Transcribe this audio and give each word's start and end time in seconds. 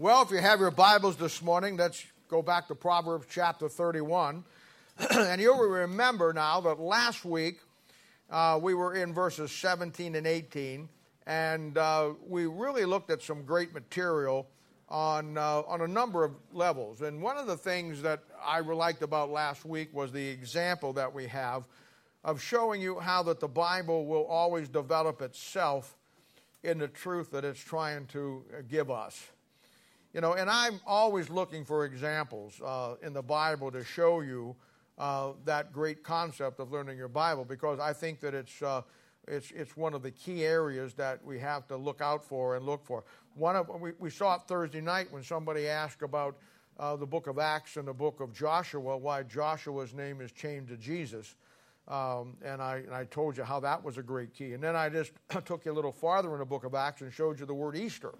Well, 0.00 0.22
if 0.22 0.30
you 0.30 0.36
have 0.36 0.60
your 0.60 0.70
Bibles 0.70 1.16
this 1.16 1.42
morning, 1.42 1.76
let's 1.76 2.04
go 2.28 2.40
back 2.40 2.68
to 2.68 2.76
Proverbs 2.76 3.26
chapter 3.28 3.68
31. 3.68 4.44
and 5.10 5.40
you'll 5.40 5.58
remember 5.58 6.32
now 6.32 6.60
that 6.60 6.78
last 6.78 7.24
week 7.24 7.58
uh, 8.30 8.60
we 8.62 8.74
were 8.74 8.94
in 8.94 9.12
verses 9.12 9.50
17 9.50 10.14
and 10.14 10.24
18, 10.24 10.88
and 11.26 11.76
uh, 11.76 12.10
we 12.28 12.46
really 12.46 12.84
looked 12.84 13.10
at 13.10 13.22
some 13.22 13.42
great 13.42 13.74
material 13.74 14.46
on, 14.88 15.36
uh, 15.36 15.62
on 15.66 15.80
a 15.80 15.88
number 15.88 16.22
of 16.22 16.36
levels. 16.52 17.02
And 17.02 17.20
one 17.20 17.36
of 17.36 17.48
the 17.48 17.56
things 17.56 18.00
that 18.02 18.22
I 18.40 18.60
liked 18.60 19.02
about 19.02 19.30
last 19.30 19.64
week 19.64 19.92
was 19.92 20.12
the 20.12 20.28
example 20.28 20.92
that 20.92 21.12
we 21.12 21.26
have 21.26 21.64
of 22.22 22.40
showing 22.40 22.80
you 22.80 23.00
how 23.00 23.24
that 23.24 23.40
the 23.40 23.48
Bible 23.48 24.06
will 24.06 24.26
always 24.26 24.68
develop 24.68 25.20
itself 25.22 25.96
in 26.62 26.78
the 26.78 26.86
truth 26.86 27.32
that 27.32 27.44
it's 27.44 27.58
trying 27.58 28.06
to 28.06 28.44
give 28.68 28.92
us. 28.92 29.30
You 30.14 30.22
know, 30.22 30.32
and 30.32 30.48
I'm 30.48 30.80
always 30.86 31.28
looking 31.28 31.66
for 31.66 31.84
examples 31.84 32.60
uh, 32.64 32.94
in 33.02 33.12
the 33.12 33.22
Bible 33.22 33.70
to 33.70 33.84
show 33.84 34.20
you 34.20 34.56
uh, 34.96 35.32
that 35.44 35.70
great 35.70 36.02
concept 36.02 36.60
of 36.60 36.72
learning 36.72 36.96
your 36.96 37.08
Bible 37.08 37.44
because 37.44 37.78
I 37.78 37.92
think 37.92 38.20
that 38.20 38.34
it's, 38.34 38.62
uh, 38.62 38.82
it's, 39.26 39.50
it's 39.50 39.76
one 39.76 39.92
of 39.92 40.02
the 40.02 40.10
key 40.10 40.44
areas 40.44 40.94
that 40.94 41.22
we 41.22 41.38
have 41.40 41.68
to 41.68 41.76
look 41.76 42.00
out 42.00 42.24
for 42.24 42.56
and 42.56 42.64
look 42.64 42.86
for. 42.86 43.04
One 43.34 43.54
of, 43.54 43.68
we, 43.80 43.92
we 43.98 44.08
saw 44.08 44.36
it 44.36 44.42
Thursday 44.48 44.80
night 44.80 45.08
when 45.10 45.22
somebody 45.22 45.68
asked 45.68 46.00
about 46.00 46.38
uh, 46.80 46.96
the 46.96 47.06
book 47.06 47.26
of 47.26 47.38
Acts 47.38 47.76
and 47.76 47.86
the 47.86 47.92
book 47.92 48.20
of 48.20 48.32
Joshua, 48.32 48.96
why 48.96 49.22
Joshua's 49.24 49.92
name 49.92 50.22
is 50.22 50.32
chained 50.32 50.68
to 50.68 50.78
Jesus. 50.78 51.34
Um, 51.86 52.38
and, 52.42 52.62
I, 52.62 52.76
and 52.76 52.94
I 52.94 53.04
told 53.04 53.36
you 53.36 53.44
how 53.44 53.60
that 53.60 53.84
was 53.84 53.98
a 53.98 54.02
great 54.02 54.32
key. 54.32 54.54
And 54.54 54.62
then 54.62 54.74
I 54.74 54.88
just 54.88 55.12
took 55.44 55.66
you 55.66 55.72
a 55.72 55.74
little 55.74 55.92
farther 55.92 56.32
in 56.32 56.38
the 56.38 56.46
book 56.46 56.64
of 56.64 56.74
Acts 56.74 57.02
and 57.02 57.12
showed 57.12 57.38
you 57.40 57.44
the 57.44 57.54
word 57.54 57.76
Easter 57.76 58.14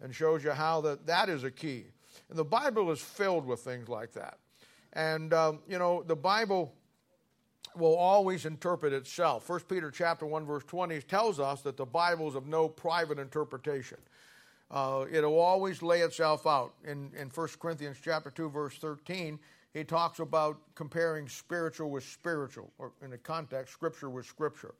and 0.00 0.14
shows 0.14 0.44
you 0.44 0.50
how 0.50 0.80
that, 0.82 1.06
that 1.06 1.28
is 1.28 1.44
a 1.44 1.50
key. 1.50 1.84
And 2.28 2.38
the 2.38 2.44
Bible 2.44 2.90
is 2.90 3.00
filled 3.00 3.46
with 3.46 3.60
things 3.60 3.88
like 3.88 4.12
that. 4.12 4.38
And, 4.92 5.32
um, 5.32 5.60
you 5.68 5.78
know, 5.78 6.02
the 6.02 6.16
Bible 6.16 6.72
will 7.76 7.94
always 7.94 8.46
interpret 8.46 8.92
itself. 8.92 9.48
1 9.48 9.60
Peter 9.68 9.90
chapter 9.90 10.26
1, 10.26 10.46
verse 10.46 10.64
20 10.64 11.00
tells 11.02 11.38
us 11.38 11.60
that 11.62 11.76
the 11.76 11.84
Bible 11.84 12.28
is 12.28 12.34
of 12.34 12.46
no 12.46 12.68
private 12.68 13.18
interpretation. 13.18 13.98
Uh, 14.70 15.04
it'll 15.12 15.38
always 15.38 15.82
lay 15.82 16.00
itself 16.00 16.46
out. 16.46 16.72
In, 16.84 17.10
in 17.16 17.28
1 17.28 17.48
Corinthians 17.60 17.98
chapter 18.02 18.30
2, 18.30 18.50
verse 18.50 18.76
13, 18.78 19.38
he 19.74 19.84
talks 19.84 20.18
about 20.18 20.58
comparing 20.74 21.28
spiritual 21.28 21.90
with 21.90 22.04
spiritual, 22.04 22.72
or 22.78 22.92
in 23.02 23.10
the 23.10 23.18
context, 23.18 23.74
scripture 23.74 24.08
with 24.08 24.26
scripture. 24.26 24.74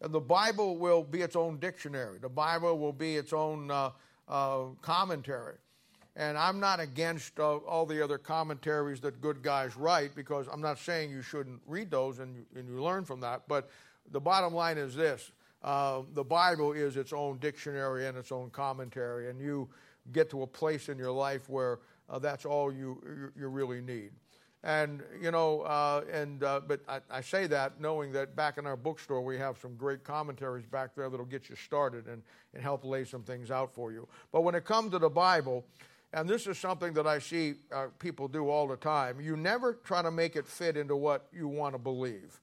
And 0.00 0.12
the 0.12 0.20
Bible 0.20 0.78
will 0.78 1.04
be 1.04 1.22
its 1.22 1.36
own 1.36 1.58
dictionary. 1.58 2.18
The 2.18 2.28
Bible 2.28 2.78
will 2.78 2.92
be 2.92 3.16
its 3.16 3.32
own 3.32 3.70
uh, 3.70 3.90
uh, 4.28 4.64
commentary. 4.82 5.56
And 6.16 6.36
I'm 6.36 6.58
not 6.58 6.80
against 6.80 7.38
uh, 7.38 7.58
all 7.58 7.86
the 7.86 8.02
other 8.02 8.18
commentaries 8.18 9.00
that 9.02 9.20
good 9.20 9.40
guys 9.42 9.76
write 9.76 10.16
because 10.16 10.48
I'm 10.52 10.60
not 10.60 10.78
saying 10.78 11.10
you 11.10 11.22
shouldn't 11.22 11.60
read 11.66 11.90
those 11.90 12.18
and 12.18 12.34
you, 12.34 12.44
and 12.56 12.68
you 12.68 12.82
learn 12.82 13.04
from 13.04 13.20
that. 13.20 13.42
But 13.46 13.70
the 14.10 14.20
bottom 14.20 14.52
line 14.52 14.78
is 14.78 14.96
this 14.96 15.30
uh, 15.62 16.02
the 16.14 16.24
Bible 16.24 16.72
is 16.72 16.96
its 16.96 17.12
own 17.12 17.38
dictionary 17.38 18.06
and 18.06 18.16
its 18.16 18.32
own 18.32 18.50
commentary, 18.50 19.28
and 19.30 19.40
you 19.40 19.68
get 20.12 20.30
to 20.30 20.42
a 20.42 20.46
place 20.46 20.88
in 20.88 20.98
your 20.98 21.12
life 21.12 21.48
where 21.48 21.80
uh, 22.08 22.18
that's 22.18 22.44
all 22.44 22.72
you, 22.72 23.02
you, 23.04 23.32
you 23.42 23.48
really 23.48 23.80
need. 23.80 24.10
And, 24.64 25.02
you 25.20 25.30
know, 25.30 25.60
uh, 25.60 26.02
and, 26.12 26.42
uh, 26.42 26.60
but 26.66 26.80
I, 26.88 27.00
I, 27.10 27.20
say 27.20 27.46
that 27.46 27.80
knowing 27.80 28.10
that 28.12 28.34
back 28.34 28.58
in 28.58 28.66
our 28.66 28.76
bookstore 28.76 29.20
we 29.20 29.38
have 29.38 29.56
some 29.58 29.76
great 29.76 30.02
commentaries 30.02 30.66
back 30.66 30.96
there 30.96 31.08
that'll 31.08 31.26
get 31.26 31.48
you 31.48 31.54
started 31.54 32.08
and, 32.08 32.22
and 32.54 32.62
help 32.62 32.84
lay 32.84 33.04
some 33.04 33.22
things 33.22 33.52
out 33.52 33.72
for 33.72 33.92
you. 33.92 34.08
But 34.32 34.40
when 34.40 34.56
it 34.56 34.64
comes 34.64 34.90
to 34.92 34.98
the 34.98 35.08
Bible, 35.08 35.64
and 36.12 36.28
this 36.28 36.48
is 36.48 36.58
something 36.58 36.92
that 36.94 37.06
I 37.06 37.20
see 37.20 37.54
uh, 37.70 37.86
people 38.00 38.26
do 38.26 38.48
all 38.48 38.66
the 38.66 38.76
time, 38.76 39.20
you 39.20 39.36
never 39.36 39.74
try 39.74 40.02
to 40.02 40.10
make 40.10 40.34
it 40.34 40.46
fit 40.46 40.76
into 40.76 40.96
what 40.96 41.28
you 41.32 41.46
want 41.46 41.74
to 41.74 41.78
believe. 41.78 42.40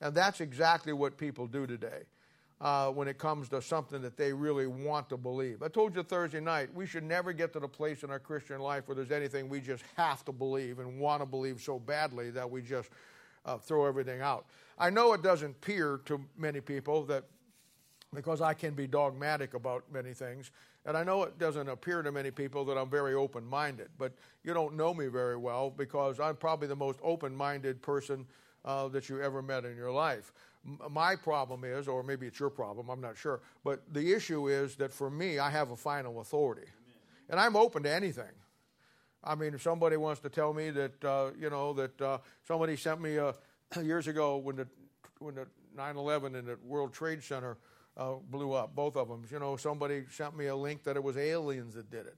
And 0.00 0.14
that's 0.14 0.40
exactly 0.40 0.92
what 0.92 1.16
people 1.16 1.48
do 1.48 1.66
today 1.66 2.02
uh, 2.62 2.88
when 2.88 3.08
it 3.08 3.18
comes 3.18 3.48
to 3.48 3.60
something 3.60 4.00
that 4.00 4.16
they 4.16 4.32
really 4.32 4.68
want 4.68 5.08
to 5.08 5.16
believe. 5.16 5.62
I 5.62 5.68
told 5.68 5.96
you 5.96 6.02
Thursday 6.04 6.40
night, 6.40 6.72
we 6.72 6.86
should 6.86 7.02
never 7.02 7.32
get 7.32 7.52
to 7.54 7.60
the 7.60 7.68
place 7.68 8.04
in 8.04 8.10
our 8.10 8.20
Christian 8.20 8.60
life 8.60 8.86
where 8.86 8.94
there's 8.94 9.10
anything 9.10 9.48
we 9.48 9.60
just 9.60 9.82
have 9.96 10.24
to 10.26 10.32
believe 10.32 10.78
and 10.78 11.00
want 11.00 11.20
to 11.20 11.26
believe 11.26 11.60
so 11.60 11.80
badly 11.80 12.30
that 12.30 12.48
we 12.48 12.62
just 12.62 12.90
uh, 13.44 13.58
throw 13.58 13.84
everything 13.84 14.20
out. 14.20 14.46
I 14.78 14.90
know 14.90 15.12
it 15.12 15.22
doesn't 15.22 15.50
appear 15.50 16.00
to 16.04 16.20
many 16.38 16.60
people 16.60 17.02
that 17.06 17.24
because 18.14 18.40
I 18.40 18.54
can 18.54 18.74
be 18.74 18.86
dogmatic 18.86 19.54
about 19.54 19.84
many 19.92 20.12
things. 20.12 20.52
And 20.84 20.96
I 20.96 21.02
know 21.02 21.22
it 21.24 21.38
doesn't 21.38 21.68
appear 21.68 22.02
to 22.02 22.12
many 22.12 22.30
people 22.30 22.64
that 22.66 22.76
I'm 22.76 22.90
very 22.90 23.14
open 23.14 23.44
minded, 23.44 23.88
but 23.98 24.12
you 24.44 24.52
don't 24.52 24.76
know 24.76 24.92
me 24.92 25.06
very 25.06 25.36
well 25.36 25.70
because 25.70 26.20
I'm 26.20 26.36
probably 26.36 26.68
the 26.68 26.76
most 26.76 27.00
open 27.02 27.34
minded 27.34 27.82
person 27.82 28.26
uh, 28.64 28.88
that 28.88 29.08
you 29.08 29.20
ever 29.20 29.42
met 29.42 29.64
in 29.64 29.76
your 29.76 29.90
life 29.90 30.32
my 30.64 31.16
problem 31.16 31.64
is, 31.64 31.88
or 31.88 32.02
maybe 32.02 32.26
it's 32.26 32.38
your 32.38 32.50
problem, 32.50 32.88
I'm 32.88 33.00
not 33.00 33.16
sure, 33.16 33.40
but 33.64 33.82
the 33.92 34.12
issue 34.12 34.48
is 34.48 34.76
that 34.76 34.92
for 34.92 35.10
me, 35.10 35.38
I 35.38 35.50
have 35.50 35.70
a 35.70 35.76
final 35.76 36.20
authority. 36.20 36.62
Amen. 36.62 36.94
And 37.30 37.40
I'm 37.40 37.56
open 37.56 37.82
to 37.82 37.90
anything. 37.90 38.30
I 39.24 39.34
mean, 39.34 39.54
if 39.54 39.62
somebody 39.62 39.96
wants 39.96 40.20
to 40.22 40.28
tell 40.28 40.52
me 40.52 40.70
that, 40.70 41.04
uh, 41.04 41.30
you 41.38 41.50
know, 41.50 41.72
that 41.74 42.00
uh, 42.00 42.18
somebody 42.46 42.76
sent 42.76 43.00
me 43.00 43.18
uh, 43.18 43.32
years 43.82 44.08
ago 44.08 44.36
when 44.36 44.56
the, 44.56 44.68
when 45.18 45.34
the 45.34 45.46
9 45.76 45.96
11 45.96 46.34
and 46.34 46.48
the 46.48 46.58
World 46.64 46.92
Trade 46.92 47.22
Center 47.22 47.56
uh, 47.96 48.14
blew 48.30 48.52
up, 48.52 48.74
both 48.74 48.96
of 48.96 49.08
them, 49.08 49.24
you 49.30 49.38
know, 49.38 49.56
somebody 49.56 50.04
sent 50.10 50.36
me 50.36 50.46
a 50.46 50.56
link 50.56 50.82
that 50.84 50.96
it 50.96 51.02
was 51.02 51.16
aliens 51.16 51.74
that 51.74 51.90
did 51.90 52.06
it. 52.06 52.16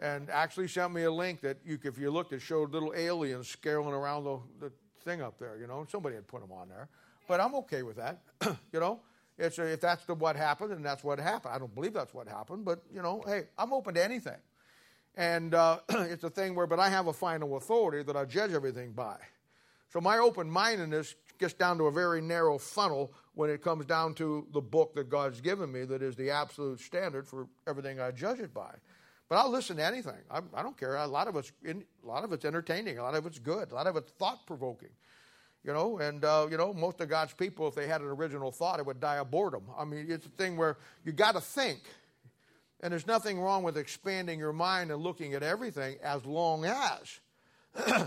And 0.00 0.30
actually 0.30 0.68
sent 0.68 0.92
me 0.92 1.02
a 1.02 1.10
link 1.10 1.40
that 1.40 1.58
you, 1.64 1.78
if 1.82 1.98
you 1.98 2.10
looked, 2.10 2.32
it 2.32 2.40
showed 2.40 2.72
little 2.72 2.94
aliens 2.94 3.48
scaling 3.48 3.92
around 3.92 4.24
the, 4.24 4.38
the 4.60 4.72
thing 5.04 5.20
up 5.22 5.38
there, 5.38 5.56
you 5.58 5.66
know, 5.66 5.84
somebody 5.90 6.14
had 6.14 6.26
put 6.26 6.40
them 6.40 6.52
on 6.52 6.68
there. 6.68 6.88
But 7.28 7.40
I'm 7.40 7.54
okay 7.56 7.82
with 7.82 7.96
that. 7.96 8.22
you 8.72 8.80
know, 8.80 9.00
it's 9.38 9.58
if 9.58 9.80
that's 9.80 10.04
the, 10.06 10.14
what 10.14 10.34
happened, 10.34 10.72
and 10.72 10.84
that's 10.84 11.04
what 11.04 11.20
happened. 11.20 11.54
I 11.54 11.58
don't 11.58 11.72
believe 11.74 11.92
that's 11.92 12.14
what 12.14 12.26
happened, 12.26 12.64
but 12.64 12.82
you 12.92 13.02
know, 13.02 13.22
hey, 13.26 13.44
I'm 13.56 13.72
open 13.72 13.94
to 13.94 14.04
anything. 14.04 14.38
And 15.14 15.54
uh, 15.54 15.78
it's 15.88 16.24
a 16.24 16.30
thing 16.30 16.54
where, 16.54 16.66
but 16.66 16.80
I 16.80 16.88
have 16.88 17.06
a 17.06 17.12
final 17.12 17.56
authority 17.56 18.02
that 18.04 18.16
I 18.16 18.24
judge 18.24 18.52
everything 18.52 18.92
by. 18.92 19.16
So 19.92 20.00
my 20.00 20.18
open 20.18 20.50
mindedness 20.50 21.14
gets 21.38 21.54
down 21.54 21.78
to 21.78 21.84
a 21.84 21.92
very 21.92 22.20
narrow 22.20 22.58
funnel 22.58 23.12
when 23.34 23.50
it 23.50 23.62
comes 23.62 23.86
down 23.86 24.14
to 24.14 24.46
the 24.52 24.60
book 24.60 24.94
that 24.94 25.08
God's 25.08 25.40
given 25.40 25.70
me 25.70 25.84
that 25.84 26.02
is 26.02 26.16
the 26.16 26.30
absolute 26.30 26.80
standard 26.80 27.26
for 27.26 27.46
everything 27.66 28.00
I 28.00 28.10
judge 28.10 28.40
it 28.40 28.52
by. 28.52 28.74
But 29.28 29.36
I'll 29.36 29.50
listen 29.50 29.76
to 29.76 29.84
anything. 29.84 30.18
I, 30.30 30.40
I 30.54 30.62
don't 30.62 30.76
care. 30.76 30.96
A 30.96 31.06
lot 31.06 31.28
of 31.28 31.36
it's 31.36 31.52
in, 31.64 31.84
a 32.02 32.06
lot 32.06 32.24
of 32.24 32.32
it's 32.32 32.44
entertaining. 32.44 32.98
A 32.98 33.02
lot 33.02 33.14
of 33.14 33.26
it's 33.26 33.38
good. 33.38 33.70
A 33.70 33.74
lot 33.74 33.86
of 33.86 33.96
it's 33.96 34.10
thought 34.12 34.46
provoking. 34.46 34.88
You 35.64 35.72
know, 35.72 35.98
and 35.98 36.24
uh, 36.24 36.46
you 36.50 36.56
know, 36.56 36.72
most 36.72 37.00
of 37.00 37.08
God's 37.08 37.34
people, 37.34 37.68
if 37.68 37.74
they 37.74 37.86
had 37.86 38.00
an 38.00 38.06
original 38.06 38.50
thought, 38.50 38.78
it 38.78 38.86
would 38.86 39.00
die 39.00 39.16
of 39.16 39.30
boredom. 39.30 39.64
I 39.76 39.84
mean, 39.84 40.06
it's 40.08 40.24
a 40.24 40.30
thing 40.30 40.56
where 40.56 40.78
you 41.04 41.12
got 41.12 41.32
to 41.32 41.40
think, 41.40 41.80
and 42.80 42.92
there's 42.92 43.06
nothing 43.06 43.40
wrong 43.40 43.62
with 43.64 43.76
expanding 43.76 44.38
your 44.38 44.52
mind 44.52 44.90
and 44.90 45.02
looking 45.02 45.34
at 45.34 45.42
everything, 45.42 45.96
as 46.02 46.24
long 46.24 46.64
as 46.64 47.20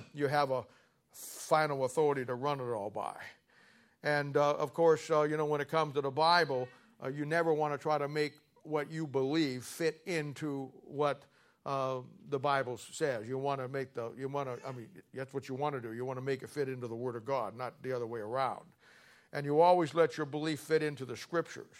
you 0.13 0.27
have 0.27 0.49
a 0.49 0.63
final 1.11 1.85
authority 1.85 2.25
to 2.25 2.35
run 2.35 2.59
it 2.59 2.71
all 2.71 2.89
by. 2.89 3.15
And 4.03 4.37
uh, 4.37 4.53
of 4.53 4.73
course, 4.73 5.11
uh, 5.11 5.23
you 5.23 5.37
know, 5.37 5.45
when 5.45 5.61
it 5.61 5.69
comes 5.69 5.93
to 5.95 6.01
the 6.01 6.09
Bible, 6.09 6.67
uh, 7.03 7.09
you 7.09 7.25
never 7.25 7.53
want 7.53 7.73
to 7.73 7.77
try 7.77 7.97
to 7.97 8.07
make 8.07 8.33
what 8.63 8.91
you 8.91 9.07
believe 9.07 9.63
fit 9.63 10.01
into 10.05 10.71
what 10.85 11.23
uh, 11.65 11.97
the 12.29 12.39
Bible 12.39 12.77
says. 12.77 13.27
You 13.27 13.37
want 13.37 13.61
to 13.61 13.67
make 13.67 13.93
the, 13.93 14.11
you 14.17 14.27
want 14.27 14.49
to, 14.49 14.67
I 14.67 14.71
mean, 14.71 14.87
that's 15.13 15.33
what 15.33 15.47
you 15.47 15.55
want 15.55 15.75
to 15.75 15.81
do. 15.81 15.93
You 15.93 16.05
want 16.05 16.17
to 16.17 16.25
make 16.25 16.43
it 16.43 16.49
fit 16.49 16.69
into 16.69 16.87
the 16.87 16.95
Word 16.95 17.15
of 17.15 17.25
God, 17.25 17.55
not 17.55 17.73
the 17.83 17.93
other 17.93 18.07
way 18.07 18.19
around. 18.19 18.65
And 19.33 19.45
you 19.45 19.61
always 19.61 19.93
let 19.93 20.17
your 20.17 20.25
belief 20.25 20.59
fit 20.59 20.83
into 20.83 21.05
the 21.05 21.15
Scriptures. 21.15 21.75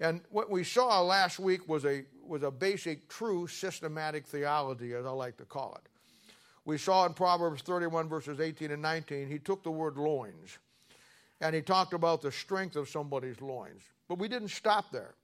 And 0.00 0.22
what 0.30 0.50
we 0.50 0.64
saw 0.64 1.02
last 1.02 1.38
week 1.38 1.68
was 1.68 1.84
a, 1.84 2.04
was 2.26 2.42
a 2.42 2.50
basic, 2.50 3.08
true, 3.08 3.46
systematic 3.46 4.26
theology, 4.26 4.94
as 4.94 5.04
I 5.04 5.10
like 5.10 5.36
to 5.38 5.44
call 5.44 5.78
it. 5.82 5.90
We 6.64 6.78
saw 6.78 7.04
in 7.04 7.12
Proverbs 7.12 7.62
31, 7.62 8.08
verses 8.08 8.40
18 8.40 8.70
and 8.70 8.80
19, 8.80 9.28
he 9.28 9.38
took 9.38 9.62
the 9.62 9.70
word 9.70 9.96
loins 9.96 10.58
and 11.40 11.54
he 11.54 11.62
talked 11.62 11.94
about 11.94 12.20
the 12.20 12.30
strength 12.30 12.76
of 12.76 12.88
somebody's 12.88 13.40
loins. 13.40 13.82
But 14.08 14.18
we 14.18 14.28
didn't 14.28 14.48
stop 14.48 14.90
there. 14.92 15.14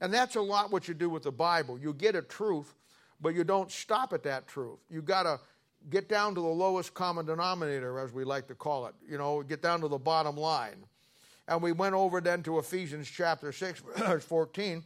And 0.00 0.12
that's 0.12 0.36
a 0.36 0.40
lot 0.40 0.70
what 0.70 0.88
you 0.88 0.94
do 0.94 1.10
with 1.10 1.24
the 1.24 1.32
Bible. 1.32 1.78
You 1.78 1.92
get 1.92 2.14
a 2.14 2.22
truth, 2.22 2.74
but 3.22 3.34
you 3.34 3.44
don't 3.44 3.70
stop 3.70 4.12
at 4.12 4.24
that 4.24 4.48
truth. 4.48 4.80
You 4.90 5.00
got 5.00 5.22
to 5.22 5.40
get 5.88 6.08
down 6.08 6.34
to 6.34 6.40
the 6.40 6.46
lowest 6.46 6.92
common 6.92 7.24
denominator, 7.24 7.98
as 7.98 8.12
we 8.12 8.24
like 8.24 8.48
to 8.48 8.54
call 8.54 8.86
it. 8.86 8.94
You 9.08 9.16
know, 9.16 9.42
get 9.42 9.62
down 9.62 9.80
to 9.80 9.88
the 9.88 9.98
bottom 9.98 10.36
line. 10.36 10.84
And 11.48 11.62
we 11.62 11.72
went 11.72 11.94
over 11.94 12.20
then 12.20 12.42
to 12.44 12.58
Ephesians 12.58 13.08
chapter 13.08 13.52
6, 13.52 13.82
verse 13.96 14.24
14. 14.24 14.84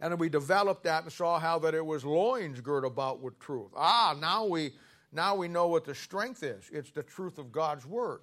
And 0.00 0.18
we 0.18 0.30
developed 0.30 0.84
that 0.84 1.04
and 1.04 1.12
saw 1.12 1.38
how 1.38 1.58
that 1.60 1.74
it 1.74 1.84
was 1.84 2.04
loins 2.04 2.60
girt 2.60 2.84
about 2.84 3.20
with 3.20 3.38
truth. 3.38 3.70
Ah, 3.76 4.16
now 4.18 4.46
we 4.46 4.72
now 5.12 5.34
we 5.34 5.48
know 5.48 5.66
what 5.66 5.84
the 5.84 5.94
strength 5.94 6.42
is. 6.42 6.70
It's 6.72 6.90
the 6.90 7.02
truth 7.02 7.38
of 7.38 7.52
God's 7.52 7.84
word. 7.84 8.20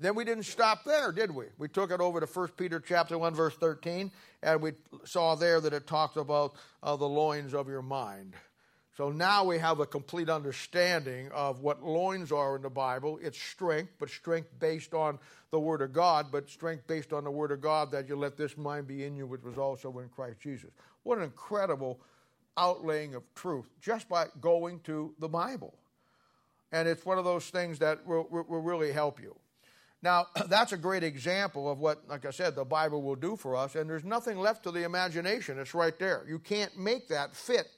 Then 0.00 0.14
we 0.14 0.24
didn't 0.24 0.44
stop 0.44 0.84
there, 0.84 1.12
did 1.12 1.30
we? 1.30 1.44
We 1.58 1.68
took 1.68 1.90
it 1.90 2.00
over 2.00 2.20
to 2.20 2.26
1 2.26 2.48
Peter 2.56 2.80
chapter 2.80 3.18
1 3.18 3.34
verse 3.34 3.54
13 3.56 4.10
and 4.42 4.62
we 4.62 4.72
saw 5.04 5.34
there 5.34 5.60
that 5.60 5.74
it 5.74 5.86
talks 5.86 6.16
about 6.16 6.54
uh, 6.82 6.96
the 6.96 7.04
loins 7.04 7.52
of 7.52 7.68
your 7.68 7.82
mind. 7.82 8.34
So 8.96 9.10
now 9.10 9.44
we 9.44 9.58
have 9.58 9.78
a 9.78 9.86
complete 9.86 10.30
understanding 10.30 11.30
of 11.32 11.60
what 11.60 11.82
loins 11.82 12.32
are 12.32 12.56
in 12.56 12.62
the 12.62 12.70
Bible. 12.70 13.18
It's 13.22 13.38
strength, 13.38 13.92
but 13.98 14.08
strength 14.08 14.48
based 14.58 14.94
on 14.94 15.18
the 15.50 15.60
Word 15.60 15.82
of 15.82 15.92
God, 15.92 16.26
but 16.32 16.48
strength 16.48 16.86
based 16.86 17.12
on 17.12 17.24
the 17.24 17.30
Word 17.30 17.52
of 17.52 17.60
God 17.60 17.90
that 17.92 18.08
you 18.08 18.16
let 18.16 18.36
this 18.36 18.56
mind 18.56 18.86
be 18.86 19.04
in 19.04 19.16
you, 19.16 19.26
which 19.26 19.42
was 19.42 19.58
also 19.58 19.98
in 19.98 20.08
Christ 20.08 20.40
Jesus. 20.40 20.70
What 21.02 21.18
an 21.18 21.24
incredible 21.24 22.00
outlaying 22.56 23.14
of 23.14 23.22
truth 23.34 23.66
just 23.80 24.08
by 24.08 24.26
going 24.40 24.80
to 24.80 25.14
the 25.18 25.28
Bible. 25.28 25.74
And 26.72 26.88
it's 26.88 27.04
one 27.04 27.18
of 27.18 27.24
those 27.24 27.48
things 27.50 27.78
that 27.80 28.06
will, 28.06 28.26
will 28.30 28.62
really 28.62 28.92
help 28.92 29.20
you. 29.20 29.34
Now, 30.02 30.26
that's 30.48 30.72
a 30.72 30.76
great 30.76 31.02
example 31.02 31.70
of 31.70 31.78
what, 31.78 32.08
like 32.08 32.24
I 32.26 32.30
said, 32.30 32.54
the 32.54 32.64
Bible 32.64 33.02
will 33.02 33.16
do 33.16 33.36
for 33.36 33.56
us, 33.56 33.74
and 33.74 33.88
there's 33.88 34.04
nothing 34.04 34.38
left 34.38 34.62
to 34.64 34.70
the 34.70 34.84
imagination. 34.84 35.58
It's 35.58 35.74
right 35.74 35.98
there. 35.98 36.24
You 36.28 36.38
can't 36.38 36.76
make 36.78 37.08
that 37.08 37.34
fit 37.34 37.68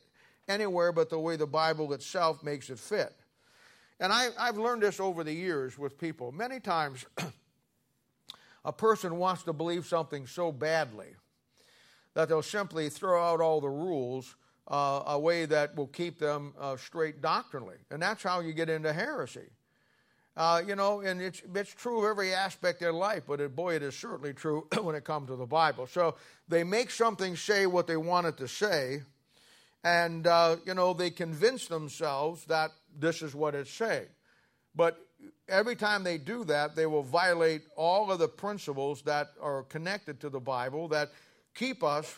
anywhere 0.48 0.92
but 0.92 1.08
the 1.08 1.18
way 1.18 1.36
the 1.36 1.46
Bible 1.46 1.92
itself 1.92 2.42
makes 2.42 2.70
it 2.70 2.78
fit. 2.78 3.14
And 4.00 4.12
I, 4.12 4.30
have 4.38 4.58
learned 4.58 4.82
this 4.82 4.98
over 4.98 5.22
the 5.22 5.32
years 5.32 5.78
with 5.78 5.98
people. 5.98 6.32
Many 6.32 6.58
times, 6.58 7.06
a 8.64 8.72
person 8.72 9.16
wants 9.16 9.44
to 9.44 9.52
believe 9.52 9.86
something 9.86 10.26
so 10.26 10.50
badly 10.50 11.14
that 12.14 12.28
they'll 12.28 12.42
simply 12.42 12.88
throw 12.88 13.22
out 13.22 13.40
all 13.40 13.60
the 13.60 13.68
rules 13.68 14.34
uh, 14.68 15.02
a 15.06 15.18
way 15.18 15.44
that 15.46 15.76
will 15.76 15.86
keep 15.86 16.18
them 16.18 16.54
uh, 16.58 16.76
straight 16.76 17.20
doctrinally. 17.20 17.76
And 17.90 18.02
that's 18.02 18.22
how 18.22 18.40
you 18.40 18.52
get 18.52 18.68
into 18.68 18.92
heresy. 18.92 19.50
Uh, 20.34 20.62
you 20.66 20.74
know, 20.74 21.00
and 21.00 21.20
it's, 21.20 21.42
it's 21.54 21.74
true 21.74 21.98
of 21.98 22.04
every 22.06 22.32
aspect 22.32 22.76
of 22.76 22.80
their 22.80 22.92
life, 22.92 23.24
but 23.26 23.40
it, 23.40 23.54
boy, 23.54 23.74
it 23.74 23.82
is 23.82 23.94
certainly 23.94 24.32
true 24.32 24.66
when 24.82 24.94
it 24.94 25.04
comes 25.04 25.28
to 25.28 25.36
the 25.36 25.46
Bible. 25.46 25.86
So 25.86 26.14
they 26.48 26.64
make 26.64 26.90
something 26.90 27.36
say 27.36 27.66
what 27.66 27.86
they 27.86 27.98
want 27.98 28.26
it 28.26 28.38
to 28.38 28.48
say, 28.48 29.02
and, 29.84 30.26
uh, 30.26 30.56
you 30.64 30.74
know, 30.74 30.94
they 30.94 31.10
convince 31.10 31.66
themselves 31.66 32.44
that 32.46 32.70
this 32.98 33.20
is 33.20 33.34
what 33.34 33.54
it's 33.54 33.70
saying. 33.70 34.06
But 34.74 34.98
every 35.48 35.76
time 35.76 36.02
they 36.02 36.18
do 36.18 36.44
that, 36.44 36.76
they 36.76 36.86
will 36.86 37.02
violate 37.02 37.62
all 37.76 38.10
of 38.10 38.18
the 38.18 38.28
principles 38.28 39.02
that 39.02 39.32
are 39.40 39.64
connected 39.64 40.20
to 40.20 40.30
the 40.30 40.40
Bible 40.40 40.88
that 40.88 41.10
keep 41.54 41.82
us 41.82 42.14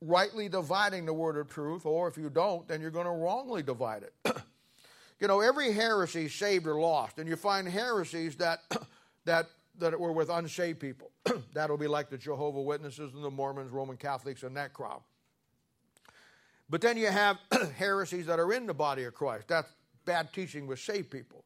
rightly 0.00 0.48
dividing 0.48 1.06
the 1.06 1.12
word 1.12 1.36
of 1.36 1.48
truth, 1.48 1.86
or 1.86 2.06
if 2.06 2.16
you 2.16 2.30
don't, 2.30 2.68
then 2.68 2.80
you're 2.80 2.90
going 2.90 3.06
to 3.06 3.10
wrongly 3.10 3.62
divide 3.62 4.04
it. 4.04 4.36
you 5.20 5.28
know, 5.28 5.40
every 5.40 5.72
heresy 5.72 6.28
saved 6.28 6.66
or 6.66 6.80
lost, 6.80 7.18
and 7.18 7.28
you 7.28 7.36
find 7.36 7.68
heresies 7.68 8.36
that 8.36 8.60
that 9.24 9.46
that 9.78 9.98
were 9.98 10.12
with 10.12 10.30
unsaved 10.30 10.80
people. 10.80 11.10
That'll 11.54 11.76
be 11.76 11.86
like 11.86 12.10
the 12.10 12.18
Jehovah 12.18 12.62
Witnesses 12.62 13.14
and 13.14 13.22
the 13.22 13.30
Mormons, 13.30 13.70
Roman 13.70 13.96
Catholics, 13.96 14.42
and 14.42 14.56
that 14.56 14.72
crowd. 14.72 15.00
But 16.68 16.80
then 16.80 16.96
you 16.96 17.08
have 17.08 17.38
heresies 17.76 18.26
that 18.26 18.38
are 18.38 18.52
in 18.52 18.66
the 18.66 18.74
body 18.74 19.04
of 19.04 19.14
Christ. 19.14 19.48
That's 19.48 19.68
bad 20.04 20.32
teaching 20.32 20.66
with 20.66 20.78
saved 20.78 21.10
people. 21.10 21.44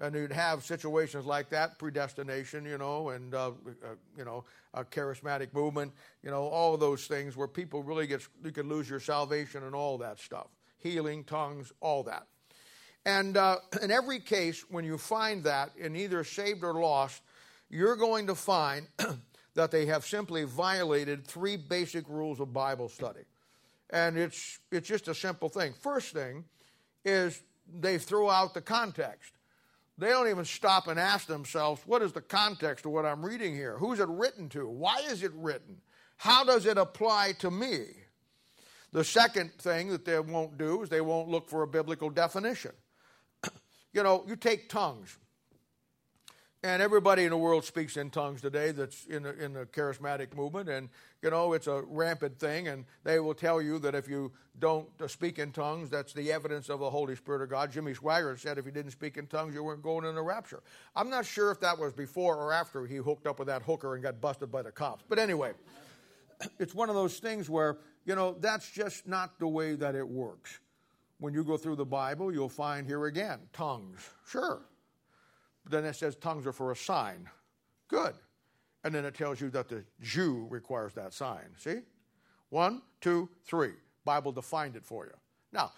And 0.00 0.16
you'd 0.16 0.32
have 0.32 0.64
situations 0.64 1.26
like 1.26 1.48
that, 1.50 1.78
predestination, 1.78 2.64
you 2.64 2.76
know, 2.76 3.10
and, 3.10 3.34
uh, 3.34 3.48
uh, 3.48 3.94
you 4.18 4.24
know, 4.24 4.44
a 4.74 4.84
charismatic 4.84 5.54
movement, 5.54 5.92
you 6.24 6.30
know, 6.30 6.42
all 6.42 6.76
those 6.76 7.06
things 7.06 7.36
where 7.36 7.46
people 7.46 7.84
really 7.84 8.08
get, 8.08 8.26
you 8.42 8.50
can 8.50 8.68
lose 8.68 8.90
your 8.90 8.98
salvation 8.98 9.62
and 9.62 9.76
all 9.76 9.98
that 9.98 10.18
stuff. 10.18 10.48
Healing, 10.78 11.22
tongues, 11.22 11.72
all 11.80 12.02
that. 12.04 12.26
And 13.04 13.36
uh, 13.36 13.56
in 13.82 13.90
every 13.90 14.20
case, 14.20 14.64
when 14.68 14.84
you 14.84 14.96
find 14.96 15.44
that 15.44 15.70
in 15.76 15.96
either 15.96 16.22
saved 16.24 16.62
or 16.62 16.74
lost, 16.74 17.22
you're 17.68 17.96
going 17.96 18.26
to 18.28 18.34
find 18.34 18.86
that 19.54 19.70
they 19.70 19.86
have 19.86 20.06
simply 20.06 20.44
violated 20.44 21.26
three 21.26 21.56
basic 21.56 22.08
rules 22.08 22.40
of 22.40 22.52
Bible 22.52 22.88
study. 22.88 23.22
And 23.90 24.16
it's, 24.16 24.58
it's 24.70 24.88
just 24.88 25.08
a 25.08 25.14
simple 25.14 25.48
thing. 25.48 25.74
First 25.80 26.12
thing 26.12 26.44
is 27.04 27.42
they 27.80 27.98
throw 27.98 28.30
out 28.30 28.54
the 28.54 28.60
context. 28.60 29.32
They 29.98 30.08
don't 30.08 30.28
even 30.28 30.44
stop 30.44 30.86
and 30.86 30.98
ask 30.98 31.26
themselves, 31.26 31.82
what 31.86 32.02
is 32.02 32.12
the 32.12 32.22
context 32.22 32.86
of 32.86 32.92
what 32.92 33.04
I'm 33.04 33.24
reading 33.24 33.54
here? 33.54 33.76
Who's 33.78 34.00
it 34.00 34.08
written 34.08 34.48
to? 34.50 34.68
Why 34.68 35.02
is 35.10 35.22
it 35.22 35.32
written? 35.34 35.80
How 36.16 36.44
does 36.44 36.66
it 36.66 36.78
apply 36.78 37.32
to 37.40 37.50
me? 37.50 37.86
The 38.92 39.04
second 39.04 39.52
thing 39.54 39.88
that 39.88 40.04
they 40.04 40.18
won't 40.20 40.56
do 40.56 40.82
is 40.82 40.88
they 40.88 41.00
won't 41.00 41.28
look 41.28 41.48
for 41.48 41.62
a 41.62 41.66
biblical 41.66 42.10
definition. 42.10 42.72
You 43.92 44.02
know, 44.02 44.24
you 44.26 44.36
take 44.36 44.68
tongues. 44.68 45.18
And 46.64 46.80
everybody 46.80 47.24
in 47.24 47.30
the 47.30 47.36
world 47.36 47.64
speaks 47.64 47.96
in 47.96 48.10
tongues 48.10 48.40
today 48.40 48.70
that's 48.70 49.04
in 49.06 49.24
the, 49.24 49.36
in 49.42 49.52
the 49.52 49.66
charismatic 49.66 50.36
movement. 50.36 50.68
And, 50.68 50.90
you 51.20 51.28
know, 51.28 51.54
it's 51.54 51.66
a 51.66 51.82
rampant 51.88 52.38
thing. 52.38 52.68
And 52.68 52.84
they 53.02 53.18
will 53.18 53.34
tell 53.34 53.60
you 53.60 53.80
that 53.80 53.96
if 53.96 54.08
you 54.08 54.30
don't 54.60 54.86
uh, 55.02 55.08
speak 55.08 55.40
in 55.40 55.50
tongues, 55.50 55.90
that's 55.90 56.12
the 56.12 56.30
evidence 56.30 56.68
of 56.68 56.78
the 56.78 56.88
Holy 56.88 57.16
Spirit 57.16 57.42
of 57.42 57.50
God. 57.50 57.72
Jimmy 57.72 57.94
Swaggart 57.94 58.38
said 58.38 58.58
if 58.58 58.64
you 58.64 58.70
didn't 58.70 58.92
speak 58.92 59.16
in 59.16 59.26
tongues, 59.26 59.54
you 59.54 59.64
weren't 59.64 59.82
going 59.82 60.04
in 60.04 60.14
the 60.14 60.22
rapture. 60.22 60.62
I'm 60.94 61.10
not 61.10 61.26
sure 61.26 61.50
if 61.50 61.58
that 61.60 61.76
was 61.76 61.92
before 61.94 62.36
or 62.36 62.52
after 62.52 62.86
he 62.86 62.94
hooked 62.94 63.26
up 63.26 63.40
with 63.40 63.48
that 63.48 63.62
hooker 63.62 63.94
and 63.94 64.02
got 64.02 64.20
busted 64.20 64.52
by 64.52 64.62
the 64.62 64.70
cops. 64.70 65.04
But 65.08 65.18
anyway, 65.18 65.54
it's 66.60 66.76
one 66.76 66.88
of 66.88 66.94
those 66.94 67.18
things 67.18 67.50
where, 67.50 67.78
you 68.04 68.14
know, 68.14 68.36
that's 68.38 68.70
just 68.70 69.08
not 69.08 69.40
the 69.40 69.48
way 69.48 69.74
that 69.74 69.96
it 69.96 70.06
works. 70.06 70.60
When 71.22 71.32
you 71.32 71.44
go 71.44 71.56
through 71.56 71.76
the 71.76 71.86
Bible, 71.86 72.32
you'll 72.32 72.48
find 72.48 72.86
here 72.86 73.06
again 73.06 73.38
tongues. 73.52 74.00
Sure 74.28 74.62
but 75.62 75.72
then 75.72 75.84
it 75.84 75.94
says 75.94 76.16
tongues 76.16 76.46
are 76.46 76.52
for 76.52 76.72
a 76.72 76.76
sign. 76.76 77.28
Good. 77.88 78.14
And 78.84 78.94
then 78.94 79.04
it 79.04 79.14
tells 79.14 79.40
you 79.40 79.50
that 79.50 79.68
the 79.68 79.84
Jew 80.00 80.46
requires 80.50 80.94
that 80.94 81.12
sign. 81.14 81.54
See? 81.56 81.80
One, 82.48 82.82
two, 83.00 83.28
three. 83.44 83.72
Bible 84.04 84.32
defined 84.32 84.74
it 84.74 84.84
for 84.84 85.06
you. 85.06 85.12
Now, 85.52 85.72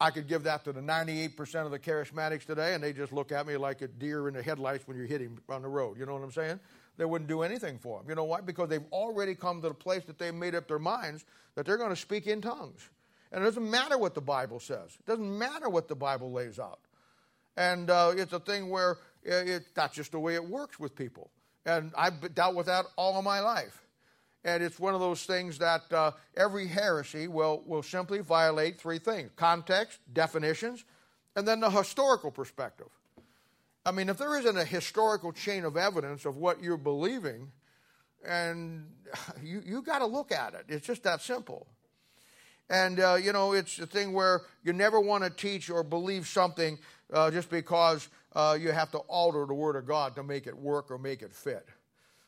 I 0.00 0.10
could 0.10 0.28
give 0.28 0.44
that 0.44 0.64
to 0.64 0.72
the 0.72 0.80
98% 0.80 1.64
of 1.64 1.70
the 1.70 1.78
charismatics 1.78 2.44
today, 2.44 2.74
and 2.74 2.82
they 2.82 2.92
just 2.92 3.12
look 3.12 3.32
at 3.32 3.46
me 3.46 3.56
like 3.56 3.82
a 3.82 3.88
deer 3.88 4.28
in 4.28 4.34
the 4.34 4.42
headlights 4.42 4.86
when 4.86 4.96
you're 4.96 5.06
hitting 5.06 5.38
on 5.48 5.62
the 5.62 5.68
road. 5.68 5.98
You 5.98 6.06
know 6.06 6.14
what 6.14 6.22
I'm 6.22 6.32
saying? 6.32 6.60
They 6.96 7.04
wouldn't 7.04 7.28
do 7.28 7.42
anything 7.42 7.78
for 7.78 7.98
them. 7.98 8.08
You 8.08 8.14
know 8.14 8.24
why? 8.24 8.40
Because 8.40 8.68
they've 8.68 8.84
already 8.92 9.34
come 9.34 9.60
to 9.62 9.68
the 9.68 9.74
place 9.74 10.04
that 10.04 10.18
they've 10.18 10.34
made 10.34 10.54
up 10.54 10.68
their 10.68 10.78
minds 10.78 11.24
that 11.56 11.66
they're 11.66 11.76
going 11.76 11.90
to 11.90 11.96
speak 11.96 12.26
in 12.28 12.40
tongues. 12.40 12.88
And 13.34 13.42
it 13.42 13.46
doesn't 13.46 13.68
matter 13.68 13.98
what 13.98 14.14
the 14.14 14.20
Bible 14.20 14.60
says, 14.60 14.96
it 14.96 15.06
doesn't 15.06 15.38
matter 15.38 15.68
what 15.68 15.88
the 15.88 15.96
Bible 15.96 16.30
lays 16.30 16.60
out. 16.60 16.78
And 17.56 17.90
uh, 17.90 18.12
it's 18.16 18.32
a 18.32 18.38
thing 18.38 18.70
where 18.70 18.98
it, 19.24 19.64
that's 19.74 19.96
just 19.96 20.12
the 20.12 20.20
way 20.20 20.36
it 20.36 20.44
works 20.48 20.78
with 20.78 20.94
people. 20.94 21.30
And 21.66 21.90
I've 21.98 22.32
dealt 22.34 22.54
with 22.54 22.66
that 22.66 22.84
all 22.96 23.18
of 23.18 23.24
my 23.24 23.40
life. 23.40 23.82
And 24.44 24.62
it's 24.62 24.78
one 24.78 24.94
of 24.94 25.00
those 25.00 25.24
things 25.24 25.58
that 25.58 25.92
uh, 25.92 26.12
every 26.36 26.68
heresy 26.68 27.26
will, 27.26 27.64
will 27.66 27.82
simply 27.82 28.20
violate 28.20 28.78
three 28.78 29.00
things 29.00 29.32
context, 29.34 29.98
definitions, 30.12 30.84
and 31.34 31.48
then 31.48 31.58
the 31.58 31.70
historical 31.70 32.30
perspective. 32.30 32.88
I 33.84 33.90
mean, 33.90 34.08
if 34.08 34.16
there 34.16 34.38
isn't 34.38 34.56
a 34.56 34.64
historical 34.64 35.32
chain 35.32 35.64
of 35.64 35.76
evidence 35.76 36.24
of 36.24 36.36
what 36.36 36.62
you're 36.62 36.76
believing, 36.76 37.50
and 38.24 38.92
you, 39.42 39.60
you 39.66 39.82
got 39.82 39.98
to 39.98 40.06
look 40.06 40.30
at 40.30 40.54
it. 40.54 40.66
It's 40.68 40.86
just 40.86 41.02
that 41.02 41.20
simple. 41.20 41.66
And, 42.70 42.98
uh, 42.98 43.14
you 43.14 43.32
know, 43.32 43.52
it's 43.52 43.76
the 43.76 43.86
thing 43.86 44.12
where 44.12 44.42
you 44.62 44.72
never 44.72 45.00
want 45.00 45.24
to 45.24 45.30
teach 45.30 45.68
or 45.68 45.82
believe 45.82 46.26
something 46.26 46.78
uh, 47.12 47.30
just 47.30 47.50
because 47.50 48.08
uh, 48.34 48.56
you 48.58 48.72
have 48.72 48.90
to 48.92 48.98
alter 48.98 49.44
the 49.46 49.54
Word 49.54 49.76
of 49.76 49.86
God 49.86 50.14
to 50.16 50.22
make 50.22 50.46
it 50.46 50.56
work 50.56 50.90
or 50.90 50.98
make 50.98 51.22
it 51.22 51.32
fit. 51.32 51.66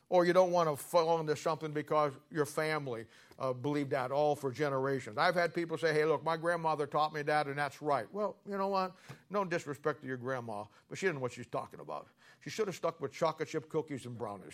Or 0.09 0.25
you 0.25 0.33
don't 0.33 0.51
want 0.51 0.69
to 0.69 0.75
fall 0.75 1.19
into 1.19 1.35
something 1.35 1.71
because 1.71 2.13
your 2.31 2.45
family 2.45 3.05
uh, 3.39 3.51
believed 3.51 3.89
that 3.91 4.11
all 4.11 4.35
for 4.35 4.51
generations. 4.51 5.17
I've 5.17 5.35
had 5.35 5.53
people 5.53 5.77
say, 5.77 5.93
hey, 5.93 6.05
look, 6.05 6.23
my 6.23 6.37
grandmother 6.37 6.87
taught 6.87 7.13
me 7.13 7.23
that, 7.23 7.47
and 7.47 7.57
that's 7.57 7.81
right. 7.81 8.05
Well, 8.13 8.37
you 8.49 8.57
know 8.57 8.69
what? 8.69 8.93
No 9.29 9.43
disrespect 9.43 10.01
to 10.01 10.07
your 10.07 10.17
grandma, 10.17 10.63
but 10.87 10.97
she 10.97 11.07
didn't 11.07 11.15
know 11.15 11.21
what 11.21 11.33
she's 11.33 11.47
talking 11.47 11.81
about. 11.81 12.07
She 12.43 12.49
should 12.49 12.67
have 12.67 12.75
stuck 12.75 13.01
with 13.01 13.11
chocolate 13.11 13.49
chip 13.49 13.67
cookies 13.69 14.05
and 14.05 14.17
brownies. 14.17 14.53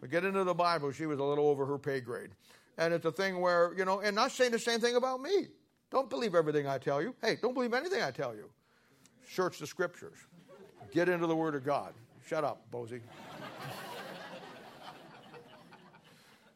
But 0.00 0.10
get 0.10 0.24
into 0.24 0.42
the 0.44 0.54
Bible, 0.54 0.90
she 0.90 1.06
was 1.06 1.18
a 1.18 1.24
little 1.24 1.46
over 1.46 1.64
her 1.66 1.78
pay 1.78 2.00
grade. 2.00 2.30
And 2.78 2.92
it's 2.92 3.04
a 3.04 3.12
thing 3.12 3.40
where, 3.40 3.72
you 3.76 3.84
know, 3.84 4.00
and 4.00 4.16
not 4.16 4.32
saying 4.32 4.52
the 4.52 4.58
same 4.58 4.80
thing 4.80 4.96
about 4.96 5.20
me. 5.20 5.48
Don't 5.90 6.10
believe 6.10 6.34
everything 6.34 6.66
I 6.66 6.78
tell 6.78 7.00
you. 7.00 7.14
Hey, 7.22 7.36
don't 7.40 7.54
believe 7.54 7.72
anything 7.72 8.02
I 8.02 8.10
tell 8.10 8.34
you. 8.34 8.50
Search 9.30 9.58
the 9.58 9.66
scriptures. 9.66 10.18
Get 10.92 11.08
into 11.08 11.26
the 11.26 11.36
Word 11.36 11.54
of 11.54 11.64
God. 11.64 11.94
Shut 12.26 12.42
up, 12.44 12.62
Bozy. 12.72 13.00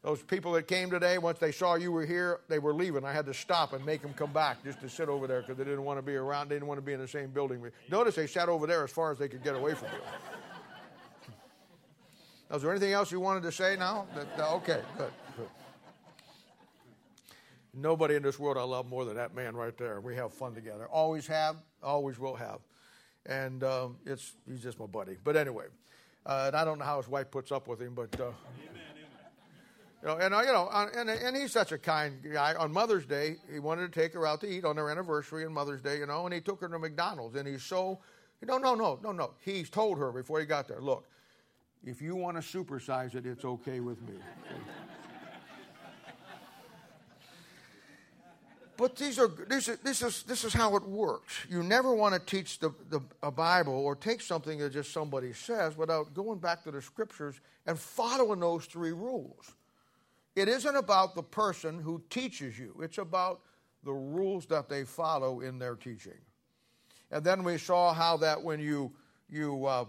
Those 0.01 0.23
people 0.23 0.53
that 0.53 0.67
came 0.67 0.89
today, 0.89 1.17
once 1.17 1.39
they 1.39 1.51
saw 1.51 1.75
you 1.75 1.91
were 1.91 2.05
here, 2.05 2.39
they 2.47 2.57
were 2.57 2.73
leaving. 2.73 3.03
I 3.03 3.11
had 3.11 3.25
to 3.25 3.33
stop 3.33 3.73
and 3.73 3.85
make 3.85 4.01
them 4.01 4.13
come 4.13 4.31
back 4.31 4.63
just 4.63 4.79
to 4.81 4.89
sit 4.89 5.09
over 5.09 5.27
there 5.27 5.41
because 5.41 5.57
they 5.57 5.65
didn't 5.65 5.83
want 5.83 5.99
to 5.99 6.01
be 6.01 6.15
around. 6.15 6.47
They 6.49 6.55
didn't 6.55 6.67
want 6.67 6.77
to 6.77 6.85
be 6.85 6.93
in 6.93 6.99
the 6.99 7.07
same 7.07 7.31
building. 7.31 7.61
Notice 7.91 8.15
they 8.15 8.27
sat 8.27 8.47
over 8.47 8.65
there 8.65 8.83
as 8.83 8.91
far 8.91 9.11
as 9.11 9.17
they 9.17 9.27
could 9.27 9.43
get 9.43 9.55
away 9.55 9.73
from 9.73 9.89
you. 9.93 9.99
Now, 12.49 12.55
is 12.55 12.63
there 12.63 12.71
anything 12.71 12.93
else 12.93 13.11
you 13.11 13.19
wanted 13.19 13.43
to 13.43 13.51
say 13.51 13.75
now? 13.77 14.07
That, 14.15 14.39
okay, 14.39 14.81
good. 14.97 15.11
Nobody 17.73 18.15
in 18.15 18.23
this 18.23 18.39
world 18.39 18.57
I 18.57 18.63
love 18.63 18.87
more 18.87 19.05
than 19.05 19.15
that 19.15 19.35
man 19.35 19.55
right 19.55 19.77
there. 19.77 20.01
We 20.01 20.15
have 20.15 20.33
fun 20.33 20.55
together. 20.55 20.87
Always 20.87 21.27
have, 21.27 21.57
always 21.83 22.19
will 22.19 22.35
have 22.35 22.59
and 23.25 23.63
um, 23.63 23.97
it's 24.05 24.35
he's 24.47 24.61
just 24.61 24.79
my 24.79 24.85
buddy. 24.85 25.17
But 25.23 25.35
anyway, 25.35 25.65
Uh, 26.25 26.45
and 26.47 26.55
I 26.55 26.65
don't 26.65 26.79
know 26.79 26.85
how 26.85 26.97
his 26.97 27.07
wife 27.07 27.31
puts 27.31 27.51
up 27.51 27.67
with 27.67 27.81
him, 27.81 27.95
but. 27.95 28.19
Uh, 28.19 28.31
you 30.01 30.07
know, 30.07 30.17
and 30.17 30.33
you 30.47 30.53
know, 30.53 30.69
and 30.71 31.09
and 31.09 31.35
he's 31.35 31.51
such 31.51 31.73
a 31.73 31.77
kind 31.77 32.21
guy. 32.33 32.55
On 32.55 32.71
Mother's 32.71 33.05
Day, 33.05 33.35
he 33.51 33.59
wanted 33.59 33.91
to 33.91 33.99
take 33.99 34.13
her 34.13 34.25
out 34.25 34.39
to 34.41 34.47
eat 34.47 34.63
on 34.63 34.77
their 34.77 34.89
anniversary 34.89 35.43
and 35.43 35.53
Mother's 35.53 35.81
Day, 35.81 35.97
you 35.97 36.05
know, 36.05 36.25
and 36.25 36.33
he 36.33 36.39
took 36.39 36.61
her 36.61 36.69
to 36.69 36.79
McDonald's. 36.79 37.35
And 37.35 37.45
he's 37.45 37.63
so, 37.63 37.99
no, 38.41 38.57
no, 38.57 38.75
no, 38.75 38.97
no, 39.03 39.11
no. 39.11 39.33
He's 39.43 39.69
told 39.69 39.97
her 39.97 40.13
before 40.13 40.39
he 40.39 40.45
got 40.45 40.69
there, 40.69 40.79
look, 40.79 41.05
if 41.83 42.01
you 42.01 42.15
want 42.15 42.41
to 42.41 42.57
supersize 42.57 43.13
it, 43.13 43.25
it's 43.25 43.43
okay 43.43 43.81
with 43.81 44.01
me. 44.03 44.15
But 48.79 48.95
these 48.95 49.19
are 49.19 49.27
this 49.27 49.67
is, 49.67 50.23
this 50.23 50.45
is 50.45 50.53
how 50.53 50.77
it 50.77 50.87
works. 50.87 51.45
You 51.49 51.63
never 51.63 51.93
want 51.93 52.13
to 52.13 52.19
teach 52.21 52.59
the, 52.59 52.73
the 52.89 53.01
a 53.21 53.29
Bible 53.29 53.73
or 53.73 53.93
take 53.93 54.21
something 54.21 54.57
that 54.59 54.71
just 54.71 54.93
somebody 54.93 55.33
says 55.33 55.75
without 55.75 56.13
going 56.13 56.39
back 56.39 56.63
to 56.63 56.71
the 56.71 56.81
scriptures 56.81 57.41
and 57.65 57.77
following 57.77 58.39
those 58.39 58.63
three 58.67 58.93
rules. 58.93 59.53
It 60.33 60.47
isn't 60.47 60.77
about 60.77 61.13
the 61.13 61.23
person 61.23 61.81
who 61.81 62.01
teaches 62.09 62.57
you. 62.57 62.73
It's 62.81 62.99
about 62.99 63.41
the 63.83 63.91
rules 63.91 64.45
that 64.45 64.69
they 64.69 64.85
follow 64.85 65.41
in 65.41 65.59
their 65.59 65.75
teaching. 65.75 66.17
And 67.11 67.21
then 67.21 67.43
we 67.43 67.57
saw 67.57 67.93
how 67.93 68.15
that 68.17 68.41
when 68.41 68.61
you 68.61 68.93
you 69.29 69.65
uh, 69.65 69.85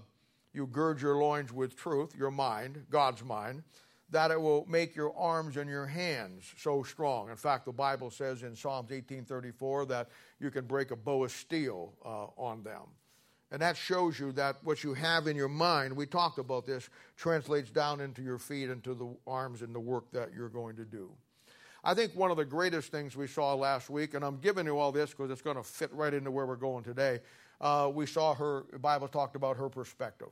you 0.53 0.67
gird 0.67 1.01
your 1.01 1.15
loins 1.15 1.53
with 1.53 1.77
truth, 1.77 2.17
your 2.19 2.33
mind, 2.33 2.87
God's 2.91 3.23
mind, 3.23 3.63
that 4.11 4.31
it 4.31 4.41
will 4.41 4.67
make 4.69 4.97
your 4.97 5.17
arms 5.17 5.57
and 5.57 5.71
your 5.71 5.87
hands 5.87 6.53
so 6.57 6.83
strong. 6.83 7.31
In 7.31 7.37
fact, 7.37 7.65
the 7.65 7.73
Bible 7.73 8.11
says 8.11 8.43
in 8.43 8.57
Psalms 8.57 8.91
18:34 8.91 9.87
that 9.89 10.09
you 10.41 10.51
can 10.51 10.67
break 10.67 10.91
a 10.91 10.97
bow 10.97 11.25
of 11.25 11.31
steel 11.31 11.95
uh, 12.05 12.27
on 12.37 12.63
them. 12.63 12.83
And 13.53 13.61
that 13.63 13.77
shows 13.77 14.19
you 14.19 14.31
that 14.33 14.57
what 14.63 14.85
you 14.85 14.95
have 14.95 15.27
in 15.27 15.35
your 15.37 15.49
mind, 15.49 15.97
we 15.97 16.07
talked 16.07 16.39
about 16.39 16.67
this, 16.67 16.89
translates 17.17 17.71
down 17.71 18.01
into 18.01 18.23
your 18.23 18.39
feet, 18.39 18.71
into 18.71 18.95
the 18.95 19.13
arms, 19.27 19.63
and 19.63 19.75
the 19.75 19.81
work 19.81 20.11
that 20.13 20.33
you're 20.33 20.49
going 20.49 20.77
to 20.77 20.85
do. 20.85 21.11
I 21.83 21.95
think 21.95 22.15
one 22.15 22.31
of 22.31 22.37
the 22.37 22.45
greatest 22.45 22.93
things 22.93 23.17
we 23.17 23.27
saw 23.27 23.55
last 23.55 23.91
week, 23.91 24.15
and 24.15 24.25
I'm 24.25 24.39
giving 24.39 24.67
you 24.67 24.79
all 24.79 24.93
this 24.93 25.11
because 25.11 25.31
it's 25.31 25.43
going 25.43 25.57
to 25.57 25.63
fit 25.63 25.93
right 25.93 26.13
into 26.13 26.31
where 26.31 26.47
we're 26.47 26.57
going 26.57 26.85
today. 26.85 27.21
Uh, 27.61 27.91
we 27.93 28.07
saw 28.07 28.35
her, 28.35 28.65
the 28.71 28.79
Bible 28.79 29.09
talked 29.09 29.35
about 29.35 29.57
her 29.57 29.69
perspective. 29.69 30.29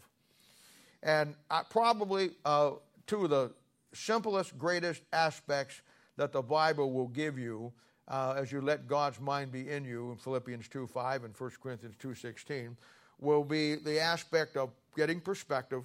And 1.02 1.34
I, 1.50 1.62
probably 1.68 2.30
uh, 2.44 2.72
two 3.06 3.24
of 3.24 3.30
the 3.30 3.52
simplest, 3.92 4.58
greatest 4.58 5.02
aspects 5.12 5.80
that 6.16 6.32
the 6.32 6.42
Bible 6.42 6.92
will 6.92 7.08
give 7.08 7.38
you 7.38 7.72
uh, 8.08 8.34
as 8.36 8.50
you 8.50 8.60
let 8.60 8.88
God's 8.88 9.20
mind 9.20 9.52
be 9.52 9.68
in 9.68 9.84
you 9.84 10.10
in 10.10 10.16
Philippians 10.16 10.68
2 10.68 10.86
5 10.86 11.24
and 11.24 11.34
1 11.36 11.50
Corinthians 11.62 11.94
two 11.98 12.14
sixteen, 12.14 12.76
will 13.20 13.44
be 13.44 13.74
the 13.74 14.00
aspect 14.00 14.56
of 14.56 14.70
getting 14.96 15.20
perspective 15.20 15.82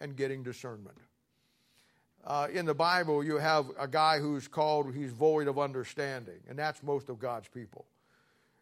and 0.00 0.16
getting 0.16 0.42
discernment. 0.42 0.96
Uh, 2.24 2.48
in 2.52 2.66
the 2.66 2.74
Bible, 2.74 3.24
you 3.24 3.38
have 3.38 3.66
a 3.78 3.88
guy 3.88 4.18
who's 4.18 4.46
called, 4.46 4.94
he's 4.94 5.10
void 5.10 5.48
of 5.48 5.58
understanding, 5.58 6.40
and 6.48 6.58
that's 6.58 6.82
most 6.82 7.08
of 7.08 7.18
God's 7.18 7.48
people. 7.48 7.86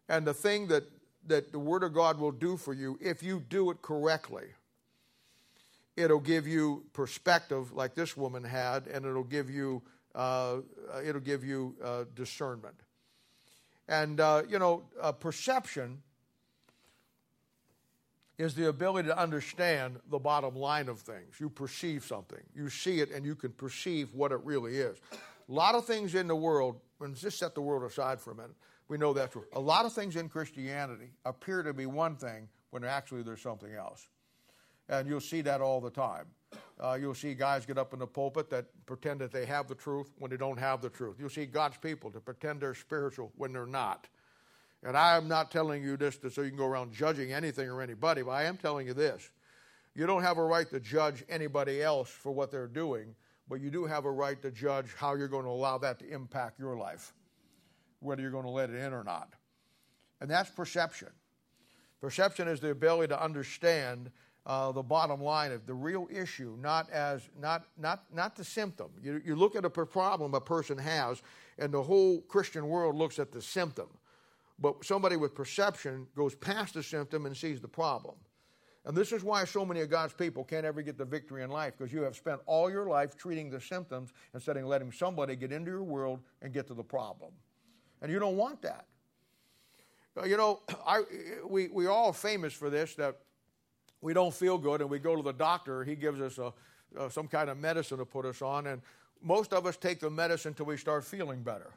And 0.07 0.25
the 0.25 0.33
thing 0.33 0.67
that, 0.67 0.83
that 1.27 1.51
the 1.51 1.59
Word 1.59 1.83
of 1.83 1.93
God 1.93 2.19
will 2.19 2.31
do 2.31 2.57
for 2.57 2.73
you, 2.73 2.97
if 3.01 3.21
you 3.21 3.43
do 3.49 3.69
it 3.69 3.81
correctly, 3.81 4.45
it'll 5.99 6.19
give 6.19 6.47
you 6.47 6.85
perspective 6.93 7.73
like 7.73 7.93
this 7.93 8.15
woman 8.15 8.43
had, 8.43 8.87
and 8.87 9.05
it'll 9.05 9.23
give 9.23 9.49
you 9.49 9.81
uh, 10.15 10.57
it'll 11.05 11.21
give 11.21 11.43
you 11.43 11.75
uh, 11.83 12.05
discernment. 12.15 12.75
And 13.87 14.19
uh, 14.19 14.43
you 14.47 14.59
know, 14.59 14.83
perception 15.19 16.01
is 18.37 18.55
the 18.55 18.69
ability 18.69 19.09
to 19.09 19.17
understand 19.17 19.99
the 20.09 20.17
bottom 20.17 20.55
line 20.55 20.87
of 20.87 21.01
things. 21.01 21.39
You 21.39 21.49
perceive 21.49 22.05
something, 22.05 22.41
you 22.55 22.69
see 22.69 23.01
it, 23.01 23.11
and 23.11 23.25
you 23.25 23.35
can 23.35 23.51
perceive 23.51 24.13
what 24.13 24.31
it 24.31 24.39
really 24.43 24.77
is. 24.77 24.97
A 25.11 25.51
lot 25.51 25.75
of 25.75 25.85
things 25.85 26.15
in 26.15 26.27
the 26.27 26.35
world, 26.35 26.79
let's 26.99 27.21
just 27.21 27.37
set 27.37 27.53
the 27.53 27.61
world 27.61 27.83
aside 27.83 28.21
for 28.21 28.31
a 28.31 28.35
minute. 28.35 28.55
We 28.87 28.97
know 28.97 29.13
that's 29.13 29.33
true. 29.33 29.45
A 29.53 29.59
lot 29.59 29.85
of 29.85 29.93
things 29.93 30.15
in 30.15 30.29
Christianity 30.29 31.11
appear 31.25 31.63
to 31.63 31.73
be 31.73 31.85
one 31.85 32.15
thing 32.15 32.47
when 32.69 32.83
actually 32.83 33.23
there's 33.23 33.41
something 33.41 33.73
else. 33.73 34.07
And 34.89 35.07
you'll 35.07 35.21
see 35.21 35.41
that 35.41 35.61
all 35.61 35.79
the 35.79 35.89
time. 35.89 36.25
Uh, 36.81 36.97
you'll 36.99 37.13
see 37.13 37.33
guys 37.33 37.65
get 37.65 37.77
up 37.77 37.93
in 37.93 37.99
the 37.99 38.07
pulpit 38.07 38.49
that 38.49 38.65
pretend 38.85 39.19
that 39.21 39.31
they 39.31 39.45
have 39.45 39.67
the 39.67 39.75
truth 39.75 40.11
when 40.17 40.31
they 40.31 40.37
don't 40.37 40.57
have 40.57 40.81
the 40.81 40.89
truth. 40.89 41.17
You'll 41.19 41.29
see 41.29 41.45
God's 41.45 41.77
people 41.77 42.09
to 42.11 42.19
pretend 42.19 42.61
they're 42.61 42.73
spiritual 42.73 43.31
when 43.35 43.53
they're 43.53 43.65
not. 43.65 44.07
And 44.83 44.95
I 44.95 45.17
am 45.17 45.27
not 45.27 45.51
telling 45.51 45.83
you 45.83 45.97
this 45.97 46.17
so 46.31 46.41
you 46.41 46.49
can 46.49 46.57
go 46.57 46.65
around 46.65 46.93
judging 46.93 47.33
anything 47.33 47.69
or 47.69 47.81
anybody, 47.81 48.21
but 48.21 48.31
I 48.31 48.43
am 48.43 48.55
telling 48.55 48.87
you 48.87 48.93
this. 48.93 49.29
You 49.93 50.05
don't 50.05 50.21
have 50.21 50.37
a 50.37 50.43
right 50.43 50.69
to 50.69 50.79
judge 50.79 51.25
anybody 51.27 51.81
else 51.83 52.09
for 52.09 52.31
what 52.31 52.49
they're 52.49 52.67
doing, 52.67 53.13
but 53.49 53.59
you 53.59 53.69
do 53.69 53.85
have 53.85 54.05
a 54.05 54.11
right 54.11 54.41
to 54.41 54.49
judge 54.49 54.93
how 54.95 55.15
you're 55.15 55.27
going 55.27 55.43
to 55.43 55.51
allow 55.51 55.77
that 55.79 55.99
to 55.99 56.07
impact 56.07 56.59
your 56.59 56.77
life, 56.77 57.13
whether 57.99 58.21
you're 58.21 58.31
going 58.31 58.45
to 58.45 58.49
let 58.49 58.69
it 58.69 58.77
in 58.77 58.93
or 58.93 59.03
not. 59.03 59.33
And 60.21 60.31
that's 60.31 60.49
perception. 60.49 61.09
Perception 61.99 62.47
is 62.47 62.61
the 62.61 62.71
ability 62.71 63.09
to 63.09 63.21
understand 63.21 64.11
uh, 64.49 64.71
the 64.71 64.81
bottom 64.81 65.21
line 65.21 65.51
of 65.51 65.67
the 65.67 65.73
real 65.73 66.07
issue, 66.11 66.57
not 66.59 66.89
as 66.89 67.29
not 67.39 67.65
not 67.77 68.03
not 68.11 68.35
the 68.35 68.43
symptom. 68.43 68.89
You, 69.01 69.21
you 69.23 69.35
look 69.35 69.55
at 69.55 69.63
a 69.63 69.69
problem 69.69 70.33
a 70.33 70.41
person 70.41 70.75
has, 70.79 71.21
and 71.59 71.71
the 71.71 71.83
whole 71.83 72.21
Christian 72.21 72.67
world 72.67 72.95
looks 72.95 73.19
at 73.19 73.31
the 73.31 73.41
symptom. 73.41 73.87
But 74.57 74.83
somebody 74.83 75.17
with 75.17 75.35
perception 75.35 76.07
goes 76.15 76.33
past 76.35 76.73
the 76.73 76.83
symptom 76.83 77.27
and 77.27 77.37
sees 77.37 77.61
the 77.61 77.67
problem. 77.67 78.15
And 78.85 78.97
this 78.97 79.11
is 79.11 79.23
why 79.23 79.45
so 79.45 79.63
many 79.63 79.81
of 79.81 79.89
God's 79.89 80.13
people 80.13 80.43
can't 80.43 80.65
ever 80.65 80.81
get 80.81 80.97
the 80.97 81.05
victory 81.05 81.43
in 81.43 81.51
life, 81.51 81.73
because 81.77 81.93
you 81.93 82.01
have 82.01 82.15
spent 82.15 82.41
all 82.47 82.71
your 82.71 82.87
life 82.87 83.15
treating 83.15 83.51
the 83.51 83.61
symptoms 83.61 84.09
instead 84.33 84.57
of 84.57 84.65
letting 84.65 84.91
somebody 84.91 85.35
get 85.35 85.51
into 85.51 85.69
your 85.69 85.83
world 85.83 86.19
and 86.41 86.51
get 86.53 86.65
to 86.67 86.73
the 86.73 86.83
problem. 86.83 87.31
And 88.01 88.11
you 88.11 88.17
don't 88.17 88.35
want 88.35 88.63
that. 88.63 88.85
Uh, 90.17 90.25
you 90.25 90.37
know, 90.37 90.61
I, 90.85 91.03
we, 91.47 91.67
we 91.67 91.85
all 91.85 92.11
famous 92.13 92.53
for 92.53 92.71
this 92.71 92.95
that 92.95 93.15
we 94.01 94.13
don't 94.13 94.33
feel 94.33 94.57
good 94.57 94.81
and 94.81 94.89
we 94.89 94.99
go 94.99 95.15
to 95.15 95.21
the 95.21 95.33
doctor. 95.33 95.83
He 95.83 95.95
gives 95.95 96.19
us 96.21 96.37
a, 96.37 96.53
uh, 96.97 97.09
some 97.09 97.27
kind 97.27 97.49
of 97.49 97.57
medicine 97.57 97.97
to 97.97 98.05
put 98.05 98.25
us 98.25 98.41
on, 98.41 98.67
and 98.67 98.81
most 99.21 99.53
of 99.53 99.65
us 99.65 99.77
take 99.77 99.99
the 99.99 100.09
medicine 100.09 100.51
until 100.51 100.65
we 100.65 100.77
start 100.77 101.03
feeling 101.03 101.43
better 101.43 101.73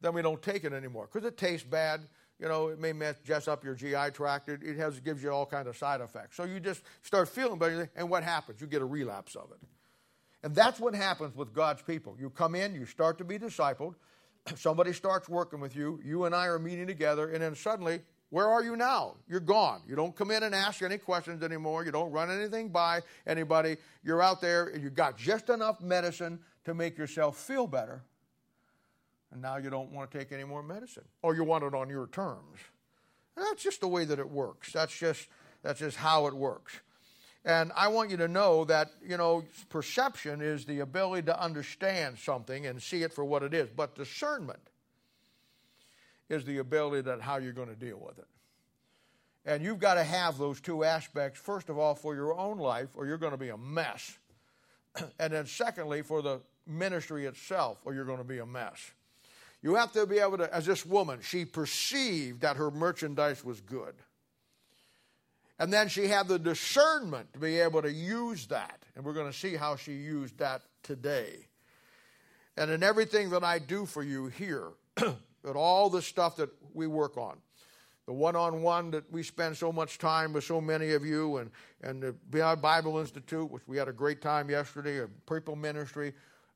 then 0.00 0.14
we 0.14 0.22
don't 0.22 0.42
take 0.42 0.64
it 0.64 0.72
anymore 0.72 1.08
because 1.12 1.26
it 1.26 1.36
tastes 1.36 1.66
bad. 1.66 2.02
You 2.38 2.48
know, 2.48 2.68
it 2.68 2.78
may 2.78 2.92
mess 2.92 3.48
up 3.48 3.64
your 3.64 3.74
GI 3.74 4.10
tract. 4.12 4.48
It, 4.48 4.62
it 4.62 4.76
has 4.76 5.00
gives 5.00 5.22
you 5.22 5.30
all 5.30 5.46
kind 5.46 5.66
of 5.68 5.76
side 5.76 6.00
effects. 6.00 6.36
So 6.36 6.44
you 6.44 6.60
just 6.60 6.82
start 7.02 7.28
feeling 7.28 7.58
better, 7.58 7.90
and 7.96 8.10
what 8.10 8.22
happens? 8.22 8.60
You 8.60 8.66
get 8.66 8.82
a 8.82 8.86
relapse 8.86 9.36
of 9.36 9.50
it. 9.52 9.58
And 10.42 10.54
that's 10.54 10.78
what 10.78 10.94
happens 10.94 11.34
with 11.34 11.54
God's 11.54 11.82
people. 11.82 12.14
You 12.20 12.28
come 12.28 12.54
in, 12.54 12.74
you 12.74 12.84
start 12.84 13.18
to 13.18 13.24
be 13.24 13.38
discipled. 13.38 13.94
Somebody 14.54 14.92
starts 14.92 15.28
working 15.30 15.60
with 15.60 15.74
you. 15.74 15.98
You 16.04 16.24
and 16.26 16.34
I 16.34 16.46
are 16.46 16.58
meeting 16.58 16.86
together, 16.86 17.30
and 17.30 17.42
then 17.42 17.54
suddenly, 17.54 18.00
where 18.30 18.48
are 18.48 18.62
you 18.62 18.76
now? 18.76 19.16
You're 19.28 19.40
gone. 19.40 19.82
You 19.86 19.96
don't 19.96 20.14
come 20.14 20.30
in 20.30 20.42
and 20.42 20.54
ask 20.54 20.82
any 20.82 20.98
questions 20.98 21.42
anymore. 21.42 21.84
You 21.84 21.92
don't 21.92 22.10
run 22.10 22.30
anything 22.30 22.68
by 22.70 23.02
anybody. 23.26 23.76
You're 24.02 24.22
out 24.22 24.40
there, 24.40 24.66
and 24.68 24.82
you 24.82 24.90
got 24.90 25.16
just 25.16 25.48
enough 25.48 25.80
medicine 25.80 26.40
to 26.64 26.74
make 26.74 26.98
yourself 26.98 27.36
feel 27.36 27.66
better 27.66 28.02
and 29.32 29.42
now 29.42 29.56
you 29.56 29.70
don't 29.70 29.92
want 29.92 30.10
to 30.10 30.18
take 30.18 30.32
any 30.32 30.44
more 30.44 30.62
medicine, 30.62 31.04
or 31.22 31.34
you 31.34 31.44
want 31.44 31.64
it 31.64 31.74
on 31.74 31.88
your 31.90 32.06
terms. 32.06 32.58
And 33.36 33.44
that's 33.44 33.62
just 33.62 33.80
the 33.82 33.88
way 33.88 34.06
that 34.06 34.18
it 34.18 34.30
works. 34.30 34.72
That's 34.72 34.96
just 34.96 35.28
that's 35.62 35.80
just 35.80 35.98
how 35.98 36.26
it 36.26 36.34
works. 36.34 36.80
And 37.44 37.70
I 37.76 37.88
want 37.88 38.10
you 38.10 38.16
to 38.16 38.28
know 38.28 38.64
that, 38.64 38.90
you 39.06 39.16
know, 39.16 39.44
perception 39.68 40.40
is 40.40 40.64
the 40.64 40.80
ability 40.80 41.26
to 41.26 41.40
understand 41.40 42.18
something 42.18 42.66
and 42.66 42.82
see 42.82 43.02
it 43.02 43.12
for 43.12 43.24
what 43.24 43.42
it 43.42 43.54
is. 43.54 43.68
But 43.76 43.94
discernment 43.94 44.58
is 46.28 46.44
the 46.44 46.58
ability 46.58 47.02
that 47.02 47.20
how 47.20 47.36
you're 47.36 47.52
going 47.52 47.68
to 47.68 47.76
deal 47.76 47.98
with 47.98 48.18
it. 48.18 48.26
And 49.44 49.62
you've 49.62 49.78
got 49.78 49.94
to 49.94 50.02
have 50.02 50.38
those 50.38 50.60
two 50.60 50.82
aspects, 50.82 51.38
first 51.38 51.68
of 51.68 51.78
all, 51.78 51.94
for 51.94 52.14
your 52.14 52.36
own 52.36 52.58
life, 52.58 52.88
or 52.96 53.06
you're 53.06 53.16
going 53.16 53.32
to 53.32 53.38
be 53.38 53.50
a 53.50 53.56
mess. 53.56 54.18
and 55.20 55.32
then, 55.32 55.46
secondly, 55.46 56.02
for 56.02 56.20
the 56.20 56.40
ministry 56.66 57.26
itself, 57.26 57.78
or 57.84 57.94
you're 57.94 58.04
going 58.04 58.18
to 58.18 58.24
be 58.24 58.38
a 58.38 58.46
mess. 58.46 58.90
You 59.62 59.76
have 59.76 59.92
to 59.92 60.06
be 60.06 60.18
able 60.18 60.38
to, 60.38 60.52
as 60.52 60.66
this 60.66 60.84
woman, 60.84 61.20
she 61.22 61.44
perceived 61.44 62.40
that 62.40 62.56
her 62.56 62.70
merchandise 62.70 63.44
was 63.44 63.60
good. 63.60 63.94
And 65.58 65.72
then 65.72 65.88
she 65.88 66.08
had 66.08 66.28
the 66.28 66.38
discernment 66.38 67.32
to 67.32 67.38
be 67.38 67.58
able 67.60 67.82
to 67.82 67.90
use 67.90 68.46
that. 68.48 68.78
And 68.94 69.04
we're 69.04 69.14
going 69.14 69.30
to 69.30 69.36
see 69.36 69.54
how 69.54 69.76
she 69.76 69.92
used 69.92 70.38
that 70.38 70.62
today. 70.82 71.46
And 72.56 72.70
in 72.70 72.82
everything 72.82 73.30
that 73.30 73.44
I 73.44 73.58
do 73.58 73.86
for 73.86 74.02
you 74.02 74.26
here, 74.26 74.68
at 75.46 75.56
all 75.56 75.88
the 75.88 76.02
stuff 76.02 76.36
that 76.36 76.50
we 76.74 76.86
work 76.86 77.16
on, 77.16 77.36
the 78.06 78.12
one 78.12 78.36
on 78.36 78.62
one 78.62 78.90
that 78.90 79.10
we 79.10 79.22
spend 79.22 79.56
so 79.56 79.72
much 79.72 79.98
time 79.98 80.32
with 80.32 80.44
so 80.44 80.60
many 80.60 80.92
of 80.92 81.04
you, 81.04 81.38
and, 81.38 81.50
and 81.82 82.02
the 82.02 82.14
Bible 82.60 82.98
Institute, 82.98 83.50
which 83.50 83.62
we 83.66 83.76
had 83.76 83.88
a 83.88 83.92
great 83.92 84.20
time 84.20 84.50
yesterday, 84.50 84.98
a 84.98 85.08
people 85.30 85.56
ministry, 85.56 86.12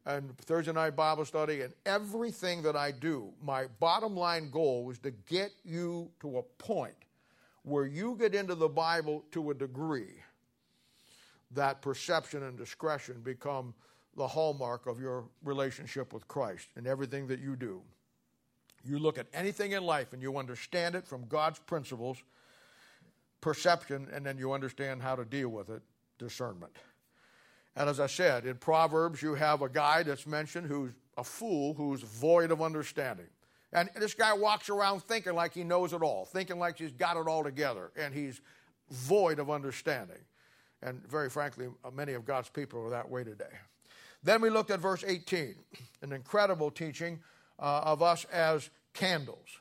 and 0.07 0.37
Thursday 0.39 0.73
night 0.73 0.97
Bible 0.97 1.25
study 1.25 1.61
and 1.61 1.75
everything 1.85 2.63
that 2.63 2.77
I 2.77 2.91
do, 2.91 3.31
my 3.43 3.67
bottom 3.81 4.17
line 4.17 4.51
goal 4.51 4.85
was 4.85 4.99
to 5.01 5.11
get 5.11 5.53
you 5.65 6.11
to 6.21 6.39
a 6.39 6.43
point 6.43 6.95
where 7.63 7.87
you 7.87 8.17
get 8.19 8.35
into 8.35 8.55
the 8.55 8.69
Bible 8.69 9.25
to 9.33 9.51
a 9.51 9.55
degree 9.55 10.15
that 11.51 11.83
perception 11.83 12.45
and 12.45 12.57
discretion 12.57 13.21
become 13.23 13.75
the 14.17 14.27
hallmark 14.27 14.87
of 14.87 15.01
your 15.01 15.25
relationship 15.45 16.13
with 16.13 16.27
Christ 16.29 16.69
in 16.77 16.87
everything 16.87 17.27
that 17.29 17.41
you 17.41 17.57
do. 17.57 17.83
You 18.85 18.99
look 18.99 19.19
at 19.19 19.27
anything 19.35 19.73
in 19.73 19.85
life 19.85 20.13
and 20.13 20.23
you 20.23 20.37
understand 20.39 20.95
it 20.95 21.07
from 21.07 21.27
God's 21.27 21.59
principles, 21.59 22.19
perception, 23.41 24.09
and 24.13 24.25
then 24.25 24.39
you 24.39 24.53
understand 24.53 25.03
how 25.03 25.17
to 25.17 25.25
deal 25.25 25.49
with 25.49 25.69
it, 25.71 25.83
discernment. 26.19 26.77
And 27.77 27.89
as 27.89 28.01
I 28.01 28.07
said, 28.07 28.47
in 28.47 28.57
Proverbs, 28.57 29.23
you 29.23 29.35
have 29.35 29.63
a 29.63 29.69
guy 29.69 30.03
that's 30.03 30.27
mentioned 30.27 30.67
who's 30.67 30.93
a 31.17 31.25
fool 31.25 31.75
who's 31.75 32.03
void 32.03 32.51
of 32.51 32.63
understanding. 32.63 33.29
And 33.73 33.89
this 33.97 34.15
guy 34.15 34.33
walks 34.33 34.69
around 34.69 35.03
thinking 35.03 35.35
like 35.35 35.55
he 35.55 35.63
knows 35.63 35.93
it 35.93 36.03
all, 36.03 36.25
thinking 36.25 36.59
like 36.59 36.79
he's 36.79 36.93
got 36.93 37.17
it 37.17 37.29
all 37.29 37.45
together, 37.45 37.93
and 37.97 38.13
he's 38.13 38.41
void 38.91 39.39
of 39.39 39.51
understanding. 39.51 40.19
And 40.83 41.07
very 41.07 41.31
frankly, 41.31 41.69
many 41.93 42.15
of 42.15 42.25
God's 42.25 42.49
people 42.49 42.85
are 42.85 42.91
that 42.91 43.09
way 43.09 43.23
today. 43.23 43.45
Then 44.23 44.43
we 44.43 44.51
looked 44.51 44.71
at 44.71 44.81
verse 44.81 45.05
18, 45.07 45.55
an 46.03 46.13
incredible 46.13 46.71
teaching 46.71 47.21
of 47.61 48.03
us 48.03 48.25
as 48.33 48.69
candles. 48.95 49.61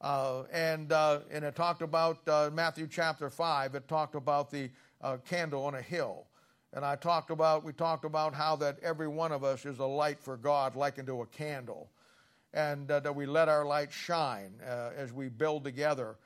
Uh, 0.00 0.42
and, 0.52 0.92
uh, 0.92 1.20
and 1.30 1.44
it 1.44 1.56
talked 1.56 1.82
about 1.82 2.18
uh, 2.28 2.50
Matthew 2.52 2.86
chapter 2.86 3.30
5, 3.30 3.74
it 3.74 3.88
talked 3.88 4.14
about 4.14 4.50
the 4.50 4.70
uh, 5.02 5.16
candle 5.28 5.64
on 5.64 5.74
a 5.74 5.82
hill. 5.82 6.26
And 6.72 6.84
I 6.84 6.96
talked 6.96 7.30
about, 7.30 7.64
we 7.64 7.72
talked 7.72 8.04
about 8.04 8.34
how 8.34 8.56
that 8.56 8.78
every 8.82 9.08
one 9.08 9.32
of 9.32 9.42
us 9.42 9.64
is 9.64 9.78
a 9.78 9.86
light 9.86 10.20
for 10.20 10.36
God, 10.36 10.76
likened 10.76 11.06
to 11.06 11.22
a 11.22 11.26
candle. 11.26 11.88
And 12.52 12.90
uh, 12.90 13.00
that 13.00 13.14
we 13.14 13.26
let 13.26 13.48
our 13.48 13.64
light 13.64 13.92
shine 13.92 14.52
as 14.62 15.12
we 15.12 15.28
build 15.28 15.64
together 15.64 16.16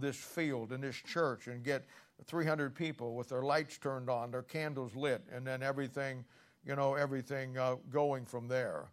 this 0.00 0.16
field 0.16 0.72
and 0.72 0.82
this 0.82 0.96
church 0.96 1.46
and 1.46 1.62
get 1.62 1.84
300 2.26 2.74
people 2.74 3.14
with 3.14 3.28
their 3.28 3.42
lights 3.42 3.78
turned 3.78 4.10
on, 4.10 4.30
their 4.30 4.42
candles 4.42 4.94
lit, 4.94 5.22
and 5.32 5.46
then 5.46 5.62
everything 5.62 6.24
you 6.66 6.76
know, 6.76 6.94
everything 6.94 7.56
uh, 7.56 7.76
going 7.90 8.24
from 8.24 8.48
there. 8.48 8.84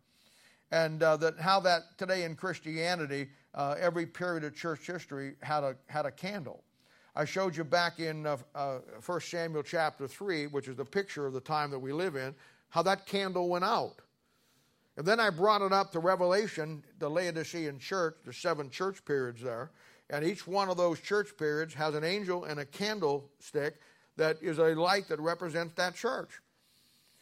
And 0.72 1.02
uh, 1.02 1.18
that 1.18 1.40
how 1.40 1.60
that 1.62 1.98
today 1.98 2.24
in 2.24 2.36
Christianity, 2.36 3.30
uh, 3.54 3.76
every 3.80 4.06
period 4.06 4.44
of 4.44 4.56
church 4.56 4.86
history 4.86 5.36
had 5.42 5.64
a, 5.64 5.76
had 5.88 6.06
a 6.06 6.12
candle. 6.12 6.64
I 7.16 7.26
showed 7.26 7.56
you 7.56 7.64
back 7.64 8.00
in 8.00 8.28
uh, 8.28 8.38
1 8.54 8.82
uh, 9.10 9.20
Samuel 9.20 9.64
chapter 9.64 10.08
3, 10.08 10.48
which 10.48 10.68
is 10.68 10.76
the 10.76 10.86
picture 10.86 11.26
of 11.26 11.34
the 11.34 11.40
time 11.42 11.72
that 11.72 11.80
we 11.80 11.92
live 11.92 12.16
in, 12.16 12.36
how 12.70 12.84
that 12.84 13.08
candle 13.08 13.50
went 13.50 13.64
out. 13.64 13.96
And 14.98 15.06
then 15.06 15.20
I 15.20 15.30
brought 15.30 15.62
it 15.62 15.72
up 15.72 15.92
to 15.94 16.00
Revelation, 16.00 16.84
the 17.00 17.10
Laodicean 17.10 17.80
church, 17.80 18.18
the 18.26 18.34
seven 18.34 18.70
church 18.70 19.04
periods 19.06 19.42
there. 19.42 19.72
And 20.10 20.26
each 20.26 20.48
one 20.48 20.70
of 20.70 20.78
those 20.78 21.00
church 21.00 21.38
periods 21.38 21.74
has 21.76 21.96
an 21.96 22.04
angel 22.04 22.46
and 22.46 22.60
a 22.60 22.66
candlestick 22.66 23.76
that 24.16 24.38
is 24.42 24.58
a 24.58 24.76
light 24.76 25.08
that 25.10 25.20
represents 25.20 25.74
that 25.76 25.96
church. 25.96 26.30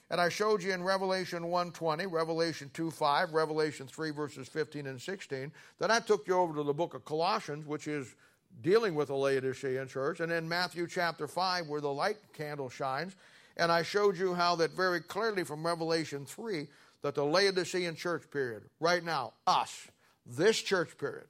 And 0.09 0.21
I 0.21 0.29
showed 0.29 0.61
you 0.61 0.71
in 0.71 0.83
Revelation 0.83 1.43
1:20, 1.43 2.05
Revelation 2.05 2.69
2:5, 2.73 3.33
Revelation 3.33 3.87
3 3.87 4.11
verses 4.11 4.47
15 4.47 4.87
and 4.87 5.01
16. 5.01 5.51
Then 5.79 5.91
I 5.91 5.99
took 5.99 6.27
you 6.27 6.35
over 6.35 6.53
to 6.55 6.63
the 6.63 6.73
book 6.73 6.93
of 6.93 7.05
Colossians, 7.05 7.65
which 7.65 7.87
is 7.87 8.15
dealing 8.61 8.95
with 8.95 9.07
the 9.07 9.15
Laodicean 9.15 9.87
church, 9.87 10.19
and 10.19 10.31
in 10.31 10.47
Matthew 10.47 10.87
chapter 10.87 11.27
5 11.27 11.67
where 11.67 11.81
the 11.81 11.91
light 11.91 12.17
candle 12.33 12.69
shines, 12.69 13.15
and 13.57 13.71
I 13.71 13.81
showed 13.81 14.17
you 14.17 14.33
how 14.33 14.55
that 14.55 14.71
very 14.71 15.01
clearly 15.01 15.43
from 15.43 15.65
Revelation 15.65 16.25
3 16.25 16.67
that 17.01 17.15
the 17.15 17.23
Laodicean 17.23 17.95
church 17.95 18.29
period, 18.31 18.63
right 18.79 19.03
now, 19.03 19.33
us, 19.45 19.87
this 20.25 20.61
church 20.61 20.97
period, 20.97 21.27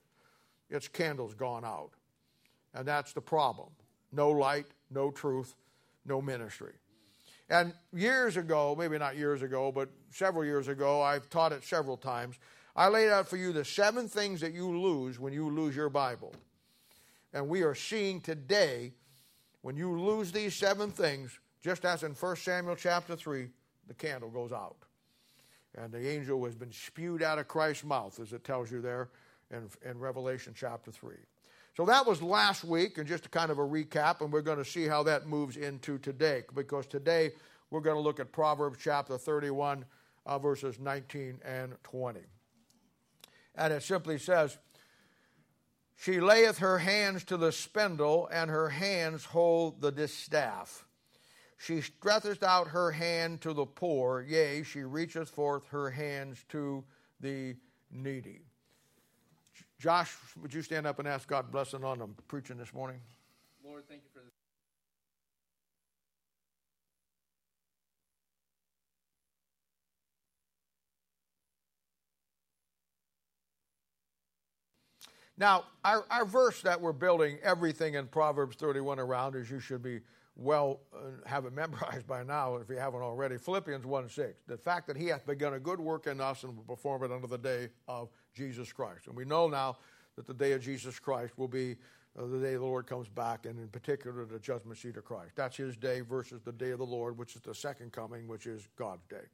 its 0.69 0.87
candle's 0.87 1.33
gone 1.33 1.65
out. 1.65 1.91
And 2.73 2.87
that's 2.87 3.13
the 3.13 3.21
problem. 3.21 3.69
No 4.11 4.29
light, 4.29 4.67
no 4.89 5.11
truth, 5.11 5.55
no 6.05 6.21
ministry. 6.21 6.73
And 7.49 7.73
years 7.93 8.37
ago, 8.37 8.75
maybe 8.77 8.97
not 8.97 9.17
years 9.17 9.41
ago, 9.41 9.71
but 9.71 9.89
several 10.09 10.43
years 10.43 10.67
ago, 10.67 11.01
I've 11.01 11.29
taught 11.29 11.51
it 11.51 11.63
several 11.63 11.97
times. 11.97 12.37
I 12.75 12.87
laid 12.87 13.09
out 13.09 13.27
for 13.27 13.37
you 13.37 13.53
the 13.53 13.63
seven 13.63 14.07
things 14.07 14.41
that 14.41 14.53
you 14.53 14.77
lose 14.77 15.19
when 15.19 15.31
you 15.31 15.49
lose 15.49 15.75
your 15.75 15.89
Bible. 15.89 16.33
And 17.33 17.47
we 17.47 17.61
are 17.63 17.75
seeing 17.75 18.19
today, 18.19 18.93
when 19.61 19.77
you 19.77 19.99
lose 19.99 20.31
these 20.31 20.55
seven 20.55 20.89
things, 20.89 21.39
just 21.61 21.85
as 21.85 22.03
in 22.03 22.13
1 22.13 22.35
Samuel 22.37 22.75
chapter 22.75 23.15
3, 23.15 23.47
the 23.87 23.93
candle 23.93 24.29
goes 24.29 24.51
out. 24.51 24.77
And 25.77 25.91
the 25.91 26.09
angel 26.09 26.43
has 26.45 26.55
been 26.55 26.71
spewed 26.71 27.21
out 27.21 27.37
of 27.37 27.47
Christ's 27.47 27.83
mouth, 27.83 28.19
as 28.19 28.33
it 28.33 28.43
tells 28.43 28.71
you 28.71 28.81
there 28.81 29.09
in, 29.51 29.69
in 29.83 29.99
Revelation 29.99 30.53
chapter 30.55 30.91
3. 30.91 31.13
So 31.75 31.83
that 31.85 32.05
was 32.05 32.21
last 32.21 32.63
week, 32.63 32.97
and 32.97 33.05
just 33.05 33.29
kind 33.31 33.51
of 33.51 33.59
a 33.59 33.61
recap, 33.61 34.21
and 34.21 34.31
we're 34.31 34.41
going 34.41 34.59
to 34.59 34.65
see 34.65 34.87
how 34.87 35.03
that 35.03 35.27
moves 35.27 35.57
into 35.57 35.97
today, 35.97 36.43
because 36.53 36.87
today 36.87 37.31
we're 37.69 37.81
going 37.81 37.97
to 37.97 38.01
look 38.01 38.21
at 38.21 38.31
Proverbs 38.31 38.79
chapter 38.81 39.17
31, 39.17 39.83
uh, 40.25 40.39
verses 40.39 40.79
19 40.79 41.39
and 41.43 41.75
20. 41.83 42.21
And 43.55 43.73
it 43.73 43.83
simply 43.83 44.17
says, 44.19 44.57
She 45.97 46.21
layeth 46.21 46.59
her 46.59 46.77
hands 46.77 47.25
to 47.25 47.35
the 47.35 47.51
spindle, 47.51 48.29
and 48.31 48.49
her 48.49 48.69
hands 48.69 49.25
hold 49.25 49.81
the 49.81 49.91
distaff. 49.91 50.85
She 51.57 51.81
stretcheth 51.81 52.41
out 52.41 52.69
her 52.69 52.91
hand 52.91 53.41
to 53.41 53.51
the 53.51 53.65
poor, 53.65 54.21
yea, 54.21 54.63
she 54.63 54.83
reacheth 54.83 55.29
forth 55.29 55.67
her 55.71 55.89
hands 55.89 56.45
to 56.49 56.85
the 57.19 57.57
needy. 57.91 58.43
Josh, 59.79 60.15
would 60.41 60.53
you 60.53 60.61
stand 60.61 60.87
up 60.87 60.99
and 60.99 61.07
ask 61.07 61.27
God 61.27 61.51
blessing 61.51 61.83
on 61.83 61.99
them 61.99 62.15
preaching 62.27 62.57
this 62.57 62.73
morning? 62.73 62.99
Lord, 63.63 63.83
thank 63.89 64.03
you 64.03 64.09
for 64.13 64.19
this. 64.19 64.31
Now, 75.37 75.65
our, 75.83 76.05
our 76.09 76.25
verse 76.25 76.61
that 76.61 76.79
we're 76.79 76.93
building 76.93 77.37
everything 77.43 77.95
in 77.95 78.07
Proverbs 78.07 78.55
31 78.55 78.99
around, 78.99 79.35
as 79.35 79.51
you 79.51 79.59
should 79.59 79.83
be 79.83 79.99
well 80.37 80.81
uh, 80.93 81.27
have 81.27 81.45
it 81.45 81.53
memorized 81.53 82.07
by 82.07 82.23
now 82.23 82.55
if 82.55 82.69
you 82.69 82.77
haven't 82.77 83.01
already. 83.01 83.37
Philippians 83.37 83.85
1 83.85 84.09
6. 84.09 84.43
The 84.47 84.57
fact 84.57 84.87
that 84.87 84.95
he 84.95 85.07
hath 85.07 85.25
begun 85.25 85.53
a 85.53 85.59
good 85.59 85.79
work 85.79 86.07
in 86.07 86.21
us 86.21 86.43
and 86.43 86.55
will 86.55 86.63
perform 86.63 87.03
it 87.03 87.11
unto 87.11 87.27
the 87.27 87.37
day 87.37 87.69
of 87.87 88.09
Jesus 88.35 88.71
Christ. 88.71 89.07
And 89.07 89.15
we 89.15 89.25
know 89.25 89.47
now 89.47 89.77
that 90.15 90.27
the 90.27 90.33
day 90.33 90.51
of 90.51 90.61
Jesus 90.61 90.99
Christ 90.99 91.33
will 91.37 91.47
be 91.47 91.75
uh, 92.17 92.25
the 92.27 92.39
day 92.39 92.53
the 92.53 92.61
Lord 92.61 92.87
comes 92.87 93.09
back, 93.09 93.45
and 93.45 93.59
in 93.59 93.67
particular 93.67 94.25
the 94.25 94.39
judgment 94.39 94.77
seat 94.77 94.95
of 94.95 95.03
Christ. 95.03 95.31
That's 95.35 95.57
his 95.57 95.75
day 95.75 96.01
versus 96.01 96.41
the 96.43 96.51
day 96.51 96.71
of 96.71 96.79
the 96.79 96.85
Lord, 96.85 97.17
which 97.17 97.35
is 97.35 97.41
the 97.41 97.53
second 97.53 97.91
coming, 97.91 98.27
which 98.27 98.45
is 98.45 98.67
God's 98.77 99.05
day. 99.07 99.25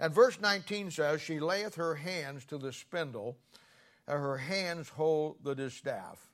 And 0.00 0.12
verse 0.12 0.40
19 0.40 0.90
says, 0.90 1.20
She 1.20 1.38
layeth 1.38 1.74
her 1.74 1.94
hands 1.94 2.44
to 2.46 2.58
the 2.58 2.72
spindle, 2.72 3.36
and 4.08 4.18
her 4.18 4.38
hands 4.38 4.88
hold 4.88 5.36
the 5.44 5.54
distaff. 5.54 6.26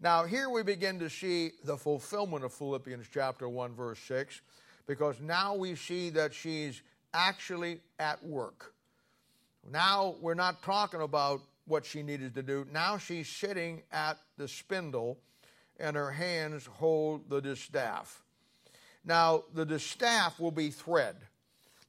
Now, 0.00 0.24
here 0.24 0.50
we 0.50 0.62
begin 0.62 0.98
to 0.98 1.08
see 1.08 1.52
the 1.64 1.76
fulfillment 1.76 2.44
of 2.44 2.52
Philippians 2.52 3.06
chapter 3.12 3.48
1, 3.48 3.74
verse 3.74 4.00
6, 4.00 4.42
because 4.86 5.20
now 5.20 5.54
we 5.54 5.74
see 5.74 6.10
that 6.10 6.34
she's 6.34 6.82
actually 7.14 7.80
at 7.98 8.22
work. 8.22 8.73
Now, 9.70 10.16
we're 10.20 10.34
not 10.34 10.62
talking 10.62 11.00
about 11.00 11.40
what 11.66 11.86
she 11.86 12.02
needed 12.02 12.34
to 12.34 12.42
do. 12.42 12.66
Now 12.70 12.98
she's 12.98 13.28
sitting 13.28 13.82
at 13.90 14.18
the 14.36 14.48
spindle 14.48 15.18
and 15.78 15.96
her 15.96 16.10
hands 16.10 16.66
hold 16.66 17.28
the 17.30 17.40
distaff. 17.40 18.22
Now, 19.04 19.44
the 19.54 19.64
distaff 19.64 20.38
will 20.38 20.50
be 20.50 20.70
thread. 20.70 21.16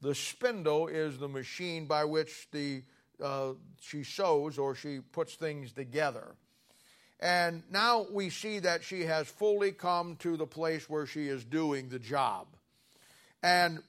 The 0.01 0.15
spindle 0.15 0.87
is 0.87 1.17
the 1.17 1.27
machine 1.27 1.85
by 1.85 2.05
which 2.05 2.47
the, 2.51 2.83
uh, 3.23 3.53
she 3.81 4.03
sews 4.03 4.57
or 4.57 4.75
she 4.75 4.99
puts 4.99 5.35
things 5.35 5.71
together. 5.71 6.35
And 7.19 7.63
now 7.71 8.05
we 8.11 8.29
see 8.29 8.59
that 8.59 8.83
she 8.83 9.01
has 9.01 9.27
fully 9.27 9.71
come 9.71 10.17
to 10.17 10.35
the 10.35 10.45
place 10.45 10.89
where 10.89 11.05
she 11.05 11.27
is 11.27 11.45
doing 11.45 11.87
the 11.89 11.99
job. 11.99 12.47
And 13.41 13.81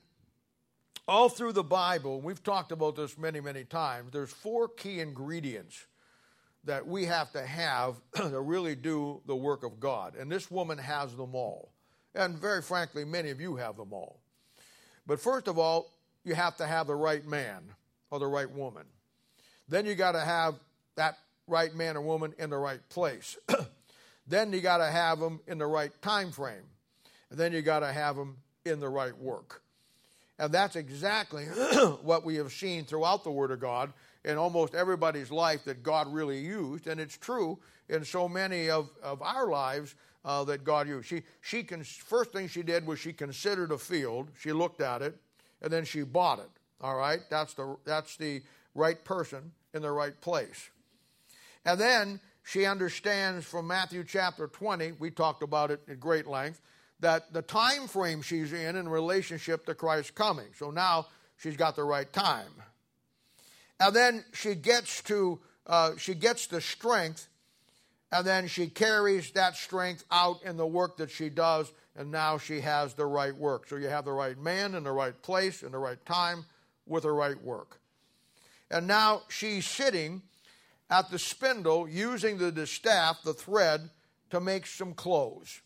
all 1.09 1.29
through 1.29 1.53
the 1.53 1.65
Bible, 1.65 2.21
we've 2.21 2.43
talked 2.43 2.73
about 2.73 2.97
this 2.97 3.17
many, 3.17 3.41
many 3.41 3.65
times, 3.65 4.11
there's 4.13 4.33
four 4.33 4.69
key 4.69 5.01
ingredients 5.01 5.87
that 6.65 6.87
we 6.87 7.05
have 7.05 7.31
to 7.33 7.47
have 7.47 7.97
to 8.17 8.41
really 8.41 8.75
do 8.75 9.21
the 9.27 9.37
work 9.37 9.63
of 9.63 9.79
God. 9.79 10.17
And 10.17 10.31
this 10.31 10.51
woman 10.51 10.79
has 10.79 11.15
them 11.15 11.35
all. 11.35 11.71
And 12.15 12.39
very 12.39 12.63
frankly, 12.63 13.05
many 13.05 13.31
of 13.31 13.41
you 13.41 13.57
have 13.57 13.77
them 13.77 13.93
all. 13.93 14.21
But 15.07 15.21
first 15.21 15.47
of 15.47 15.59
all, 15.59 15.93
you 16.25 16.35
have 16.35 16.57
to 16.57 16.67
have 16.67 16.89
the 16.89 16.97
right 16.97 17.25
man 17.25 17.63
or 18.11 18.19
the 18.19 18.27
right 18.27 18.51
woman. 18.51 18.85
Then 19.69 19.87
you 19.87 19.95
got 19.95 20.13
to 20.13 20.21
have 20.21 20.57
that 20.97 21.19
right 21.47 21.73
man 21.75 21.97
or 21.97 22.01
woman 22.01 22.35
in 22.39 22.51
the 22.51 22.57
right 22.57 22.81
place. 22.89 23.37
then 24.27 24.53
you 24.53 24.61
got 24.61 24.79
to 24.79 24.87
have 24.87 25.21
them 25.21 25.41
in 25.47 25.59
the 25.59 25.67
right 25.67 25.93
time 26.03 26.33
frame. 26.33 26.65
And 27.31 27.39
then 27.39 27.53
you 27.53 27.63
got 27.63 27.81
to 27.81 27.93
have 27.93 28.17
them 28.17 28.39
in 28.65 28.81
the 28.81 28.89
right 28.89 29.17
work. 29.17 29.63
And 30.39 30.53
that's 30.53 30.77
exactly 30.77 31.45
what 32.03 32.25
we 32.25 32.37
have 32.37 32.53
seen 32.53 32.85
throughout 32.85 33.25
the 33.25 33.31
Word 33.31 33.51
of 33.51 33.61
God 33.61 33.93
in 34.25 34.37
almost 34.37 34.75
everybody's 34.75 35.31
life 35.31 35.65
that 35.65 35.83
God 35.83 36.13
really 36.13 36.39
used, 36.39 36.87
and 36.87 37.01
it's 37.01 37.17
true 37.17 37.59
in 37.89 38.05
so 38.05 38.29
many 38.29 38.69
of, 38.69 38.91
of 39.03 39.23
our 39.23 39.49
lives 39.49 39.95
uh, 40.25 40.45
that 40.45 40.65
God 40.65 40.89
used. 40.89 41.07
She, 41.07 41.23
she 41.41 41.63
can, 41.63 41.85
first 41.85 42.33
thing 42.33 42.49
she 42.49 42.63
did 42.63 42.87
was 42.87 42.99
she 42.99 43.13
considered 43.13 43.71
a 43.71 43.79
field, 43.79 44.31
she 44.39 44.53
looked 44.53 44.81
at 44.81 45.01
it, 45.01 45.17
and 45.63 45.73
then 45.73 45.85
she 45.85 46.03
bought 46.03 46.41
it. 46.41 46.51
All 46.81 46.97
right? 46.97 47.21
That's 47.31 47.55
the, 47.55 47.77
that's 47.85 48.17
the 48.17 48.43
right 48.75 49.03
person 49.05 49.53
in 49.73 49.83
the 49.83 49.93
right 49.93 50.21
place. 50.21 50.71
And 51.65 51.81
then 51.81 52.21
she 52.43 52.67
understands 52.67 53.47
from 53.47 53.67
Matthew 53.67 54.05
chapter 54.05 54.49
20, 54.49 54.93
we 54.99 55.11
talked 55.11 55.43
about 55.43 55.71
it 55.71 55.81
at 55.89 55.99
great 55.99 56.27
length, 56.27 56.61
that 57.01 57.33
the 57.33 57.43
time 57.43 57.89
frame 57.89 58.23
she's 58.23 58.53
in 58.53 58.77
in 58.77 58.89
relationship 58.89 59.67
to 59.67 59.75
Christ's 59.75 60.11
coming. 60.11 60.47
So 60.57 60.71
now 60.71 61.07
she's 61.37 61.57
got 61.57 61.77
the 61.77 61.85
right 61.85 62.11
time. 62.13 62.51
And 63.79 63.95
then 63.95 64.25
she 64.33 64.55
gets 64.55 65.03
to 65.05 65.41
uh, 65.67 65.97
she 65.97 66.15
gets 66.15 66.47
the 66.47 66.61
strength, 66.61 67.29
and 68.13 68.25
then 68.25 68.47
she 68.47 68.69
carries 68.69 69.33
that 69.33 69.57
strength 69.57 70.05
out 70.11 70.43
in 70.45 70.57
the 70.57 70.67
work 70.67 70.97
that 70.99 71.11
she 71.11 71.29
does, 71.29 71.73
and 71.97 72.11
now 72.11 72.39
she 72.39 72.61
has 72.61 72.95
the 72.95 73.05
right 73.05 73.35
work. 73.35 73.69
So 73.69 73.77
you 73.77 73.89
have 73.89 74.05
the 74.05 74.13
right 74.13 74.39
man 74.39 74.75
in 74.75 74.85
the 74.85 74.93
right 74.93 75.21
place 75.23 75.63
in 75.63 75.73
the 75.73 75.79
right 75.79 76.05
time 76.07 76.45
with 76.87 77.03
the 77.03 77.11
right 77.11 77.41
work. 77.43 77.81
And 78.71 78.87
now 78.87 79.23
she's 79.29 79.67
sitting 79.67 80.23
at 80.89 81.11
the 81.11 81.19
spindle 81.19 81.89
using 81.89 82.39
the 82.39 82.53
distaff, 82.53 83.23
the 83.25 83.35
thread, 83.35 83.91
to 84.31 84.41
make 84.41 84.67
some 84.67 84.95
clothes. 84.95 85.61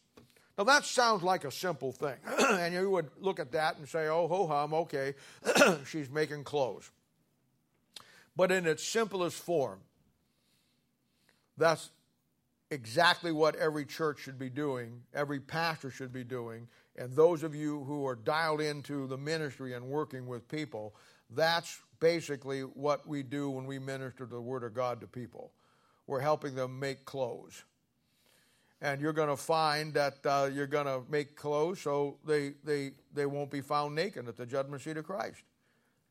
Now 0.60 0.64
that 0.64 0.84
sounds 0.84 1.22
like 1.22 1.44
a 1.46 1.50
simple 1.50 1.90
thing. 1.90 2.16
and 2.38 2.74
you 2.74 2.90
would 2.90 3.08
look 3.18 3.40
at 3.40 3.52
that 3.52 3.78
and 3.78 3.88
say, 3.88 4.08
oh, 4.08 4.28
ho 4.28 4.46
hum, 4.46 4.74
okay, 4.74 5.14
she's 5.86 6.10
making 6.10 6.44
clothes. 6.44 6.90
But 8.36 8.52
in 8.52 8.66
its 8.66 8.86
simplest 8.86 9.38
form, 9.38 9.80
that's 11.56 11.88
exactly 12.70 13.32
what 13.32 13.56
every 13.56 13.86
church 13.86 14.20
should 14.20 14.38
be 14.38 14.50
doing, 14.50 15.00
every 15.14 15.40
pastor 15.40 15.90
should 15.90 16.12
be 16.12 16.24
doing, 16.24 16.68
and 16.94 17.10
those 17.16 17.42
of 17.42 17.54
you 17.54 17.82
who 17.84 18.06
are 18.06 18.14
dialed 18.14 18.60
into 18.60 19.06
the 19.06 19.16
ministry 19.16 19.72
and 19.72 19.86
working 19.86 20.26
with 20.26 20.46
people, 20.46 20.94
that's 21.30 21.80
basically 22.00 22.60
what 22.60 23.08
we 23.08 23.22
do 23.22 23.48
when 23.48 23.64
we 23.64 23.78
minister 23.78 24.26
the 24.26 24.42
Word 24.42 24.64
of 24.64 24.74
God 24.74 25.00
to 25.00 25.06
people. 25.06 25.52
We're 26.06 26.20
helping 26.20 26.54
them 26.54 26.78
make 26.78 27.06
clothes. 27.06 27.64
And 28.82 29.00
you're 29.00 29.12
going 29.12 29.28
to 29.28 29.36
find 29.36 29.92
that 29.94 30.14
uh, 30.24 30.50
you're 30.52 30.66
going 30.66 30.86
to 30.86 31.02
make 31.10 31.36
clothes 31.36 31.80
so 31.80 32.16
they, 32.26 32.54
they, 32.64 32.92
they 33.12 33.26
won't 33.26 33.50
be 33.50 33.60
found 33.60 33.94
naked 33.94 34.26
at 34.26 34.36
the 34.36 34.46
judgment 34.46 34.82
seat 34.82 34.96
of 34.96 35.04
Christ. 35.04 35.42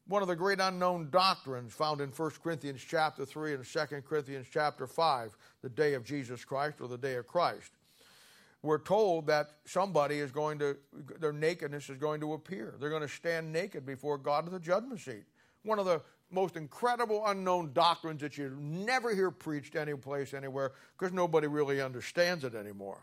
One 0.08 0.22
of 0.22 0.28
the 0.28 0.36
great 0.36 0.60
unknown 0.60 1.10
doctrines 1.12 1.74
found 1.74 2.02
in 2.02 2.10
1 2.10 2.32
Corinthians 2.44 2.84
chapter 2.88 3.26
3 3.26 3.56
and 3.56 3.66
2 3.66 3.80
Corinthians 4.08 4.48
chapter 4.52 4.88
5, 4.88 5.38
the 5.62 5.70
day 5.70 5.94
of 5.94 6.04
Jesus 6.04 6.46
Christ 6.46 6.82
or 6.82 6.88
the 6.88 6.98
day 6.98 7.16
of 7.16 7.28
Christ. 7.28 7.72
We're 8.62 8.80
told 8.80 9.28
that 9.28 9.52
somebody 9.66 10.20
is 10.20 10.32
going 10.32 10.60
to, 10.60 10.78
their 11.20 11.32
nakedness 11.32 11.90
is 11.90 11.98
going 11.98 12.22
to 12.22 12.34
appear. 12.34 12.76
They're 12.80 12.90
going 12.90 13.04
to 13.04 13.08
stand 13.08 13.54
naked 13.54 13.86
before 13.86 14.18
God 14.18 14.46
at 14.46 14.52
the 14.52 14.60
judgment 14.60 15.00
seat 15.00 15.26
one 15.64 15.80
of 15.80 15.86
the 15.86 16.02
most 16.32 16.56
incredible 16.56 17.24
unknown 17.26 17.72
doctrines 17.74 18.22
that 18.22 18.38
you 18.38 18.56
never 18.60 19.14
hear 19.14 19.32
preached 19.32 19.76
anyplace, 19.76 20.34
anywhere, 20.34 20.74
because 20.98 21.14
nobody 21.14 21.48
really 21.48 21.82
understands 21.82 22.44
it 22.44 22.56
anymore. 22.56 23.02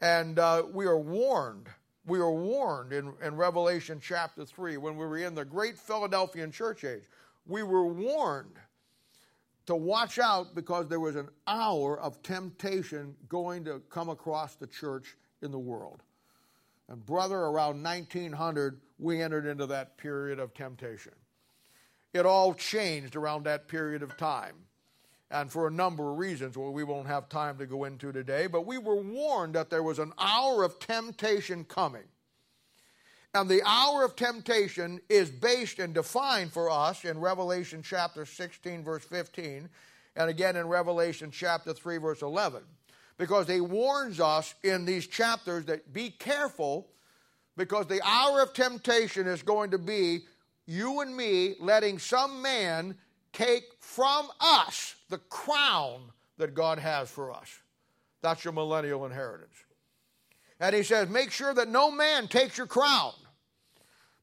And 0.00 0.38
uh, 0.38 0.62
we 0.72 0.86
are 0.86 0.98
warned, 0.98 1.68
we 2.06 2.18
are 2.18 2.32
warned 2.32 2.92
in, 2.92 3.12
in 3.22 3.36
Revelation 3.36 4.00
chapter 4.02 4.44
3, 4.44 4.78
when 4.78 4.96
we 4.96 5.04
were 5.04 5.18
in 5.18 5.34
the 5.34 5.44
great 5.44 5.78
Philadelphian 5.78 6.50
church 6.50 6.84
age, 6.84 7.04
we 7.46 7.62
were 7.62 7.86
warned 7.86 8.56
to 9.66 9.76
watch 9.76 10.18
out 10.18 10.54
because 10.54 10.88
there 10.88 11.00
was 11.00 11.16
an 11.16 11.28
hour 11.46 12.00
of 12.00 12.22
temptation 12.22 13.14
going 13.28 13.64
to 13.64 13.80
come 13.90 14.08
across 14.08 14.54
the 14.54 14.66
church 14.66 15.16
in 15.42 15.50
the 15.50 15.58
world. 15.58 16.02
And, 16.88 17.04
brother, 17.04 17.36
around 17.36 17.82
1900, 17.82 18.80
we 18.98 19.22
entered 19.22 19.46
into 19.46 19.66
that 19.66 19.96
period 19.96 20.40
of 20.40 20.54
temptation. 20.54 21.12
It 22.12 22.26
all 22.26 22.54
changed 22.54 23.16
around 23.16 23.44
that 23.44 23.68
period 23.68 24.02
of 24.02 24.16
time. 24.16 24.54
And 25.30 25.50
for 25.50 25.68
a 25.68 25.70
number 25.70 26.10
of 26.10 26.18
reasons, 26.18 26.56
well, 26.56 26.72
we 26.72 26.82
won't 26.82 27.06
have 27.06 27.28
time 27.28 27.56
to 27.58 27.66
go 27.66 27.84
into 27.84 28.10
today, 28.10 28.48
but 28.48 28.66
we 28.66 28.78
were 28.78 29.00
warned 29.00 29.54
that 29.54 29.70
there 29.70 29.82
was 29.82 30.00
an 30.00 30.12
hour 30.18 30.64
of 30.64 30.80
temptation 30.80 31.64
coming. 31.64 32.02
And 33.32 33.48
the 33.48 33.62
hour 33.64 34.04
of 34.04 34.16
temptation 34.16 35.00
is 35.08 35.30
based 35.30 35.78
and 35.78 35.94
defined 35.94 36.52
for 36.52 36.68
us 36.68 37.04
in 37.04 37.20
Revelation 37.20 37.80
chapter 37.80 38.26
16, 38.26 38.82
verse 38.82 39.04
15, 39.04 39.68
and 40.16 40.30
again 40.30 40.56
in 40.56 40.66
Revelation 40.66 41.30
chapter 41.30 41.72
3, 41.72 41.98
verse 41.98 42.22
11. 42.22 42.62
Because 43.18 43.46
he 43.46 43.60
warns 43.60 44.18
us 44.18 44.56
in 44.64 44.84
these 44.84 45.06
chapters 45.06 45.66
that 45.66 45.92
be 45.92 46.10
careful, 46.10 46.88
because 47.56 47.86
the 47.86 48.00
hour 48.04 48.42
of 48.42 48.52
temptation 48.52 49.28
is 49.28 49.42
going 49.42 49.70
to 49.70 49.78
be 49.78 50.22
you 50.66 51.00
and 51.00 51.16
me 51.16 51.54
letting 51.60 51.98
some 51.98 52.42
man 52.42 52.96
take 53.32 53.64
from 53.80 54.28
us 54.40 54.94
the 55.08 55.18
crown 55.18 56.02
that 56.38 56.54
God 56.54 56.78
has 56.78 57.10
for 57.10 57.32
us. 57.32 57.48
That's 58.22 58.44
your 58.44 58.52
millennial 58.52 59.04
inheritance. 59.04 59.54
And 60.58 60.74
he 60.74 60.82
says, 60.82 61.08
make 61.08 61.30
sure 61.30 61.54
that 61.54 61.68
no 61.68 61.90
man 61.90 62.28
takes 62.28 62.58
your 62.58 62.66
crown. 62.66 63.12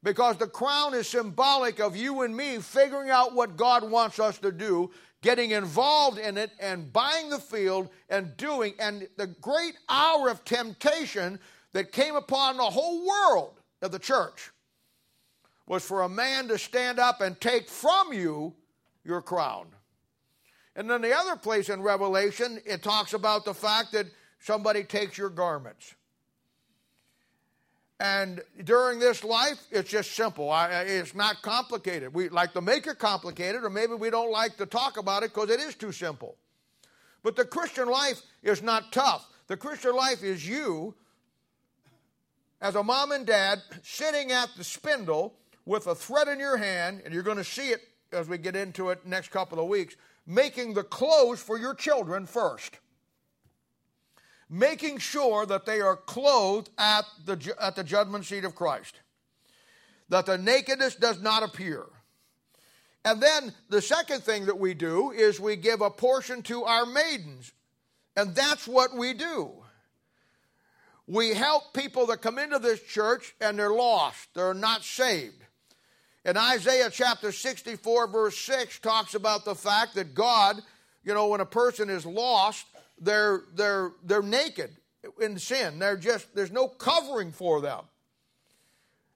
Because 0.02 0.36
the 0.36 0.46
crown 0.46 0.94
is 0.94 1.08
symbolic 1.08 1.80
of 1.80 1.96
you 1.96 2.22
and 2.22 2.36
me 2.36 2.58
figuring 2.58 3.10
out 3.10 3.34
what 3.34 3.56
God 3.56 3.90
wants 3.90 4.20
us 4.20 4.38
to 4.38 4.52
do, 4.52 4.90
getting 5.22 5.50
involved 5.50 6.18
in 6.18 6.38
it, 6.38 6.52
and 6.60 6.92
buying 6.92 7.28
the 7.28 7.40
field 7.40 7.88
and 8.08 8.36
doing. 8.36 8.74
And 8.78 9.08
the 9.16 9.26
great 9.26 9.74
hour 9.88 10.28
of 10.28 10.44
temptation 10.44 11.40
that 11.72 11.90
came 11.90 12.14
upon 12.14 12.56
the 12.56 12.62
whole 12.62 13.04
world 13.04 13.60
of 13.82 13.90
the 13.90 13.98
church 13.98 14.52
was 15.68 15.84
for 15.84 16.02
a 16.02 16.08
man 16.08 16.48
to 16.48 16.58
stand 16.58 16.98
up 16.98 17.20
and 17.20 17.40
take 17.40 17.68
from 17.68 18.12
you 18.12 18.54
your 19.04 19.20
crown. 19.20 19.66
And 20.74 20.88
then 20.88 21.02
the 21.02 21.14
other 21.14 21.36
place 21.36 21.68
in 21.68 21.82
Revelation, 21.82 22.60
it 22.64 22.82
talks 22.82 23.12
about 23.12 23.44
the 23.44 23.54
fact 23.54 23.92
that 23.92 24.06
somebody 24.40 24.82
takes 24.82 25.18
your 25.18 25.28
garments. 25.28 25.94
And 28.00 28.40
during 28.62 29.00
this 29.00 29.24
life, 29.24 29.60
it's 29.72 29.90
just 29.90 30.12
simple. 30.12 30.54
It's 30.54 31.16
not 31.16 31.42
complicated. 31.42 32.14
We 32.14 32.28
like 32.28 32.52
to 32.52 32.60
make 32.60 32.86
it 32.86 32.98
complicated, 32.98 33.64
or 33.64 33.70
maybe 33.70 33.94
we 33.94 34.08
don't 34.08 34.30
like 34.30 34.56
to 34.58 34.66
talk 34.66 34.96
about 34.96 35.24
it 35.24 35.34
because 35.34 35.50
it 35.50 35.58
is 35.58 35.74
too 35.74 35.90
simple. 35.90 36.36
But 37.24 37.34
the 37.34 37.44
Christian 37.44 37.88
life 37.88 38.22
is 38.42 38.62
not 38.62 38.92
tough. 38.92 39.28
The 39.48 39.56
Christian 39.56 39.96
life 39.96 40.22
is 40.22 40.48
you, 40.48 40.94
as 42.60 42.76
a 42.76 42.82
mom 42.84 43.10
and 43.10 43.26
dad, 43.26 43.60
sitting 43.82 44.30
at 44.30 44.50
the 44.56 44.62
spindle 44.62 45.34
with 45.68 45.86
a 45.86 45.94
thread 45.94 46.28
in 46.28 46.40
your 46.40 46.56
hand, 46.56 47.02
and 47.04 47.12
you're 47.12 47.22
going 47.22 47.36
to 47.36 47.44
see 47.44 47.68
it 47.68 47.82
as 48.10 48.26
we 48.26 48.38
get 48.38 48.56
into 48.56 48.88
it 48.88 49.04
next 49.04 49.30
couple 49.30 49.60
of 49.60 49.68
weeks, 49.68 49.96
making 50.26 50.72
the 50.72 50.82
clothes 50.82 51.40
for 51.40 51.58
your 51.58 51.74
children 51.74 52.24
first. 52.24 52.78
Making 54.48 54.96
sure 54.96 55.44
that 55.44 55.66
they 55.66 55.82
are 55.82 55.94
clothed 55.94 56.70
at 56.78 57.04
the, 57.26 57.54
at 57.60 57.76
the 57.76 57.84
judgment 57.84 58.24
seat 58.24 58.46
of 58.46 58.54
Christ. 58.54 58.98
That 60.08 60.24
the 60.24 60.38
nakedness 60.38 60.94
does 60.94 61.20
not 61.20 61.42
appear. 61.42 61.84
And 63.04 63.22
then 63.22 63.52
the 63.68 63.82
second 63.82 64.22
thing 64.22 64.46
that 64.46 64.58
we 64.58 64.72
do 64.72 65.10
is 65.10 65.38
we 65.38 65.54
give 65.54 65.82
a 65.82 65.90
portion 65.90 66.40
to 66.44 66.64
our 66.64 66.86
maidens. 66.86 67.52
And 68.16 68.34
that's 68.34 68.66
what 68.66 68.94
we 68.96 69.12
do. 69.12 69.52
We 71.06 71.34
help 71.34 71.74
people 71.74 72.06
that 72.06 72.22
come 72.22 72.38
into 72.38 72.58
this 72.58 72.82
church 72.82 73.34
and 73.38 73.58
they're 73.58 73.68
lost, 73.68 74.28
they're 74.32 74.54
not 74.54 74.82
saved. 74.82 75.44
And 76.28 76.36
Isaiah 76.36 76.90
chapter 76.92 77.32
64, 77.32 78.06
verse 78.08 78.36
6 78.36 78.80
talks 78.80 79.14
about 79.14 79.46
the 79.46 79.54
fact 79.54 79.94
that 79.94 80.14
God, 80.14 80.60
you 81.02 81.14
know, 81.14 81.28
when 81.28 81.40
a 81.40 81.46
person 81.46 81.88
is 81.88 82.04
lost, 82.04 82.66
they're, 83.00 83.44
they're, 83.54 83.92
they're 84.04 84.20
naked 84.20 84.76
in 85.22 85.38
sin. 85.38 85.78
They're 85.78 85.96
just, 85.96 86.34
there's 86.34 86.52
no 86.52 86.68
covering 86.68 87.32
for 87.32 87.62
them. 87.62 87.80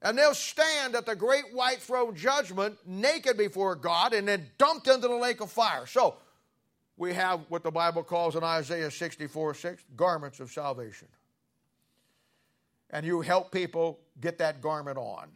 And 0.01 0.16
they'll 0.16 0.33
stand 0.33 0.94
at 0.94 1.05
the 1.05 1.14
great 1.14 1.53
white 1.53 1.83
throne 1.83 2.16
judgment 2.16 2.79
naked 2.87 3.37
before 3.37 3.75
God 3.75 4.14
and 4.14 4.27
then 4.27 4.46
dumped 4.57 4.88
into 4.88 5.07
the 5.07 5.14
lake 5.14 5.42
of 5.42 5.51
fire. 5.51 5.85
So 5.85 6.16
we 6.96 7.12
have 7.12 7.40
what 7.51 7.62
the 7.62 7.70
Bible 7.70 8.05
calls 8.05 8.37
in 8.37 8.42
Isaiah 8.42 8.90
64 8.90 9.53
6 9.53 9.85
garments 9.96 10.40
of 10.40 10.51
salvation. 10.51 11.09
And 12.88 13.05
you 13.05 13.20
help 13.20 13.53
people 13.53 14.01
get 14.18 14.38
that 14.38 14.62
garment 14.62 14.96
on. 14.96 15.29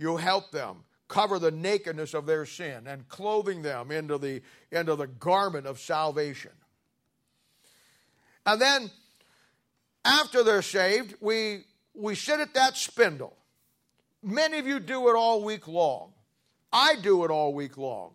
You'll 0.00 0.16
help 0.16 0.50
them 0.50 0.76
cover 1.08 1.38
the 1.38 1.50
nakedness 1.50 2.14
of 2.14 2.24
their 2.24 2.46
sin 2.46 2.86
and 2.86 3.06
clothing 3.08 3.60
them 3.60 3.90
into 3.90 4.16
the, 4.16 4.40
into 4.72 4.96
the 4.96 5.06
garment 5.06 5.66
of 5.66 5.78
salvation. 5.78 6.52
And 8.46 8.58
then, 8.58 8.90
after 10.02 10.42
they're 10.42 10.62
saved, 10.62 11.16
we, 11.20 11.64
we 11.92 12.14
sit 12.14 12.40
at 12.40 12.54
that 12.54 12.78
spindle. 12.78 13.36
Many 14.22 14.58
of 14.58 14.66
you 14.66 14.80
do 14.80 15.10
it 15.10 15.16
all 15.16 15.44
week 15.44 15.68
long. 15.68 16.14
I 16.72 16.94
do 17.02 17.22
it 17.24 17.30
all 17.30 17.52
week 17.52 17.76
long. 17.76 18.12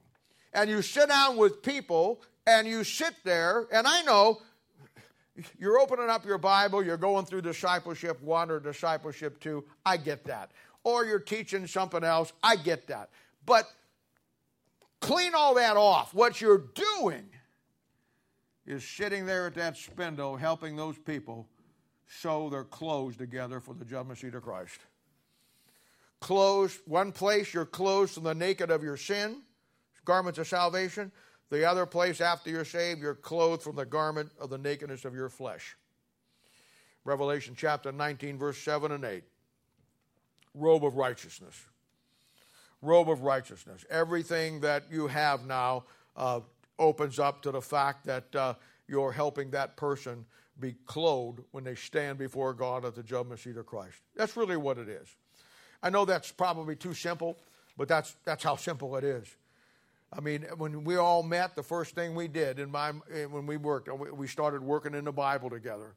and 0.55 0.69
you 0.69 0.81
sit 0.81 1.09
down 1.09 1.37
with 1.37 1.61
people 1.61 2.21
and 2.47 2.67
you 2.67 2.83
sit 2.83 3.13
there, 3.23 3.67
and 3.71 3.85
I 3.85 4.01
know 4.03 4.41
you're 5.59 5.79
opening 5.79 6.09
up 6.09 6.25
your 6.25 6.37
Bible, 6.37 6.83
you're 6.83 6.97
going 6.97 7.25
through 7.25 7.41
discipleship 7.41 8.21
one 8.21 8.49
or 8.49 8.59
discipleship 8.59 9.39
two. 9.39 9.65
I 9.85 9.97
get 9.97 10.23
that. 10.25 10.51
Or 10.85 11.03
you're 11.03 11.19
teaching 11.19 11.67
something 11.67 12.03
else. 12.03 12.31
I 12.41 12.55
get 12.55 12.87
that. 12.87 13.09
But 13.45 13.65
clean 15.01 15.33
all 15.35 15.55
that 15.55 15.75
off. 15.75 16.13
What 16.13 16.39
you're 16.39 16.69
doing 16.97 17.25
is 18.65 18.87
sitting 18.87 19.25
there 19.25 19.47
at 19.47 19.55
that 19.55 19.75
spindle 19.75 20.37
helping 20.37 20.75
those 20.75 20.97
people 20.97 21.49
sew 22.07 22.49
their 22.49 22.63
clothes 22.63 23.17
together 23.17 23.59
for 23.59 23.73
the 23.73 23.83
judgment 23.83 24.19
seat 24.19 24.35
of 24.35 24.43
Christ. 24.43 24.79
Clothes, 26.21 26.79
one 26.85 27.11
place 27.11 27.53
you're 27.53 27.65
clothed 27.65 28.11
from 28.11 28.23
the 28.23 28.33
naked 28.33 28.71
of 28.71 28.83
your 28.83 28.97
sin, 28.97 29.41
garments 30.05 30.39
of 30.39 30.47
salvation. 30.47 31.11
The 31.49 31.67
other 31.67 31.85
place, 31.85 32.21
after 32.21 32.49
you're 32.49 32.65
saved, 32.65 33.01
you're 33.01 33.15
clothed 33.15 33.63
from 33.63 33.75
the 33.75 33.85
garment 33.85 34.31
of 34.39 34.49
the 34.49 34.57
nakedness 34.57 35.05
of 35.05 35.13
your 35.13 35.29
flesh. 35.29 35.75
Revelation 37.03 37.53
chapter 37.55 37.91
19, 37.91 38.37
verse 38.37 38.57
7 38.57 38.91
and 38.91 39.03
8. 39.03 39.23
Robe 40.55 40.85
of 40.85 40.95
righteousness. 40.95 41.55
Robe 42.81 43.09
of 43.09 43.21
righteousness. 43.21 43.85
Everything 43.89 44.61
that 44.61 44.83
you 44.89 45.07
have 45.07 45.45
now 45.45 45.83
uh, 46.15 46.39
opens 46.79 47.19
up 47.19 47.41
to 47.41 47.51
the 47.51 47.61
fact 47.61 48.05
that 48.05 48.35
uh, 48.35 48.53
you're 48.87 49.11
helping 49.11 49.51
that 49.51 49.75
person 49.75 50.25
be 50.59 50.75
clothed 50.85 51.41
when 51.51 51.63
they 51.63 51.75
stand 51.75 52.17
before 52.17 52.53
God 52.53 52.85
at 52.85 52.95
the 52.95 53.03
judgment 53.03 53.39
seat 53.39 53.57
of 53.57 53.65
Christ. 53.65 53.97
That's 54.15 54.37
really 54.37 54.57
what 54.57 54.77
it 54.77 54.87
is. 54.87 55.07
I 55.83 55.89
know 55.89 56.05
that's 56.05 56.31
probably 56.31 56.75
too 56.75 56.93
simple, 56.93 57.37
but 57.77 57.87
that's, 57.87 58.15
that's 58.23 58.43
how 58.43 58.55
simple 58.55 58.95
it 58.95 59.03
is. 59.03 59.27
I 60.13 60.21
mean, 60.21 60.43
when 60.57 60.83
we 60.85 60.95
all 60.95 61.23
met, 61.23 61.55
the 61.55 61.63
first 61.63 61.93
thing 61.93 62.15
we 62.15 62.27
did 62.27 62.59
in 62.59 62.71
my, 62.71 62.91
when 63.29 63.45
we 63.45 63.57
worked, 63.57 63.89
we 64.13 64.27
started 64.27 64.63
working 64.63 64.93
in 64.93 65.03
the 65.03 65.11
Bible 65.11 65.49
together. 65.49 65.95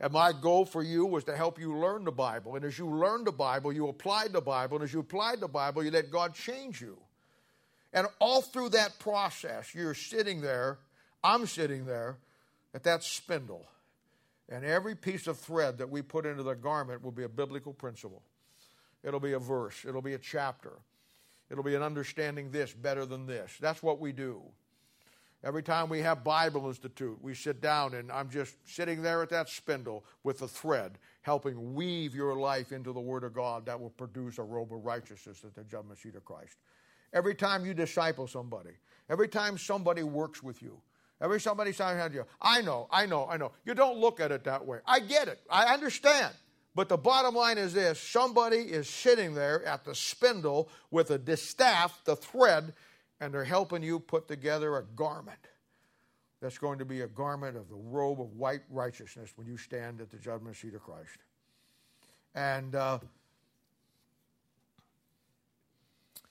And 0.00 0.12
my 0.12 0.32
goal 0.32 0.64
for 0.64 0.82
you 0.82 1.04
was 1.06 1.24
to 1.24 1.36
help 1.36 1.58
you 1.58 1.76
learn 1.76 2.04
the 2.04 2.12
Bible. 2.12 2.54
And 2.54 2.64
as 2.64 2.78
you 2.78 2.86
learned 2.86 3.26
the 3.26 3.32
Bible, 3.32 3.72
you 3.72 3.88
applied 3.88 4.32
the 4.32 4.40
Bible. 4.40 4.76
And 4.76 4.84
as 4.84 4.92
you 4.92 5.00
applied 5.00 5.40
the 5.40 5.48
Bible, 5.48 5.82
you 5.82 5.90
let 5.90 6.10
God 6.10 6.34
change 6.34 6.80
you. 6.80 6.98
And 7.92 8.06
all 8.20 8.42
through 8.42 8.70
that 8.70 8.98
process, 8.98 9.74
you're 9.74 9.94
sitting 9.94 10.40
there, 10.40 10.78
I'm 11.24 11.46
sitting 11.46 11.84
there 11.86 12.18
at 12.74 12.84
that 12.84 13.02
spindle. 13.02 13.66
And 14.48 14.64
every 14.64 14.94
piece 14.94 15.26
of 15.26 15.38
thread 15.38 15.78
that 15.78 15.90
we 15.90 16.02
put 16.02 16.26
into 16.26 16.42
the 16.42 16.54
garment 16.54 17.02
will 17.02 17.12
be 17.12 17.24
a 17.24 17.28
biblical 17.28 17.72
principle. 17.72 18.22
It'll 19.02 19.20
be 19.20 19.32
a 19.32 19.38
verse, 19.38 19.84
it'll 19.86 20.02
be 20.02 20.14
a 20.14 20.18
chapter, 20.18 20.72
it'll 21.50 21.64
be 21.64 21.74
an 21.74 21.82
understanding 21.82 22.50
this 22.50 22.72
better 22.72 23.06
than 23.06 23.26
this. 23.26 23.56
That's 23.60 23.82
what 23.82 24.00
we 24.00 24.12
do. 24.12 24.42
Every 25.44 25.62
time 25.62 25.88
we 25.88 26.00
have 26.00 26.24
Bible 26.24 26.66
Institute, 26.66 27.16
we 27.22 27.32
sit 27.32 27.60
down 27.60 27.94
and 27.94 28.10
I'm 28.10 28.28
just 28.28 28.56
sitting 28.68 29.02
there 29.02 29.22
at 29.22 29.30
that 29.30 29.48
spindle 29.48 30.04
with 30.24 30.42
a 30.42 30.48
thread, 30.48 30.98
helping 31.22 31.74
weave 31.74 32.12
your 32.12 32.34
life 32.34 32.72
into 32.72 32.92
the 32.92 33.00
Word 33.00 33.22
of 33.22 33.34
God 33.34 33.64
that 33.66 33.80
will 33.80 33.90
produce 33.90 34.38
a 34.38 34.42
robe 34.42 34.72
of 34.72 34.84
righteousness 34.84 35.44
at 35.44 35.54
the 35.54 35.62
judgment 35.62 36.00
seat 36.00 36.16
of 36.16 36.24
Christ. 36.24 36.56
Every 37.12 37.36
time 37.36 37.64
you 37.64 37.72
disciple 37.72 38.26
somebody, 38.26 38.72
every 39.08 39.28
time 39.28 39.56
somebody 39.58 40.02
works 40.02 40.42
with 40.42 40.60
you, 40.60 40.80
every 41.20 41.40
somebody 41.40 41.72
signs 41.72 42.12
you, 42.12 42.24
I 42.42 42.60
know, 42.60 42.88
I 42.90 43.06
know, 43.06 43.28
I 43.30 43.36
know. 43.36 43.52
You 43.64 43.74
don't 43.74 43.98
look 43.98 44.18
at 44.18 44.32
it 44.32 44.42
that 44.44 44.66
way. 44.66 44.78
I 44.86 44.98
get 44.98 45.28
it. 45.28 45.38
I 45.48 45.72
understand. 45.72 46.34
But 46.74 46.88
the 46.88 46.96
bottom 46.96 47.34
line 47.34 47.58
is 47.58 47.74
this 47.74 48.00
somebody 48.00 48.58
is 48.58 48.88
sitting 48.88 49.34
there 49.34 49.64
at 49.64 49.84
the 49.84 49.94
spindle 49.94 50.68
with 50.90 51.10
a 51.10 51.18
distaff, 51.18 52.04
the 52.04 52.16
thread, 52.16 52.72
and 53.20 53.32
they're 53.32 53.44
helping 53.44 53.82
you 53.82 53.98
put 53.98 54.28
together 54.28 54.76
a 54.76 54.82
garment 54.82 55.38
that's 56.40 56.58
going 56.58 56.78
to 56.78 56.84
be 56.84 57.00
a 57.00 57.08
garment 57.08 57.56
of 57.56 57.68
the 57.68 57.74
robe 57.74 58.20
of 58.20 58.36
white 58.36 58.62
righteousness 58.70 59.32
when 59.36 59.46
you 59.46 59.56
stand 59.56 60.00
at 60.00 60.10
the 60.10 60.16
judgment 60.16 60.56
seat 60.56 60.74
of 60.74 60.82
Christ. 60.82 61.18
And, 62.34 62.74
uh, 62.74 62.98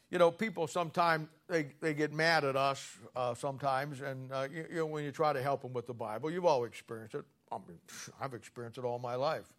you 0.10 0.18
know, 0.18 0.32
people 0.32 0.68
sometimes 0.68 1.28
they, 1.48 1.68
they 1.82 1.94
get 1.94 2.14
mad 2.14 2.46
at 2.46 2.56
us 2.56 2.98
uh, 3.16 3.34
sometimes, 3.34 4.02
and 4.02 4.32
uh, 4.32 4.48
you, 4.52 4.66
you, 4.70 4.76
know 4.78 4.86
when 4.86 5.04
you 5.04 5.12
try 5.12 5.34
to 5.34 5.42
help 5.42 5.62
them 5.62 5.74
with 5.74 5.88
the 5.88 5.94
Bible, 5.94 6.32
you've 6.32 6.46
all 6.46 6.64
experienced 6.64 7.16
it. 7.16 7.26
I 7.52 7.58
mean, 7.68 7.80
I've 8.20 8.34
experienced 8.34 8.78
it 8.78 8.84
all 8.84 9.00
my 9.00 9.16
life. 9.16 9.54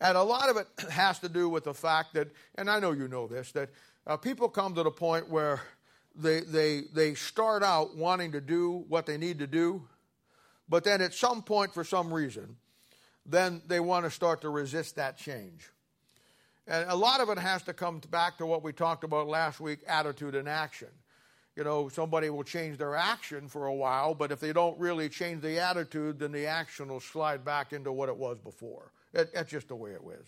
And 0.00 0.16
a 0.16 0.22
lot 0.22 0.50
of 0.50 0.56
it 0.56 0.66
has 0.90 1.18
to 1.20 1.28
do 1.28 1.48
with 1.48 1.64
the 1.64 1.74
fact 1.74 2.14
that, 2.14 2.28
and 2.56 2.70
I 2.70 2.80
know 2.80 2.92
you 2.92 3.08
know 3.08 3.26
this, 3.26 3.52
that 3.52 3.70
uh, 4.06 4.16
people 4.16 4.48
come 4.48 4.74
to 4.74 4.82
the 4.82 4.90
point 4.90 5.30
where 5.30 5.62
they, 6.14 6.40
they, 6.40 6.82
they 6.92 7.14
start 7.14 7.62
out 7.62 7.96
wanting 7.96 8.32
to 8.32 8.40
do 8.40 8.84
what 8.88 9.06
they 9.06 9.16
need 9.16 9.38
to 9.40 9.46
do, 9.46 9.82
but 10.68 10.84
then 10.84 11.00
at 11.00 11.14
some 11.14 11.42
point, 11.42 11.74
for 11.74 11.84
some 11.84 12.12
reason, 12.12 12.56
then 13.26 13.62
they 13.66 13.80
want 13.80 14.04
to 14.04 14.10
start 14.10 14.42
to 14.42 14.48
resist 14.48 14.96
that 14.96 15.18
change. 15.18 15.70
And 16.66 16.88
a 16.88 16.94
lot 16.94 17.20
of 17.20 17.28
it 17.28 17.38
has 17.38 17.62
to 17.64 17.74
come 17.74 18.00
back 18.10 18.38
to 18.38 18.46
what 18.46 18.62
we 18.62 18.72
talked 18.72 19.04
about 19.04 19.26
last 19.26 19.60
week 19.60 19.80
attitude 19.86 20.34
and 20.34 20.48
action. 20.48 20.88
You 21.56 21.62
know, 21.62 21.88
somebody 21.88 22.30
will 22.30 22.42
change 22.42 22.78
their 22.78 22.96
action 22.96 23.48
for 23.48 23.66
a 23.66 23.74
while, 23.74 24.14
but 24.14 24.32
if 24.32 24.40
they 24.40 24.52
don't 24.52 24.78
really 24.78 25.08
change 25.08 25.42
the 25.42 25.60
attitude, 25.60 26.18
then 26.18 26.32
the 26.32 26.46
action 26.46 26.88
will 26.88 27.00
slide 27.00 27.44
back 27.44 27.72
into 27.72 27.92
what 27.92 28.08
it 28.08 28.16
was 28.16 28.38
before. 28.38 28.90
It, 29.12 29.32
just 29.46 29.68
the 29.68 29.76
way 29.76 29.90
it 29.90 30.00
is. 30.20 30.26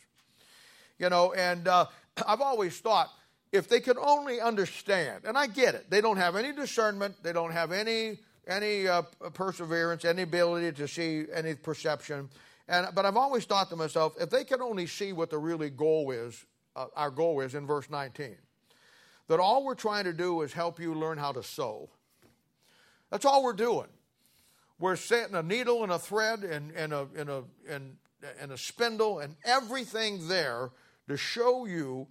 You 0.98 1.10
know, 1.10 1.32
and 1.32 1.66
uh, 1.66 1.86
I've 2.26 2.40
always 2.40 2.78
thought 2.78 3.10
if 3.52 3.68
they 3.68 3.80
could 3.80 3.98
only 3.98 4.40
understand, 4.40 5.24
and 5.24 5.36
I 5.36 5.46
get 5.46 5.74
it, 5.74 5.90
they 5.90 6.00
don't 6.00 6.16
have 6.16 6.36
any 6.36 6.52
discernment, 6.52 7.22
they 7.22 7.32
don't 7.32 7.52
have 7.52 7.72
any 7.72 8.18
any 8.48 8.86
uh, 8.86 9.02
perseverance, 9.34 10.04
any 10.04 10.22
ability 10.22 10.70
to 10.70 10.86
see 10.86 11.24
any 11.34 11.56
perception. 11.56 12.28
And, 12.68 12.86
but 12.94 13.04
I've 13.04 13.16
always 13.16 13.44
thought 13.44 13.70
to 13.70 13.76
myself, 13.76 14.14
if 14.20 14.30
they 14.30 14.44
could 14.44 14.60
only 14.60 14.86
see 14.86 15.12
what 15.12 15.30
the 15.30 15.38
really 15.38 15.68
goal 15.68 16.12
is, 16.12 16.44
uh, 16.76 16.86
our 16.94 17.10
goal 17.10 17.40
is 17.40 17.56
in 17.56 17.66
verse 17.66 17.90
19, 17.90 18.36
that 19.26 19.40
all 19.40 19.64
we're 19.64 19.74
trying 19.74 20.04
to 20.04 20.12
do 20.12 20.42
is 20.42 20.52
help 20.52 20.78
you 20.78 20.94
learn 20.94 21.18
how 21.18 21.32
to 21.32 21.42
sew. 21.42 21.88
That's 23.10 23.24
all 23.24 23.42
we're 23.42 23.52
doing. 23.52 23.88
We're 24.78 24.94
setting 24.94 25.34
a 25.34 25.42
needle 25.42 25.82
and 25.82 25.90
a 25.90 25.98
thread 25.98 26.44
and, 26.44 26.70
and, 26.70 26.92
a, 26.92 27.08
and, 27.16 27.28
a, 27.28 27.42
and 27.68 27.96
and 28.40 28.52
a 28.52 28.58
spindle 28.58 29.18
and 29.18 29.36
everything 29.44 30.28
there 30.28 30.70
to 31.08 31.16
show 31.16 31.66
you 31.66 32.06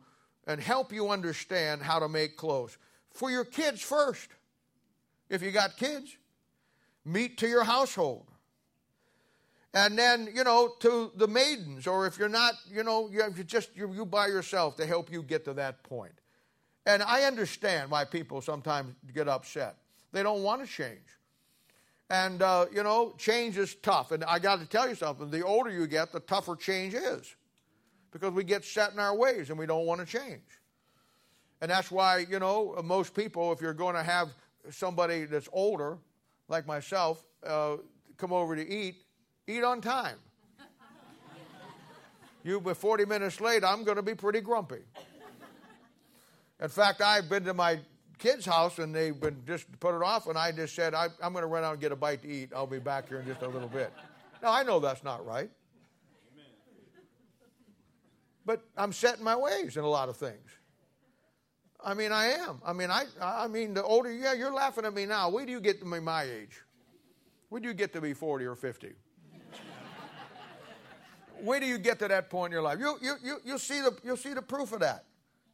and 0.47 0.61
help 0.61 0.93
you 0.93 1.09
understand 1.09 1.81
how 1.81 1.99
to 1.99 2.07
make 2.07 2.37
clothes. 2.37 2.77
For 3.11 3.31
your 3.31 3.45
kids 3.45 3.81
first, 3.81 4.29
if 5.29 5.41
you 5.41 5.51
got 5.51 5.77
kids, 5.77 6.15
meet 7.03 7.37
to 7.39 7.47
your 7.47 7.63
household. 7.63 8.27
And 9.73 9.97
then, 9.97 10.29
you 10.33 10.43
know, 10.43 10.73
to 10.79 11.11
the 11.15 11.27
maidens, 11.27 11.85
or 11.85 12.07
if 12.07 12.17
you're 12.17 12.29
not, 12.29 12.53
you 12.71 12.83
know, 12.83 13.09
you 13.09 13.43
just 13.43 13.75
you, 13.75 13.91
you 13.93 14.05
by 14.05 14.27
yourself 14.27 14.77
to 14.77 14.85
help 14.85 15.11
you 15.11 15.21
get 15.21 15.43
to 15.45 15.53
that 15.53 15.83
point. 15.83 16.13
And 16.85 17.03
I 17.03 17.23
understand 17.23 17.91
why 17.91 18.05
people 18.05 18.41
sometimes 18.41 18.93
get 19.13 19.27
upset. 19.27 19.75
They 20.13 20.23
don't 20.23 20.43
want 20.43 20.61
to 20.65 20.67
change. 20.67 20.99
And, 22.09 22.41
uh, 22.41 22.67
you 22.71 22.83
know, 22.83 23.15
change 23.17 23.57
is 23.57 23.75
tough. 23.75 24.11
And 24.11 24.23
I 24.23 24.39
got 24.39 24.59
to 24.59 24.65
tell 24.65 24.87
you 24.87 24.95
something 24.95 25.29
the 25.29 25.43
older 25.43 25.71
you 25.71 25.87
get, 25.87 26.11
the 26.11 26.19
tougher 26.19 26.55
change 26.55 26.93
is 26.93 27.35
because 28.15 28.31
we 28.31 28.45
get 28.45 28.63
set 28.63 28.93
in 28.93 28.99
our 28.99 29.13
ways 29.13 29.49
and 29.49 29.59
we 29.59 29.65
don't 29.65 29.85
want 29.85 29.99
to 29.99 30.07
change. 30.07 30.61
And 31.59 31.69
that's 31.69 31.91
why, 31.91 32.19
you 32.19 32.39
know, 32.39 32.73
most 32.81 33.13
people, 33.13 33.51
if 33.51 33.59
you're 33.59 33.73
going 33.73 33.95
to 33.95 34.03
have 34.03 34.29
somebody 34.69 35.25
that's 35.25 35.49
older, 35.51 35.97
like 36.47 36.65
myself, 36.65 37.21
uh, 37.45 37.75
come 38.15 38.31
over 38.31 38.55
to 38.55 38.65
eat, 38.65 38.95
eat 39.47 39.65
on 39.65 39.81
time. 39.81 40.15
you 42.45 42.61
be 42.61 42.73
40 42.73 43.03
minutes 43.03 43.41
late, 43.41 43.65
I'm 43.65 43.83
going 43.83 43.97
to 43.97 44.01
be 44.01 44.15
pretty 44.15 44.39
grumpy. 44.39 44.83
In 46.61 46.69
fact, 46.69 47.01
I've 47.01 47.27
been 47.27 47.43
to 47.43 47.53
my 47.53 47.79
kid's 48.17 48.45
house 48.45 48.79
and 48.79 48.95
they've 48.95 49.19
been 49.19 49.41
just 49.45 49.65
put 49.81 49.93
it 49.93 50.01
off, 50.01 50.27
and 50.27 50.37
I 50.37 50.53
just 50.53 50.73
said, 50.73 50.93
I, 50.93 51.07
am 51.21 51.33
going 51.33 51.43
to 51.43 51.47
run 51.47 51.65
out 51.65 51.73
and 51.73 51.81
get 51.81 51.91
a 51.91 51.97
bite 51.97 52.21
to 52.21 52.29
eat. 52.29 52.53
I'll 52.55 52.65
be 52.65 52.79
back 52.79 53.09
here 53.09 53.19
in 53.19 53.25
just 53.25 53.41
a 53.41 53.49
little 53.49 53.67
bit. 53.67 53.91
Now, 54.41 54.53
I 54.53 54.63
know 54.63 54.79
that's 54.79 55.03
not 55.03 55.25
right. 55.25 55.49
But 58.45 58.63
I'm 58.77 58.93
set 58.93 59.17
in 59.17 59.23
my 59.23 59.35
ways 59.35 59.77
in 59.77 59.83
a 59.83 59.89
lot 59.89 60.09
of 60.09 60.17
things. 60.17 60.49
I 61.83 61.93
mean, 61.93 62.11
I 62.11 62.27
am. 62.27 62.61
I 62.65 62.73
mean, 62.73 62.89
I, 62.89 63.05
I 63.21 63.47
mean, 63.47 63.73
the 63.73 63.83
older, 63.83 64.11
yeah, 64.11 64.33
you're 64.33 64.53
laughing 64.53 64.85
at 64.85 64.93
me 64.93 65.05
now. 65.05 65.29
Wait 65.29 65.45
do 65.45 65.51
you 65.51 65.59
get 65.59 65.79
to 65.79 65.85
be 65.85 65.99
my 65.99 66.23
age? 66.23 66.61
When 67.49 67.61
do 67.61 67.67
you 67.67 67.73
get 67.73 67.93
to 67.93 68.01
be 68.01 68.13
40 68.13 68.45
or 68.45 68.55
50? 68.55 68.91
Wait 71.41 71.59
do 71.59 71.65
you 71.65 71.77
get 71.77 71.99
to 71.99 72.07
that 72.07 72.29
point 72.29 72.51
in 72.51 72.53
your 72.53 72.63
life? 72.63 72.79
You, 72.79 72.97
you, 73.01 73.15
you, 73.23 73.37
you'll, 73.45 73.59
see 73.59 73.81
the, 73.81 73.95
you'll 74.03 74.17
see 74.17 74.33
the 74.33 74.41
proof 74.41 74.71
of 74.71 74.79
that. 74.79 75.05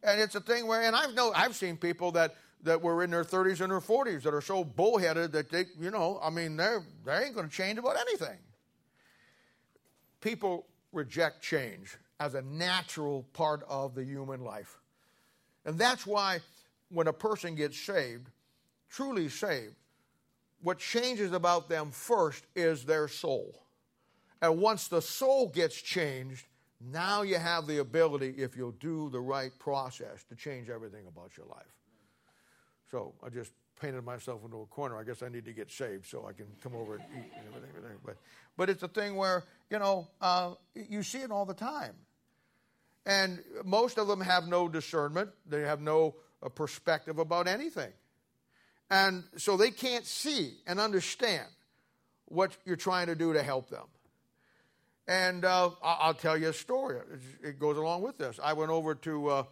And 0.03 0.21
it's 0.21 0.35
a 0.35 0.39
thing 0.39 0.67
where, 0.67 0.81
and 0.81 0.95
I've 0.95 1.13
know, 1.13 1.31
I've 1.35 1.55
seen 1.55 1.77
people 1.77 2.11
that 2.13 2.35
that 2.63 2.81
were 2.81 3.03
in 3.03 3.09
their 3.09 3.23
30s 3.23 3.61
and 3.61 3.71
their 3.71 3.79
40s 3.79 4.23
that 4.23 4.33
are 4.33 4.41
so 4.41 4.63
bullheaded 4.63 5.31
that 5.31 5.49
they, 5.49 5.65
you 5.79 5.91
know, 5.91 6.19
I 6.21 6.29
mean, 6.29 6.57
they're, 6.57 6.83
they 7.05 7.25
ain't 7.25 7.35
going 7.35 7.49
to 7.49 7.53
change 7.53 7.79
about 7.79 7.97
anything. 7.97 8.37
People 10.21 10.67
reject 10.91 11.41
change 11.41 11.97
as 12.21 12.35
a 12.35 12.41
natural 12.43 13.23
part 13.33 13.63
of 13.67 13.95
the 13.95 14.03
human 14.03 14.43
life. 14.43 14.77
And 15.65 15.79
that's 15.79 16.05
why 16.05 16.41
when 16.89 17.07
a 17.07 17.13
person 17.13 17.55
gets 17.55 17.79
saved, 17.79 18.29
truly 18.91 19.27
saved, 19.27 19.73
what 20.61 20.77
changes 20.77 21.31
about 21.31 21.67
them 21.67 21.89
first 21.89 22.45
is 22.55 22.85
their 22.85 23.07
soul. 23.07 23.63
And 24.39 24.59
once 24.59 24.87
the 24.87 25.01
soul 25.01 25.47
gets 25.47 25.75
changed, 25.81 26.45
now 26.79 27.23
you 27.23 27.37
have 27.37 27.65
the 27.65 27.79
ability, 27.79 28.35
if 28.37 28.55
you'll 28.55 28.71
do 28.73 29.09
the 29.09 29.19
right 29.19 29.51
process, 29.57 30.23
to 30.29 30.35
change 30.35 30.69
everything 30.69 31.07
about 31.07 31.31
your 31.35 31.47
life. 31.47 31.73
So 32.91 33.15
I 33.23 33.29
just 33.29 33.51
painted 33.81 34.03
myself 34.03 34.45
into 34.45 34.61
a 34.61 34.65
corner. 34.67 34.95
I 34.99 35.03
guess 35.03 35.23
I 35.23 35.29
need 35.29 35.45
to 35.45 35.53
get 35.53 35.71
saved 35.71 36.05
so 36.05 36.27
I 36.27 36.33
can 36.33 36.45
come 36.61 36.75
over 36.75 36.95
and 36.95 37.03
eat 37.17 37.31
and 37.35 37.47
everything. 37.47 37.69
everything. 37.75 37.97
But, 38.05 38.17
but 38.57 38.69
it's 38.69 38.83
a 38.83 38.87
thing 38.87 39.15
where, 39.15 39.43
you 39.71 39.79
know, 39.79 40.07
uh, 40.21 40.51
you 40.75 41.01
see 41.01 41.19
it 41.19 41.31
all 41.31 41.45
the 41.45 41.55
time. 41.55 41.95
And 43.05 43.43
most 43.65 43.97
of 43.97 44.07
them 44.07 44.21
have 44.21 44.47
no 44.47 44.67
discernment, 44.67 45.29
they 45.47 45.61
have 45.61 45.81
no 45.81 46.15
uh, 46.43 46.49
perspective 46.49 47.17
about 47.17 47.47
anything. 47.47 47.91
And 48.89 49.23
so 49.37 49.57
they 49.57 49.71
can't 49.71 50.05
see 50.05 50.55
and 50.67 50.79
understand 50.79 51.47
what 52.25 52.55
you're 52.65 52.75
trying 52.75 53.07
to 53.07 53.15
do 53.15 53.33
to 53.33 53.41
help 53.41 53.69
them. 53.69 53.85
And 55.07 55.45
uh, 55.45 55.71
I'll 55.81 56.13
tell 56.13 56.37
you 56.37 56.49
a 56.49 56.53
story. 56.53 56.99
It 57.43 57.59
goes 57.59 57.77
along 57.77 58.01
with 58.03 58.17
this. 58.17 58.39
I 58.41 58.53
went 58.53 58.71
over 58.71 58.95
to 58.95 59.29
uh, 59.29 59.43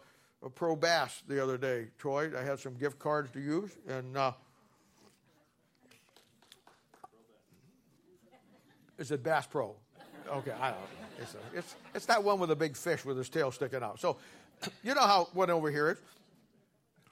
Pro 0.54 0.76
Bass 0.76 1.22
the 1.26 1.42
other 1.42 1.58
day, 1.58 1.88
Troy. 1.98 2.30
I 2.38 2.42
had 2.42 2.58
some 2.60 2.74
gift 2.74 2.98
cards 2.98 3.30
to 3.32 3.40
use, 3.40 3.70
and 3.88 4.16
uh, 4.16 4.32
is 8.98 9.10
it 9.10 9.22
Bass 9.22 9.46
Pro? 9.46 9.74
Okay, 10.30 10.52
I 10.52 10.70
don't 10.70 10.80
know. 10.80 10.86
It's, 11.20 11.34
a, 11.34 11.58
it's, 11.58 11.74
it's 11.94 12.06
that 12.06 12.22
one 12.22 12.38
with 12.38 12.50
a 12.50 12.56
big 12.56 12.76
fish 12.76 13.04
with 13.04 13.18
his 13.18 13.28
tail 13.28 13.50
sticking 13.50 13.82
out. 13.82 14.00
So, 14.00 14.16
you 14.82 14.94
know 14.94 15.06
how 15.06 15.28
one 15.32 15.50
over 15.50 15.70
here 15.70 15.90
is. 15.90 15.98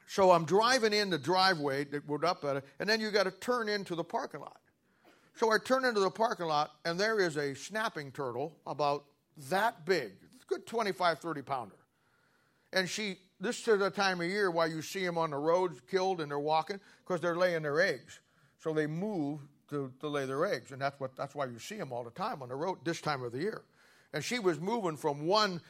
So 0.06 0.30
I'm 0.30 0.46
driving 0.46 0.94
in 0.94 1.10
the 1.10 1.18
driveway 1.18 1.84
that 1.84 2.06
we're 2.08 2.24
up 2.24 2.44
at 2.44 2.56
it, 2.56 2.64
and 2.78 2.88
then 2.88 3.00
you 3.00 3.10
got 3.10 3.24
to 3.24 3.30
turn 3.30 3.68
into 3.68 3.94
the 3.94 4.04
parking 4.04 4.40
lot. 4.40 4.60
So 5.36 5.52
I 5.52 5.58
turn 5.58 5.84
into 5.84 6.00
the 6.00 6.10
parking 6.10 6.46
lot, 6.46 6.70
and 6.84 6.98
there 6.98 7.20
is 7.20 7.36
a 7.36 7.54
snapping 7.54 8.10
turtle 8.12 8.56
about 8.66 9.04
that 9.50 9.84
big, 9.84 10.12
good 10.46 10.66
25, 10.66 11.18
30 11.18 11.42
pounder. 11.42 11.76
And 12.72 12.88
she, 12.88 13.18
this 13.38 13.66
is 13.68 13.78
the 13.78 13.90
time 13.90 14.20
of 14.20 14.26
year 14.26 14.50
why 14.50 14.66
you 14.66 14.80
see 14.80 15.04
them 15.04 15.18
on 15.18 15.30
the 15.30 15.36
roads 15.36 15.80
killed 15.90 16.20
and 16.20 16.30
they're 16.30 16.38
walking, 16.38 16.80
because 17.06 17.20
they're 17.20 17.36
laying 17.36 17.62
their 17.62 17.80
eggs. 17.80 18.20
So 18.58 18.72
they 18.72 18.86
move 18.86 19.40
to, 19.70 19.92
to 20.00 20.08
lay 20.08 20.26
their 20.26 20.44
eggs, 20.46 20.72
and 20.72 20.80
that's, 20.80 20.98
what, 20.98 21.16
that's 21.16 21.34
why 21.34 21.46
you 21.46 21.58
see 21.58 21.76
them 21.76 21.92
all 21.92 22.04
the 22.04 22.10
time 22.10 22.42
on 22.42 22.48
the 22.48 22.54
road 22.54 22.78
this 22.84 23.00
time 23.00 23.22
of 23.22 23.32
the 23.32 23.38
year. 23.38 23.62
And 24.12 24.24
she 24.24 24.38
was 24.38 24.58
moving 24.58 24.96
from 24.96 25.26
one 25.26 25.60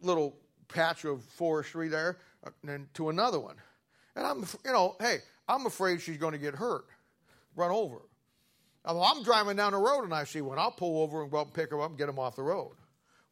little 0.00 0.36
patch 0.68 1.04
of 1.04 1.22
forestry 1.22 1.88
there 1.88 2.18
uh, 2.44 2.50
and 2.66 2.92
to 2.94 3.08
another 3.08 3.38
one. 3.38 3.56
And 4.16 4.26
I'm, 4.26 4.44
you 4.64 4.72
know, 4.72 4.96
hey, 5.00 5.18
I'm 5.48 5.66
afraid 5.66 6.00
she's 6.00 6.18
going 6.18 6.32
to 6.32 6.38
get 6.38 6.54
hurt, 6.54 6.86
run 7.56 7.70
over. 7.70 7.98
I'm 8.84 9.22
driving 9.22 9.56
down 9.56 9.72
the 9.72 9.78
road 9.78 10.02
and 10.02 10.12
I 10.12 10.24
see 10.24 10.40
one. 10.40 10.58
I'll 10.58 10.72
pull 10.72 11.02
over 11.02 11.22
and 11.22 11.30
go 11.30 11.42
and 11.42 11.54
pick 11.54 11.70
her 11.70 11.80
up 11.80 11.90
and 11.90 11.98
get 11.98 12.08
him 12.08 12.18
off 12.18 12.34
the 12.34 12.42
road. 12.42 12.72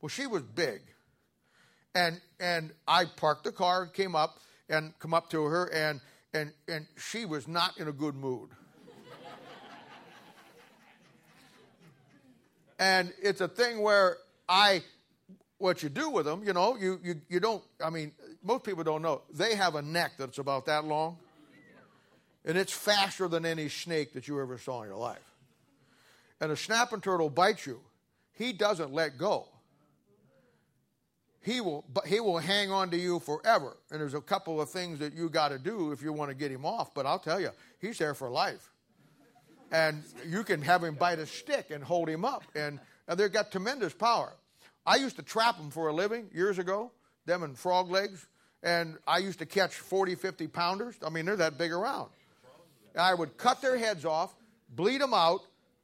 Well, 0.00 0.08
she 0.08 0.26
was 0.26 0.42
big. 0.42 0.80
And, 1.94 2.20
and 2.38 2.72
I 2.86 3.04
parked 3.04 3.44
the 3.44 3.52
car, 3.52 3.86
came 3.86 4.14
up, 4.14 4.38
and 4.68 4.96
come 5.00 5.12
up 5.12 5.28
to 5.30 5.42
her, 5.42 5.66
and, 5.72 6.00
and, 6.32 6.52
and 6.68 6.86
she 6.96 7.24
was 7.24 7.48
not 7.48 7.78
in 7.78 7.88
a 7.88 7.92
good 7.92 8.14
mood. 8.14 8.50
And 12.80 13.12
it's 13.22 13.40
a 13.40 13.46
thing 13.46 13.80
where 13.80 14.16
I, 14.48 14.82
what 15.58 15.84
you 15.84 15.88
do 15.88 16.10
with 16.10 16.26
them, 16.26 16.42
you 16.44 16.52
know, 16.52 16.76
you, 16.76 16.98
you, 17.04 17.14
you 17.28 17.38
don't, 17.38 17.62
I 17.84 17.90
mean, 17.90 18.10
most 18.42 18.64
people 18.64 18.82
don't 18.82 19.02
know. 19.02 19.22
They 19.32 19.54
have 19.54 19.76
a 19.76 19.82
neck 19.82 20.12
that's 20.18 20.38
about 20.38 20.66
that 20.66 20.84
long, 20.84 21.18
and 22.44 22.58
it's 22.58 22.72
faster 22.72 23.28
than 23.28 23.46
any 23.46 23.68
snake 23.68 24.14
that 24.14 24.26
you 24.26 24.40
ever 24.40 24.58
saw 24.58 24.82
in 24.82 24.88
your 24.88 24.98
life 24.98 25.30
and 26.40 26.50
a 26.50 26.56
snapping 26.56 27.00
turtle 27.00 27.30
bites 27.30 27.66
you, 27.66 27.80
he 28.32 28.52
doesn't 28.52 28.92
let 28.92 29.18
go. 29.18 29.46
He 31.42 31.60
will, 31.60 31.84
he 32.06 32.20
will 32.20 32.38
hang 32.38 32.70
on 32.70 32.90
to 32.90 32.98
you 32.98 33.18
forever. 33.20 33.76
And 33.90 34.00
there's 34.00 34.14
a 34.14 34.20
couple 34.20 34.60
of 34.60 34.68
things 34.68 34.98
that 34.98 35.14
you 35.14 35.30
got 35.30 35.48
to 35.48 35.58
do 35.58 35.92
if 35.92 36.02
you 36.02 36.12
want 36.12 36.30
to 36.30 36.34
get 36.34 36.50
him 36.50 36.66
off. 36.66 36.92
But 36.92 37.06
I'll 37.06 37.18
tell 37.18 37.40
you, 37.40 37.50
he's 37.80 37.98
there 37.98 38.14
for 38.14 38.28
life. 38.28 38.70
And 39.70 40.02
you 40.26 40.42
can 40.42 40.62
have 40.62 40.82
him 40.82 40.94
bite 40.94 41.18
a 41.18 41.26
stick 41.26 41.70
and 41.70 41.82
hold 41.82 42.08
him 42.08 42.24
up. 42.24 42.42
And, 42.54 42.80
and 43.06 43.18
they've 43.18 43.32
got 43.32 43.52
tremendous 43.52 43.92
power. 43.92 44.32
I 44.84 44.96
used 44.96 45.16
to 45.16 45.22
trap 45.22 45.56
them 45.56 45.70
for 45.70 45.88
a 45.88 45.92
living 45.92 46.28
years 46.34 46.58
ago, 46.58 46.90
them 47.26 47.42
and 47.42 47.56
frog 47.56 47.90
legs. 47.90 48.26
And 48.62 48.98
I 49.06 49.18
used 49.18 49.38
to 49.38 49.46
catch 49.46 49.74
40, 49.74 50.16
50 50.16 50.48
pounders. 50.48 50.94
I 51.04 51.10
mean, 51.10 51.24
they're 51.24 51.36
that 51.36 51.56
big 51.56 51.72
around. 51.72 52.10
And 52.94 53.02
I 53.02 53.14
would 53.14 53.36
cut 53.36 53.62
their 53.62 53.78
heads 53.78 54.04
off, 54.04 54.34
bleed 54.68 55.00
them 55.00 55.14
out, 55.14 55.40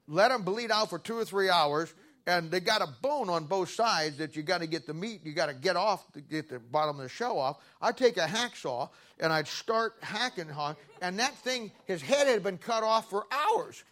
let 0.08 0.30
them 0.30 0.42
bleed 0.42 0.70
out 0.70 0.90
for 0.90 0.98
two 0.98 1.16
or 1.16 1.24
three 1.24 1.48
hours, 1.48 1.92
and 2.26 2.50
they 2.50 2.60
got 2.60 2.82
a 2.82 2.88
bone 3.02 3.28
on 3.28 3.44
both 3.44 3.70
sides 3.70 4.16
that 4.18 4.34
you 4.34 4.42
got 4.42 4.60
to 4.60 4.66
get 4.66 4.86
the 4.86 4.94
meat, 4.94 5.20
you 5.24 5.32
got 5.32 5.46
to 5.46 5.54
get 5.54 5.76
off 5.76 6.10
to 6.12 6.20
get 6.20 6.48
the 6.48 6.58
bottom 6.58 6.96
of 6.96 7.02
the 7.04 7.08
shell 7.08 7.38
off. 7.38 7.58
I'd 7.80 7.96
take 7.96 8.16
a 8.16 8.26
hacksaw 8.26 8.88
and 9.20 9.32
I'd 9.32 9.46
start 9.46 9.94
hacking 10.02 10.50
on, 10.50 10.76
and 11.00 11.18
that 11.18 11.34
thing, 11.36 11.70
his 11.86 12.02
head 12.02 12.26
had 12.26 12.42
been 12.42 12.58
cut 12.58 12.82
off 12.82 13.08
for 13.08 13.26
hours. 13.30 13.82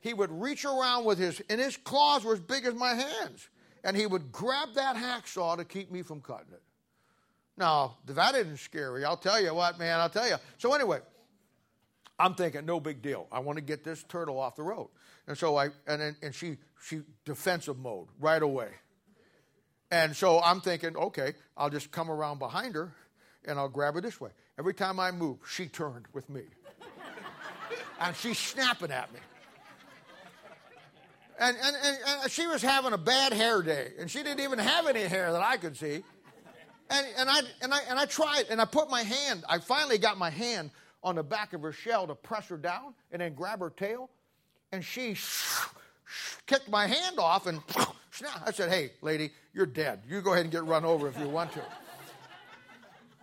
He 0.00 0.12
would 0.12 0.30
reach 0.30 0.64
around 0.64 1.04
with 1.04 1.18
his, 1.18 1.40
and 1.48 1.60
his 1.60 1.76
claws 1.76 2.24
were 2.24 2.34
as 2.34 2.40
big 2.40 2.64
as 2.66 2.74
my 2.74 2.94
hands, 2.94 3.48
and 3.84 3.96
he 3.96 4.06
would 4.06 4.30
grab 4.32 4.74
that 4.74 4.96
hacksaw 4.96 5.56
to 5.56 5.64
keep 5.64 5.90
me 5.90 6.02
from 6.02 6.20
cutting 6.20 6.52
it. 6.52 6.62
Now, 7.56 7.96
that 8.06 8.34
isn't 8.34 8.58
scary. 8.58 9.04
I'll 9.04 9.16
tell 9.16 9.40
you 9.40 9.52
what, 9.54 9.78
man, 9.78 9.98
I'll 9.98 10.10
tell 10.10 10.28
you. 10.28 10.36
So, 10.58 10.74
anyway, 10.74 11.00
I'm 12.18 12.34
thinking, 12.34 12.66
no 12.66 12.78
big 12.78 13.02
deal. 13.02 13.26
I 13.32 13.40
want 13.40 13.56
to 13.56 13.64
get 13.64 13.84
this 13.84 14.04
turtle 14.04 14.38
off 14.38 14.54
the 14.54 14.62
road. 14.62 14.88
And 15.28 15.36
so 15.36 15.56
I, 15.56 15.66
and, 15.86 16.00
then, 16.00 16.16
and 16.22 16.34
she, 16.34 16.56
she 16.82 17.02
defensive 17.26 17.78
mode 17.78 18.08
right 18.18 18.42
away. 18.42 18.70
And 19.90 20.16
so 20.16 20.40
I'm 20.40 20.62
thinking, 20.62 20.96
okay, 20.96 21.34
I'll 21.54 21.68
just 21.68 21.90
come 21.90 22.10
around 22.10 22.38
behind 22.38 22.74
her 22.74 22.94
and 23.46 23.58
I'll 23.58 23.68
grab 23.68 23.94
her 23.94 24.00
this 24.00 24.18
way. 24.18 24.30
Every 24.58 24.72
time 24.72 24.98
I 24.98 25.10
move, 25.10 25.36
she 25.46 25.66
turned 25.66 26.06
with 26.14 26.28
me. 26.30 26.42
and 28.00 28.16
she's 28.16 28.38
snapping 28.38 28.90
at 28.90 29.12
me. 29.12 29.20
And, 31.38 31.56
and, 31.62 31.76
and, 31.84 31.96
and, 32.22 32.30
she 32.30 32.46
was 32.48 32.62
having 32.62 32.92
a 32.94 32.98
bad 32.98 33.32
hair 33.32 33.62
day, 33.62 33.92
and 34.00 34.10
she 34.10 34.24
didn't 34.24 34.40
even 34.40 34.58
have 34.58 34.88
any 34.88 35.02
hair 35.02 35.30
that 35.30 35.40
I 35.40 35.56
could 35.56 35.76
see. 35.76 36.02
And, 36.90 37.06
and, 37.16 37.30
I, 37.30 37.40
and, 37.62 37.72
I, 37.72 37.78
and 37.88 37.96
I 37.96 38.06
tried, 38.06 38.46
and 38.50 38.60
I 38.60 38.64
put 38.64 38.90
my 38.90 39.04
hand, 39.04 39.44
I 39.48 39.58
finally 39.58 39.98
got 39.98 40.18
my 40.18 40.30
hand 40.30 40.72
on 41.04 41.14
the 41.14 41.22
back 41.22 41.52
of 41.52 41.62
her 41.62 41.70
shell 41.70 42.08
to 42.08 42.16
press 42.16 42.48
her 42.48 42.56
down 42.56 42.94
and 43.12 43.22
then 43.22 43.34
grab 43.34 43.60
her 43.60 43.70
tail 43.70 44.10
and 44.72 44.84
she 44.84 45.16
kicked 46.46 46.68
my 46.68 46.86
hand 46.86 47.18
off 47.18 47.46
and 47.46 47.60
I 48.44 48.52
said, 48.52 48.70
Hey, 48.70 48.92
lady, 49.02 49.30
you're 49.52 49.66
dead. 49.66 50.02
You 50.08 50.20
go 50.20 50.32
ahead 50.32 50.44
and 50.44 50.52
get 50.52 50.64
run 50.64 50.84
over 50.84 51.08
if 51.08 51.18
you 51.18 51.28
want 51.28 51.52
to. 51.52 51.62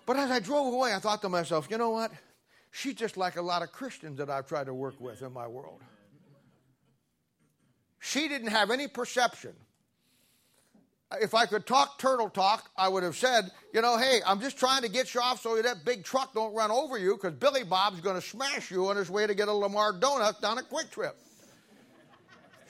But 0.05 0.17
as 0.17 0.29
I 0.29 0.39
drove 0.39 0.73
away, 0.73 0.93
I 0.93 0.99
thought 0.99 1.21
to 1.23 1.29
myself, 1.29 1.67
you 1.69 1.77
know 1.77 1.89
what? 1.89 2.11
She's 2.71 2.93
just 2.95 3.17
like 3.17 3.37
a 3.37 3.41
lot 3.41 3.63
of 3.63 3.71
Christians 3.71 4.17
that 4.17 4.29
I've 4.29 4.47
tried 4.47 4.65
to 4.65 4.73
work 4.73 4.99
with 4.99 5.21
in 5.21 5.33
my 5.33 5.47
world. 5.47 5.81
She 7.99 8.27
didn't 8.27 8.49
have 8.49 8.69
any 8.69 8.87
perception. 8.87 9.53
If 11.21 11.33
I 11.33 11.45
could 11.45 11.65
talk 11.65 11.97
turtle 11.97 12.29
talk, 12.29 12.69
I 12.77 12.87
would 12.87 13.03
have 13.03 13.15
said, 13.15 13.49
you 13.73 13.81
know, 13.81 13.97
hey, 13.97 14.19
I'm 14.25 14.41
just 14.41 14.57
trying 14.57 14.81
to 14.81 14.89
get 14.89 15.13
you 15.13 15.21
off 15.21 15.41
so 15.41 15.59
that 15.61 15.85
big 15.85 16.03
truck 16.03 16.33
don't 16.33 16.53
run 16.53 16.69
over 16.69 16.97
you 16.97 17.15
because 17.15 17.33
Billy 17.33 17.63
Bob's 17.63 18.01
going 18.01 18.19
to 18.19 18.27
smash 18.27 18.69
you 18.69 18.87
on 18.89 18.97
his 18.97 19.09
way 19.09 19.25
to 19.25 19.33
get 19.33 19.47
a 19.47 19.53
Lamar 19.53 19.93
donut 19.93 20.41
down 20.41 20.57
a 20.57 20.63
quick 20.63 20.91
QuikTrip. 20.91 21.13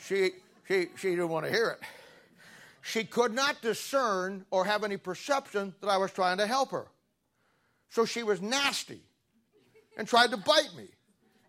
She, 0.07 0.31
she, 0.67 0.87
she 0.97 1.09
didn't 1.11 1.29
want 1.29 1.45
to 1.45 1.51
hear 1.51 1.69
it. 1.69 1.79
She 2.81 3.03
could 3.03 3.33
not 3.33 3.61
discern 3.61 4.45
or 4.51 4.65
have 4.65 4.83
any 4.83 4.97
perception 4.97 5.73
that 5.81 5.87
I 5.87 5.97
was 5.97 6.11
trying 6.11 6.37
to 6.37 6.45
help 6.45 6.71
her. 6.71 6.85
So 7.89 8.05
she 8.05 8.21
was 8.21 8.41
nasty 8.41 9.01
and 9.97 10.07
tried 10.07 10.31
to 10.31 10.37
bite 10.37 10.69
me 10.77 10.87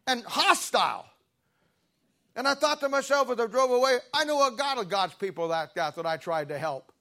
and 0.07 0.25
hostile. 0.25 1.07
And 2.35 2.49
I 2.49 2.55
thought 2.55 2.81
to 2.81 2.89
myself 2.89 3.31
as 3.31 3.39
I 3.39 3.47
drove 3.47 3.71
away, 3.71 3.99
I 4.15 4.25
knew 4.25 4.35
a 4.35 4.51
God 4.57 4.79
of 4.79 4.89
God's 4.89 5.15
people 5.15 5.49
that 5.49 5.75
that 5.75 6.07
I 6.07 6.17
tried 6.17 6.49
to 6.49 6.59
help. 6.59 6.93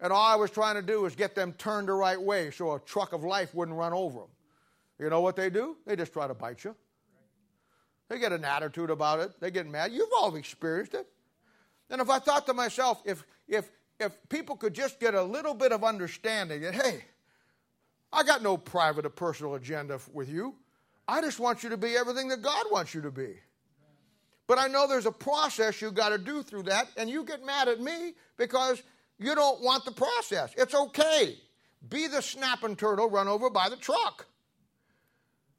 And 0.00 0.12
all 0.12 0.26
I 0.26 0.36
was 0.36 0.50
trying 0.50 0.76
to 0.76 0.82
do 0.82 1.02
was 1.02 1.16
get 1.16 1.34
them 1.34 1.52
turned 1.54 1.88
the 1.88 1.92
right 1.92 2.20
way 2.20 2.50
so 2.50 2.74
a 2.74 2.80
truck 2.80 3.12
of 3.12 3.24
life 3.24 3.54
wouldn't 3.54 3.76
run 3.76 3.92
over 3.92 4.20
them. 4.20 4.28
You 4.98 5.10
know 5.10 5.20
what 5.20 5.36
they 5.36 5.50
do? 5.50 5.76
They 5.86 5.96
just 5.96 6.12
try 6.12 6.26
to 6.26 6.34
bite 6.34 6.64
you. 6.64 6.74
They 8.10 8.18
get 8.18 8.32
an 8.32 8.44
attitude 8.44 8.90
about 8.90 9.20
it. 9.20 9.40
They 9.40 9.52
get 9.52 9.68
mad. 9.68 9.92
You've 9.92 10.10
all 10.20 10.34
experienced 10.34 10.94
it. 10.94 11.06
And 11.88 12.00
if 12.00 12.10
I 12.10 12.18
thought 12.18 12.44
to 12.46 12.54
myself, 12.54 13.00
if, 13.06 13.24
if, 13.46 13.70
if 14.00 14.12
people 14.28 14.56
could 14.56 14.74
just 14.74 14.98
get 14.98 15.14
a 15.14 15.22
little 15.22 15.54
bit 15.54 15.70
of 15.70 15.84
understanding 15.84 16.62
that, 16.62 16.74
hey, 16.74 17.04
I 18.12 18.24
got 18.24 18.42
no 18.42 18.56
private 18.56 19.06
or 19.06 19.10
personal 19.10 19.54
agenda 19.54 20.00
with 20.12 20.28
you. 20.28 20.56
I 21.06 21.20
just 21.20 21.38
want 21.38 21.62
you 21.62 21.70
to 21.70 21.76
be 21.76 21.96
everything 21.96 22.28
that 22.28 22.42
God 22.42 22.66
wants 22.72 22.94
you 22.94 23.02
to 23.02 23.12
be. 23.12 23.36
But 24.48 24.58
I 24.58 24.66
know 24.66 24.88
there's 24.88 25.06
a 25.06 25.12
process 25.12 25.80
you 25.80 25.92
got 25.92 26.08
to 26.08 26.18
do 26.18 26.42
through 26.42 26.64
that, 26.64 26.88
and 26.96 27.08
you 27.08 27.24
get 27.24 27.46
mad 27.46 27.68
at 27.68 27.80
me 27.80 28.14
because 28.36 28.82
you 29.20 29.36
don't 29.36 29.62
want 29.62 29.84
the 29.84 29.92
process. 29.92 30.52
It's 30.56 30.74
okay. 30.74 31.38
Be 31.88 32.08
the 32.08 32.20
snapping 32.20 32.74
turtle 32.74 33.08
run 33.08 33.28
over 33.28 33.50
by 33.50 33.68
the 33.68 33.76
truck. 33.76 34.26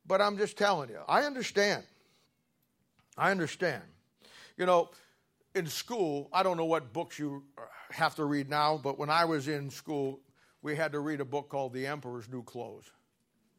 But 0.05 0.19
I'm 0.19 0.37
just 0.37 0.57
telling 0.57 0.89
you, 0.89 0.99
I 1.07 1.23
understand. 1.23 1.83
I 3.17 3.31
understand. 3.31 3.83
You 4.57 4.65
know, 4.65 4.89
in 5.55 5.67
school, 5.67 6.29
I 6.31 6.43
don't 6.43 6.57
know 6.57 6.65
what 6.65 6.93
books 6.93 7.19
you 7.19 7.43
have 7.91 8.15
to 8.15 8.25
read 8.25 8.49
now, 8.49 8.79
but 8.81 8.97
when 8.97 9.09
I 9.09 9.25
was 9.25 9.47
in 9.47 9.69
school, 9.69 10.19
we 10.61 10.75
had 10.75 10.91
to 10.93 10.99
read 10.99 11.21
a 11.21 11.25
book 11.25 11.49
called 11.49 11.73
The 11.73 11.87
Emperor's 11.87 12.29
New 12.29 12.43
Clothes. 12.43 12.89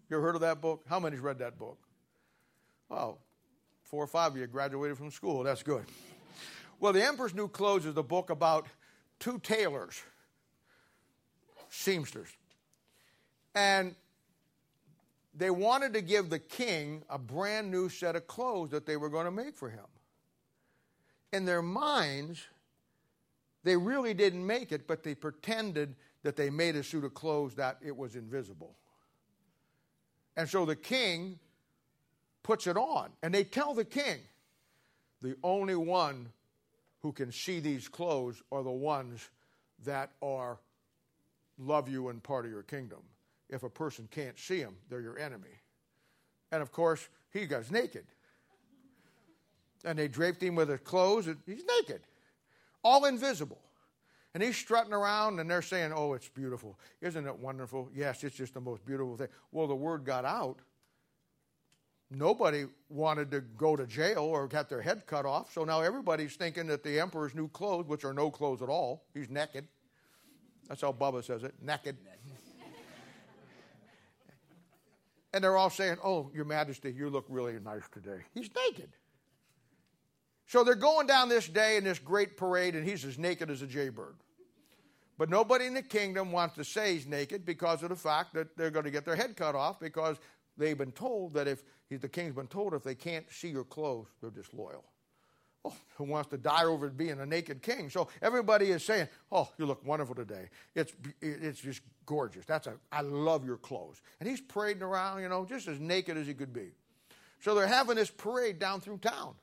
You 0.09 0.17
ever 0.17 0.27
heard 0.27 0.35
of 0.35 0.41
that 0.43 0.61
book? 0.61 0.85
How 0.89 1.01
many's 1.01 1.21
read 1.21 1.39
that 1.39 1.59
book? 1.59 1.79
Well, 2.89 3.19
four 3.83 4.05
or 4.05 4.07
five 4.07 4.33
of 4.33 4.39
you 4.39 4.47
graduated 4.47 4.97
from 4.97 5.11
school. 5.11 5.43
That's 5.43 5.63
good. 5.63 5.85
Well, 6.81 6.93
The 6.93 7.05
Emperor's 7.05 7.35
New 7.35 7.49
Clothes 7.49 7.87
is 7.87 7.97
a 7.97 8.03
book 8.03 8.31
about 8.31 8.67
two 9.19 9.39
tailors, 9.39 10.03
seamsters. 11.71 12.29
And 13.55 13.95
they 15.35 15.51
wanted 15.51 15.95
to 15.95 16.03
give 16.03 16.29
the 16.29 16.39
king 16.39 17.03
a 17.09 17.19
brand 17.19 17.71
new 17.71 17.89
set 17.89 18.17
of 18.17 18.27
clothes 18.27 18.71
that 18.71 18.87
they 18.87 18.97
were 18.97 19.09
going 19.09 19.25
to 19.25 19.31
make 19.31 19.57
for 19.57 19.71
him. 19.71 19.87
In 21.33 21.45
their 21.45 21.63
minds, 21.63 22.45
they 23.65 23.77
really 23.77 24.13
didn't 24.13 24.47
make 24.47 24.73
it, 24.73 24.87
but 24.87 25.03
they 25.03 25.15
pretended 25.15 25.97
that 26.23 26.37
they 26.37 26.51
made 26.51 26.77
a 26.77 26.83
suit 26.83 27.05
of 27.05 27.15
clothes 27.15 27.55
that 27.55 27.79
it 27.81 27.97
was 27.97 28.15
invisible. 28.15 28.77
And 30.37 30.49
so 30.49 30.65
the 30.65 30.77
king 30.77 31.39
puts 32.43 32.67
it 32.67 32.77
on, 32.77 33.11
and 33.23 33.33
they 33.33 33.45
tell 33.45 33.75
the 33.75 33.85
king, 33.85 34.19
the 35.21 35.37
only 35.43 35.77
one 35.77 36.29
who 37.01 37.13
can 37.13 37.33
see 37.33 37.61
these 37.61 37.89
clothes 37.89 38.43
are 38.51 38.63
the 38.63 38.71
ones 38.71 39.29
that 39.85 40.11
are 40.21 40.59
love 41.59 41.89
you 41.89 42.09
and 42.09 42.23
part 42.23 42.45
of 42.45 42.51
your 42.51 42.63
kingdom. 42.63 43.01
If 43.53 43.63
a 43.63 43.71
person 43.71 44.09
can't 44.11 44.39
see 44.39 44.63
them, 44.63 44.77
they're 44.89 45.03
your 45.03 45.19
enemy. 45.19 45.61
And 46.51 46.63
of 46.63 46.73
course, 46.73 47.07
he 47.31 47.47
goes 47.47 47.71
naked. 47.71 48.07
And 49.85 49.99
they 49.99 50.09
draped 50.09 50.43
him 50.43 50.55
with 50.55 50.71
his 50.71 50.81
clothes, 50.81 51.27
and 51.27 51.37
he's 51.45 51.65
naked, 51.79 52.01
all 52.83 53.05
invisible. 53.05 53.61
And 54.33 54.43
he's 54.43 54.57
strutting 54.57 54.95
around, 54.95 55.39
and 55.39 55.51
they're 55.51 55.61
saying, 55.61 55.93
Oh, 55.95 56.15
it's 56.15 56.29
beautiful. 56.29 56.79
Isn't 57.03 57.27
it 57.27 57.37
wonderful? 57.37 57.91
Yes, 57.95 58.25
it's 58.25 58.35
just 58.35 58.55
the 58.55 58.61
most 58.61 58.87
beautiful 58.87 59.17
thing. 59.19 59.29
Well, 59.51 59.67
the 59.67 59.75
word 59.75 60.05
got 60.05 60.25
out. 60.25 60.61
Nobody 62.11 62.65
wanted 62.89 63.31
to 63.33 63.41
go 63.41 63.77
to 63.77 63.87
jail 63.87 64.21
or 64.21 64.47
get 64.47 64.71
their 64.71 64.81
head 64.81 65.07
cut 65.07 65.27
off, 65.27 65.53
so 65.53 65.65
now 65.65 65.81
everybody's 65.81 66.37
thinking 66.37 66.67
that 66.69 66.83
the 66.83 67.01
emperor's 67.01 67.35
new 67.35 67.49
clothes, 67.49 67.87
which 67.87 68.05
are 68.05 68.15
no 68.15 68.31
clothes 68.31 68.63
at 68.63 68.69
all, 68.71 69.05
he's 69.13 69.29
naked. 69.29 69.67
That's 70.69 70.81
how 70.81 70.93
Bubba 70.93 71.25
says 71.25 71.43
it 71.43 71.55
naked. 71.61 71.99
And 75.33 75.43
they're 75.43 75.57
all 75.57 75.71
saying, 75.71 75.97
Oh, 76.03 76.31
Your 76.35 76.45
Majesty, 76.45 76.93
you 76.93 77.09
look 77.09 77.25
really 77.29 77.59
nice 77.61 77.89
today. 77.93 78.23
He's 78.35 78.51
naked. 78.55 78.91
So 80.47 80.65
they're 80.65 80.75
going 80.75 81.07
down 81.07 81.29
this 81.29 81.49
day 81.49 81.77
in 81.77 81.85
this 81.85 81.99
great 81.99 82.37
parade, 82.37 82.75
and 82.75 82.87
he's 82.87 83.05
as 83.05 83.19
naked 83.19 83.51
as 83.51 83.63
a 83.63 83.67
jaybird. 83.67 84.17
But 85.17 85.31
nobody 85.31 85.67
in 85.67 85.75
the 85.75 85.83
kingdom 85.83 86.33
wants 86.33 86.57
to 86.57 86.65
say 86.65 86.95
he's 86.95 87.07
naked 87.07 87.47
because 87.47 87.83
of 87.83 87.91
the 87.91 87.97
fact 87.97 88.35
that 88.35 88.57
they're 88.57 88.71
going 88.71 88.85
to 88.85 88.91
get 88.91 89.05
their 89.05 89.17
head 89.17 89.37
cut 89.37 89.55
off 89.55 89.79
because 89.79 90.19
they've 90.57 90.77
been 90.77 90.93
told 90.93 91.35
that 91.35 91.47
if 91.47 91.63
the 91.91 92.09
king's 92.09 92.35
been 92.35 92.49
told 92.49 92.75
if 92.75 92.83
they 92.83 92.95
can't 92.95 93.31
see 93.31 93.49
your 93.49 93.65
clothes, 93.65 94.09
they're 94.21 94.31
disloyal. 94.31 94.85
Oh, 95.65 95.75
who 95.97 96.05
wants 96.05 96.31
to 96.31 96.39
die 96.39 96.65
over 96.65 96.89
being 96.89 97.21
a 97.21 97.27
naked 97.27 97.63
king? 97.63 97.89
So 97.89 98.09
everybody 98.21 98.71
is 98.73 98.85
saying, 98.85 99.09
"Oh, 99.31 99.49
you 99.59 99.67
look 99.67 99.85
wonderful 99.87 100.15
today. 100.15 100.49
It's 100.75 100.93
it's 101.21 101.61
just 101.61 101.83
gorgeous. 102.05 102.45
That's 102.47 102.67
a 102.67 102.75
I 102.91 103.03
love 103.03 103.45
your 103.45 103.59
clothes." 103.59 104.03
And 104.19 104.29
he's 104.29 104.41
parading 104.41 104.83
around, 104.83 105.23
you 105.23 105.29
know, 105.29 105.45
just 105.45 105.69
as 105.69 105.79
naked 105.79 106.17
as 106.17 106.27
he 106.27 106.35
could 106.35 106.53
be. 106.53 106.73
So 107.43 107.57
they're 107.57 107.67
having 107.67 107.97
this 107.97 108.11
parade 108.11 108.61
down 108.61 108.81
through 108.81 108.99
town. 108.99 109.35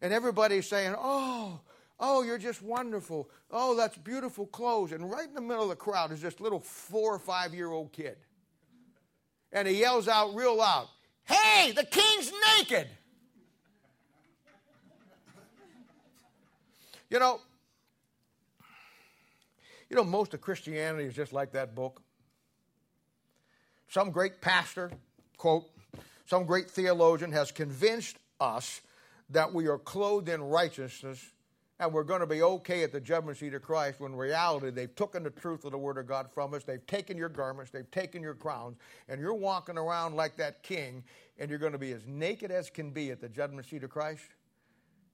And 0.00 0.12
everybody's 0.12 0.66
saying, 0.66 0.96
Oh, 0.98 1.60
oh, 2.00 2.22
you're 2.22 2.36
just 2.36 2.60
wonderful. 2.60 3.30
Oh, 3.50 3.76
that's 3.76 3.96
beautiful 3.96 4.46
clothes. 4.46 4.90
And 4.90 5.08
right 5.08 5.28
in 5.28 5.34
the 5.34 5.40
middle 5.40 5.62
of 5.62 5.68
the 5.68 5.76
crowd 5.76 6.10
is 6.10 6.20
this 6.20 6.40
little 6.40 6.58
four 6.58 7.14
or 7.14 7.20
five 7.20 7.54
year 7.54 7.70
old 7.70 7.92
kid. 7.92 8.16
And 9.52 9.68
he 9.68 9.78
yells 9.78 10.08
out 10.08 10.34
real 10.34 10.56
loud, 10.56 10.88
Hey, 11.24 11.70
the 11.70 11.84
king's 11.84 12.32
naked. 12.58 12.88
You 17.12 17.18
know, 17.18 17.40
you 19.90 19.96
know, 19.96 20.02
most 20.02 20.32
of 20.32 20.40
Christianity 20.40 21.04
is 21.04 21.14
just 21.14 21.34
like 21.34 21.52
that 21.52 21.74
book. 21.74 22.00
Some 23.90 24.10
great 24.12 24.40
pastor, 24.40 24.90
quote, 25.36 25.66
some 26.24 26.46
great 26.46 26.70
theologian 26.70 27.30
has 27.32 27.52
convinced 27.52 28.16
us 28.40 28.80
that 29.28 29.52
we 29.52 29.66
are 29.66 29.76
clothed 29.76 30.30
in 30.30 30.42
righteousness 30.42 31.22
and 31.78 31.92
we're 31.92 32.02
going 32.02 32.20
to 32.20 32.26
be 32.26 32.40
okay 32.40 32.82
at 32.82 32.92
the 32.92 33.00
judgment 33.00 33.36
seat 33.36 33.52
of 33.52 33.60
Christ 33.60 34.00
when 34.00 34.12
in 34.12 34.16
reality 34.16 34.70
they've 34.70 34.94
taken 34.94 35.22
the 35.22 35.30
truth 35.30 35.66
of 35.66 35.72
the 35.72 35.78
Word 35.78 35.98
of 35.98 36.06
God 36.06 36.30
from 36.32 36.54
us. 36.54 36.64
They've 36.64 36.86
taken 36.86 37.18
your 37.18 37.28
garments, 37.28 37.70
they've 37.72 37.90
taken 37.90 38.22
your 38.22 38.34
crowns, 38.34 38.78
and 39.10 39.20
you're 39.20 39.34
walking 39.34 39.76
around 39.76 40.16
like 40.16 40.36
that 40.36 40.62
king 40.62 41.04
and 41.38 41.50
you're 41.50 41.58
going 41.58 41.72
to 41.72 41.78
be 41.78 41.92
as 41.92 42.06
naked 42.06 42.50
as 42.50 42.70
can 42.70 42.88
be 42.88 43.10
at 43.10 43.20
the 43.20 43.28
judgment 43.28 43.66
seat 43.66 43.84
of 43.84 43.90
Christ. 43.90 44.24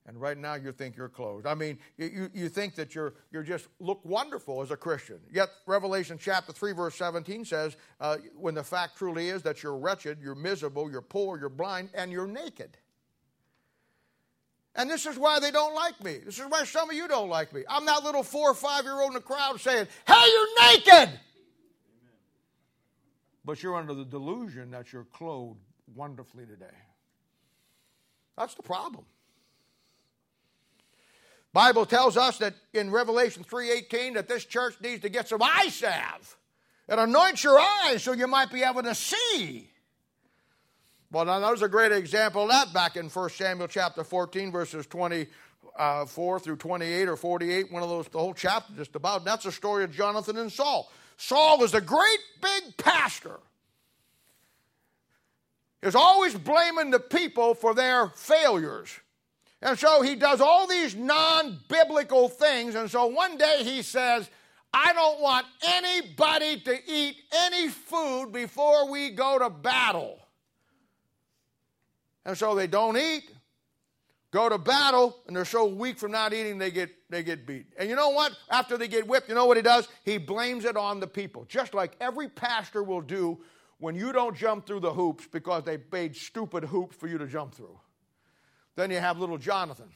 And 0.08 0.18
right 0.18 0.38
now 0.38 0.54
you 0.54 0.72
think 0.72 0.96
you're 0.96 1.10
clothed. 1.10 1.46
I 1.46 1.54
mean, 1.54 1.78
you, 1.98 2.30
you 2.32 2.48
think 2.48 2.76
that 2.76 2.94
you're, 2.94 3.12
you're 3.30 3.42
just 3.42 3.68
look 3.78 4.02
wonderful 4.06 4.62
as 4.62 4.70
a 4.70 4.76
Christian. 4.76 5.20
Yet 5.30 5.50
Revelation 5.66 6.16
chapter 6.18 6.50
3, 6.50 6.72
verse 6.72 6.94
17 6.94 7.44
says, 7.44 7.76
uh, 8.00 8.16
when 8.34 8.54
the 8.54 8.64
fact 8.64 8.96
truly 8.96 9.28
is 9.28 9.42
that 9.42 9.62
you're 9.62 9.76
wretched, 9.76 10.18
you're 10.22 10.34
miserable, 10.34 10.90
you're 10.90 11.02
poor, 11.02 11.38
you're 11.38 11.50
blind, 11.50 11.90
and 11.92 12.10
you're 12.10 12.26
naked. 12.26 12.78
And 14.74 14.88
this 14.88 15.04
is 15.04 15.18
why 15.18 15.40
they 15.40 15.50
don't 15.50 15.74
like 15.74 16.02
me. 16.02 16.20
This 16.24 16.38
is 16.38 16.46
why 16.48 16.64
some 16.64 16.88
of 16.88 16.96
you 16.96 17.06
don't 17.06 17.28
like 17.28 17.52
me. 17.52 17.64
I'm 17.68 17.84
that 17.84 18.02
little 18.02 18.22
four 18.22 18.52
or 18.52 18.54
five 18.54 18.84
year 18.84 18.94
old 18.94 19.08
in 19.10 19.14
the 19.14 19.20
crowd 19.20 19.60
saying, 19.60 19.88
Hey, 20.06 20.24
you're 20.26 20.70
naked! 20.72 21.20
But 23.44 23.62
you're 23.62 23.76
under 23.76 23.92
the 23.92 24.06
delusion 24.06 24.70
that 24.70 24.90
you're 24.90 25.04
clothed 25.04 25.60
wonderfully 25.94 26.46
today. 26.46 26.66
That's 28.38 28.54
the 28.54 28.62
problem. 28.62 29.04
Bible 31.58 31.86
tells 31.86 32.16
us 32.16 32.38
that 32.38 32.54
in 32.72 32.88
Revelation 32.88 33.42
3:18 33.42 34.14
that 34.14 34.28
this 34.28 34.44
church 34.44 34.76
needs 34.80 35.02
to 35.02 35.08
get 35.08 35.26
some 35.26 35.42
eye 35.42 35.70
salve 35.70 36.36
and 36.86 37.00
anoint 37.00 37.42
your 37.42 37.58
eyes 37.58 38.04
so 38.04 38.12
you 38.12 38.28
might 38.28 38.52
be 38.52 38.62
able 38.62 38.84
to 38.84 38.94
see. 38.94 39.68
Well, 41.10 41.24
now 41.24 41.40
there's 41.40 41.62
a 41.62 41.68
great 41.68 41.90
example 41.90 42.44
of 42.44 42.50
that 42.50 42.72
back 42.72 42.94
in 42.94 43.08
1 43.08 43.30
Samuel 43.30 43.66
chapter 43.66 44.04
14, 44.04 44.52
verses 44.52 44.86
24 44.86 45.26
uh, 45.76 46.38
through 46.38 46.58
28 46.58 47.08
or 47.08 47.16
48, 47.16 47.72
one 47.72 47.82
of 47.82 47.88
those, 47.88 48.06
the 48.06 48.20
whole 48.20 48.34
chapter 48.34 48.72
just 48.74 48.94
about. 48.94 49.24
That's 49.24 49.42
the 49.42 49.50
story 49.50 49.82
of 49.82 49.90
Jonathan 49.90 50.36
and 50.36 50.52
Saul. 50.52 50.88
Saul 51.16 51.58
was 51.58 51.74
a 51.74 51.80
great 51.80 52.20
big 52.40 52.76
pastor. 52.76 53.40
He 55.80 55.88
was 55.88 55.96
always 55.96 56.36
blaming 56.36 56.92
the 56.92 57.00
people 57.00 57.54
for 57.54 57.74
their 57.74 58.10
failures. 58.10 58.96
And 59.60 59.78
so 59.78 60.02
he 60.02 60.14
does 60.14 60.40
all 60.40 60.66
these 60.66 60.94
non 60.94 61.58
biblical 61.68 62.28
things. 62.28 62.74
And 62.74 62.90
so 62.90 63.06
one 63.06 63.36
day 63.36 63.62
he 63.64 63.82
says, 63.82 64.30
I 64.72 64.92
don't 64.92 65.20
want 65.20 65.46
anybody 65.62 66.60
to 66.60 66.78
eat 66.86 67.16
any 67.32 67.68
food 67.68 68.30
before 68.32 68.90
we 68.90 69.10
go 69.10 69.38
to 69.38 69.50
battle. 69.50 70.20
And 72.24 72.36
so 72.36 72.54
they 72.54 72.66
don't 72.66 72.96
eat, 72.96 73.30
go 74.30 74.50
to 74.50 74.58
battle, 74.58 75.16
and 75.26 75.34
they're 75.34 75.46
so 75.46 75.66
weak 75.66 75.98
from 75.98 76.12
not 76.12 76.34
eating 76.34 76.58
they 76.58 76.70
get 76.70 76.90
they 77.08 77.22
get 77.22 77.46
beat. 77.46 77.66
And 77.78 77.88
you 77.88 77.96
know 77.96 78.10
what? 78.10 78.36
After 78.50 78.76
they 78.76 78.86
get 78.86 79.08
whipped, 79.08 79.28
you 79.30 79.34
know 79.34 79.46
what 79.46 79.56
he 79.56 79.62
does? 79.62 79.88
He 80.04 80.18
blames 80.18 80.66
it 80.66 80.76
on 80.76 81.00
the 81.00 81.06
people. 81.06 81.46
Just 81.46 81.72
like 81.72 81.96
every 82.00 82.28
pastor 82.28 82.82
will 82.82 83.00
do 83.00 83.38
when 83.78 83.94
you 83.94 84.12
don't 84.12 84.36
jump 84.36 84.66
through 84.66 84.80
the 84.80 84.92
hoops 84.92 85.26
because 85.26 85.64
they 85.64 85.78
made 85.90 86.14
stupid 86.14 86.64
hoops 86.64 86.94
for 86.96 87.06
you 87.06 87.16
to 87.16 87.26
jump 87.26 87.54
through. 87.54 87.78
Then 88.78 88.92
you 88.92 88.98
have 88.98 89.18
little 89.18 89.38
Jonathan. 89.38 89.88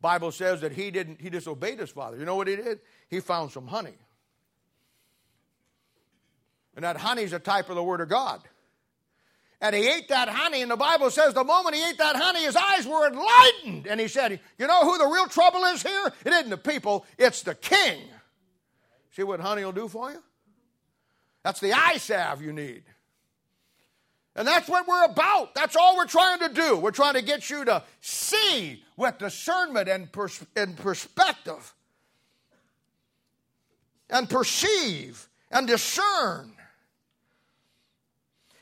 Bible 0.00 0.30
says 0.30 0.60
that 0.60 0.70
he 0.70 0.92
didn't 0.92 1.20
he 1.20 1.30
disobeyed 1.30 1.80
his 1.80 1.90
father. 1.90 2.16
You 2.16 2.24
know 2.24 2.36
what 2.36 2.46
he 2.46 2.54
did? 2.54 2.78
He 3.08 3.18
found 3.18 3.50
some 3.50 3.66
honey. 3.66 3.98
And 6.76 6.84
that 6.84 6.96
honey 6.96 7.22
is 7.22 7.32
a 7.32 7.40
type 7.40 7.70
of 7.70 7.74
the 7.74 7.82
word 7.82 8.00
of 8.02 8.08
God. 8.08 8.40
And 9.60 9.74
he 9.74 9.88
ate 9.88 10.10
that 10.10 10.28
honey, 10.28 10.62
and 10.62 10.70
the 10.70 10.76
Bible 10.76 11.10
says 11.10 11.34
the 11.34 11.42
moment 11.42 11.74
he 11.74 11.82
ate 11.82 11.98
that 11.98 12.14
honey, 12.14 12.44
his 12.44 12.54
eyes 12.54 12.86
were 12.86 13.08
enlightened. 13.08 13.88
And 13.88 13.98
he 13.98 14.06
said, 14.06 14.38
You 14.56 14.68
know 14.68 14.84
who 14.84 14.96
the 14.96 15.08
real 15.08 15.26
trouble 15.26 15.64
is 15.64 15.82
here? 15.82 16.12
It 16.24 16.32
isn't 16.32 16.50
the 16.50 16.56
people, 16.56 17.04
it's 17.18 17.42
the 17.42 17.56
king. 17.56 17.98
See 19.10 19.24
what 19.24 19.40
honey 19.40 19.64
will 19.64 19.72
do 19.72 19.88
for 19.88 20.12
you? 20.12 20.22
That's 21.42 21.58
the 21.58 21.72
eye 21.72 21.96
salve 21.96 22.42
you 22.42 22.52
need. 22.52 22.84
And 24.36 24.46
that's 24.46 24.68
what 24.68 24.86
we're 24.86 25.04
about. 25.04 25.54
That's 25.54 25.76
all 25.76 25.96
we're 25.96 26.06
trying 26.06 26.40
to 26.40 26.50
do. 26.50 26.76
We're 26.76 26.92
trying 26.92 27.14
to 27.14 27.22
get 27.22 27.50
you 27.50 27.64
to 27.64 27.82
see 28.00 28.84
with 28.96 29.18
discernment 29.18 29.88
and, 29.88 30.12
pers- 30.12 30.44
and 30.54 30.76
perspective, 30.76 31.74
and 34.10 34.28
perceive 34.30 35.28
and 35.50 35.66
discern 35.66 36.52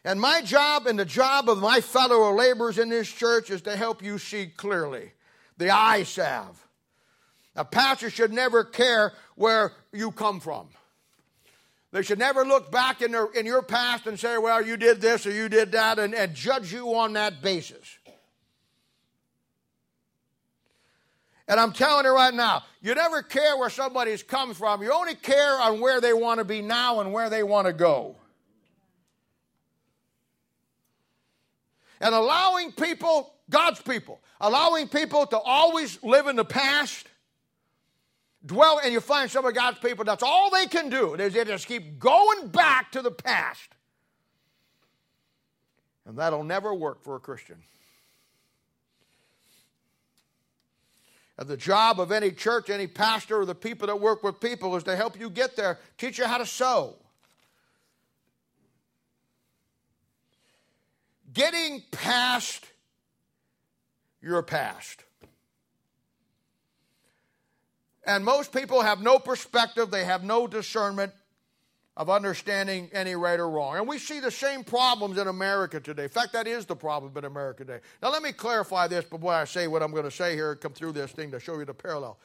And 0.05 0.21
my 0.21 0.43
job 0.43 0.87
and 0.87 0.99
the 0.99 1.05
job 1.07 1.49
of 1.49 1.59
my 1.59 1.81
fellow 1.81 2.35
laborers 2.35 2.79
in 2.79 2.91
this 2.91 3.11
church 3.11 3.51
is 3.51 3.63
to 3.63 3.75
help 3.75 4.03
you 4.03 4.19
see 4.19 4.47
clearly. 4.47 5.13
The 5.57 5.71
eye 5.71 6.03
salve. 6.03 6.61
A 7.57 7.65
pastor 7.65 8.11
should 8.11 8.33
never 8.33 8.65
care 8.65 9.15
where 9.37 9.73
you 9.93 10.11
come 10.11 10.41
from. 10.41 10.69
They 11.95 12.03
should 12.03 12.19
never 12.19 12.45
look 12.45 12.73
back 12.73 13.03
in, 13.03 13.13
their, 13.13 13.27
in 13.27 13.47
your 13.47 13.63
past 13.63 14.09
and 14.09 14.19
say, 14.19 14.37
well, 14.37 14.61
you 14.61 14.77
did 14.77 15.01
this 15.01 15.29
or 15.29 15.31
you 15.31 15.49
did 15.49 15.71
that, 15.71 16.01
and, 16.01 16.13
and 16.13 16.35
judge 16.35 16.73
you 16.73 16.93
on 16.93 17.13
that 17.13 17.41
basis. 17.41 17.99
And 21.47 21.61
I'm 21.61 21.71
telling 21.71 22.05
you 22.05 22.13
right 22.13 22.35
now, 22.35 22.65
you 22.83 22.97
never 22.97 23.23
care 23.23 23.57
where 23.57 23.71
somebody's 23.71 24.25
come 24.25 24.55
from. 24.55 24.83
You 24.83 24.93
only 24.93 25.15
care 25.15 25.61
on 25.61 25.79
where 25.79 26.01
they 26.01 26.13
want 26.13 26.39
to 26.39 26.45
be 26.45 26.63
now 26.63 26.99
and 26.99 27.13
where 27.13 27.31
they 27.31 27.45
want 27.45 27.69
to 27.69 27.73
go. 27.73 28.17
And 32.01 32.13
allowing 32.13 32.73
people, 32.73 33.33
God's 33.49 33.81
people, 33.81 34.21
allowing 34.41 34.89
people 34.89 35.27
to 35.27 35.39
always 35.39 36.03
live 36.03 36.27
in 36.27 36.35
the 36.35 36.45
past 36.45 37.07
dwell 38.47 38.81
and 38.83 38.93
you 38.93 39.01
find 39.01 39.31
some 39.31 39.45
of 39.45 39.55
God's 39.55 39.79
people, 39.79 40.05
that's 40.05 40.23
all 40.23 40.51
they 40.51 40.67
can 40.67 40.89
do. 40.89 41.15
Is 41.15 41.35
they 41.35 41.45
just 41.45 41.67
keep 41.67 41.99
going 41.99 42.49
back 42.49 42.93
to 42.93 43.03
the 43.03 43.11
past. 43.11 43.71
And 46.07 46.19
that'll 46.19 46.45
never 46.45 46.75
work 46.75 47.03
for 47.03 47.17
a 47.17 47.21
Christian. 47.21 47.57
And 51.39 51.49
the 51.49 51.57
job 51.57 51.99
of 51.99 52.13
any 52.13 52.31
church, 52.31 52.71
any 52.71 52.87
pastor, 52.87 53.41
or 53.41 53.47
the 53.47 53.55
people 53.55 53.89
that 53.89 54.01
work 54.01 54.23
with 54.23 54.41
people 54.41 54.77
is 54.77 54.85
to 54.85 54.95
help 54.95 55.19
you 55.19 55.31
get 55.31 55.57
there, 55.57 55.79
teach 55.99 56.19
you 56.19 56.27
how 56.27 56.39
to 56.39 56.47
sow. 56.47 56.95
Getting 61.33 61.83
past 61.91 62.67
your 64.23 64.43
past. 64.43 65.04
And 68.07 68.25
most 68.25 68.53
people 68.53 68.83
have 68.83 69.01
no 69.01 69.19
perspective, 69.19 69.91
they 69.91 70.05
have 70.05 70.23
no 70.23 70.47
discernment 70.47 71.13
of 71.97 72.11
understanding 72.11 72.91
any 72.93 73.15
right 73.15 73.39
or 73.39 73.49
wrong. 73.49 73.77
And 73.77 73.87
we 73.87 73.99
see 73.99 74.21
the 74.21 74.31
same 74.31 74.65
problems 74.65 75.17
in 75.17 75.29
America 75.29 75.79
today. 75.79 76.05
In 76.05 76.09
fact, 76.09 76.33
that 76.33 76.47
is 76.47 76.67
the 76.67 76.75
problem 76.75 77.17
in 77.17 77.25
America 77.25 77.65
today. 77.65 77.81
Now, 78.03 78.11
let 78.11 78.23
me 78.23 78.33
clarify 78.33 78.89
this 78.89 79.05
before 79.05 79.33
I 79.33 79.45
say 79.45 79.69
what 79.69 79.83
I'm 79.83 79.93
going 79.93 80.05
to 80.05 80.11
say 80.11 80.35
here 80.35 80.53
and 80.53 80.61
come 80.61 80.73
through 80.73 80.93
this 80.93 81.13
thing 81.13 81.31
to 81.31 81.39
show 81.39 81.59
you 81.59 81.65
the 81.65 81.75
parallel. 81.75 82.19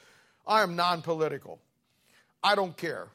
I 0.47 0.63
am 0.63 0.75
non 0.75 1.01
political, 1.01 1.59
I 2.43 2.55
don't 2.55 2.75
care. 2.75 3.09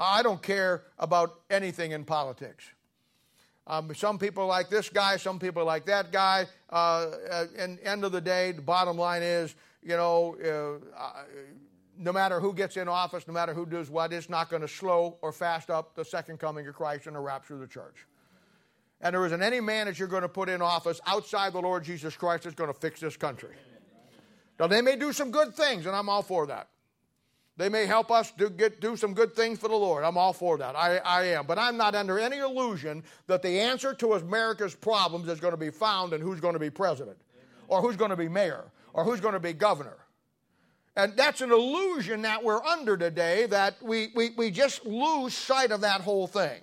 I 0.00 0.22
don't 0.22 0.40
care 0.40 0.84
about 0.98 1.40
anything 1.50 1.90
in 1.90 2.04
politics. 2.04 2.64
Um, 3.66 3.92
some 3.94 4.18
people 4.18 4.46
like 4.46 4.70
this 4.70 4.88
guy, 4.88 5.16
some 5.16 5.40
people 5.40 5.64
like 5.64 5.86
that 5.86 6.12
guy. 6.12 6.46
Uh, 6.70 7.10
and 7.58 7.80
end 7.80 8.04
of 8.04 8.12
the 8.12 8.20
day, 8.20 8.52
the 8.52 8.62
bottom 8.62 8.96
line 8.96 9.22
is 9.22 9.54
you 9.88 9.96
know, 9.96 10.80
uh, 10.94 11.24
no 11.96 12.12
matter 12.12 12.38
who 12.40 12.52
gets 12.52 12.76
in 12.76 12.88
office, 12.88 13.26
no 13.26 13.32
matter 13.32 13.54
who 13.54 13.64
does 13.64 13.88
what, 13.88 14.12
it's 14.12 14.28
not 14.28 14.50
going 14.50 14.60
to 14.60 14.68
slow 14.68 15.16
or 15.22 15.32
fast 15.32 15.70
up 15.70 15.94
the 15.94 16.04
second 16.04 16.38
coming 16.38 16.66
of 16.68 16.74
Christ 16.74 17.06
and 17.06 17.16
the 17.16 17.20
rapture 17.20 17.54
of 17.54 17.60
the 17.60 17.66
church. 17.66 18.06
And 19.00 19.14
there 19.14 19.24
isn't 19.24 19.42
any 19.42 19.60
man 19.60 19.86
that 19.86 19.98
you're 19.98 20.08
going 20.08 20.22
to 20.22 20.28
put 20.28 20.50
in 20.50 20.60
office 20.60 21.00
outside 21.06 21.54
the 21.54 21.60
Lord 21.60 21.84
Jesus 21.84 22.16
Christ 22.16 22.44
that's 22.44 22.54
going 22.54 22.72
to 22.72 22.78
fix 22.78 23.00
this 23.00 23.16
country. 23.16 23.54
Now, 24.60 24.66
they 24.66 24.82
may 24.82 24.96
do 24.96 25.12
some 25.12 25.30
good 25.30 25.54
things, 25.54 25.86
and 25.86 25.96
I'm 25.96 26.08
all 26.08 26.22
for 26.22 26.46
that. 26.48 26.68
They 27.56 27.68
may 27.68 27.86
help 27.86 28.10
us 28.10 28.30
do, 28.36 28.50
get, 28.50 28.80
do 28.80 28.96
some 28.96 29.14
good 29.14 29.34
things 29.34 29.58
for 29.58 29.68
the 29.68 29.74
Lord. 29.74 30.04
I'm 30.04 30.18
all 30.18 30.32
for 30.32 30.58
that. 30.58 30.76
I, 30.76 30.98
I 30.98 31.24
am. 31.28 31.46
But 31.46 31.58
I'm 31.58 31.76
not 31.76 31.94
under 31.94 32.18
any 32.18 32.38
illusion 32.38 33.02
that 33.26 33.42
the 33.42 33.60
answer 33.60 33.94
to 33.94 34.12
America's 34.14 34.74
problems 34.74 35.28
is 35.28 35.40
going 35.40 35.52
to 35.52 35.58
be 35.58 35.70
found 35.70 36.12
in 36.12 36.20
who's 36.20 36.40
going 36.40 36.54
to 36.54 36.60
be 36.60 36.70
president 36.70 37.16
or 37.68 37.80
who's 37.80 37.96
going 37.96 38.10
to 38.10 38.16
be 38.16 38.28
mayor 38.28 38.64
or 38.92 39.04
who's 39.04 39.20
going 39.20 39.34
to 39.34 39.40
be 39.40 39.52
governor. 39.52 39.96
And 40.96 41.16
that's 41.16 41.40
an 41.40 41.52
illusion 41.52 42.22
that 42.22 42.42
we're 42.42 42.62
under 42.62 42.96
today 42.96 43.46
that 43.46 43.80
we, 43.80 44.08
we, 44.16 44.30
we 44.30 44.50
just 44.50 44.84
lose 44.84 45.32
sight 45.32 45.70
of 45.70 45.82
that 45.82 46.00
whole 46.00 46.26
thing. 46.26 46.60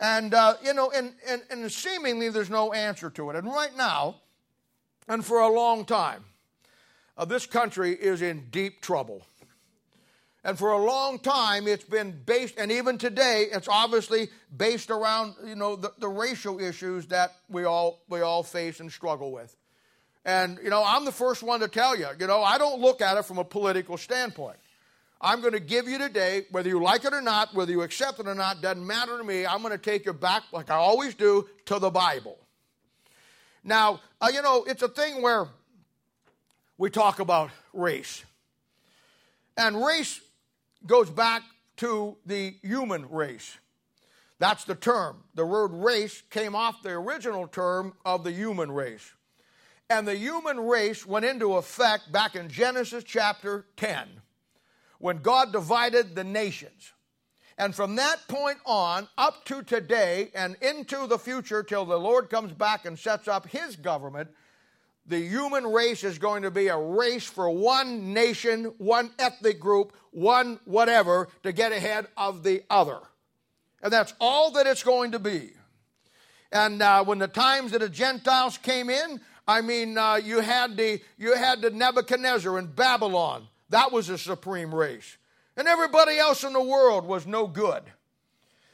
And, 0.00 0.34
uh, 0.34 0.54
you 0.64 0.74
know, 0.74 0.90
and, 0.90 1.12
and, 1.28 1.42
and 1.48 1.70
seemingly 1.70 2.28
there's 2.28 2.50
no 2.50 2.72
answer 2.72 3.10
to 3.10 3.30
it. 3.30 3.36
And 3.36 3.46
right 3.46 3.76
now, 3.76 4.16
and 5.06 5.24
for 5.24 5.40
a 5.40 5.48
long 5.48 5.84
time, 5.84 6.24
uh, 7.16 7.24
this 7.24 7.46
country 7.46 7.92
is 7.92 8.20
in 8.20 8.48
deep 8.50 8.80
trouble. 8.80 9.24
And 10.42 10.58
for 10.58 10.72
a 10.72 10.84
long 10.84 11.20
time, 11.20 11.68
it's 11.68 11.84
been 11.84 12.20
based, 12.26 12.58
and 12.58 12.70
even 12.72 12.98
today, 12.98 13.46
it's 13.50 13.68
obviously 13.68 14.28
based 14.54 14.90
around, 14.90 15.36
you 15.46 15.54
know, 15.54 15.76
the, 15.76 15.92
the 15.98 16.08
racial 16.08 16.60
issues 16.60 17.06
that 17.06 17.32
we 17.48 17.64
all, 17.64 18.02
we 18.08 18.20
all 18.20 18.42
face 18.42 18.80
and 18.80 18.92
struggle 18.92 19.32
with. 19.32 19.56
And, 20.24 20.58
you 20.62 20.70
know, 20.70 20.82
I'm 20.84 21.04
the 21.04 21.12
first 21.12 21.42
one 21.42 21.60
to 21.60 21.68
tell 21.68 21.96
you, 21.96 22.06
you 22.18 22.26
know, 22.26 22.42
I 22.42 22.56
don't 22.56 22.80
look 22.80 23.02
at 23.02 23.18
it 23.18 23.24
from 23.24 23.38
a 23.38 23.44
political 23.44 23.98
standpoint. 23.98 24.56
I'm 25.20 25.40
going 25.40 25.52
to 25.52 25.60
give 25.60 25.88
you 25.88 25.98
today, 25.98 26.42
whether 26.50 26.68
you 26.68 26.82
like 26.82 27.04
it 27.04 27.14
or 27.14 27.22
not, 27.22 27.54
whether 27.54 27.70
you 27.70 27.82
accept 27.82 28.20
it 28.20 28.26
or 28.26 28.34
not, 28.34 28.60
doesn't 28.60 28.86
matter 28.86 29.16
to 29.16 29.24
me. 29.24 29.46
I'm 29.46 29.60
going 29.62 29.72
to 29.72 29.78
take 29.78 30.06
you 30.06 30.12
back, 30.12 30.42
like 30.52 30.70
I 30.70 30.74
always 30.74 31.14
do, 31.14 31.48
to 31.66 31.78
the 31.78 31.90
Bible. 31.90 32.38
Now, 33.62 34.00
uh, 34.20 34.28
you 34.32 34.42
know, 34.42 34.64
it's 34.64 34.82
a 34.82 34.88
thing 34.88 35.22
where 35.22 35.48
we 36.76 36.90
talk 36.90 37.20
about 37.20 37.50
race. 37.72 38.22
And 39.56 39.82
race 39.82 40.20
goes 40.86 41.08
back 41.08 41.42
to 41.78 42.16
the 42.26 42.54
human 42.62 43.08
race. 43.08 43.56
That's 44.38 44.64
the 44.64 44.74
term. 44.74 45.24
The 45.34 45.46
word 45.46 45.72
race 45.72 46.22
came 46.28 46.54
off 46.54 46.82
the 46.82 46.90
original 46.90 47.46
term 47.46 47.94
of 48.04 48.24
the 48.24 48.32
human 48.32 48.70
race. 48.70 49.13
And 49.94 50.08
the 50.08 50.16
human 50.16 50.58
race 50.58 51.06
went 51.06 51.24
into 51.24 51.54
effect 51.54 52.10
back 52.10 52.34
in 52.34 52.48
Genesis 52.48 53.04
chapter 53.04 53.64
10 53.76 54.08
when 54.98 55.18
God 55.18 55.52
divided 55.52 56.16
the 56.16 56.24
nations. 56.24 56.92
And 57.56 57.72
from 57.72 57.94
that 57.94 58.26
point 58.26 58.58
on, 58.66 59.06
up 59.16 59.44
to 59.44 59.62
today 59.62 60.32
and 60.34 60.56
into 60.60 61.06
the 61.06 61.16
future 61.16 61.62
till 61.62 61.84
the 61.84 61.96
Lord 61.96 62.28
comes 62.28 62.50
back 62.50 62.86
and 62.86 62.98
sets 62.98 63.28
up 63.28 63.46
his 63.46 63.76
government, 63.76 64.30
the 65.06 65.20
human 65.20 65.64
race 65.64 66.02
is 66.02 66.18
going 66.18 66.42
to 66.42 66.50
be 66.50 66.66
a 66.66 66.76
race 66.76 67.26
for 67.26 67.48
one 67.48 68.12
nation, 68.12 68.74
one 68.78 69.12
ethnic 69.20 69.60
group, 69.60 69.92
one 70.10 70.58
whatever 70.64 71.28
to 71.44 71.52
get 71.52 71.70
ahead 71.70 72.08
of 72.16 72.42
the 72.42 72.64
other. 72.68 72.98
And 73.80 73.92
that's 73.92 74.12
all 74.20 74.50
that 74.54 74.66
it's 74.66 74.82
going 74.82 75.12
to 75.12 75.20
be. 75.20 75.52
And 76.50 76.82
uh, 76.82 77.04
when 77.04 77.18
the 77.18 77.28
times 77.28 77.72
that 77.72 77.80
the 77.80 77.88
Gentiles 77.88 78.58
came 78.58 78.88
in, 78.88 79.20
I 79.46 79.60
mean, 79.60 79.98
uh, 79.98 80.16
you 80.16 80.40
had 80.40 80.76
the 80.76 81.00
you 81.18 81.34
had 81.34 81.60
the 81.60 81.70
Nebuchadnezzar 81.70 82.58
in 82.58 82.66
Babylon. 82.66 83.46
That 83.70 83.92
was 83.92 84.08
a 84.08 84.18
supreme 84.18 84.74
race, 84.74 85.16
and 85.56 85.68
everybody 85.68 86.18
else 86.18 86.44
in 86.44 86.52
the 86.52 86.62
world 86.62 87.06
was 87.06 87.26
no 87.26 87.46
good. 87.46 87.82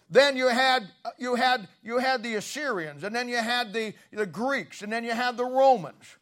Then 0.08 0.36
you 0.36 0.48
had 0.48 0.88
you 1.18 1.36
had 1.36 1.68
you 1.82 1.98
had 1.98 2.22
the 2.22 2.34
Assyrians, 2.34 3.04
and 3.04 3.14
then 3.14 3.28
you 3.28 3.36
had 3.36 3.72
the, 3.72 3.94
the 4.12 4.26
Greeks, 4.26 4.82
and 4.82 4.92
then 4.92 5.04
you 5.04 5.12
had 5.12 5.36
the 5.36 5.44
Romans. 5.44 6.16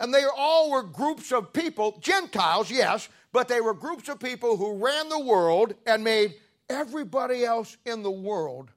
And 0.00 0.14
they 0.14 0.24
all 0.24 0.70
were 0.70 0.84
groups 0.84 1.32
of 1.32 1.52
people, 1.52 1.98
Gentiles, 2.00 2.70
yes, 2.70 3.08
but 3.32 3.48
they 3.48 3.60
were 3.60 3.74
groups 3.74 4.08
of 4.08 4.20
people 4.20 4.56
who 4.56 4.84
ran 4.84 5.08
the 5.08 5.18
world 5.18 5.74
and 5.86 6.04
made 6.04 6.34
everybody 6.70 7.44
else 7.44 7.76
in 7.84 8.04
the 8.04 8.10
world 8.10 8.70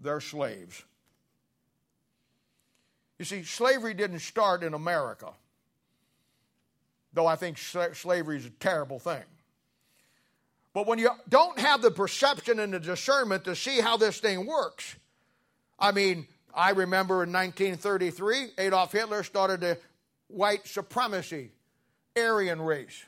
their 0.00 0.20
slaves. 0.20 0.82
You 3.20 3.26
see, 3.26 3.42
slavery 3.42 3.92
didn't 3.92 4.20
start 4.20 4.62
in 4.62 4.72
America, 4.72 5.28
though 7.12 7.26
I 7.26 7.36
think 7.36 7.58
slavery 7.58 8.38
is 8.38 8.46
a 8.46 8.50
terrible 8.50 8.98
thing. 8.98 9.24
But 10.72 10.86
when 10.86 10.98
you 10.98 11.10
don't 11.28 11.58
have 11.58 11.82
the 11.82 11.90
perception 11.90 12.58
and 12.58 12.72
the 12.72 12.80
discernment 12.80 13.44
to 13.44 13.54
see 13.54 13.78
how 13.78 13.98
this 13.98 14.20
thing 14.20 14.46
works, 14.46 14.96
I 15.78 15.92
mean, 15.92 16.28
I 16.54 16.70
remember 16.70 17.22
in 17.22 17.30
1933, 17.30 18.52
Adolf 18.56 18.92
Hitler 18.92 19.22
started 19.22 19.60
the 19.60 19.76
white 20.28 20.66
supremacy 20.66 21.50
Aryan 22.16 22.62
race. 22.62 23.04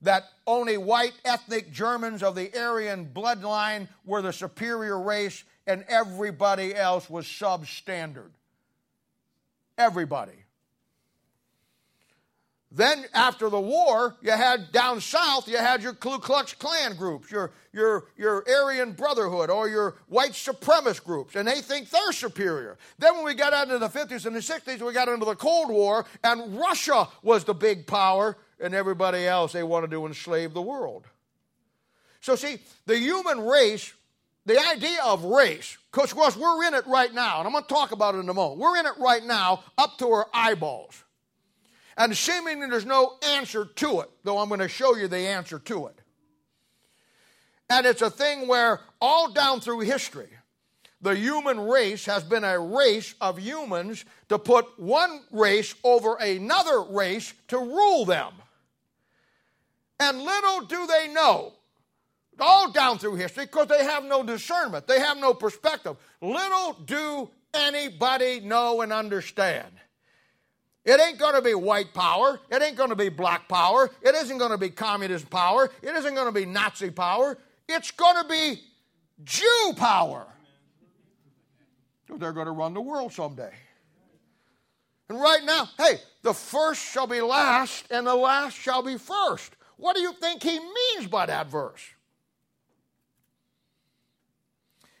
That 0.00 0.24
only 0.46 0.78
white 0.78 1.12
ethnic 1.26 1.72
Germans 1.72 2.22
of 2.22 2.36
the 2.36 2.50
Aryan 2.58 3.10
bloodline 3.12 3.88
were 4.06 4.22
the 4.22 4.32
superior 4.32 4.98
race 4.98 5.44
and 5.66 5.84
everybody 5.88 6.74
else 6.74 7.10
was 7.10 7.26
substandard. 7.26 8.30
Everybody. 9.82 10.32
Then 12.70 13.04
after 13.12 13.50
the 13.50 13.60
war, 13.60 14.16
you 14.22 14.30
had 14.30 14.70
down 14.70 15.00
south, 15.00 15.48
you 15.48 15.58
had 15.58 15.82
your 15.82 15.92
Ku 15.92 16.18
Klux 16.18 16.54
Klan 16.54 16.94
groups, 16.94 17.30
your, 17.30 17.50
your, 17.72 18.04
your 18.16 18.44
Aryan 18.48 18.92
Brotherhood, 18.92 19.50
or 19.50 19.68
your 19.68 19.96
white 20.08 20.32
supremacist 20.32 21.04
groups, 21.04 21.34
and 21.34 21.46
they 21.46 21.60
think 21.60 21.90
they're 21.90 22.12
superior. 22.12 22.78
Then 22.98 23.16
when 23.16 23.24
we 23.24 23.34
got 23.34 23.52
out 23.52 23.64
into 23.64 23.78
the 23.78 23.88
50s 23.88 24.24
and 24.24 24.36
the 24.36 24.40
60s, 24.40 24.80
we 24.80 24.92
got 24.92 25.08
into 25.08 25.26
the 25.26 25.34
Cold 25.34 25.68
War, 25.68 26.06
and 26.22 26.56
Russia 26.56 27.08
was 27.22 27.44
the 27.44 27.54
big 27.54 27.86
power, 27.86 28.38
and 28.60 28.72
everybody 28.72 29.26
else, 29.26 29.52
they 29.52 29.64
wanted 29.64 29.90
to 29.90 30.06
enslave 30.06 30.54
the 30.54 30.62
world. 30.62 31.06
So, 32.20 32.36
see, 32.36 32.60
the 32.86 32.96
human 32.96 33.40
race 33.40 33.92
the 34.44 34.58
idea 34.58 34.98
of 35.04 35.24
race, 35.24 35.78
because 35.92 36.36
we're 36.36 36.64
in 36.64 36.74
it 36.74 36.86
right 36.86 37.12
now, 37.14 37.38
and 37.38 37.46
I'm 37.46 37.52
going 37.52 37.64
to 37.64 37.68
talk 37.68 37.92
about 37.92 38.14
it 38.14 38.18
in 38.18 38.28
a 38.28 38.34
moment. 38.34 38.60
We're 38.60 38.76
in 38.78 38.86
it 38.86 38.98
right 38.98 39.24
now 39.24 39.62
up 39.78 39.98
to 39.98 40.08
our 40.08 40.26
eyeballs. 40.34 41.04
And 41.96 42.16
seemingly 42.16 42.68
there's 42.68 42.86
no 42.86 43.18
answer 43.22 43.66
to 43.66 44.00
it, 44.00 44.10
though 44.24 44.38
I'm 44.38 44.48
going 44.48 44.60
to 44.60 44.68
show 44.68 44.96
you 44.96 45.08
the 45.08 45.18
answer 45.18 45.58
to 45.60 45.86
it. 45.86 45.98
And 47.70 47.86
it's 47.86 48.02
a 48.02 48.10
thing 48.10 48.48
where 48.48 48.80
all 49.00 49.30
down 49.32 49.60
through 49.60 49.80
history, 49.80 50.28
the 51.00 51.14
human 51.14 51.60
race 51.60 52.06
has 52.06 52.22
been 52.22 52.44
a 52.44 52.58
race 52.58 53.14
of 53.20 53.38
humans 53.38 54.04
to 54.28 54.38
put 54.38 54.78
one 54.78 55.20
race 55.30 55.74
over 55.84 56.16
another 56.16 56.82
race 56.82 57.34
to 57.48 57.58
rule 57.58 58.04
them. 58.04 58.32
And 60.00 60.20
little 60.20 60.62
do 60.62 60.86
they 60.86 61.08
know, 61.12 61.54
all 62.40 62.70
down 62.70 62.98
through 62.98 63.16
history, 63.16 63.44
because 63.46 63.68
they 63.68 63.84
have 63.84 64.04
no 64.04 64.22
discernment, 64.22 64.86
they 64.86 64.98
have 64.98 65.18
no 65.18 65.34
perspective. 65.34 65.96
Little 66.20 66.74
do 66.84 67.30
anybody 67.54 68.40
know 68.40 68.80
and 68.80 68.92
understand. 68.92 69.68
It 70.84 71.00
ain't 71.00 71.18
going 71.18 71.34
to 71.34 71.42
be 71.42 71.54
white 71.54 71.94
power. 71.94 72.40
It 72.50 72.60
ain't 72.60 72.76
going 72.76 72.88
to 72.88 72.96
be 72.96 73.08
black 73.08 73.48
power. 73.48 73.88
It 74.02 74.14
isn't 74.16 74.38
going 74.38 74.50
to 74.50 74.58
be 74.58 74.70
communist 74.70 75.30
power. 75.30 75.70
It 75.80 75.94
isn't 75.94 76.14
going 76.14 76.26
to 76.26 76.32
be 76.32 76.44
Nazi 76.44 76.90
power. 76.90 77.38
It's 77.68 77.92
going 77.92 78.22
to 78.22 78.28
be 78.28 78.60
Jew 79.22 79.74
power. 79.76 80.26
They're 82.08 82.32
going 82.32 82.46
to 82.46 82.52
run 82.52 82.74
the 82.74 82.80
world 82.80 83.12
someday. 83.12 83.52
And 85.08 85.20
right 85.20 85.44
now, 85.44 85.68
hey, 85.78 86.00
the 86.22 86.34
first 86.34 86.82
shall 86.82 87.06
be 87.06 87.20
last 87.20 87.84
and 87.90 88.06
the 88.06 88.14
last 88.14 88.54
shall 88.54 88.82
be 88.82 88.98
first. 88.98 89.52
What 89.76 89.94
do 89.94 90.02
you 90.02 90.12
think 90.14 90.42
he 90.42 90.58
means 90.58 91.06
by 91.08 91.26
that 91.26 91.46
verse? 91.46 91.82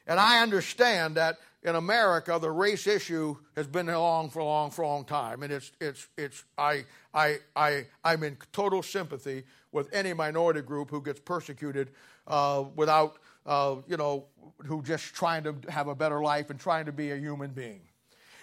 And 0.06 0.18
I 0.18 0.42
understand 0.42 1.16
that 1.16 1.38
in 1.62 1.76
America, 1.76 2.38
the 2.40 2.50
race 2.50 2.86
issue 2.86 3.36
has 3.54 3.66
been 3.66 3.88
along 3.88 4.30
for 4.30 4.40
a 4.40 4.44
long, 4.44 4.70
for 4.70 4.82
a 4.82 4.86
long 4.86 5.04
time, 5.04 5.42
and 5.42 5.52
it's, 5.52 5.70
it's, 5.80 6.08
it's. 6.18 6.44
I, 6.58 6.84
I, 7.14 7.38
I, 7.54 7.86
I'm 8.02 8.24
in 8.24 8.36
total 8.52 8.82
sympathy 8.82 9.44
with 9.70 9.88
any 9.94 10.12
minority 10.12 10.60
group 10.60 10.90
who 10.90 11.00
gets 11.00 11.20
persecuted 11.20 11.90
uh, 12.26 12.64
without, 12.74 13.18
uh, 13.46 13.76
you 13.86 13.96
know, 13.96 14.26
who 14.66 14.82
just 14.82 15.14
trying 15.14 15.44
to 15.44 15.54
have 15.68 15.86
a 15.86 15.94
better 15.94 16.20
life 16.20 16.50
and 16.50 16.58
trying 16.58 16.86
to 16.86 16.92
be 16.92 17.12
a 17.12 17.16
human 17.16 17.50
being. 17.50 17.82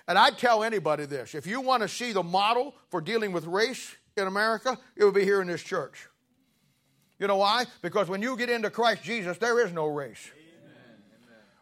And 0.07 0.17
I'd 0.17 0.37
tell 0.37 0.63
anybody 0.63 1.05
this: 1.05 1.35
if 1.35 1.45
you 1.45 1.59
want 1.59 1.83
to 1.83 1.89
see 1.89 2.13
the 2.13 2.23
model 2.23 2.73
for 2.87 3.01
dealing 3.01 3.33
with 3.33 3.45
race 3.45 3.95
in 4.15 4.27
America, 4.27 4.77
it 4.95 5.03
would 5.03 5.13
be 5.13 5.25
here 5.25 5.41
in 5.41 5.47
this 5.47 5.61
church. 5.61 6.07
You 7.19 7.27
know 7.27 7.35
why? 7.35 7.65
Because 7.81 8.07
when 8.07 8.21
you 8.21 8.37
get 8.37 8.49
into 8.49 8.69
Christ 8.69 9.03
Jesus, 9.03 9.37
there 9.37 9.59
is 9.65 9.73
no 9.73 9.87
race. 9.87 10.31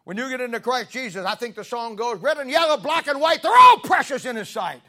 When 0.07 0.15
you 0.15 0.29
get 0.29 0.39
into 0.39 0.61
Christ 0.61 0.91
Jesus, 0.91 1.25
I 1.25 1.35
think 1.35 1.55
the 1.55 1.65
song 1.65 1.97
goes 1.97 2.19
red 2.19 2.37
and 2.37 2.49
yellow, 2.49 2.77
black 2.77 3.07
and 3.07 3.19
white, 3.19 3.41
they're 3.41 3.51
all 3.53 3.79
precious 3.79 4.23
in 4.23 4.37
His 4.37 4.47
sight. 4.47 4.79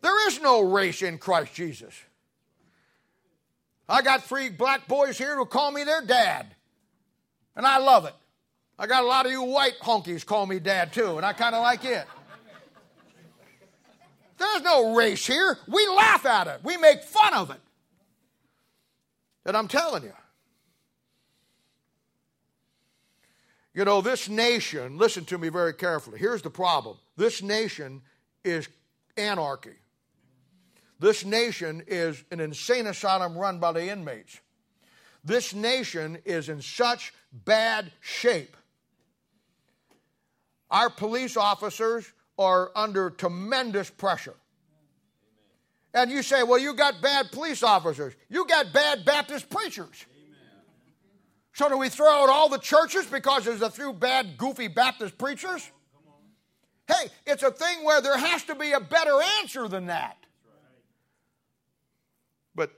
There 0.00 0.28
is 0.28 0.40
no 0.40 0.62
race 0.62 1.02
in 1.02 1.18
Christ 1.18 1.52
Jesus. 1.52 1.92
I 3.86 4.00
got 4.00 4.24
three 4.24 4.48
black 4.48 4.88
boys 4.88 5.18
here 5.18 5.36
who 5.36 5.44
call 5.44 5.70
me 5.70 5.84
their 5.84 6.00
dad, 6.00 6.46
and 7.54 7.66
I 7.66 7.76
love 7.76 8.06
it. 8.06 8.14
I 8.78 8.86
got 8.86 9.04
a 9.04 9.06
lot 9.06 9.26
of 9.26 9.32
you 9.32 9.42
white 9.42 9.78
honkies 9.82 10.24
call 10.24 10.46
me 10.46 10.60
dad 10.60 10.94
too, 10.94 11.18
and 11.18 11.26
I 11.26 11.34
kind 11.34 11.54
of 11.54 11.60
like 11.60 11.84
it. 11.84 12.06
There's 14.38 14.62
no 14.62 14.94
race 14.94 15.26
here. 15.26 15.58
We 15.68 15.86
laugh 15.88 16.24
at 16.24 16.46
it, 16.46 16.60
we 16.64 16.78
make 16.78 17.02
fun 17.02 17.34
of 17.34 17.50
it. 17.50 17.60
And 19.50 19.56
I'm 19.56 19.66
telling 19.66 20.04
you. 20.04 20.12
You 23.74 23.84
know, 23.84 24.00
this 24.00 24.28
nation, 24.28 24.96
listen 24.96 25.24
to 25.24 25.38
me 25.38 25.48
very 25.48 25.74
carefully. 25.74 26.20
Here's 26.20 26.40
the 26.40 26.50
problem 26.50 26.98
this 27.16 27.42
nation 27.42 28.02
is 28.44 28.68
anarchy. 29.16 29.74
This 31.00 31.24
nation 31.24 31.82
is 31.88 32.22
an 32.30 32.38
insane 32.38 32.86
asylum 32.86 33.36
run 33.36 33.58
by 33.58 33.72
the 33.72 33.88
inmates. 33.88 34.38
This 35.24 35.52
nation 35.52 36.18
is 36.24 36.48
in 36.48 36.62
such 36.62 37.12
bad 37.32 37.90
shape. 38.00 38.56
Our 40.70 40.90
police 40.90 41.36
officers 41.36 42.06
are 42.38 42.70
under 42.76 43.10
tremendous 43.10 43.90
pressure. 43.90 44.36
And 45.92 46.10
you 46.10 46.22
say, 46.22 46.42
well, 46.42 46.58
you 46.58 46.74
got 46.74 47.00
bad 47.02 47.32
police 47.32 47.62
officers. 47.62 48.14
You 48.28 48.46
got 48.46 48.72
bad 48.72 49.04
Baptist 49.04 49.50
preachers. 49.50 50.06
Amen. 50.10 50.62
So 51.52 51.68
do 51.68 51.76
we 51.76 51.88
throw 51.88 52.08
out 52.08 52.28
all 52.28 52.48
the 52.48 52.58
churches 52.58 53.06
because 53.06 53.44
there's 53.44 53.62
a 53.62 53.70
few 53.70 53.92
bad, 53.92 54.36
goofy 54.38 54.68
Baptist 54.68 55.18
preachers? 55.18 55.68
Hey, 56.86 57.08
it's 57.26 57.42
a 57.42 57.50
thing 57.50 57.84
where 57.84 58.00
there 58.00 58.16
has 58.16 58.44
to 58.44 58.54
be 58.54 58.72
a 58.72 58.80
better 58.80 59.18
answer 59.40 59.68
than 59.68 59.86
that. 59.86 60.16
But 62.54 62.72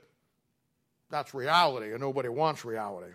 that's 1.09 1.33
reality, 1.33 1.91
and 1.91 1.99
nobody 1.99 2.29
wants 2.29 2.63
reality. 2.63 3.13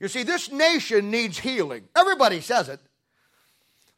You 0.00 0.08
see, 0.08 0.22
this 0.22 0.50
nation 0.50 1.10
needs 1.10 1.38
healing. 1.38 1.88
Everybody 1.96 2.40
says 2.40 2.68
it. 2.68 2.80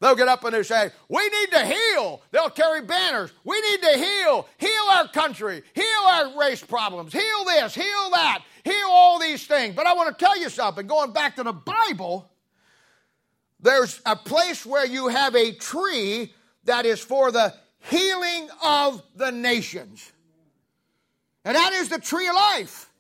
They'll 0.01 0.15
get 0.15 0.29
up 0.29 0.45
and 0.45 0.55
they'll 0.55 0.65
say, 0.65 0.91
We 1.09 1.29
need 1.29 1.51
to 1.53 1.67
heal. 1.67 2.23
They'll 2.31 2.51
carry 2.51 2.83
banners. 2.83 3.33
We 3.45 3.61
need 3.63 3.83
to 3.83 3.99
heal. 3.99 4.49
Heal 4.59 4.89
our 4.93 5.09
country. 5.09 5.63
Heal 5.75 5.85
our 6.13 6.39
race 6.39 6.63
problems. 6.63 7.13
Heal 7.13 7.45
this. 7.47 7.75
Heal 7.75 8.11
that. 8.13 8.43
Heal 8.65 8.89
all 8.89 9.19
these 9.19 9.47
things. 9.47 9.75
But 9.75 9.87
I 9.87 9.95
want 9.95 10.17
to 10.17 10.25
tell 10.25 10.39
you 10.39 10.51
something. 10.51 10.87
Going 10.87 11.13
back 11.13 11.37
to 11.37 11.43
the 11.43 11.53
Bible, 11.53 12.31
there's 13.61 14.01
a 14.05 14.17
place 14.17 14.67
where 14.67 14.87
you 14.87 15.09
have 15.09 15.35
a 15.35 15.53
tree 15.53 16.35
that 16.65 16.85
is 16.85 17.01
for 17.01 17.33
the 17.33 17.55
healing 17.79 18.49
of 18.63 19.03
the 19.15 19.31
nations. 19.33 20.13
And 21.45 21.55
that 21.57 21.73
is 21.73 21.89
the 21.89 22.01
tree 22.01 22.29
of 22.29 22.35
life. 22.35 22.91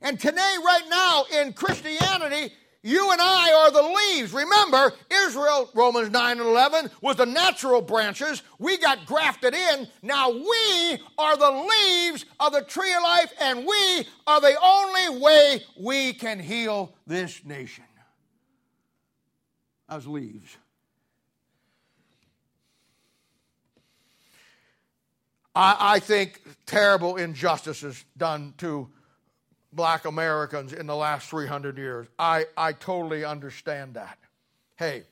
And 0.00 0.18
today, 0.18 0.54
right 0.64 0.82
now, 0.88 1.24
in 1.40 1.52
Christianity, 1.52 2.52
you 2.82 3.12
and 3.12 3.20
I 3.20 3.52
are 3.52 3.70
the 3.70 3.82
leaves. 3.82 4.32
Remember, 4.32 4.92
Israel, 5.10 5.70
Romans 5.72 6.10
9 6.10 6.38
and 6.38 6.48
11, 6.48 6.90
was 7.00 7.16
the 7.16 7.26
natural 7.26 7.80
branches. 7.80 8.42
We 8.58 8.76
got 8.76 9.06
grafted 9.06 9.54
in. 9.54 9.88
Now 10.02 10.30
we 10.30 10.98
are 11.16 11.36
the 11.36 11.50
leaves 11.50 12.24
of 12.40 12.52
the 12.52 12.62
tree 12.62 12.92
of 12.92 13.02
life, 13.02 13.32
and 13.40 13.60
we 13.64 14.06
are 14.26 14.40
the 14.40 14.56
only 14.60 15.20
way 15.20 15.62
we 15.78 16.12
can 16.12 16.40
heal 16.40 16.92
this 17.06 17.44
nation. 17.44 17.84
As 19.88 20.06
leaves. 20.06 20.56
I, 25.54 25.76
I 25.78 25.98
think 26.00 26.40
terrible 26.66 27.16
injustices 27.16 28.04
done 28.16 28.54
to 28.58 28.88
black 29.72 30.04
Americans 30.04 30.72
in 30.72 30.86
the 30.86 30.96
last 30.96 31.28
300 31.28 31.78
years. 31.78 32.06
I, 32.18 32.46
I 32.56 32.72
totally 32.72 33.24
understand 33.24 33.94
that. 33.94 34.18
Hey, 34.76 35.04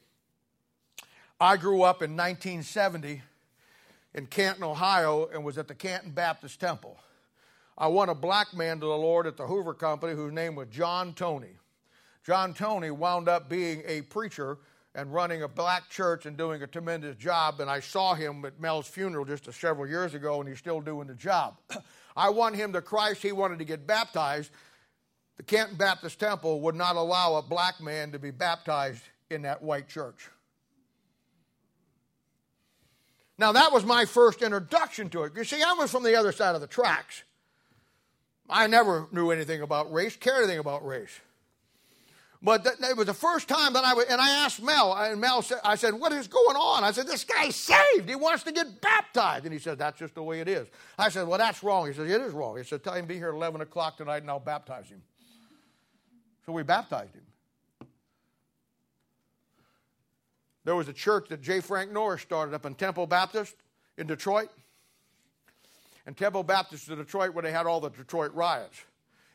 I 1.40 1.56
grew 1.56 1.82
up 1.82 2.02
in 2.02 2.16
1970 2.16 3.22
in 4.14 4.26
Canton, 4.26 4.64
Ohio, 4.64 5.28
and 5.32 5.44
was 5.44 5.56
at 5.56 5.68
the 5.68 5.74
Canton 5.74 6.10
Baptist 6.10 6.60
Temple. 6.60 6.98
I 7.78 7.86
won 7.86 8.10
a 8.10 8.14
black 8.14 8.52
man 8.52 8.80
to 8.80 8.86
the 8.86 8.96
Lord 8.96 9.26
at 9.26 9.36
the 9.36 9.46
Hoover 9.46 9.72
Company 9.72 10.14
whose 10.14 10.32
name 10.32 10.54
was 10.54 10.68
John 10.68 11.14
Tony. 11.14 11.56
John 12.26 12.52
Tony 12.52 12.90
wound 12.90 13.28
up 13.28 13.48
being 13.48 13.82
a 13.86 14.02
preacher 14.02 14.58
and 14.94 15.14
running 15.14 15.42
a 15.42 15.48
black 15.48 15.88
church 15.88 16.26
and 16.26 16.36
doing 16.36 16.62
a 16.62 16.66
tremendous 16.66 17.16
job. 17.16 17.60
And 17.60 17.70
I 17.70 17.80
saw 17.80 18.14
him 18.14 18.44
at 18.44 18.60
Mel's 18.60 18.88
funeral 18.88 19.24
just 19.24 19.50
several 19.52 19.88
years 19.88 20.14
ago, 20.14 20.40
and 20.40 20.48
he's 20.48 20.58
still 20.58 20.80
doing 20.80 21.06
the 21.06 21.14
job. 21.14 21.56
I 22.16 22.30
won 22.30 22.54
him 22.54 22.72
to 22.72 22.82
Christ. 22.82 23.22
He 23.22 23.32
wanted 23.32 23.58
to 23.58 23.64
get 23.64 23.86
baptized. 23.86 24.50
The 25.36 25.42
Canton 25.42 25.76
Baptist 25.76 26.20
Temple 26.20 26.60
would 26.62 26.74
not 26.74 26.96
allow 26.96 27.36
a 27.36 27.42
black 27.42 27.80
man 27.80 28.12
to 28.12 28.18
be 28.18 28.30
baptized 28.30 29.02
in 29.30 29.42
that 29.42 29.62
white 29.62 29.88
church. 29.88 30.28
Now, 33.38 33.52
that 33.52 33.72
was 33.72 33.86
my 33.86 34.04
first 34.04 34.42
introduction 34.42 35.08
to 35.10 35.22
it. 35.22 35.32
You 35.34 35.44
see, 35.44 35.62
I 35.62 35.72
was 35.72 35.90
from 35.90 36.02
the 36.02 36.14
other 36.14 36.30
side 36.30 36.54
of 36.54 36.60
the 36.60 36.66
tracks. 36.66 37.22
I 38.50 38.66
never 38.66 39.08
knew 39.12 39.30
anything 39.30 39.62
about 39.62 39.90
race, 39.90 40.14
cared 40.16 40.42
anything 40.42 40.58
about 40.58 40.84
race. 40.84 41.20
But 42.42 42.64
th- 42.64 42.76
it 42.90 42.96
was 42.96 43.06
the 43.06 43.14
first 43.14 43.48
time 43.48 43.74
that 43.74 43.84
I 43.84 43.92
was, 43.92 44.06
and 44.08 44.18
I 44.18 44.44
asked 44.44 44.62
Mel, 44.62 44.94
and 44.94 45.20
Mel 45.20 45.42
said, 45.42 45.58
I 45.62 45.74
said, 45.74 45.92
what 45.92 46.10
is 46.12 46.26
going 46.26 46.56
on? 46.56 46.84
I 46.84 46.90
said, 46.90 47.06
this 47.06 47.22
guy's 47.22 47.54
saved. 47.54 48.08
He 48.08 48.14
wants 48.14 48.44
to 48.44 48.52
get 48.52 48.80
baptized. 48.80 49.44
And 49.44 49.52
he 49.52 49.58
said, 49.58 49.78
that's 49.78 49.98
just 49.98 50.14
the 50.14 50.22
way 50.22 50.40
it 50.40 50.48
is. 50.48 50.66
I 50.98 51.10
said, 51.10 51.28
well, 51.28 51.36
that's 51.36 51.62
wrong. 51.62 51.86
He 51.86 51.92
said, 51.92 52.06
it 52.06 52.20
is 52.22 52.32
wrong. 52.32 52.56
He 52.56 52.64
said, 52.64 52.82
tell 52.82 52.94
him 52.94 53.02
to 53.02 53.08
be 53.08 53.16
here 53.16 53.28
at 53.28 53.34
11 53.34 53.60
o'clock 53.60 53.98
tonight 53.98 54.22
and 54.22 54.30
I'll 54.30 54.40
baptize 54.40 54.88
him. 54.88 55.02
So 56.46 56.52
we 56.52 56.62
baptized 56.62 57.14
him. 57.14 57.22
There 60.64 60.74
was 60.74 60.88
a 60.88 60.94
church 60.94 61.28
that 61.28 61.42
J. 61.42 61.60
Frank 61.60 61.92
Norris 61.92 62.22
started 62.22 62.54
up 62.54 62.64
in 62.64 62.74
Temple 62.74 63.06
Baptist 63.06 63.54
in 63.98 64.06
Detroit. 64.06 64.48
and 66.06 66.16
Temple 66.16 66.42
Baptist 66.42 66.88
in 66.88 66.96
Detroit 66.96 67.34
when 67.34 67.44
they 67.44 67.52
had 67.52 67.66
all 67.66 67.80
the 67.80 67.90
Detroit 67.90 68.32
riots. 68.34 68.80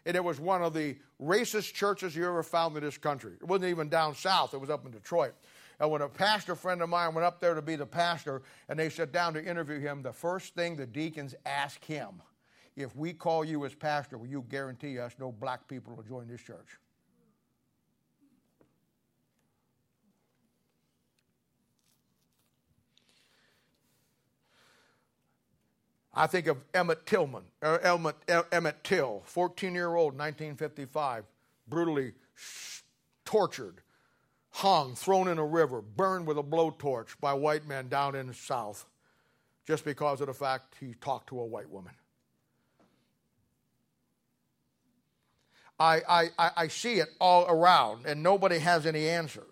And 0.08 0.16
it 0.16 0.24
was 0.24 0.40
one 0.40 0.64
of 0.64 0.74
the 0.74 0.96
racist 1.22 1.74
churches 1.74 2.16
you 2.16 2.26
ever 2.26 2.44
found 2.44 2.76
in 2.78 2.84
this 2.84 2.98
country. 2.98 3.34
It 3.42 3.48
wasn't 3.48 3.70
even 3.70 3.90
down 3.90 4.16
south, 4.16 4.54
it 4.54 4.60
was 4.60 4.70
up 4.70 4.86
in 4.86 4.92
Detroit. 4.92 5.34
And 5.80 5.92
when 5.92 6.02
a 6.02 6.10
pastor 6.10 6.56
friend 6.56 6.82
of 6.82 6.90
mine 6.90 7.14
went 7.14 7.26
up 7.26 7.42
there 7.42 7.54
to 7.54 7.62
be 7.62 7.76
the 7.76 7.86
pastor 7.86 8.44
and 8.70 8.80
they 8.80 8.90
sat 8.90 9.12
down 9.12 9.34
to 9.34 9.44
interview 9.44 9.80
him, 9.80 10.02
the 10.02 10.14
first 10.14 10.56
thing 10.56 10.76
the 10.76 10.86
deacons 10.86 11.36
asked 11.46 11.84
him, 11.84 12.22
if 12.78 12.96
we 12.96 13.14
call 13.14 13.44
you 13.44 13.66
as 13.66 13.74
pastor, 13.74 14.18
will 14.18 14.28
you 14.28 14.46
guarantee 14.50 15.00
us 15.00 15.16
no 15.20 15.32
black 15.32 15.68
people 15.68 15.96
will 15.96 16.04
join 16.04 16.28
this 16.28 16.42
church? 16.42 16.78
I 26.16 26.28
think 26.28 26.48
of 26.48 26.58
Emmett 26.74 27.06
Tillman, 27.06 27.44
uh, 27.62 27.78
Emmett, 27.84 28.16
Emmett 28.52 28.84
Till, 28.84 29.22
14 29.26 29.76
year 29.76 29.96
old, 29.96 30.14
1955, 30.14 31.26
brutally 31.68 32.14
tortured, 33.26 33.82
hung, 34.52 34.96
thrown 34.96 35.28
in 35.28 35.38
a 35.38 35.46
river, 35.46 35.82
burned 35.82 36.26
with 36.26 36.38
a 36.38 36.44
blowtorch 36.44 37.20
by 37.20 37.34
white 37.34 37.68
men 37.68 37.90
down 37.90 38.16
in 38.16 38.28
the 38.28 38.34
South, 38.34 38.86
just 39.68 39.84
because 39.84 40.22
of 40.22 40.28
the 40.28 40.34
fact 40.34 40.76
he 40.80 40.94
talked 41.02 41.28
to 41.30 41.40
a 41.40 41.46
white 41.46 41.70
woman. 41.70 41.94
I, 45.78 46.30
I, 46.40 46.52
I 46.56 46.68
see 46.70 47.00
it 47.00 47.10
all 47.20 47.46
around, 47.50 48.06
and 48.06 48.24
nobody 48.24 48.60
has 48.60 48.86
any 48.86 49.10
answers. 49.10 49.44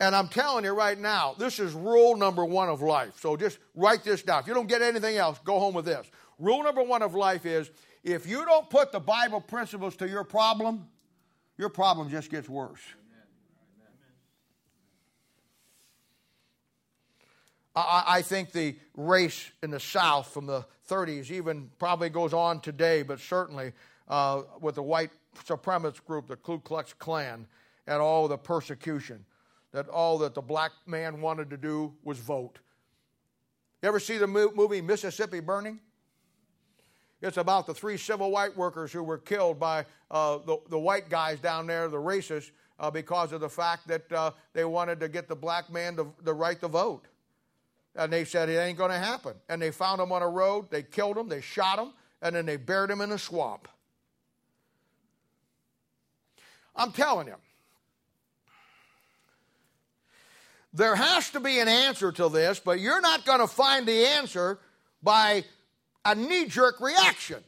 And 0.00 0.14
I'm 0.14 0.28
telling 0.28 0.64
you 0.64 0.72
right 0.72 0.98
now, 0.98 1.34
this 1.38 1.60
is 1.60 1.72
rule 1.72 2.16
number 2.16 2.44
one 2.44 2.68
of 2.68 2.82
life. 2.82 3.12
So 3.20 3.36
just 3.36 3.58
write 3.74 4.02
this 4.02 4.22
down. 4.22 4.40
If 4.40 4.48
you 4.48 4.54
don't 4.54 4.66
get 4.66 4.82
anything 4.82 5.16
else, 5.16 5.38
go 5.44 5.58
home 5.58 5.74
with 5.74 5.84
this. 5.84 6.10
Rule 6.38 6.64
number 6.64 6.82
one 6.82 7.02
of 7.02 7.14
life 7.14 7.46
is 7.46 7.70
if 8.02 8.26
you 8.26 8.44
don't 8.44 8.68
put 8.68 8.90
the 8.90 9.00
Bible 9.00 9.40
principles 9.40 9.94
to 9.96 10.08
your 10.08 10.24
problem, 10.24 10.88
your 11.56 11.68
problem 11.68 12.10
just 12.10 12.30
gets 12.30 12.48
worse. 12.48 12.80
I, 17.76 18.04
I 18.06 18.22
think 18.22 18.52
the 18.52 18.76
race 18.96 19.50
in 19.62 19.70
the 19.70 19.80
South 19.80 20.32
from 20.32 20.46
the 20.46 20.64
30s 20.88 21.30
even 21.30 21.70
probably 21.78 22.08
goes 22.08 22.32
on 22.32 22.60
today, 22.60 23.02
but 23.02 23.20
certainly 23.20 23.72
uh, 24.08 24.42
with 24.60 24.74
the 24.74 24.82
white 24.82 25.10
supremacist 25.46 26.04
group, 26.04 26.26
the 26.26 26.36
Ku 26.36 26.58
Klux 26.60 26.92
Klan, 26.92 27.46
and 27.86 28.00
all 28.00 28.28
the 28.28 28.38
persecution 28.38 29.24
that 29.74 29.88
all 29.88 30.18
that 30.18 30.34
the 30.34 30.40
black 30.40 30.70
man 30.86 31.20
wanted 31.20 31.50
to 31.50 31.56
do 31.56 31.92
was 32.04 32.16
vote. 32.18 32.60
You 33.82 33.88
ever 33.88 33.98
see 33.98 34.18
the 34.18 34.26
movie 34.26 34.80
Mississippi 34.80 35.40
Burning? 35.40 35.80
It's 37.20 37.38
about 37.38 37.66
the 37.66 37.74
three 37.74 37.96
civil 37.96 38.30
white 38.30 38.56
workers 38.56 38.92
who 38.92 39.02
were 39.02 39.18
killed 39.18 39.58
by 39.58 39.84
uh, 40.12 40.38
the, 40.46 40.58
the, 40.68 40.78
white 40.78 41.08
guys 41.08 41.40
down 41.40 41.66
there, 41.66 41.88
the 41.88 41.96
racists, 41.96 42.52
uh, 42.78 42.90
because 42.90 43.32
of 43.32 43.40
the 43.40 43.48
fact 43.48 43.88
that 43.88 44.12
uh, 44.12 44.30
they 44.52 44.64
wanted 44.64 45.00
to 45.00 45.08
get 45.08 45.26
the 45.26 45.34
black 45.34 45.70
man 45.72 45.96
the, 45.96 46.06
the 46.22 46.32
right 46.32 46.60
to 46.60 46.68
vote. 46.68 47.06
And 47.96 48.12
they 48.12 48.24
said 48.24 48.48
it 48.48 48.58
ain't 48.58 48.78
going 48.78 48.90
to 48.92 48.98
happen. 48.98 49.34
And 49.48 49.60
they 49.60 49.72
found 49.72 50.00
him 50.00 50.12
on 50.12 50.22
a 50.22 50.28
road, 50.28 50.70
they 50.70 50.84
killed 50.84 51.16
him, 51.16 51.28
they 51.28 51.40
shot 51.40 51.80
him, 51.80 51.92
and 52.22 52.36
then 52.36 52.46
they 52.46 52.56
buried 52.56 52.90
him 52.90 53.00
in 53.00 53.10
a 53.10 53.18
swamp. 53.18 53.66
I'm 56.76 56.92
telling 56.92 57.26
you, 57.26 57.36
There 60.74 60.96
has 60.96 61.30
to 61.30 61.40
be 61.40 61.60
an 61.60 61.68
answer 61.68 62.10
to 62.10 62.28
this, 62.28 62.58
but 62.58 62.80
you're 62.80 63.00
not 63.00 63.24
going 63.24 63.38
to 63.38 63.46
find 63.46 63.86
the 63.86 64.06
answer 64.06 64.58
by 65.02 65.44
a 66.04 66.16
knee 66.16 66.46
jerk 66.46 66.80
reaction. 66.80 67.42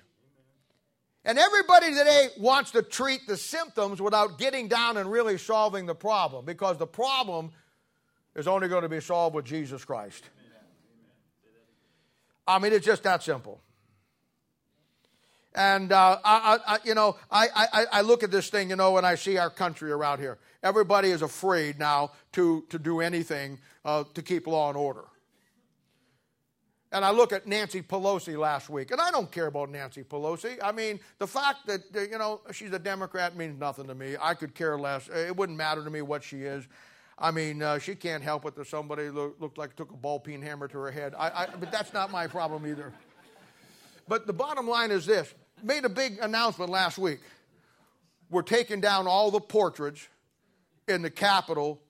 And 1.24 1.37
everybody 1.37 1.89
today 1.89 2.29
wants 2.39 2.70
to 2.70 2.83
treat 2.83 3.27
the 3.27 3.37
symptoms 3.37 4.01
without 4.01 4.39
getting 4.39 4.68
down 4.68 4.97
and 4.97 5.11
really 5.11 5.39
solving 5.39 5.87
the 5.87 5.95
problem 5.95 6.45
because 6.45 6.79
the 6.79 6.87
problem 6.87 7.51
is 8.37 8.47
only 8.47 8.68
going 8.68 8.83
to 8.83 8.89
be 8.89 9.01
solved 9.01 9.35
with 9.35 9.45
Jesus 9.45 9.85
Christ. 9.85 10.22
I 12.47 12.61
mean, 12.61 12.72
it's 12.72 12.87
just 12.87 13.03
that 13.03 13.24
simple. 13.24 13.61
And 15.53 15.91
uh, 15.91 16.18
I, 16.24 16.59
I, 16.64 16.79
you 16.85 16.95
know, 16.95 17.16
I, 17.29 17.49
I, 17.57 17.85
I 17.91 18.01
look 18.03 18.22
at 18.22 18.31
this 18.31 18.51
thing, 18.51 18.70
you 18.70 18.77
know, 18.77 18.99
and 18.99 19.07
I 19.07 19.16
see 19.16 19.37
our 19.37 19.51
country 19.51 19.91
around 19.91 20.20
here. 20.20 20.39
Everybody 20.67 21.11
is 21.11 21.23
afraid 21.23 21.79
now 21.79 22.11
to, 22.33 22.64
to 22.71 22.79
do 22.81 23.01
anything 23.01 23.61
uh, 23.85 24.03
to 24.14 24.21
keep 24.21 24.49
law 24.49 24.69
and 24.69 24.77
order. 24.77 25.05
And 26.91 27.05
I 27.05 27.12
look 27.12 27.33
at 27.33 27.47
Nancy 27.47 27.83
Pelosi 27.83 28.37
last 28.37 28.69
week, 28.69 28.91
and 28.91 29.01
I 29.01 29.12
don't 29.12 29.31
care 29.31 29.47
about 29.47 29.71
Nancy 29.71 30.03
Pelosi. 30.03 30.59
I 30.61 30.73
mean, 30.73 30.99
the 31.19 31.27
fact 31.29 31.69
that, 31.69 31.83
you 31.95 32.19
know, 32.19 32.41
she's 32.51 32.73
a 32.73 32.81
Democrat 32.81 33.37
means 33.37 33.61
nothing 33.61 33.87
to 33.87 33.95
me. 33.95 34.17
I 34.21 34.35
could 34.35 34.57
care 34.57 34.77
less. 34.77 35.09
It 35.09 35.37
wouldn't 35.37 35.57
matter 35.57 35.85
to 35.85 35.91
me 35.91 36.03
what 36.03 36.25
she 36.25 36.39
is. 36.39 36.67
I 37.17 37.31
mean, 37.31 37.62
uh, 37.62 37.79
she 37.79 37.95
can't 37.95 38.25
help 38.25 38.45
it 38.45 38.57
that 38.57 38.67
somebody 38.67 39.09
look, 39.09 39.41
looked 39.41 39.59
like 39.59 39.77
took 39.77 39.93
a 39.93 39.97
ball 39.97 40.19
peen 40.19 40.43
hammer 40.43 40.67
to 40.67 40.79
her 40.79 40.91
head. 40.91 41.14
I, 41.17 41.29
I, 41.29 41.47
but 41.61 41.71
that's 41.71 41.93
not 41.93 42.11
my 42.11 42.27
problem 42.27 42.67
either. 42.67 42.93
But 44.09 44.27
the 44.27 44.33
bottom 44.33 44.67
line 44.67 44.91
is 44.91 45.07
this 45.07 45.33
made 45.62 45.85
a 45.85 45.89
big 45.89 46.19
announcement 46.19 46.73
last 46.73 46.99
week. 46.99 47.21
We're 48.31 48.43
taking 48.43 48.81
down 48.81 49.07
all 49.07 49.31
the 49.31 49.41
portraits 49.41 50.09
in 50.89 51.03
the 51.03 51.11
capital 51.11 51.80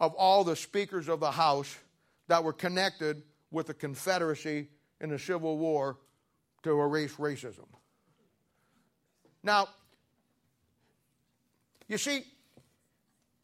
of 0.00 0.14
all 0.14 0.44
the 0.44 0.56
speakers 0.56 1.08
of 1.08 1.20
the 1.20 1.30
House 1.30 1.76
that 2.28 2.42
were 2.42 2.52
connected 2.52 3.22
with 3.50 3.66
the 3.66 3.74
Confederacy 3.74 4.68
in 5.00 5.10
the 5.10 5.18
Civil 5.18 5.58
War 5.58 5.98
to 6.62 6.70
erase 6.80 7.14
racism. 7.14 7.66
Now, 9.42 9.68
you 11.88 11.98
see, 11.98 12.24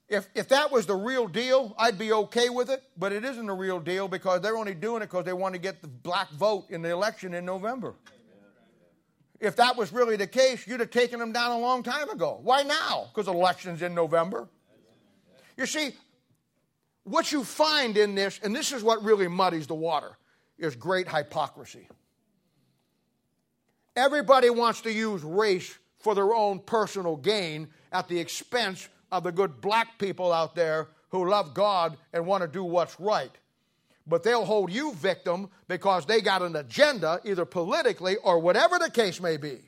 if, 0.09 0.27
if 0.35 0.49
that 0.49 0.73
was 0.73 0.87
the 0.87 0.95
real 0.95 1.29
deal, 1.29 1.75
I'd 1.79 1.99
be 1.99 2.13
okay 2.13 2.49
with 2.49 2.71
it, 2.71 2.83
but 2.97 3.13
it 3.13 3.25
isn't 3.25 3.47
the 3.47 3.53
real 3.53 3.79
deal 3.79 4.09
because 4.09 4.41
they're 4.41 4.57
only 4.57 4.75
doing 4.75 5.03
it 5.03 5.07
because 5.07 5.25
they 5.25 5.33
want 5.33 5.55
to 5.55 5.61
get 5.61 5.83
the 5.83 5.89
black 5.89 6.31
vote 6.31 6.67
in 6.71 6.81
the 6.81 6.91
election 6.91 7.35
in 7.35 7.45
November. 7.45 7.95
If 9.41 9.57
that 9.57 9.77
was 9.77 9.93
really 9.93 10.17
the 10.17 10.27
case, 10.27 10.67
you'd 10.67 10.81
have 10.81 10.91
taken 10.91 11.19
them 11.19 11.33
down 11.33 11.53
a 11.53 11.59
long 11.59 11.83
time 11.83 12.09
ago. 12.09 12.41
Why 12.43 12.63
now? 12.63 13.09
Because 13.13 13.29
election's 13.29 13.83
in 13.83 13.95
November. 13.95 14.49
You 15.59 15.67
see, 15.67 15.91
what 17.05 17.31
you 17.31 17.45
find 17.45 17.99
in 17.99 18.15
this, 18.15 18.41
and 18.43 18.57
this 18.57 18.73
is 18.73 18.83
what 18.83 19.05
really 19.05 19.29
muddies 19.29 19.67
the 19.67 19.75
water, 19.75 20.17
is 20.57 20.75
great 20.75 21.07
hypocrisy. 21.07 21.87
Everybody 23.95 24.49
wants 24.49 24.81
to 24.83 24.93
use 24.93 25.23
race 25.23 25.77
for 25.99 26.15
their 26.15 26.33
own 26.33 26.61
personal 26.61 27.17
gain 27.17 27.69
at 27.93 28.09
the 28.09 28.19
expense 28.19 28.89
of 29.13 29.25
the 29.25 29.33
good 29.33 29.61
black 29.61 29.99
people 29.99 30.33
out 30.33 30.55
there 30.55 30.89
who 31.11 31.29
love 31.29 31.53
God 31.53 31.99
and 32.15 32.25
want 32.25 32.43
to 32.43 32.49
do 32.49 32.65
what's 32.65 32.99
right 32.99 33.33
but 34.09 34.23
they'll 34.23 34.45
hold 34.45 34.73
you 34.73 34.95
victim 34.95 35.51
because 35.69 36.07
they 36.07 36.21
got 36.21 36.43
an 36.43 36.57
agenda, 36.57 37.21
either 37.25 37.45
politically 37.45 38.17
or 38.17 38.39
whatever 38.39 38.79
the 38.79 38.91
case 38.91 39.21
may 39.21 39.37
be. 39.37 39.61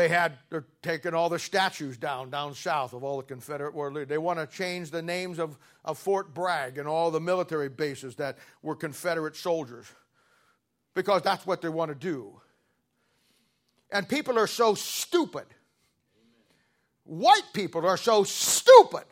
They 0.00 0.08
had 0.08 0.38
they're 0.48 0.64
taking 0.80 1.12
all 1.12 1.28
the 1.28 1.38
statues 1.38 1.98
down 1.98 2.30
down 2.30 2.54
south 2.54 2.94
of 2.94 3.04
all 3.04 3.18
the 3.18 3.22
Confederate 3.22 3.74
war 3.74 3.92
leaders. 3.92 4.08
They 4.08 4.16
want 4.16 4.38
to 4.38 4.46
change 4.46 4.90
the 4.90 5.02
names 5.02 5.38
of, 5.38 5.58
of 5.84 5.98
Fort 5.98 6.32
Bragg 6.32 6.78
and 6.78 6.88
all 6.88 7.10
the 7.10 7.20
military 7.20 7.68
bases 7.68 8.14
that 8.14 8.38
were 8.62 8.74
Confederate 8.74 9.36
soldiers 9.36 9.86
because 10.94 11.20
that's 11.20 11.46
what 11.46 11.60
they 11.60 11.68
want 11.68 11.90
to 11.90 11.94
do. 11.94 12.40
And 13.92 14.08
people 14.08 14.38
are 14.38 14.46
so 14.46 14.74
stupid 14.74 15.44
white 17.04 17.52
people 17.52 17.84
are 17.84 17.98
so 17.98 18.24
stupid 18.24 19.04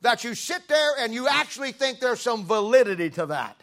that 0.00 0.24
you 0.24 0.34
sit 0.34 0.66
there 0.66 0.98
and 0.98 1.14
you 1.14 1.28
actually 1.28 1.70
think 1.70 2.00
there's 2.00 2.20
some 2.20 2.44
validity 2.44 3.08
to 3.10 3.26
that. 3.26 3.56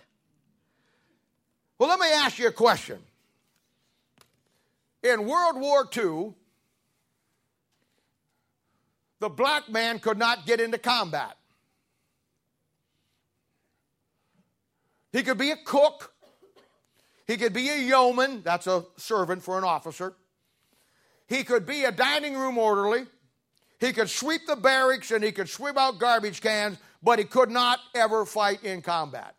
Well, 1.78 1.89
let 1.89 1.99
me 1.99 2.07
ask 2.13 2.39
you 2.39 2.47
a 2.47 2.53
question. 2.53 2.99
In 5.06 5.28
World 5.28 5.60
War 5.60 5.88
II, 5.95 6.34
the 9.20 9.30
black 9.30 9.70
man 9.70 9.99
could 9.99 10.18
not 10.18 10.47
get 10.47 10.60
into 10.60 10.80
combat. 10.80 11.38
He 15.12 15.22
could 15.22 15.38
be 15.38 15.51
a 15.51 15.58
cook, 15.64 16.12
he 17.28 17.38
could 17.38 17.53
be 17.53 17.70
a 17.70 17.78
yeoman, 17.78 18.41
that's 18.41 18.66
a 18.66 18.84
servant 18.97 19.43
for 19.43 19.60
an 19.60 19.64
officer. 19.64 20.16
He 21.28 21.43
could 21.43 21.68
be 21.68 21.84
a 21.84 21.91
dining 21.91 22.36
room 22.36 22.58
orderly. 22.58 23.06
He 23.80 23.93
could 23.93 24.10
sweep 24.10 24.41
the 24.47 24.56
barracks 24.56 25.12
and 25.12 25.24
he 25.24 25.32
could 25.32 25.49
sweep 25.49 25.78
out 25.78 25.99
garbage 25.99 26.41
cans, 26.41 26.80
but 27.03 27.20
he 27.20 27.26
could 27.26 27.51
not 27.51 27.78
ever 27.93 28.26
fight 28.26 28.64
in 28.64 28.82
combat. 28.82 29.36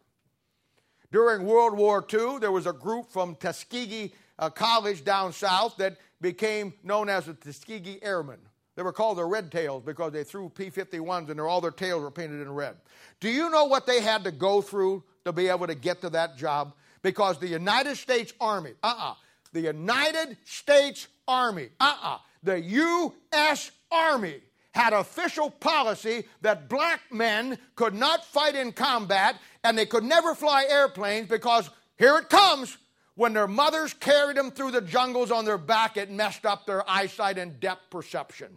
During 1.11 1.45
World 1.45 1.77
War 1.77 2.07
II, 2.13 2.39
there 2.39 2.53
was 2.53 2.67
a 2.67 2.73
group 2.73 3.11
from 3.11 3.35
Tuskegee 3.35 4.13
uh, 4.39 4.51
College 4.51 5.05
down 5.05 5.33
south 5.33 5.77
that 5.79 5.97
became 6.21 6.75
known 6.83 7.09
as 7.09 7.27
the 7.27 7.35
Tuskegee 7.35 7.99
Airmen. 8.03 8.39
They 8.77 8.83
were 8.83 8.93
called 8.93 9.19
the 9.19 9.25
red 9.25 9.51
tails 9.51 9.83
because 9.85 10.13
they 10.13 10.23
threw 10.23 10.51
P 10.51 10.71
51s 10.71 11.31
and 11.31 11.41
all 11.41 11.63
their 11.63 11.71
tails 11.71 12.03
were 12.03 12.11
painted 12.11 12.43
in 12.43 12.53
red. 12.53 12.77
Do 13.21 13.31
you 13.31 13.49
know 13.49 13.65
what 13.65 13.87
they 13.87 14.03
had 14.03 14.23
to 14.25 14.31
go 14.31 14.61
through 14.61 15.03
to 15.25 15.33
be 15.33 15.49
able 15.49 15.67
to 15.67 15.75
get 15.75 16.03
to 16.03 16.11
that 16.11 16.37
job? 16.37 16.75
Because 17.03 17.39
the 17.39 17.49
United 17.49 17.97
States 17.97 18.35
Army, 18.39 18.73
uh 18.83 18.89
uh-uh, 18.89 19.11
uh, 19.13 19.15
the 19.53 19.63
United 19.63 20.37
States 20.45 21.09
Army, 21.27 21.71
uh 21.81 21.85
uh-uh, 21.85 22.15
uh, 22.15 22.19
the 22.43 22.61
U.S. 22.61 23.71
Army 23.91 24.41
had 24.73 24.93
official 24.93 25.49
policy 25.51 26.25
that 26.43 26.69
black 26.69 27.01
men 27.11 27.59
could 27.77 27.95
not 27.95 28.27
fight 28.27 28.55
in 28.55 28.73
combat 28.73 29.37
and 29.65 29.77
they 29.77 29.87
could 29.87 30.05
never 30.05 30.35
fly 30.35 30.67
airplanes 30.69 31.29
because 31.29 31.71
here 31.97 32.19
it 32.19 32.29
comes 32.29 32.77
when 33.17 33.33
their 33.33 33.49
mothers 33.49 33.95
carried 33.95 34.37
them 34.37 34.51
through 34.51 34.71
the 34.71 34.83
jungles 34.83 35.31
on 35.31 35.45
their 35.45 35.59
back, 35.59 35.97
it 35.97 36.11
messed 36.11 36.47
up 36.47 36.67
their 36.67 36.89
eyesight 36.89 37.39
and 37.39 37.59
depth 37.59 37.91
perception. 37.91 38.57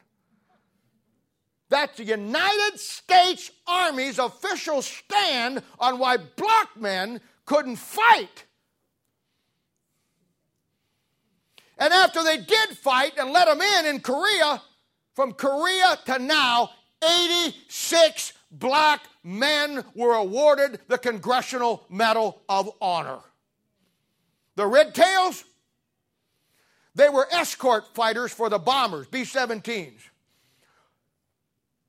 That's 1.70 1.97
the 1.97 2.03
United 2.03 2.80
States 2.80 3.51
Army's 3.68 4.20
official 4.20 4.82
stand 4.82 5.64
on 5.80 5.97
why 5.97 6.18
black 6.18 6.76
men 6.76 7.22
couldn't 7.45 7.78
fight. 7.78 8.45
And 11.78 11.93
after 11.93 12.24
they 12.24 12.38
did 12.38 12.70
fight 12.78 13.14
and 13.18 13.32
let 13.32 13.47
them 13.47 13.62
in 13.62 13.86
in 13.86 14.01
Korea, 14.01 14.62
from 15.16 15.32
Korea 15.34 15.97
to 16.07 16.20
now, 16.20 16.72
86 17.01 18.34
black 18.51 19.01
men 19.24 19.86
were 19.95 20.16
awarded 20.16 20.82
the 20.89 20.97
Congressional 20.97 21.86
Medal 21.89 22.41
of 22.49 22.70
Honor. 22.82 23.20
The 24.60 24.68
Red 24.68 24.93
Tails, 24.93 25.45
they 26.93 27.07
were 27.07 27.26
escort 27.32 27.95
fighters 27.95 28.34
for 28.34 28.49
the 28.49 28.60
bombers, 28.60 29.07
B 29.07 29.22
17s. 29.22 30.01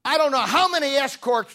I 0.05 0.17
don't 0.17 0.31
know 0.31 0.39
how 0.39 0.69
many 0.69 0.95
escort 0.95 1.53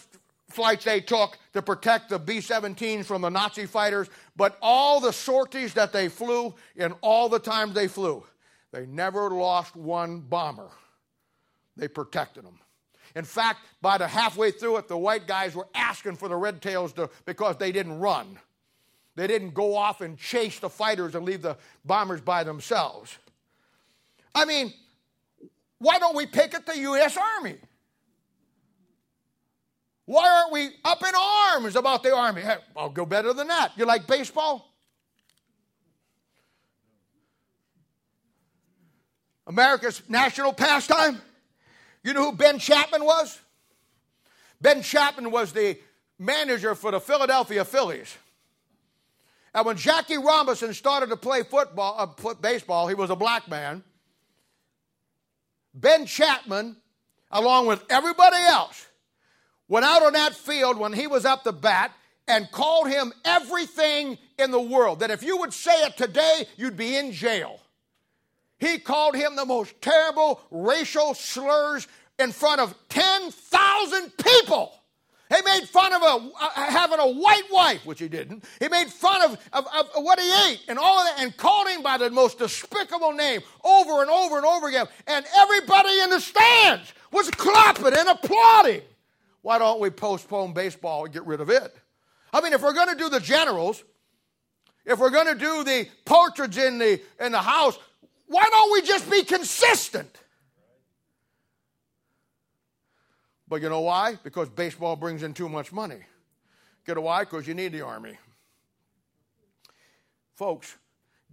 flights 0.50 0.84
they 0.84 1.00
took 1.00 1.38
to 1.54 1.62
protect 1.62 2.10
the 2.10 2.18
B 2.18 2.40
17s 2.40 3.06
from 3.06 3.22
the 3.22 3.30
Nazi 3.30 3.64
fighters, 3.64 4.10
but 4.36 4.58
all 4.60 5.00
the 5.00 5.10
sorties 5.10 5.72
that 5.72 5.90
they 5.90 6.10
flew 6.10 6.54
and 6.76 6.92
all 7.00 7.30
the 7.30 7.38
times 7.38 7.72
they 7.72 7.88
flew, 7.88 8.22
they 8.70 8.84
never 8.84 9.30
lost 9.30 9.74
one 9.74 10.20
bomber. 10.20 10.68
They 11.78 11.88
protected 11.88 12.44
them. 12.44 12.58
In 13.14 13.24
fact, 13.24 13.60
by 13.80 13.96
the 13.96 14.06
halfway 14.06 14.50
through 14.50 14.76
it, 14.76 14.88
the 14.88 14.98
white 14.98 15.26
guys 15.26 15.54
were 15.54 15.68
asking 15.74 16.16
for 16.16 16.28
the 16.28 16.36
red 16.36 16.60
tails 16.60 16.92
to, 16.92 17.08
because 17.24 17.56
they 17.56 17.72
didn't 17.72 18.00
run. 18.00 18.38
They 19.16 19.26
didn't 19.26 19.54
go 19.54 19.74
off 19.74 20.02
and 20.02 20.18
chase 20.18 20.58
the 20.58 20.68
fighters 20.68 21.14
and 21.14 21.24
leave 21.24 21.42
the 21.42 21.56
bombers 21.84 22.20
by 22.20 22.44
themselves. 22.44 23.16
I 24.34 24.44
mean, 24.44 24.72
why 25.78 25.98
don't 25.98 26.14
we 26.14 26.26
pick 26.26 26.54
at 26.54 26.66
the 26.66 26.78
U.S. 26.78 27.16
Army? 27.16 27.56
Why 30.04 30.28
aren't 30.28 30.52
we 30.52 30.68
up 30.84 31.02
in 31.02 31.12
arms 31.14 31.76
about 31.76 32.02
the 32.02 32.14
Army? 32.14 32.42
I'll 32.76 32.90
go 32.90 33.06
better 33.06 33.32
than 33.32 33.48
that. 33.48 33.72
You 33.76 33.86
like 33.86 34.06
baseball? 34.06 34.70
America's 39.46 40.02
national 40.08 40.52
pastime? 40.52 41.20
You 42.04 42.12
know 42.12 42.30
who 42.30 42.36
Ben 42.36 42.58
Chapman 42.58 43.04
was? 43.04 43.40
Ben 44.60 44.82
Chapman 44.82 45.30
was 45.30 45.52
the 45.52 45.78
manager 46.18 46.74
for 46.74 46.90
the 46.90 47.00
Philadelphia 47.00 47.64
Phillies. 47.64 48.16
And 49.56 49.64
when 49.64 49.78
Jackie 49.78 50.18
Robinson 50.18 50.74
started 50.74 51.08
to 51.08 51.16
play 51.16 51.42
football, 51.42 51.96
uh, 51.98 52.34
baseball, 52.34 52.88
he 52.88 52.94
was 52.94 53.08
a 53.08 53.16
black 53.16 53.48
man. 53.48 53.82
Ben 55.72 56.04
Chapman, 56.04 56.76
along 57.30 57.66
with 57.66 57.82
everybody 57.88 58.36
else, 58.36 58.86
went 59.66 59.86
out 59.86 60.02
on 60.02 60.12
that 60.12 60.34
field 60.34 60.76
when 60.76 60.92
he 60.92 61.06
was 61.06 61.24
up 61.24 61.42
the 61.42 61.54
bat 61.54 61.90
and 62.28 62.50
called 62.50 62.90
him 62.90 63.14
everything 63.24 64.18
in 64.38 64.50
the 64.50 64.60
world. 64.60 65.00
That 65.00 65.10
if 65.10 65.22
you 65.22 65.38
would 65.38 65.54
say 65.54 65.84
it 65.84 65.96
today, 65.96 66.46
you'd 66.58 66.76
be 66.76 66.94
in 66.94 67.12
jail. 67.12 67.58
He 68.58 68.78
called 68.78 69.16
him 69.16 69.36
the 69.36 69.46
most 69.46 69.80
terrible 69.80 70.38
racial 70.50 71.14
slurs 71.14 71.88
in 72.18 72.30
front 72.30 72.60
of 72.60 72.74
10,000 72.90 74.12
people. 74.18 74.74
He 75.28 75.42
made 75.42 75.68
fun 75.68 75.92
of 75.92 76.02
a, 76.02 76.30
uh, 76.40 76.50
having 76.54 77.00
a 77.00 77.08
white 77.08 77.50
wife, 77.50 77.84
which 77.84 77.98
he 77.98 78.06
didn't. 78.06 78.44
He 78.60 78.68
made 78.68 78.88
fun 78.88 79.22
of, 79.22 79.32
of, 79.52 79.66
of, 79.74 79.90
what 79.96 80.20
he 80.20 80.32
ate 80.48 80.60
and 80.68 80.78
all 80.78 81.00
of 81.00 81.06
that 81.06 81.22
and 81.22 81.36
called 81.36 81.66
him 81.68 81.82
by 81.82 81.98
the 81.98 82.10
most 82.10 82.38
despicable 82.38 83.12
name 83.12 83.40
over 83.64 84.02
and 84.02 84.10
over 84.10 84.36
and 84.36 84.46
over 84.46 84.68
again. 84.68 84.86
And 85.08 85.26
everybody 85.36 86.00
in 86.00 86.10
the 86.10 86.20
stands 86.20 86.92
was 87.10 87.28
clapping 87.30 87.98
and 87.98 88.08
applauding. 88.08 88.82
Why 89.42 89.58
don't 89.58 89.80
we 89.80 89.90
postpone 89.90 90.52
baseball 90.52 91.04
and 91.04 91.12
get 91.12 91.26
rid 91.26 91.40
of 91.40 91.50
it? 91.50 91.74
I 92.32 92.40
mean, 92.40 92.52
if 92.52 92.62
we're 92.62 92.74
going 92.74 92.88
to 92.88 92.96
do 92.96 93.08
the 93.08 93.20
generals, 93.20 93.82
if 94.84 95.00
we're 95.00 95.10
going 95.10 95.26
to 95.26 95.38
do 95.38 95.64
the 95.64 95.88
portraits 96.04 96.56
in 96.56 96.78
the, 96.78 97.00
in 97.18 97.32
the 97.32 97.42
house, 97.42 97.78
why 98.28 98.44
don't 98.48 98.72
we 98.72 98.82
just 98.82 99.10
be 99.10 99.24
consistent? 99.24 100.16
But 103.48 103.62
you 103.62 103.68
know 103.68 103.80
why? 103.80 104.18
Because 104.22 104.48
baseball 104.48 104.96
brings 104.96 105.22
in 105.22 105.34
too 105.34 105.48
much 105.48 105.72
money. 105.72 106.00
Get 106.86 106.96
a 106.96 107.00
why? 107.00 107.24
Because 107.24 107.46
you 107.46 107.54
need 107.54 107.72
the 107.72 107.82
army. 107.82 108.18
Folks, 110.34 110.76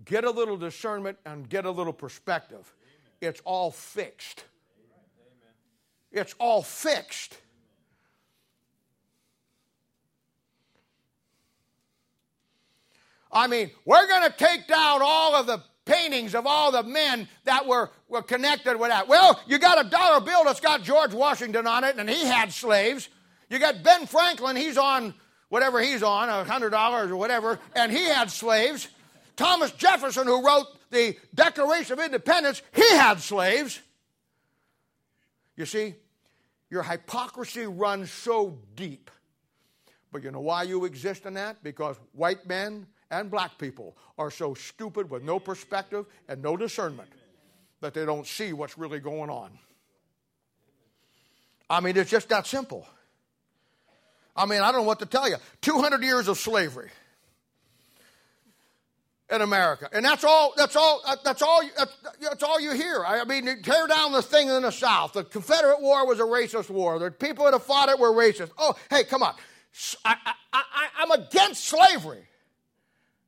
get 0.05 0.23
a 0.23 0.29
little 0.31 0.57
discernment 0.57 1.17
and 1.25 1.49
get 1.49 1.65
a 1.65 1.71
little 1.71 1.93
perspective. 1.93 2.73
It's 3.21 3.41
all 3.45 3.71
fixed. 3.71 4.45
It's 6.11 6.35
all 6.39 6.61
fixed. 6.61 7.37
I 13.31 13.47
mean, 13.47 13.71
we're 13.83 14.07
going 14.07 14.29
to 14.29 14.37
take 14.37 14.67
down 14.67 15.01
all 15.01 15.35
of 15.35 15.47
the 15.47 15.63
paintings 15.85 16.35
of 16.35 16.45
all 16.45 16.71
the 16.71 16.83
men 16.83 17.27
that 17.43 17.67
were, 17.67 17.91
were 18.07 18.21
connected 18.21 18.79
with 18.79 18.89
that. 18.89 19.07
Well, 19.07 19.39
you 19.47 19.57
got 19.57 19.85
a 19.85 19.89
dollar 19.89 20.21
bill 20.21 20.43
that's 20.45 20.59
got 20.59 20.83
George 20.83 21.13
Washington 21.13 21.67
on 21.67 21.83
it, 21.83 21.97
and 21.97 22.09
he 22.09 22.25
had 22.25 22.51
slaves. 22.53 23.09
You 23.49 23.59
got 23.59 23.83
Ben 23.83 24.05
Franklin, 24.05 24.55
he's 24.55 24.77
on 24.77 25.13
whatever 25.49 25.79
he's 25.79 26.01
on, 26.01 26.29
a 26.29 26.43
hundred 26.43 26.71
dollars 26.71 27.11
or 27.11 27.15
whatever, 27.15 27.59
and 27.75 27.91
he 27.91 28.03
had 28.05 28.31
slaves. 28.31 28.87
Thomas 29.35 29.71
Jefferson, 29.71 30.27
who 30.27 30.45
wrote 30.45 30.67
the 30.89 31.15
Declaration 31.33 31.93
of 31.93 32.05
Independence, 32.05 32.61
he 32.73 32.87
had 32.91 33.19
slaves. 33.19 33.79
You 35.55 35.65
see, 35.65 35.95
your 36.69 36.83
hypocrisy 36.83 37.67
runs 37.67 38.11
so 38.11 38.57
deep. 38.75 39.11
But 40.11 40.23
you 40.23 40.31
know 40.31 40.41
why 40.41 40.63
you 40.63 40.85
exist 40.85 41.25
in 41.25 41.33
that? 41.35 41.63
Because 41.63 41.97
white 42.13 42.47
men 42.47 42.87
and 43.13 43.29
black 43.29 43.57
people 43.57 43.95
are 44.17 44.31
so 44.31 44.53
stupid 44.53 45.09
with 45.09 45.23
no 45.23 45.39
perspective 45.39 46.05
and 46.27 46.41
no 46.41 46.57
discernment 46.57 47.09
that 47.81 47.93
they 47.93 48.05
don't 48.05 48.25
see 48.25 48.53
what's 48.53 48.77
really 48.77 48.99
going 48.99 49.29
on. 49.29 49.51
I 51.69 51.79
mean, 51.79 51.95
it's 51.95 52.09
just 52.09 52.29
that 52.29 52.47
simple. 52.47 52.87
I 54.35 54.45
mean, 54.45 54.61
I 54.61 54.71
don't 54.71 54.81
know 54.81 54.87
what 54.87 54.99
to 54.99 55.05
tell 55.05 55.29
you. 55.29 55.35
200 55.61 56.03
years 56.03 56.27
of 56.27 56.37
slavery 56.37 56.89
in 59.29 59.41
America. 59.41 59.89
And 59.93 60.03
that's 60.03 60.23
all, 60.23 60.53
that's 60.57 60.75
all, 60.75 61.01
uh, 61.05 61.15
that's 61.23 61.41
all, 61.41 61.61
that's 62.19 62.43
all 62.43 62.59
you 62.59 62.71
hear. 62.71 63.03
I 63.05 63.23
mean, 63.25 63.45
tear 63.61 63.87
down 63.87 64.11
the 64.11 64.21
thing 64.21 64.49
in 64.49 64.63
the 64.63 64.71
South. 64.71 65.13
The 65.13 65.23
Confederate 65.23 65.81
War 65.81 66.07
was 66.07 66.19
a 66.19 66.23
racist 66.23 66.69
war. 66.69 66.99
The 66.99 67.11
people 67.11 67.45
that 67.45 67.61
fought 67.61 67.89
it 67.89 67.99
were 67.99 68.11
racist. 68.11 68.51
Oh, 68.57 68.75
hey, 68.89 69.03
come 69.03 69.21
on. 69.21 69.35
I, 70.03 70.15
I, 70.25 70.33
I, 70.53 70.87
I'm 70.99 71.11
against 71.11 71.65
slavery. 71.65 72.27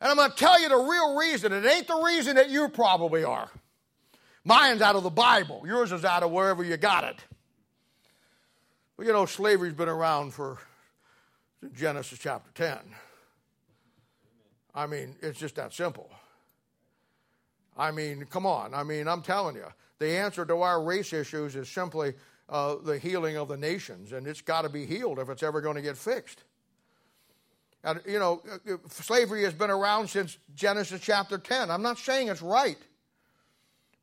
And 0.01 0.11
I'm 0.11 0.17
going 0.17 0.31
to 0.31 0.35
tell 0.35 0.59
you 0.61 0.69
the 0.69 0.77
real 0.77 1.15
reason. 1.15 1.53
It 1.53 1.65
ain't 1.65 1.87
the 1.87 2.01
reason 2.03 2.35
that 2.35 2.49
you 2.49 2.69
probably 2.69 3.23
are. 3.23 3.49
Mine's 4.43 4.81
out 4.81 4.95
of 4.95 5.03
the 5.03 5.09
Bible. 5.09 5.63
Yours 5.65 5.91
is 5.91 6.05
out 6.05 6.21
of 6.21 6.31
wherever 6.31 6.63
you 6.63 6.77
got 6.77 7.03
it. 7.03 7.17
Well, 8.97 9.07
you 9.07 9.13
know, 9.13 9.25
slavery's 9.25 9.73
been 9.73 9.89
around 9.89 10.33
for 10.33 10.59
Genesis 11.73 12.19
chapter 12.19 12.51
10. 12.53 12.77
I 14.73 14.87
mean, 14.87 15.15
it's 15.21 15.39
just 15.39 15.55
that 15.55 15.73
simple. 15.73 16.09
I 17.77 17.91
mean, 17.91 18.25
come 18.29 18.45
on. 18.45 18.73
I 18.73 18.83
mean, 18.83 19.07
I'm 19.07 19.21
telling 19.21 19.55
you, 19.55 19.65
the 19.99 20.09
answer 20.09 20.45
to 20.45 20.61
our 20.61 20.83
race 20.83 21.13
issues 21.13 21.55
is 21.55 21.69
simply 21.69 22.13
uh, 22.49 22.75
the 22.83 22.99
healing 22.99 23.37
of 23.37 23.47
the 23.47 23.57
nations, 23.57 24.11
and 24.11 24.27
it's 24.27 24.41
got 24.41 24.61
to 24.61 24.69
be 24.69 24.85
healed 24.85 25.19
if 25.19 25.29
it's 25.29 25.43
ever 25.43 25.61
going 25.61 25.75
to 25.75 25.81
get 25.81 25.97
fixed. 25.97 26.43
And, 27.85 28.01
you 28.07 28.17
know, 28.17 28.41
uh, 28.51 28.73
uh, 28.73 28.77
slavery 28.89 29.43
has 29.43 29.53
been 29.53 29.69
around 29.69 30.09
since 30.09 30.39
Genesis 30.55 30.99
chapter 30.99 31.37
10. 31.37 31.69
I'm 31.69 31.83
not 31.83 31.99
saying 31.99 32.29
it's 32.29 32.41
right, 32.41 32.79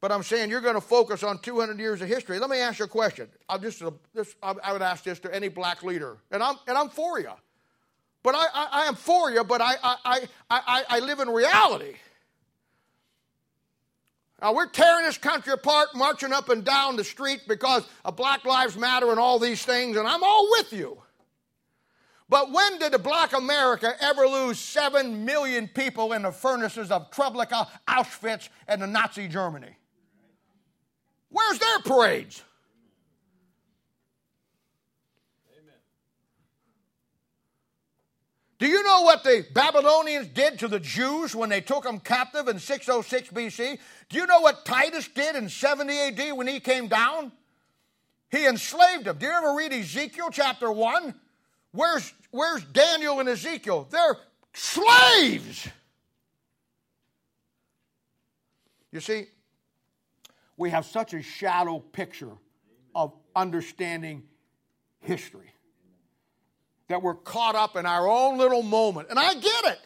but 0.00 0.12
I'm 0.12 0.22
saying 0.22 0.50
you're 0.50 0.60
going 0.60 0.76
to 0.76 0.80
focus 0.80 1.24
on 1.24 1.40
200 1.40 1.80
years 1.80 2.00
of 2.00 2.06
history. 2.06 2.38
Let 2.38 2.48
me 2.48 2.58
ask 2.58 2.78
you 2.78 2.84
a 2.84 2.88
question. 2.88 3.28
i 3.48 3.58
just, 3.58 3.82
this, 4.14 4.36
I 4.40 4.72
would 4.72 4.82
ask 4.82 5.02
this 5.02 5.18
to 5.20 5.34
any 5.34 5.48
black 5.48 5.82
leader, 5.82 6.16
and 6.30 6.44
I'm, 6.44 6.54
and 6.68 6.78
I'm 6.78 6.90
for 6.90 7.18
you. 7.18 7.32
But 8.22 8.36
I, 8.36 8.46
I, 8.54 8.68
I 8.70 8.84
am 8.84 8.94
for 8.94 9.32
you, 9.32 9.42
but 9.42 9.60
I, 9.60 9.74
I, 9.82 9.96
I, 10.04 10.20
I, 10.48 10.84
I 10.88 10.98
live 11.00 11.18
in 11.18 11.28
reality. 11.28 11.96
Now, 14.40 14.54
we're 14.54 14.68
tearing 14.68 15.06
this 15.06 15.18
country 15.18 15.52
apart, 15.52 15.88
marching 15.96 16.32
up 16.32 16.50
and 16.50 16.64
down 16.64 16.94
the 16.94 17.04
street 17.04 17.40
because 17.48 17.84
of 18.04 18.14
Black 18.14 18.44
Lives 18.44 18.76
Matter 18.76 19.10
and 19.10 19.18
all 19.18 19.40
these 19.40 19.64
things, 19.64 19.96
and 19.96 20.06
I'm 20.06 20.22
all 20.22 20.48
with 20.52 20.72
you. 20.72 20.98
But 22.32 22.50
when 22.50 22.78
did 22.78 22.92
the 22.92 22.98
black 22.98 23.34
America 23.34 23.94
ever 24.00 24.26
lose 24.26 24.58
7 24.58 25.22
million 25.22 25.68
people 25.68 26.14
in 26.14 26.22
the 26.22 26.32
furnaces 26.32 26.90
of 26.90 27.10
Treblinka, 27.10 27.68
Auschwitz, 27.86 28.48
and 28.66 28.80
the 28.80 28.86
Nazi 28.86 29.28
Germany? 29.28 29.76
Where's 31.28 31.58
their 31.58 31.80
parades? 31.80 32.42
Do 38.58 38.66
you 38.66 38.82
know 38.82 39.02
what 39.02 39.24
the 39.24 39.44
Babylonians 39.52 40.28
did 40.28 40.58
to 40.60 40.68
the 40.68 40.80
Jews 40.80 41.36
when 41.36 41.50
they 41.50 41.60
took 41.60 41.84
them 41.84 42.00
captive 42.00 42.48
in 42.48 42.58
606 42.58 43.28
BC? 43.28 43.78
Do 44.08 44.16
you 44.16 44.24
know 44.24 44.40
what 44.40 44.64
Titus 44.64 45.06
did 45.06 45.36
in 45.36 45.50
70 45.50 45.98
AD 45.98 46.32
when 46.38 46.46
he 46.46 46.60
came 46.60 46.88
down? 46.88 47.30
He 48.30 48.46
enslaved 48.46 49.04
them. 49.04 49.18
Do 49.18 49.26
you 49.26 49.32
ever 49.32 49.54
read 49.54 49.74
Ezekiel 49.74 50.30
chapter 50.32 50.72
1? 50.72 51.14
Where's, 51.72 52.12
where's 52.32 52.64
Daniel 52.64 53.20
and 53.20 53.28
Ezekiel? 53.28 53.86
They're 53.88 54.16
slaves. 54.52 55.68
You 58.90 59.00
see, 59.00 59.26
we 60.56 60.70
have 60.70 60.84
such 60.84 61.14
a 61.14 61.22
shallow 61.22 61.78
picture 61.78 62.32
of 62.94 63.14
understanding 63.34 64.24
history 65.00 65.52
that 66.88 67.02
we're 67.02 67.14
caught 67.14 67.54
up 67.54 67.76
in 67.76 67.86
our 67.86 68.06
own 68.08 68.36
little 68.36 68.62
moment. 68.62 69.08
And 69.08 69.18
I 69.18 69.34
get 69.34 69.64
it. 69.64 69.80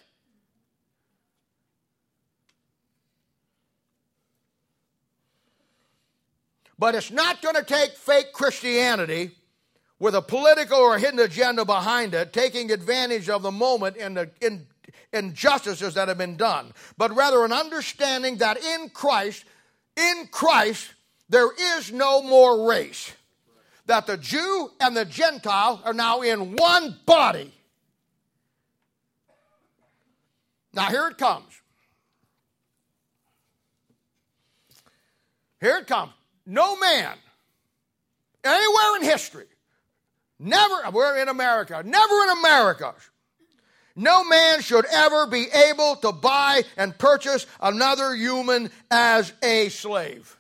But 6.78 6.94
it's 6.94 7.10
not 7.10 7.40
going 7.42 7.54
to 7.54 7.62
take 7.62 7.92
fake 7.92 8.32
Christianity 8.32 9.30
with 9.98 10.14
a 10.14 10.22
political 10.22 10.78
or 10.78 10.98
hidden 10.98 11.20
agenda 11.20 11.64
behind 11.64 12.14
it, 12.14 12.32
taking 12.32 12.70
advantage 12.70 13.28
of 13.28 13.42
the 13.42 13.50
moment 13.50 13.96
and 13.96 14.16
the 14.16 14.30
in, 14.40 14.66
injustices 15.12 15.94
that 15.94 16.08
have 16.08 16.18
been 16.18 16.36
done, 16.36 16.72
but 16.98 17.14
rather 17.14 17.44
an 17.44 17.52
understanding 17.52 18.36
that 18.38 18.62
in 18.62 18.90
Christ, 18.90 19.44
in 19.96 20.28
Christ, 20.30 20.92
there 21.28 21.50
is 21.78 21.90
no 21.92 22.22
more 22.22 22.68
race 22.68 23.12
that 23.86 24.06
the 24.06 24.16
Jew 24.16 24.70
and 24.80 24.96
the 24.96 25.04
Gentile 25.04 25.80
are 25.84 25.94
now 25.94 26.20
in 26.20 26.56
one 26.56 26.96
body. 27.06 27.52
Now, 30.72 30.90
here 30.90 31.08
it 31.08 31.16
comes. 31.16 31.48
Here 35.60 35.78
it 35.78 35.86
comes. 35.86 36.12
No 36.44 36.76
man 36.76 37.16
anywhere 38.44 38.96
in 38.96 39.02
history, 39.02 39.46
never, 40.38 40.90
we're 40.92 41.18
in 41.20 41.28
America, 41.28 41.82
never 41.84 42.22
in 42.24 42.30
America, 42.38 42.94
no 43.94 44.24
man 44.24 44.60
should 44.60 44.84
ever 44.86 45.26
be 45.26 45.46
able 45.68 45.96
to 45.96 46.12
buy 46.12 46.62
and 46.76 46.96
purchase 46.98 47.46
another 47.60 48.14
human 48.14 48.70
as 48.90 49.32
a 49.42 49.68
slave. 49.70 50.36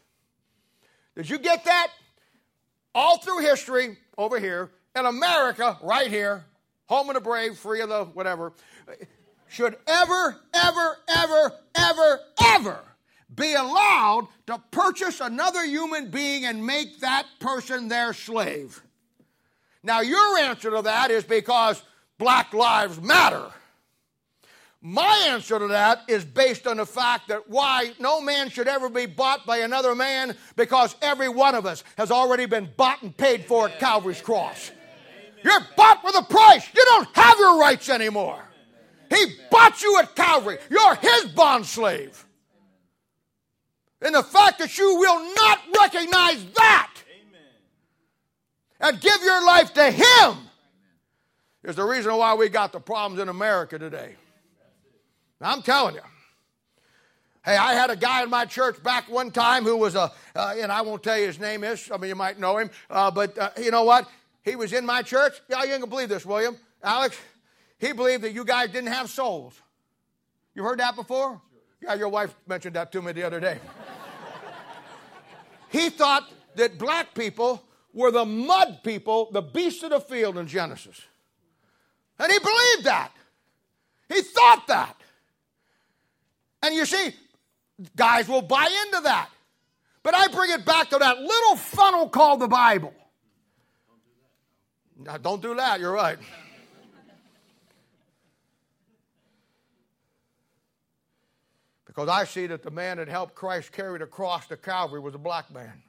Did 1.14 1.30
you 1.30 1.38
get 1.38 1.64
that? 1.64 1.88
all 2.96 3.18
through 3.18 3.40
history 3.40 3.98
over 4.16 4.40
here, 4.40 4.70
in 4.96 5.04
America 5.04 5.76
right 5.82 6.10
here, 6.10 6.46
home 6.86 7.10
of 7.10 7.14
the 7.14 7.20
brave, 7.20 7.56
free 7.58 7.82
of 7.82 7.90
the 7.90 8.04
whatever, 8.06 8.54
should 9.48 9.76
ever, 9.86 10.36
ever, 10.54 10.96
ever, 11.06 11.52
ever, 11.74 12.20
ever 12.42 12.80
be 13.34 13.52
allowed 13.52 14.26
to 14.46 14.58
purchase 14.70 15.20
another 15.20 15.62
human 15.64 16.10
being 16.10 16.46
and 16.46 16.64
make 16.64 17.00
that 17.00 17.26
person 17.38 17.88
their 17.88 18.14
slave. 18.14 18.82
Now, 19.86 20.00
your 20.00 20.38
answer 20.38 20.68
to 20.72 20.82
that 20.82 21.12
is 21.12 21.22
because 21.22 21.80
Black 22.18 22.52
Lives 22.52 23.00
Matter. 23.00 23.46
My 24.82 25.28
answer 25.28 25.60
to 25.60 25.68
that 25.68 26.02
is 26.08 26.24
based 26.24 26.66
on 26.66 26.78
the 26.78 26.86
fact 26.86 27.28
that 27.28 27.48
why 27.48 27.92
no 28.00 28.20
man 28.20 28.50
should 28.50 28.66
ever 28.66 28.88
be 28.88 29.06
bought 29.06 29.46
by 29.46 29.58
another 29.58 29.94
man 29.94 30.36
because 30.56 30.96
every 31.00 31.28
one 31.28 31.54
of 31.54 31.66
us 31.66 31.84
has 31.96 32.10
already 32.10 32.46
been 32.46 32.68
bought 32.76 33.00
and 33.02 33.16
paid 33.16 33.44
for 33.44 33.68
at 33.68 33.78
Calvary's 33.78 34.20
cross. 34.20 34.72
You're 35.44 35.64
bought 35.76 36.02
with 36.02 36.16
a 36.16 36.24
price. 36.24 36.66
You 36.74 36.84
don't 36.84 37.08
have 37.14 37.38
your 37.38 37.60
rights 37.60 37.88
anymore. 37.88 38.42
He 39.08 39.24
bought 39.52 39.80
you 39.82 40.00
at 40.00 40.16
Calvary. 40.16 40.58
You're 40.68 40.96
his 40.96 41.26
bond 41.26 41.64
slave. 41.64 42.26
And 44.02 44.16
the 44.16 44.24
fact 44.24 44.58
that 44.58 44.76
you 44.78 44.96
will 44.96 45.34
not 45.36 45.60
recognize 45.80 46.44
that 46.56 46.95
and 48.80 49.00
give 49.00 49.22
your 49.22 49.44
life 49.46 49.72
to 49.74 49.90
him 49.90 50.36
is 51.64 51.76
the 51.76 51.84
reason 51.84 52.14
why 52.16 52.34
we 52.34 52.48
got 52.48 52.72
the 52.72 52.80
problems 52.80 53.20
in 53.20 53.28
America 53.28 53.78
today. 53.78 54.14
Now, 55.40 55.52
I'm 55.52 55.62
telling 55.62 55.96
you. 55.96 56.02
Hey, 57.44 57.56
I 57.56 57.74
had 57.74 57.90
a 57.90 57.96
guy 57.96 58.24
in 58.24 58.30
my 58.30 58.44
church 58.44 58.82
back 58.82 59.08
one 59.08 59.30
time 59.30 59.62
who 59.62 59.76
was 59.76 59.94
a, 59.94 60.10
uh, 60.34 60.54
and 60.58 60.72
I 60.72 60.80
won't 60.80 61.02
tell 61.02 61.16
you 61.16 61.26
his 61.26 61.38
name 61.38 61.62
is. 61.62 61.80
Some 61.80 62.02
of 62.02 62.08
you 62.08 62.16
might 62.16 62.40
know 62.40 62.58
him, 62.58 62.70
uh, 62.90 63.10
but 63.10 63.38
uh, 63.38 63.50
you 63.56 63.70
know 63.70 63.84
what? 63.84 64.08
He 64.42 64.56
was 64.56 64.72
in 64.72 64.84
my 64.84 65.02
church. 65.02 65.40
Yeah, 65.48 65.62
you 65.62 65.72
ain't 65.72 65.82
gonna 65.82 65.86
believe 65.86 66.08
this, 66.08 66.26
William. 66.26 66.56
Alex, 66.82 67.16
he 67.78 67.92
believed 67.92 68.24
that 68.24 68.32
you 68.32 68.44
guys 68.44 68.70
didn't 68.70 68.92
have 68.92 69.08
souls. 69.10 69.60
You 70.56 70.64
heard 70.64 70.80
that 70.80 70.96
before? 70.96 71.40
Yeah, 71.80 71.94
your 71.94 72.08
wife 72.08 72.34
mentioned 72.48 72.74
that 72.74 72.90
to 72.92 73.02
me 73.02 73.12
the 73.12 73.22
other 73.22 73.38
day. 73.38 73.58
he 75.68 75.90
thought 75.90 76.28
that 76.56 76.78
black 76.78 77.14
people 77.14 77.62
were 77.96 78.10
the 78.10 78.26
mud 78.26 78.80
people, 78.84 79.30
the 79.32 79.40
beasts 79.40 79.82
of 79.82 79.88
the 79.88 80.00
field 80.00 80.36
in 80.36 80.46
Genesis. 80.46 81.00
And 82.18 82.30
he 82.30 82.38
believed 82.38 82.84
that. 82.84 83.10
He 84.10 84.20
thought 84.20 84.66
that. 84.68 84.96
And 86.62 86.74
you 86.74 86.84
see, 86.84 87.14
guys 87.96 88.28
will 88.28 88.42
buy 88.42 88.68
into 88.84 89.02
that. 89.04 89.30
But 90.02 90.14
I 90.14 90.28
bring 90.28 90.50
it 90.50 90.64
back 90.66 90.90
to 90.90 90.98
that 90.98 91.18
little 91.18 91.56
funnel 91.56 92.08
called 92.10 92.40
the 92.40 92.48
Bible. 92.48 92.92
Don't 95.22 95.40
do 95.40 95.54
that, 95.54 95.80
you're 95.80 95.92
right. 95.92 96.18
because 101.86 102.10
I 102.10 102.24
see 102.24 102.46
that 102.48 102.62
the 102.62 102.70
man 102.70 102.98
that 102.98 103.08
helped 103.08 103.34
Christ 103.34 103.72
carry 103.72 103.98
the 103.98 104.06
cross 104.06 104.46
to 104.48 104.58
Calvary 104.58 105.00
was 105.00 105.14
a 105.14 105.18
black 105.18 105.50
man. 105.50 105.82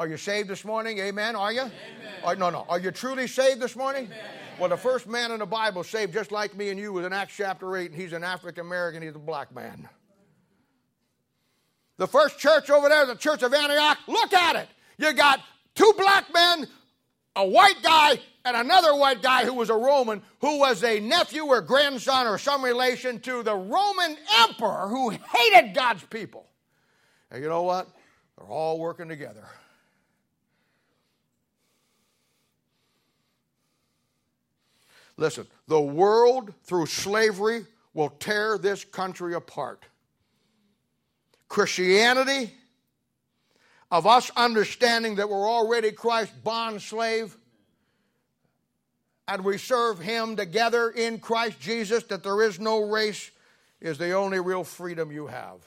Are 0.00 0.08
you 0.08 0.16
saved 0.16 0.48
this 0.48 0.64
morning? 0.64 0.98
Amen. 0.98 1.36
Are 1.36 1.52
you? 1.52 1.60
Amen. 1.60 1.72
Or, 2.24 2.34
no, 2.34 2.48
no. 2.48 2.64
Are 2.70 2.78
you 2.78 2.90
truly 2.90 3.26
saved 3.26 3.60
this 3.60 3.76
morning? 3.76 4.06
Amen. 4.06 4.18
Well, 4.58 4.70
the 4.70 4.76
first 4.78 5.06
man 5.06 5.30
in 5.30 5.40
the 5.40 5.46
Bible 5.46 5.84
saved 5.84 6.14
just 6.14 6.32
like 6.32 6.56
me 6.56 6.70
and 6.70 6.80
you 6.80 6.90
was 6.94 7.04
in 7.04 7.12
Acts 7.12 7.34
chapter 7.36 7.76
8, 7.76 7.90
and 7.90 8.00
he's 8.00 8.14
an 8.14 8.24
African 8.24 8.64
American, 8.64 9.02
he's 9.02 9.14
a 9.14 9.18
black 9.18 9.54
man. 9.54 9.86
The 11.98 12.06
first 12.06 12.38
church 12.38 12.70
over 12.70 12.88
there, 12.88 13.04
the 13.04 13.14
Church 13.14 13.42
of 13.42 13.52
Antioch, 13.52 13.98
look 14.08 14.32
at 14.32 14.56
it. 14.56 14.68
You 14.96 15.12
got 15.12 15.40
two 15.74 15.92
black 15.98 16.32
men, 16.32 16.66
a 17.36 17.46
white 17.46 17.82
guy, 17.82 18.20
and 18.46 18.56
another 18.56 18.94
white 18.94 19.20
guy 19.20 19.44
who 19.44 19.52
was 19.52 19.68
a 19.68 19.76
Roman, 19.76 20.22
who 20.40 20.60
was 20.60 20.82
a 20.82 20.98
nephew 20.98 21.44
or 21.44 21.60
grandson 21.60 22.26
or 22.26 22.38
some 22.38 22.64
relation 22.64 23.20
to 23.20 23.42
the 23.42 23.54
Roman 23.54 24.16
emperor 24.38 24.88
who 24.88 25.10
hated 25.10 25.74
God's 25.74 26.04
people. 26.04 26.46
And 27.30 27.42
you 27.42 27.50
know 27.50 27.64
what? 27.64 27.86
They're 28.38 28.48
all 28.48 28.78
working 28.78 29.06
together. 29.06 29.46
Listen, 35.20 35.46
the 35.68 35.80
world 35.80 36.54
through 36.64 36.86
slavery 36.86 37.66
will 37.92 38.08
tear 38.08 38.56
this 38.56 38.84
country 38.84 39.34
apart. 39.34 39.84
Christianity, 41.46 42.54
of 43.90 44.06
us 44.06 44.30
understanding 44.34 45.16
that 45.16 45.28
we're 45.28 45.48
already 45.48 45.92
Christ's 45.92 46.34
bond 46.42 46.80
slave, 46.80 47.36
and 49.28 49.44
we 49.44 49.58
serve 49.58 49.98
Him 49.98 50.36
together 50.36 50.88
in 50.88 51.18
Christ 51.18 51.60
Jesus, 51.60 52.02
that 52.04 52.22
there 52.22 52.40
is 52.40 52.58
no 52.58 52.88
race, 52.88 53.30
is 53.78 53.98
the 53.98 54.12
only 54.12 54.40
real 54.40 54.64
freedom 54.64 55.12
you 55.12 55.26
have. 55.26 55.58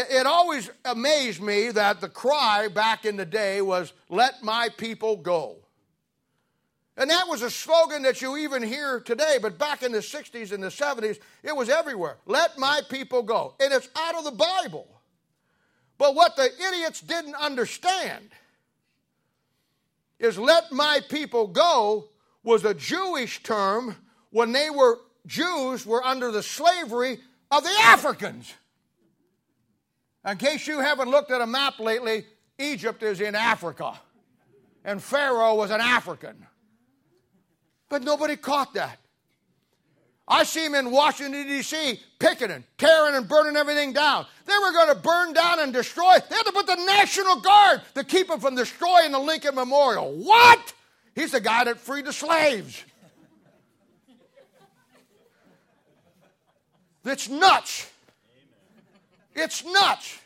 It, 0.00 0.06
it 0.10 0.26
always 0.26 0.70
amazed 0.84 1.42
me 1.42 1.70
that 1.72 2.00
the 2.00 2.08
cry 2.08 2.68
back 2.68 3.04
in 3.04 3.16
the 3.16 3.26
day 3.26 3.60
was, 3.60 3.92
Let 4.08 4.42
my 4.42 4.68
people 4.76 5.16
go. 5.16 5.56
And 6.96 7.08
that 7.10 7.28
was 7.28 7.42
a 7.42 7.50
slogan 7.50 8.02
that 8.02 8.20
you 8.20 8.36
even 8.36 8.62
hear 8.62 9.00
today, 9.00 9.38
but 9.40 9.58
back 9.58 9.82
in 9.82 9.92
the 9.92 9.98
60s 9.98 10.52
and 10.52 10.62
the 10.62 10.68
70s, 10.68 11.18
it 11.42 11.56
was 11.56 11.70
everywhere. 11.70 12.18
Let 12.26 12.58
my 12.58 12.82
people 12.90 13.22
go. 13.22 13.54
And 13.58 13.72
it's 13.72 13.88
out 13.96 14.16
of 14.16 14.24
the 14.24 14.32
Bible. 14.32 14.86
But 15.96 16.14
what 16.14 16.36
the 16.36 16.50
idiots 16.68 17.00
didn't 17.00 17.36
understand 17.36 18.28
is 20.18 20.38
let 20.38 20.72
my 20.72 21.00
people 21.08 21.46
go 21.46 22.08
was 22.42 22.64
a 22.64 22.74
Jewish 22.74 23.42
term 23.42 23.96
when 24.30 24.52
they 24.52 24.68
were 24.68 24.98
Jews 25.26 25.86
were 25.86 26.04
under 26.04 26.30
the 26.30 26.42
slavery 26.42 27.18
of 27.50 27.62
the 27.62 27.76
Africans. 27.82 28.52
In 30.26 30.36
case 30.36 30.66
you 30.66 30.80
haven't 30.80 31.08
looked 31.08 31.30
at 31.30 31.40
a 31.40 31.46
map 31.46 31.78
lately, 31.78 32.24
Egypt 32.58 33.02
is 33.02 33.20
in 33.20 33.34
Africa, 33.34 33.98
and 34.84 35.02
Pharaoh 35.02 35.54
was 35.54 35.70
an 35.70 35.80
African. 35.80 36.46
But 37.88 38.02
nobody 38.02 38.36
caught 38.36 38.74
that. 38.74 38.98
I 40.28 40.44
see 40.44 40.64
them 40.64 40.76
in 40.76 40.92
Washington, 40.92 41.44
D.C., 41.44 41.98
picketing, 42.20 42.62
tearing 42.78 43.16
and 43.16 43.28
burning 43.28 43.56
everything 43.56 43.92
down. 43.92 44.26
They 44.46 44.52
were 44.62 44.70
going 44.70 44.94
to 44.94 44.94
burn 44.94 45.32
down 45.32 45.58
and 45.58 45.72
destroy. 45.72 46.18
They 46.28 46.36
had 46.36 46.44
to 46.44 46.52
put 46.52 46.68
the 46.68 46.76
National 46.76 47.40
Guard 47.40 47.82
to 47.96 48.04
keep 48.04 48.28
them 48.28 48.38
from 48.38 48.54
destroying 48.54 49.10
the 49.10 49.18
Lincoln 49.18 49.56
Memorial. 49.56 50.12
What? 50.12 50.72
He's 51.16 51.32
the 51.32 51.40
guy 51.40 51.64
that 51.64 51.80
freed 51.80 52.04
the 52.04 52.12
slaves. 52.12 52.84
That's 57.02 57.28
nuts. 57.28 57.89
It's 59.34 59.64
nuts. 59.64 60.18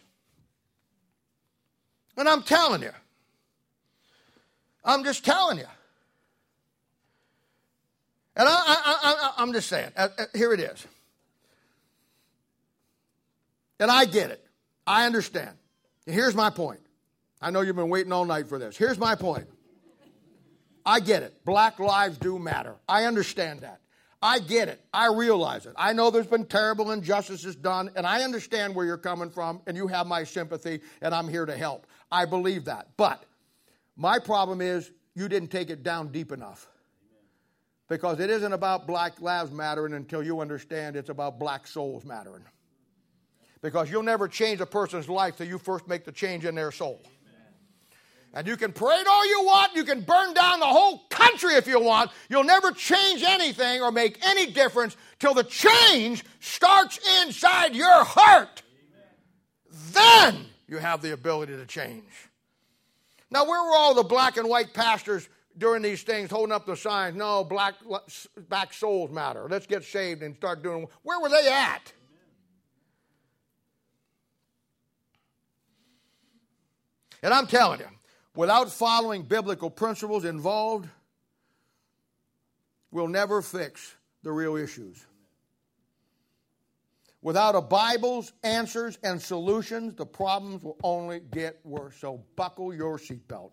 And 2.16 2.28
I'm 2.28 2.42
telling 2.42 2.82
you, 2.82 2.92
I'm 4.84 5.04
just 5.04 5.24
telling 5.24 5.58
you. 5.58 5.66
And 8.36 8.48
I, 8.48 9.32
am 9.38 9.52
just 9.52 9.68
saying, 9.68 9.90
uh, 9.96 10.08
uh, 10.18 10.24
here 10.34 10.52
it 10.52 10.60
is. 10.60 10.86
And 13.78 13.90
I 13.90 14.04
get 14.04 14.30
it. 14.30 14.44
I 14.86 15.06
understand. 15.06 15.50
And 16.06 16.14
here's 16.14 16.34
my 16.34 16.50
point. 16.50 16.80
I 17.40 17.50
know 17.50 17.60
you've 17.60 17.76
been 17.76 17.88
waiting 17.88 18.12
all 18.12 18.24
night 18.24 18.48
for 18.48 18.58
this. 18.58 18.76
Here's 18.76 18.98
my 18.98 19.14
point. 19.14 19.46
I 20.84 21.00
get 21.00 21.22
it. 21.22 21.44
Black 21.44 21.78
lives 21.78 22.18
do 22.18 22.38
matter. 22.38 22.74
I 22.88 23.04
understand 23.04 23.60
that. 23.60 23.80
I 24.24 24.38
get 24.38 24.68
it. 24.68 24.80
I 24.90 25.08
realize 25.08 25.66
it. 25.66 25.74
I 25.76 25.92
know 25.92 26.10
there's 26.10 26.26
been 26.26 26.46
terrible 26.46 26.92
injustices 26.92 27.54
done, 27.54 27.90
and 27.94 28.06
I 28.06 28.22
understand 28.22 28.74
where 28.74 28.86
you're 28.86 28.96
coming 28.96 29.28
from, 29.28 29.60
and 29.66 29.76
you 29.76 29.86
have 29.86 30.06
my 30.06 30.24
sympathy, 30.24 30.80
and 31.02 31.14
I'm 31.14 31.28
here 31.28 31.44
to 31.44 31.54
help. 31.54 31.86
I 32.10 32.24
believe 32.24 32.64
that. 32.64 32.88
But 32.96 33.22
my 33.96 34.18
problem 34.18 34.62
is 34.62 34.90
you 35.14 35.28
didn't 35.28 35.50
take 35.50 35.68
it 35.68 35.82
down 35.82 36.08
deep 36.08 36.32
enough. 36.32 36.68
Because 37.86 38.18
it 38.18 38.30
isn't 38.30 38.54
about 38.54 38.86
black 38.86 39.20
lives 39.20 39.50
mattering 39.50 39.92
until 39.92 40.22
you 40.22 40.40
understand 40.40 40.96
it's 40.96 41.10
about 41.10 41.38
black 41.38 41.66
souls 41.66 42.06
mattering. 42.06 42.44
Because 43.60 43.90
you'll 43.90 44.02
never 44.02 44.26
change 44.26 44.58
a 44.62 44.66
person's 44.66 45.06
life 45.06 45.36
till 45.36 45.46
you 45.46 45.58
first 45.58 45.86
make 45.86 46.06
the 46.06 46.12
change 46.12 46.46
in 46.46 46.54
their 46.54 46.72
soul. 46.72 47.02
And 48.34 48.48
you 48.48 48.56
can 48.56 48.72
parade 48.72 49.06
all 49.08 49.28
you 49.28 49.44
want, 49.44 49.76
you 49.76 49.84
can 49.84 50.00
burn 50.00 50.34
down 50.34 50.58
the 50.58 50.66
whole 50.66 50.98
country 51.08 51.54
if 51.54 51.68
you 51.68 51.78
want. 51.78 52.10
You'll 52.28 52.42
never 52.42 52.72
change 52.72 53.22
anything 53.22 53.80
or 53.80 53.92
make 53.92 54.18
any 54.26 54.50
difference 54.50 54.96
till 55.20 55.34
the 55.34 55.44
change 55.44 56.24
starts 56.40 56.98
inside 57.22 57.76
your 57.76 58.04
heart. 58.04 58.62
Then 59.92 60.46
you 60.66 60.78
have 60.78 61.00
the 61.00 61.12
ability 61.12 61.56
to 61.56 61.64
change. 61.64 62.10
Now, 63.30 63.44
where 63.46 63.62
were 63.62 63.76
all 63.76 63.94
the 63.94 64.02
black 64.02 64.36
and 64.36 64.48
white 64.48 64.74
pastors 64.74 65.28
during 65.56 65.82
these 65.82 66.02
things 66.02 66.28
holding 66.30 66.52
up 66.52 66.66
the 66.66 66.76
signs? 66.76 67.16
No, 67.16 67.44
black, 67.44 67.74
souls 68.72 69.12
matter. 69.12 69.46
Let's 69.48 69.66
get 69.66 69.84
saved 69.84 70.22
and 70.24 70.34
start 70.34 70.62
doing. 70.62 70.88
Where 71.02 71.20
were 71.20 71.28
they 71.28 71.48
at? 71.48 71.92
And 77.22 77.32
I'm 77.32 77.46
telling 77.46 77.80
you, 77.80 77.86
without 78.34 78.70
following 78.70 79.22
biblical 79.22 79.70
principles 79.70 80.24
involved, 80.24 80.88
we'll 82.90 83.08
never 83.08 83.42
fix 83.42 83.94
the 84.22 84.32
real 84.32 84.56
issues. 84.56 85.04
Without 87.22 87.54
a 87.54 87.60
Bible's 87.62 88.32
answers 88.42 88.98
and 89.02 89.20
solutions, 89.20 89.94
the 89.94 90.04
problems 90.04 90.62
will 90.62 90.76
only 90.82 91.20
get 91.20 91.58
worse. 91.64 91.96
So 91.96 92.22
buckle 92.36 92.74
your 92.74 92.98
seatbelt. 92.98 93.52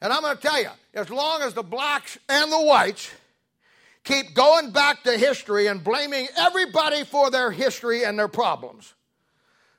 And 0.00 0.12
I'm 0.12 0.22
going 0.22 0.36
to 0.36 0.42
tell 0.42 0.60
you, 0.60 0.68
as 0.94 1.10
long 1.10 1.42
as 1.42 1.54
the 1.54 1.64
blacks 1.64 2.16
and 2.28 2.52
the 2.52 2.60
whites 2.60 3.10
keep 4.04 4.34
going 4.34 4.70
back 4.70 5.02
to 5.02 5.18
history 5.18 5.66
and 5.66 5.82
blaming 5.82 6.28
everybody 6.36 7.02
for 7.02 7.28
their 7.28 7.50
history 7.50 8.04
and 8.04 8.16
their 8.16 8.28
problems, 8.28 8.94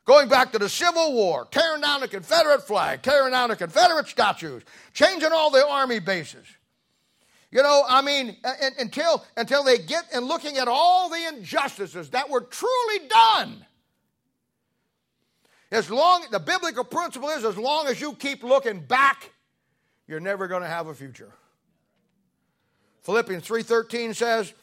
Going 0.08 0.30
back 0.30 0.54
to 0.54 0.58
the 0.58 0.70
Civil 0.70 1.14
War, 1.14 1.50
tearing 1.52 1.82
down 1.82 2.00
the 2.00 2.08
Confederate 2.08 2.66
flag, 2.66 3.02
tearing 3.02 3.34
down 3.34 3.50
the 3.50 3.58
Confederate 3.58 4.08
statues, 4.08 4.64
changing 4.94 5.34
all 5.34 5.52
the 5.52 5.68
army 5.68 6.00
bases. 6.00 6.46
You 7.52 7.62
know, 7.62 7.84
I 7.86 8.02
mean, 8.02 8.38
until, 8.80 9.26
until 9.36 9.66
they 9.66 9.78
get 9.78 10.06
and 10.14 10.26
looking 10.26 10.58
at 10.58 10.70
all 10.70 11.10
the 11.10 11.28
injustices 11.28 12.12
that 12.12 12.30
were 12.30 12.40
truly 12.40 13.08
done. 13.10 13.66
As 15.72 15.92
long, 15.92 16.24
the 16.32 16.40
biblical 16.40 16.86
principle 16.86 17.28
is 17.30 17.44
as 17.44 17.58
long 17.58 17.88
as 17.88 18.00
you 18.00 18.14
keep 18.14 18.44
looking 18.44 18.80
back, 18.80 19.32
you're 20.08 20.22
never 20.22 20.48
going 20.48 20.62
to 20.62 20.70
have 20.70 20.88
a 20.88 20.94
future. 20.94 21.34
Philippians 23.02 23.46
3.13 23.46 24.16
says, 24.16 24.54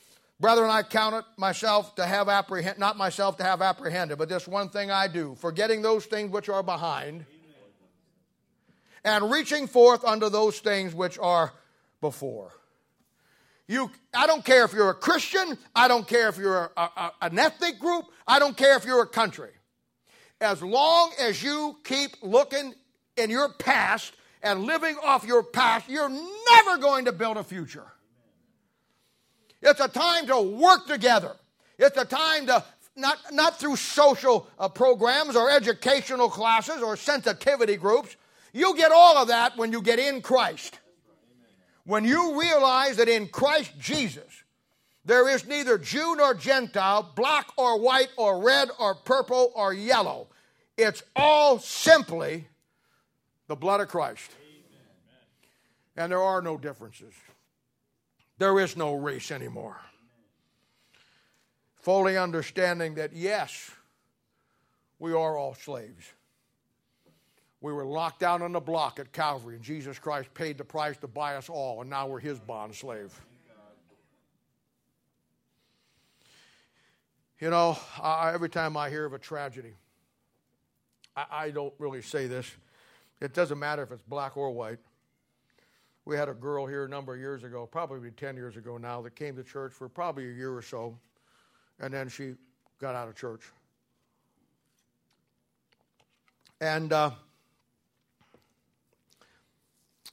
Brethren, 0.45 0.68
I 0.68 0.82
count 0.82 1.14
it 1.14 1.24
myself 1.38 1.95
to 1.95 2.05
have 2.05 2.28
apprehend, 2.28 2.78
not 2.78 2.99
myself 2.99 3.38
to 3.38 3.42
have 3.42 3.62
apprehended, 3.62 4.18
but 4.18 4.28
this 4.28 4.47
one 4.47 4.68
thing 4.68 4.90
I 4.90 5.09
do, 5.09 5.34
forgetting 5.40 5.80
those 5.80 6.05
things 6.05 6.30
which 6.30 6.51
are 6.51 6.62
behind, 6.62 7.24
and 9.07 9.30
reaching 9.30 9.66
forth 9.66 10.05
unto 10.05 10.28
those 10.28 10.59
things 10.59 10.95
which 10.95 11.18
are 11.18 11.55
before. 12.03 12.53
You, 13.68 13.90
I 14.12 14.26
don't 14.26 14.45
care 14.45 14.66
if 14.66 14.74
you're 14.74 14.90
a 14.90 14.95
Christian, 14.95 15.57
I 15.74 15.88
don't 15.88 16.07
care 16.07 16.28
if 16.28 16.36
you're 16.36 16.70
a, 16.76 16.90
a, 16.95 17.12
an 17.22 17.38
ethnic 17.38 17.78
group, 17.78 18.05
I 18.26 18.38
don't 18.38 18.55
care 18.55 18.76
if 18.76 18.84
you're 18.84 19.01
a 19.01 19.07
country. 19.07 19.53
As 20.42 20.62
long 20.62 21.11
as 21.18 21.42
you 21.42 21.78
keep 21.84 22.11
looking 22.20 22.74
in 23.16 23.30
your 23.30 23.49
past 23.49 24.12
and 24.42 24.64
living 24.64 24.99
off 25.03 25.24
your 25.24 25.42
past, 25.42 25.88
you're 25.88 26.11
never 26.11 26.76
going 26.76 27.07
to 27.07 27.12
build 27.12 27.38
a 27.38 27.45
future. 27.45 27.93
It's 29.64 29.80
a 29.80 29.88
time 29.88 30.26
to 30.26 30.40
work 30.40 30.86
together. 30.86 31.32
It's 31.78 31.96
a 31.96 32.04
time 32.04 32.46
to, 32.46 32.62
not, 32.96 33.18
not 33.32 33.58
through 33.58 33.76
social 33.76 34.46
uh, 34.58 34.68
programs 34.68 35.36
or 35.36 35.50
educational 35.50 36.28
classes 36.28 36.82
or 36.82 36.96
sensitivity 36.96 37.76
groups. 37.76 38.14
You 38.52 38.76
get 38.76 38.92
all 38.92 39.16
of 39.16 39.28
that 39.28 39.56
when 39.56 39.72
you 39.72 39.80
get 39.80 39.98
in 39.98 40.20
Christ. 40.20 40.78
When 41.86 42.04
you 42.04 42.38
realize 42.38 42.96
that 42.96 43.08
in 43.08 43.26
Christ 43.26 43.72
Jesus, 43.78 44.44
there 45.04 45.28
is 45.28 45.46
neither 45.46 45.78
Jew 45.78 46.14
nor 46.16 46.34
Gentile, 46.34 47.12
black 47.14 47.48
or 47.56 47.80
white 47.80 48.08
or 48.16 48.42
red 48.42 48.68
or 48.78 48.94
purple 48.94 49.50
or 49.54 49.72
yellow. 49.72 50.28
It's 50.76 51.02
all 51.16 51.58
simply 51.58 52.46
the 53.48 53.56
blood 53.56 53.80
of 53.80 53.88
Christ. 53.88 54.30
And 55.97 56.12
there 56.12 56.22
are 56.22 56.43
no 56.43 56.56
differences. 56.59 57.12
There 58.39 58.59
is 58.61 58.77
no 58.77 58.94
race 58.94 59.31
anymore. 59.31 59.81
Fully 61.77 62.16
understanding 62.16 62.94
that, 62.94 63.12
yes, 63.12 63.70
we 64.98 65.12
are 65.12 65.36
all 65.36 65.55
slaves. 65.55 66.12
We 67.61 67.73
were 67.73 67.85
locked 67.85 68.20
down 68.20 68.43
on 68.43 68.52
the 68.52 68.61
block 68.61 68.98
at 68.98 69.12
Calvary, 69.12 69.55
and 69.55 69.65
Jesus 69.65 69.98
Christ 69.98 70.32
paid 70.35 70.59
the 70.59 70.65
price 70.65 70.97
to 70.98 71.06
buy 71.06 71.36
us 71.36 71.48
all, 71.48 71.81
and 71.81 71.89
now 71.89 72.06
we're 72.06 72.20
his 72.20 72.39
bond 72.39 72.74
slave. 72.74 73.12
You 77.40 77.51
know, 77.51 77.77
I, 78.02 78.32
every 78.32 78.48
time 78.48 78.77
I 78.77 78.89
hear 78.90 79.05
of 79.05 79.12
a 79.12 79.19
tragedy, 79.19 79.74
I, 81.16 81.24
I 81.31 81.51
don't 81.51 81.74
really 81.78 82.02
say 82.02 82.27
this. 82.27 82.51
It 83.20 83.35
doesn't 83.35 83.59
matter 83.59 83.82
if 83.82 83.93
it's 83.93 84.02
black 84.02 84.36
or 84.36 84.51
white. 84.51 84.78
We 86.06 86.16
had 86.16 86.28
a 86.28 86.35
girl 86.35 86.66
here 86.66 86.85
a 86.85 86.89
number 86.89 87.14
of 87.14 87.20
years 87.20 87.44
ago, 87.44 87.66
probably 87.66 88.10
10 88.10 88.36
years 88.36 88.56
ago 88.56 88.76
now, 88.76 89.01
that 89.02 89.16
came 89.16 89.36
to 89.36 89.43
church 89.43 89.72
for 89.72 89.89
probably 89.89 90.28
a 90.28 90.32
year 90.32 90.55
or 90.55 90.60
so, 90.60 90.98
and 91.81 91.94
then 91.94 92.09
she 92.09 92.35
got 92.78 92.94
out 92.94 93.09
of 93.09 93.16
church. 93.16 93.43
And 96.60 96.93
uh, 96.93 97.10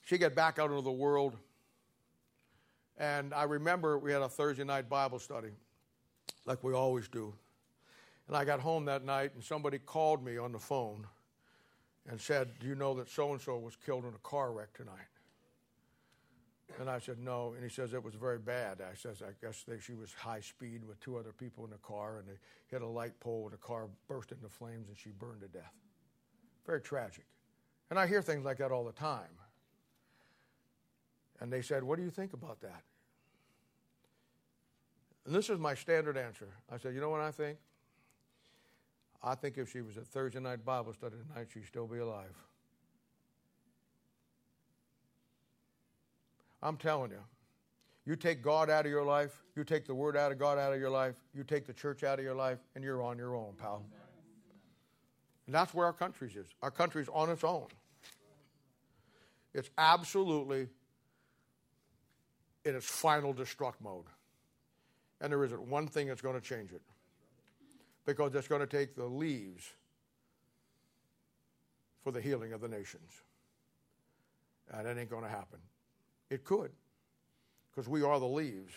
she 0.04 0.16
got 0.16 0.34
back 0.34 0.58
out 0.58 0.70
into 0.70 0.82
the 0.82 0.90
world. 0.90 1.36
And 2.96 3.34
I 3.34 3.44
remember 3.44 3.98
we 3.98 4.12
had 4.12 4.22
a 4.22 4.28
Thursday 4.28 4.64
night 4.64 4.88
Bible 4.88 5.18
study, 5.18 5.50
like 6.46 6.64
we 6.64 6.72
always 6.72 7.08
do. 7.08 7.34
And 8.28 8.36
I 8.36 8.44
got 8.44 8.60
home 8.60 8.86
that 8.86 9.04
night, 9.04 9.32
and 9.34 9.44
somebody 9.44 9.78
called 9.78 10.24
me 10.24 10.38
on 10.38 10.52
the 10.52 10.58
phone 10.58 11.06
and 12.08 12.20
said, 12.20 12.58
Do 12.60 12.66
you 12.66 12.74
know 12.74 12.94
that 12.94 13.10
so 13.10 13.32
and 13.32 13.40
so 13.40 13.58
was 13.58 13.76
killed 13.76 14.04
in 14.04 14.14
a 14.14 14.28
car 14.28 14.52
wreck 14.52 14.72
tonight? 14.72 15.11
And 16.80 16.90
I 16.90 16.98
said, 16.98 17.18
no. 17.18 17.52
And 17.54 17.62
he 17.62 17.68
says, 17.68 17.94
it 17.94 18.02
was 18.02 18.14
very 18.14 18.38
bad. 18.38 18.80
I 18.80 18.94
says, 18.94 19.22
I 19.22 19.32
guess 19.44 19.64
they, 19.66 19.78
she 19.78 19.94
was 19.94 20.12
high 20.12 20.40
speed 20.40 20.84
with 20.84 21.00
two 21.00 21.16
other 21.16 21.32
people 21.32 21.64
in 21.64 21.70
the 21.70 21.78
car, 21.78 22.18
and 22.18 22.28
they 22.28 22.38
hit 22.68 22.82
a 22.82 22.86
light 22.86 23.18
pole, 23.20 23.44
and 23.44 23.52
the 23.52 23.58
car 23.58 23.88
burst 24.08 24.32
into 24.32 24.48
flames, 24.48 24.88
and 24.88 24.96
she 24.96 25.10
burned 25.10 25.40
to 25.42 25.48
death. 25.48 25.74
Very 26.66 26.80
tragic. 26.80 27.24
And 27.90 27.98
I 27.98 28.06
hear 28.06 28.22
things 28.22 28.44
like 28.44 28.58
that 28.58 28.72
all 28.72 28.84
the 28.84 28.92
time. 28.92 29.36
And 31.40 31.52
they 31.52 31.62
said, 31.62 31.82
what 31.82 31.98
do 31.98 32.04
you 32.04 32.10
think 32.10 32.32
about 32.32 32.60
that? 32.60 32.82
And 35.26 35.34
this 35.34 35.50
is 35.50 35.58
my 35.58 35.74
standard 35.74 36.16
answer. 36.16 36.48
I 36.70 36.78
said, 36.78 36.94
You 36.94 37.00
know 37.00 37.10
what 37.10 37.20
I 37.20 37.30
think? 37.30 37.58
I 39.22 39.34
think 39.36 39.56
if 39.56 39.70
she 39.70 39.80
was 39.80 39.96
at 39.96 40.06
Thursday 40.06 40.40
night 40.40 40.64
Bible 40.64 40.92
study 40.92 41.14
tonight, 41.28 41.48
she'd 41.52 41.66
still 41.66 41.86
be 41.86 41.98
alive. 41.98 42.34
I'm 46.62 46.76
telling 46.76 47.10
you, 47.10 47.18
you 48.04 48.16
take 48.16 48.42
God 48.42 48.70
out 48.70 48.84
of 48.84 48.90
your 48.90 49.04
life, 49.04 49.42
you 49.56 49.64
take 49.64 49.86
the 49.86 49.94
Word 49.94 50.16
out 50.16 50.32
of 50.32 50.38
God 50.38 50.58
out 50.58 50.72
of 50.72 50.80
your 50.80 50.90
life, 50.90 51.14
you 51.34 51.44
take 51.44 51.66
the 51.66 51.72
church 51.72 52.04
out 52.04 52.18
of 52.18 52.24
your 52.24 52.34
life, 52.34 52.58
and 52.74 52.82
you're 52.82 53.02
on 53.02 53.18
your 53.18 53.36
own, 53.36 53.54
pal. 53.58 53.84
And 55.46 55.54
that's 55.54 55.74
where 55.74 55.86
our 55.86 55.92
country 55.92 56.30
is. 56.34 56.46
Our 56.62 56.70
country's 56.70 57.08
on 57.12 57.30
its 57.30 57.44
own. 57.44 57.66
It's 59.54 59.70
absolutely 59.76 60.68
in 62.64 62.76
its 62.76 62.86
final 62.86 63.34
destruct 63.34 63.80
mode. 63.82 64.06
And 65.20 65.32
there 65.32 65.44
isn't 65.44 65.60
one 65.60 65.86
thing 65.86 66.08
that's 66.08 66.22
going 66.22 66.40
to 66.40 66.46
change 66.46 66.72
it. 66.72 66.82
Because 68.06 68.34
it's 68.34 68.48
going 68.48 68.60
to 68.60 68.66
take 68.66 68.96
the 68.96 69.04
leaves 69.04 69.68
for 72.02 72.10
the 72.10 72.20
healing 72.20 72.52
of 72.52 72.60
the 72.60 72.68
nations. 72.68 73.12
And 74.72 74.86
it 74.88 74.98
ain't 74.98 75.10
going 75.10 75.22
to 75.22 75.28
happen. 75.28 75.58
It 76.32 76.44
could, 76.44 76.70
because 77.70 77.90
we 77.90 78.02
are 78.02 78.18
the 78.18 78.26
leaves. 78.26 78.72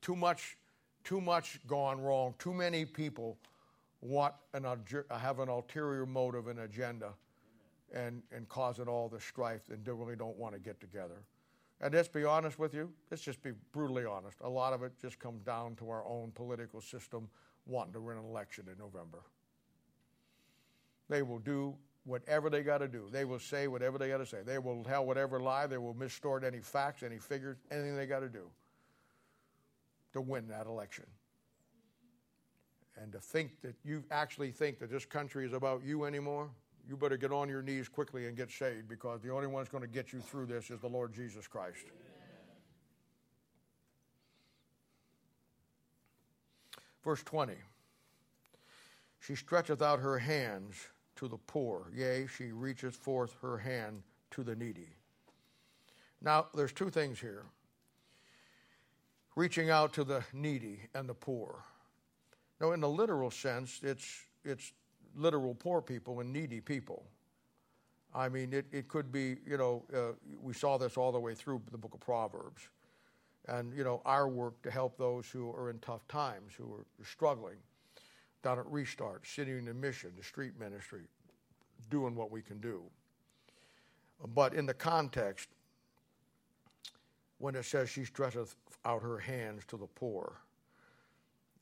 Too 0.00 0.14
much, 0.14 0.56
too 1.02 1.20
much 1.20 1.58
gone 1.66 2.00
wrong. 2.00 2.36
Too 2.38 2.54
many 2.54 2.84
people 2.84 3.36
want 4.00 4.32
an 4.54 4.64
have 5.10 5.40
an 5.40 5.48
ulterior 5.48 6.06
motive 6.06 6.46
and 6.46 6.60
agenda, 6.60 7.14
and 7.92 8.22
and 8.30 8.48
causing 8.48 8.86
all 8.86 9.08
the 9.08 9.18
strife, 9.18 9.70
and 9.70 9.84
they 9.84 9.90
really 9.90 10.14
don't 10.14 10.36
want 10.36 10.54
to 10.54 10.60
get 10.60 10.80
together. 10.80 11.24
And 11.80 11.92
let's 11.92 12.06
be 12.06 12.22
honest 12.22 12.60
with 12.60 12.72
you. 12.72 12.88
Let's 13.10 13.24
just 13.24 13.42
be 13.42 13.50
brutally 13.72 14.04
honest. 14.04 14.36
A 14.42 14.48
lot 14.48 14.72
of 14.72 14.84
it 14.84 14.92
just 15.02 15.18
comes 15.18 15.42
down 15.42 15.74
to 15.76 15.90
our 15.90 16.06
own 16.06 16.30
political 16.30 16.80
system 16.80 17.28
wanting 17.66 17.94
to 17.94 18.00
win 18.00 18.18
an 18.18 18.24
election 18.24 18.66
in 18.70 18.78
November. 18.78 19.18
They 21.08 21.22
will 21.22 21.40
do 21.40 21.74
whatever 22.04 22.50
they 22.50 22.62
got 22.62 22.78
to 22.78 22.88
do. 22.88 23.08
They 23.10 23.24
will 23.24 23.38
say 23.38 23.68
whatever 23.68 23.98
they 23.98 24.08
got 24.08 24.18
to 24.18 24.26
say. 24.26 24.38
They 24.44 24.58
will 24.58 24.84
tell 24.84 25.04
whatever 25.04 25.40
lie. 25.40 25.66
They 25.66 25.78
will 25.78 25.94
mistort 25.94 26.44
any 26.44 26.60
facts, 26.60 27.02
any 27.02 27.18
figures, 27.18 27.56
anything 27.70 27.96
they 27.96 28.06
got 28.06 28.20
to 28.20 28.28
do 28.28 28.46
to 30.12 30.20
win 30.20 30.48
that 30.48 30.66
election. 30.66 31.04
And 33.00 33.12
to 33.12 33.18
think 33.18 33.60
that 33.62 33.74
you 33.84 34.04
actually 34.10 34.50
think 34.50 34.78
that 34.80 34.90
this 34.90 35.04
country 35.04 35.46
is 35.46 35.52
about 35.52 35.82
you 35.84 36.04
anymore, 36.04 36.50
you 36.88 36.96
better 36.96 37.16
get 37.16 37.32
on 37.32 37.48
your 37.48 37.62
knees 37.62 37.88
quickly 37.88 38.26
and 38.26 38.36
get 38.36 38.50
saved 38.50 38.88
because 38.88 39.20
the 39.22 39.30
only 39.30 39.46
one 39.46 39.62
that's 39.62 39.70
going 39.70 39.82
to 39.82 39.88
get 39.88 40.12
you 40.12 40.20
through 40.20 40.46
this 40.46 40.70
is 40.70 40.80
the 40.80 40.88
Lord 40.88 41.14
Jesus 41.14 41.46
Christ. 41.46 41.84
Verse 47.04 47.22
20 47.22 47.54
She 49.20 49.34
stretcheth 49.34 49.80
out 49.80 50.00
her 50.00 50.18
hands 50.18 50.88
to 51.20 51.28
the 51.28 51.36
poor, 51.36 51.92
yea, 51.94 52.26
she 52.26 52.50
reaches 52.50 52.96
forth 52.96 53.36
her 53.42 53.58
hand 53.58 54.02
to 54.30 54.42
the 54.42 54.56
needy. 54.56 54.88
Now, 56.22 56.46
there's 56.54 56.72
two 56.72 56.88
things 56.88 57.20
here 57.20 57.44
reaching 59.36 59.68
out 59.68 59.92
to 59.92 60.02
the 60.02 60.24
needy 60.32 60.80
and 60.94 61.06
the 61.06 61.14
poor. 61.14 61.62
Now, 62.58 62.72
in 62.72 62.80
the 62.80 62.88
literal 62.88 63.30
sense, 63.30 63.80
it's, 63.82 64.22
it's 64.44 64.72
literal 65.14 65.54
poor 65.54 65.82
people 65.82 66.20
and 66.20 66.32
needy 66.32 66.60
people. 66.60 67.04
I 68.14 68.30
mean, 68.30 68.54
it, 68.54 68.64
it 68.72 68.88
could 68.88 69.12
be, 69.12 69.36
you 69.46 69.58
know, 69.58 69.84
uh, 69.94 70.12
we 70.40 70.54
saw 70.54 70.78
this 70.78 70.96
all 70.96 71.12
the 71.12 71.20
way 71.20 71.34
through 71.34 71.60
the 71.70 71.78
book 71.78 71.92
of 71.92 72.00
Proverbs. 72.00 72.62
And, 73.46 73.74
you 73.74 73.84
know, 73.84 74.00
our 74.06 74.26
work 74.26 74.60
to 74.62 74.70
help 74.70 74.96
those 74.96 75.28
who 75.28 75.50
are 75.50 75.68
in 75.68 75.80
tough 75.80 76.08
times, 76.08 76.52
who 76.56 76.72
are 76.72 77.04
struggling 77.04 77.56
down 78.42 78.58
at 78.58 78.66
Restart, 78.66 79.26
sitting 79.26 79.58
in 79.58 79.64
the 79.66 79.74
mission, 79.74 80.12
the 80.16 80.24
street 80.24 80.58
ministry, 80.58 81.02
doing 81.90 82.14
what 82.14 82.30
we 82.30 82.42
can 82.42 82.58
do. 82.58 82.82
But 84.34 84.54
in 84.54 84.66
the 84.66 84.74
context, 84.74 85.48
when 87.38 87.54
it 87.54 87.64
says 87.64 87.88
she 87.88 88.04
stretcheth 88.04 88.54
out 88.84 89.02
her 89.02 89.18
hands 89.18 89.64
to 89.68 89.76
the 89.76 89.86
poor, 89.86 90.34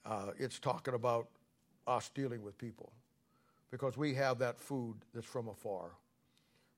uh, 0.05 0.31
it's 0.39 0.59
talking 0.59 0.95
about 0.95 1.29
us 1.87 2.11
dealing 2.15 2.43
with 2.43 2.57
people 2.59 2.93
because 3.71 3.97
we 3.97 4.15
have 4.15 4.39
that 4.39 4.61
food 4.61 4.97
that's 5.15 5.27
from 5.27 5.49
afar. 5.49 5.91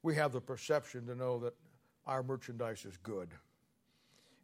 We 0.02 0.14
have 0.16 0.32
the 0.32 0.40
perception 0.40 1.06
to 1.06 1.14
know 1.14 1.39
that 1.40 1.55
our 2.06 2.22
merchandise 2.22 2.85
is 2.85 2.97
good. 3.02 3.28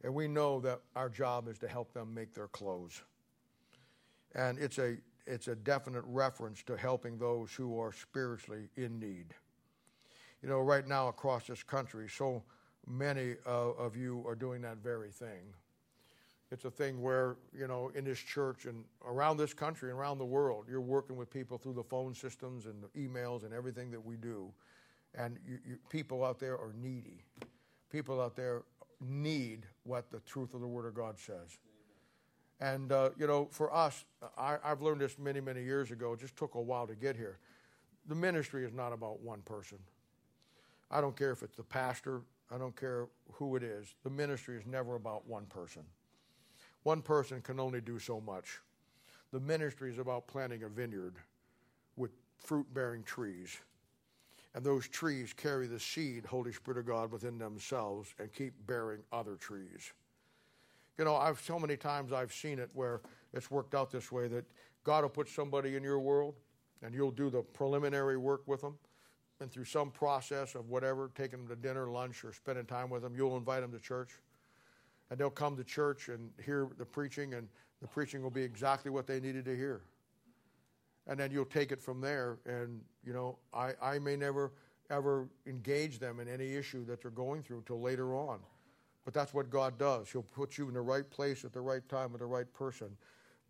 And 0.05 0.15
we 0.15 0.29
know 0.29 0.61
that 0.61 0.81
our 0.95 1.09
job 1.09 1.49
is 1.49 1.59
to 1.59 1.69
help 1.69 1.93
them 1.93 2.15
make 2.15 2.35
their 2.35 2.49
clothes. 2.49 3.03
And 4.35 4.59
it's 4.59 4.79
a 4.79 4.97
it's 5.27 5.49
a 5.49 5.57
definite 5.57 6.05
reference 6.07 6.63
to 6.65 6.77
helping 6.77 7.19
those 7.19 7.53
who 7.53 7.81
are 7.81 7.93
spiritually 7.93 8.69
in 8.77 8.99
need. 8.99 9.35
You 10.43 10.49
know, 10.49 10.61
right 10.61 10.87
now 10.87 11.09
across 11.09 11.47
this 11.47 11.63
country, 11.63 12.09
so 12.09 12.43
many 12.87 13.35
uh, 13.47 13.71
of 13.73 13.97
you 13.97 14.25
are 14.27 14.35
doing 14.35 14.63
that 14.63 14.79
very 14.79 15.11
thing. 15.11 15.53
It's 16.53 16.65
a 16.65 16.71
thing 16.71 17.03
where, 17.03 17.37
you 17.53 17.67
know, 17.67 17.91
in 17.97 18.05
this 18.05 18.21
church 18.21 18.67
and 18.67 18.85
around 19.05 19.37
this 19.37 19.53
country 19.53 19.91
and 19.91 19.99
around 19.99 20.19
the 20.19 20.25
world, 20.25 20.67
you're 20.71 20.81
working 20.81 21.17
with 21.17 21.29
people 21.29 21.59
through 21.59 21.73
the 21.73 21.83
phone 21.83 22.15
systems 22.15 22.67
and 22.67 22.83
the 22.83 22.89
emails 23.01 23.45
and 23.45 23.53
everything 23.53 23.91
that 23.91 24.05
we 24.05 24.17
do. 24.17 24.53
And 25.17 25.39
you, 25.45 25.59
you, 25.67 25.79
people 25.91 26.25
out 26.25 26.39
there 26.39 26.55
are 26.55 26.73
needy. 26.81 27.25
People 27.91 28.21
out 28.21 28.37
there 28.37 28.63
need 29.01 29.67
what 29.83 30.11
the 30.11 30.21
truth 30.21 30.55
of 30.55 30.61
the 30.61 30.69
Word 30.69 30.87
of 30.87 30.95
God 30.95 31.19
says. 31.19 31.59
And, 32.61 32.91
uh, 32.91 33.11
you 33.19 33.27
know, 33.27 33.49
for 33.51 33.75
us, 33.75 34.05
I, 34.39 34.57
I've 34.65 34.81
learned 34.81 35.01
this 35.01 35.19
many, 35.19 35.41
many 35.41 35.63
years 35.63 35.91
ago. 35.91 36.15
It 36.15 36.21
just 36.21 36.37
took 36.37 36.55
a 36.55 36.61
while 36.61 36.87
to 36.87 36.95
get 36.95 37.17
here. 37.17 37.39
The 38.09 38.15
ministry 38.15 38.65
is 38.65 38.73
not 38.73 38.93
about 38.93 39.21
one 39.21 39.43
person. 39.43 39.79
I 40.91 41.01
don't 41.01 41.17
care 41.17 41.33
if 41.33 41.43
it's 41.43 41.57
the 41.57 41.65
pastor, 41.65 42.23
I 42.51 42.59
don't 42.59 42.77
care 42.77 43.09
who 43.33 43.57
it 43.57 43.63
is. 43.63 43.95
The 44.05 44.11
ministry 44.11 44.57
is 44.57 44.67
never 44.67 44.95
about 44.95 45.27
one 45.27 45.47
person. 45.47 45.83
One 46.85 47.03
person 47.03 47.41
can 47.41 47.59
only 47.59 47.81
do 47.81 47.99
so 47.99 48.21
much. 48.21 48.61
The 49.33 49.41
ministry 49.41 49.91
is 49.91 49.99
about 49.99 50.29
planting 50.29 50.63
a 50.63 50.69
vineyard 50.69 51.17
with 51.97 52.13
fruit 52.39 52.73
bearing 52.73 53.03
trees. 53.03 53.57
And 54.55 54.65
those 54.65 54.89
trees 54.89 55.33
carry 55.33 55.67
the 55.67 55.81
seed, 55.81 56.25
Holy 56.25 56.53
Spirit 56.53 56.79
of 56.79 56.87
God, 56.87 57.11
within 57.11 57.39
themselves 57.39 58.15
and 58.19 58.33
keep 58.33 58.55
bearing 58.67 59.01
other 59.13 59.35
trees. 59.35 59.93
You 60.99 61.05
know, 61.05 61.17
I've 61.17 61.41
so 61.41 61.59
many 61.59 61.77
times 61.77 62.13
I've 62.13 62.33
seen 62.33 62.59
it 62.59 62.71
where 62.73 63.01
it's 63.33 63.51
worked 63.51 63.75
out 63.75 63.91
this 63.91 64.11
way 64.11 64.29
that 64.29 64.45
God 64.85 65.03
will 65.03 65.11
put 65.11 65.29
somebody 65.29 65.77
in 65.77 65.83
your 65.83 65.99
world 65.99 66.35
and 66.83 66.95
you'll 66.95 67.11
do 67.11 67.31
the 67.31 67.43
preliminary 67.43 68.17
work 68.17 68.43
with 68.47 68.61
them. 68.61 68.77
And 69.41 69.51
through 69.51 69.65
some 69.65 69.91
process 69.91 70.55
of 70.55 70.69
whatever, 70.71 71.11
taking 71.15 71.41
them 71.41 71.49
to 71.49 71.57
dinner, 71.57 71.91
lunch, 71.91 72.25
or 72.25 72.33
spending 72.33 72.65
time 72.65 72.89
with 72.89 73.03
them, 73.03 73.15
you'll 73.15 73.37
invite 73.37 73.61
them 73.61 73.73
to 73.73 73.79
church. 73.79 74.11
And 75.11 75.19
they'll 75.19 75.29
come 75.29 75.57
to 75.57 75.65
church 75.65 76.09
and 76.09 76.31
hear 76.43 76.69
the 76.79 76.87
preaching, 76.87 77.35
and 77.35 77.47
the 77.83 77.87
preaching 77.87 78.23
will 78.23 78.31
be 78.31 78.43
exactly 78.43 78.91
what 78.91 79.07
they 79.07 79.21
needed 79.21 79.45
to 79.45 79.55
hear. 79.55 79.83
And 81.07 81.21
then 81.21 81.31
you'll 81.31 81.45
take 81.45 81.71
it 81.71 81.83
from 81.83 82.01
there. 82.01 82.39
And, 82.47 82.81
you 83.05 83.13
know, 83.13 83.37
I, 83.53 83.73
I 83.83 83.99
may 83.99 84.17
never 84.17 84.53
ever 84.91 85.29
engage 85.47 85.99
them 85.99 86.21
in 86.21 86.29
any 86.29 86.55
issue 86.55 86.85
that 86.87 87.03
they're 87.03 87.11
going 87.11 87.43
through 87.43 87.59
until 87.59 87.81
later 87.81 88.15
on. 88.15 88.39
But 89.07 89.15
that's 89.15 89.33
what 89.33 89.49
God 89.49 89.79
does. 89.79 90.11
He'll 90.11 90.23
put 90.23 90.59
you 90.59 90.67
in 90.67 90.75
the 90.75 90.81
right 90.81 91.09
place 91.09 91.45
at 91.45 91.53
the 91.53 91.61
right 91.61 91.89
time 91.89 92.11
with 92.11 92.21
the 92.21 92.27
right 92.27 92.53
person. 92.53 92.89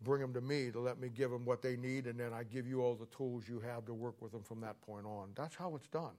Bring 0.03 0.21
them 0.21 0.31
to 0.35 0.39
me 0.39 0.69
to 0.69 0.79
let 0.79 0.99
me 0.99 1.09
give 1.09 1.31
them 1.31 1.43
what 1.45 1.63
they 1.63 1.75
need, 1.75 2.05
and 2.05 2.19
then 2.19 2.31
I 2.31 2.43
give 2.43 2.67
you 2.67 2.81
all 2.81 2.93
the 2.93 3.07
tools 3.07 3.45
you 3.49 3.59
have 3.61 3.83
to 3.85 3.93
work 3.95 4.21
with 4.21 4.31
them 4.31 4.43
from 4.43 4.61
that 4.61 4.79
point 4.81 5.07
on. 5.07 5.29
That's 5.35 5.55
how 5.55 5.75
it's 5.75 5.87
done. 5.87 6.13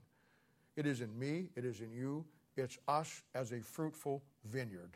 It 0.74 0.86
is 0.86 1.00
in 1.02 1.16
me, 1.16 1.50
it 1.54 1.64
is 1.64 1.80
in 1.80 1.92
you, 1.92 2.24
it's 2.56 2.78
us 2.88 3.22
as 3.36 3.52
a 3.52 3.60
fruitful 3.60 4.24
vineyard. 4.44 4.90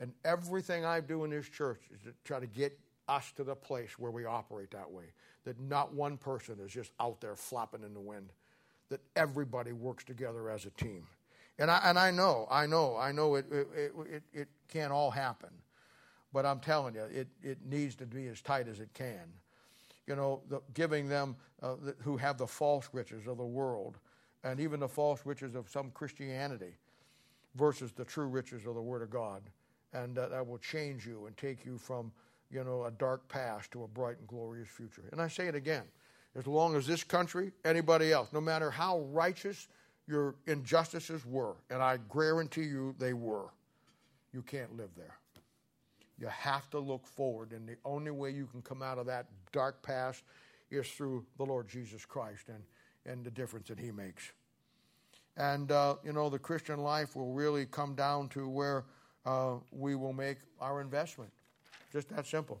And 0.00 0.14
everything 0.24 0.86
I 0.86 1.00
do 1.00 1.24
in 1.24 1.30
this 1.30 1.50
church 1.50 1.82
is 1.94 2.00
to 2.04 2.14
try 2.24 2.40
to 2.40 2.46
get 2.46 2.78
us 3.06 3.32
to 3.32 3.44
the 3.44 3.54
place 3.54 3.98
where 3.98 4.10
we 4.10 4.24
operate 4.24 4.70
that 4.70 4.90
way. 4.90 5.04
That 5.44 5.60
not 5.60 5.92
one 5.92 6.16
person 6.16 6.58
is 6.64 6.72
just 6.72 6.92
out 6.98 7.20
there 7.20 7.36
flapping 7.36 7.82
in 7.82 7.92
the 7.92 8.00
wind, 8.00 8.30
that 8.88 9.00
everybody 9.14 9.72
works 9.72 10.04
together 10.04 10.48
as 10.48 10.64
a 10.64 10.70
team. 10.70 11.06
And 11.58 11.70
I, 11.70 11.80
and 11.84 11.98
I 11.98 12.10
know, 12.10 12.46
I 12.50 12.66
know, 12.66 12.96
I 12.96 13.12
know 13.12 13.34
it, 13.36 13.46
it, 13.50 13.68
it, 14.10 14.22
it 14.32 14.48
can't 14.68 14.92
all 14.92 15.10
happen. 15.10 15.50
But 16.32 16.46
I'm 16.46 16.60
telling 16.60 16.94
you, 16.94 17.02
it, 17.02 17.28
it 17.42 17.58
needs 17.64 17.94
to 17.96 18.06
be 18.06 18.26
as 18.28 18.40
tight 18.40 18.68
as 18.68 18.80
it 18.80 18.88
can. 18.94 19.20
You 20.06 20.16
know, 20.16 20.40
the, 20.48 20.60
giving 20.74 21.08
them 21.08 21.36
uh, 21.62 21.74
the, 21.80 21.94
who 22.02 22.16
have 22.16 22.38
the 22.38 22.46
false 22.46 22.88
riches 22.92 23.26
of 23.26 23.36
the 23.36 23.44
world 23.44 23.98
and 24.44 24.58
even 24.58 24.80
the 24.80 24.88
false 24.88 25.20
riches 25.24 25.54
of 25.54 25.68
some 25.68 25.90
Christianity 25.90 26.74
versus 27.54 27.92
the 27.92 28.04
true 28.04 28.26
riches 28.26 28.66
of 28.66 28.74
the 28.74 28.82
Word 28.82 29.02
of 29.02 29.10
God. 29.10 29.42
And 29.92 30.18
uh, 30.18 30.28
that 30.28 30.46
will 30.46 30.58
change 30.58 31.06
you 31.06 31.26
and 31.26 31.36
take 31.36 31.66
you 31.66 31.76
from, 31.76 32.10
you 32.50 32.64
know, 32.64 32.84
a 32.84 32.90
dark 32.90 33.28
past 33.28 33.70
to 33.72 33.84
a 33.84 33.88
bright 33.88 34.18
and 34.18 34.26
glorious 34.26 34.68
future. 34.68 35.04
And 35.12 35.20
I 35.20 35.28
say 35.28 35.48
it 35.48 35.54
again 35.54 35.84
as 36.34 36.46
long 36.46 36.74
as 36.76 36.86
this 36.86 37.04
country, 37.04 37.52
anybody 37.64 38.10
else, 38.10 38.32
no 38.32 38.40
matter 38.40 38.70
how 38.70 39.00
righteous 39.12 39.68
your 40.12 40.34
injustices 40.46 41.24
were, 41.24 41.56
and 41.70 41.82
I 41.82 41.98
guarantee 42.12 42.64
you 42.64 42.94
they 42.98 43.14
were, 43.14 43.46
you 44.34 44.42
can't 44.42 44.76
live 44.76 44.90
there. 44.94 45.16
You 46.18 46.26
have 46.26 46.68
to 46.70 46.78
look 46.78 47.06
forward, 47.06 47.52
and 47.52 47.66
the 47.66 47.76
only 47.86 48.10
way 48.10 48.30
you 48.30 48.46
can 48.46 48.60
come 48.60 48.82
out 48.82 48.98
of 48.98 49.06
that 49.06 49.26
dark 49.52 49.82
past 49.82 50.22
is 50.70 50.86
through 50.86 51.24
the 51.38 51.44
Lord 51.44 51.66
Jesus 51.66 52.04
Christ 52.04 52.48
and, 52.48 52.62
and 53.06 53.24
the 53.24 53.30
difference 53.30 53.68
that 53.68 53.78
He 53.78 53.90
makes. 53.90 54.30
And, 55.38 55.72
uh, 55.72 55.96
you 56.04 56.12
know, 56.12 56.28
the 56.28 56.38
Christian 56.38 56.82
life 56.82 57.16
will 57.16 57.32
really 57.32 57.64
come 57.64 57.94
down 57.94 58.28
to 58.30 58.46
where 58.46 58.84
uh, 59.24 59.54
we 59.70 59.94
will 59.94 60.12
make 60.12 60.36
our 60.60 60.82
investment. 60.82 61.30
Just 61.90 62.10
that 62.10 62.26
simple. 62.26 62.60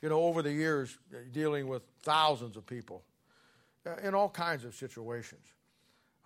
You 0.00 0.10
know, 0.10 0.22
over 0.22 0.42
the 0.42 0.52
years, 0.52 0.96
dealing 1.32 1.66
with 1.66 1.82
thousands 2.02 2.56
of 2.56 2.66
people 2.66 3.02
uh, 3.84 3.96
in 4.06 4.14
all 4.14 4.28
kinds 4.28 4.64
of 4.64 4.76
situations. 4.76 5.42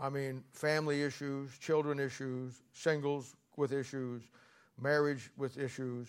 I 0.00 0.08
mean, 0.08 0.42
family 0.52 1.02
issues, 1.02 1.56
children 1.58 2.00
issues, 2.00 2.62
singles 2.72 3.36
with 3.56 3.72
issues, 3.72 4.22
marriage 4.80 5.30
with 5.36 5.58
issues, 5.58 6.08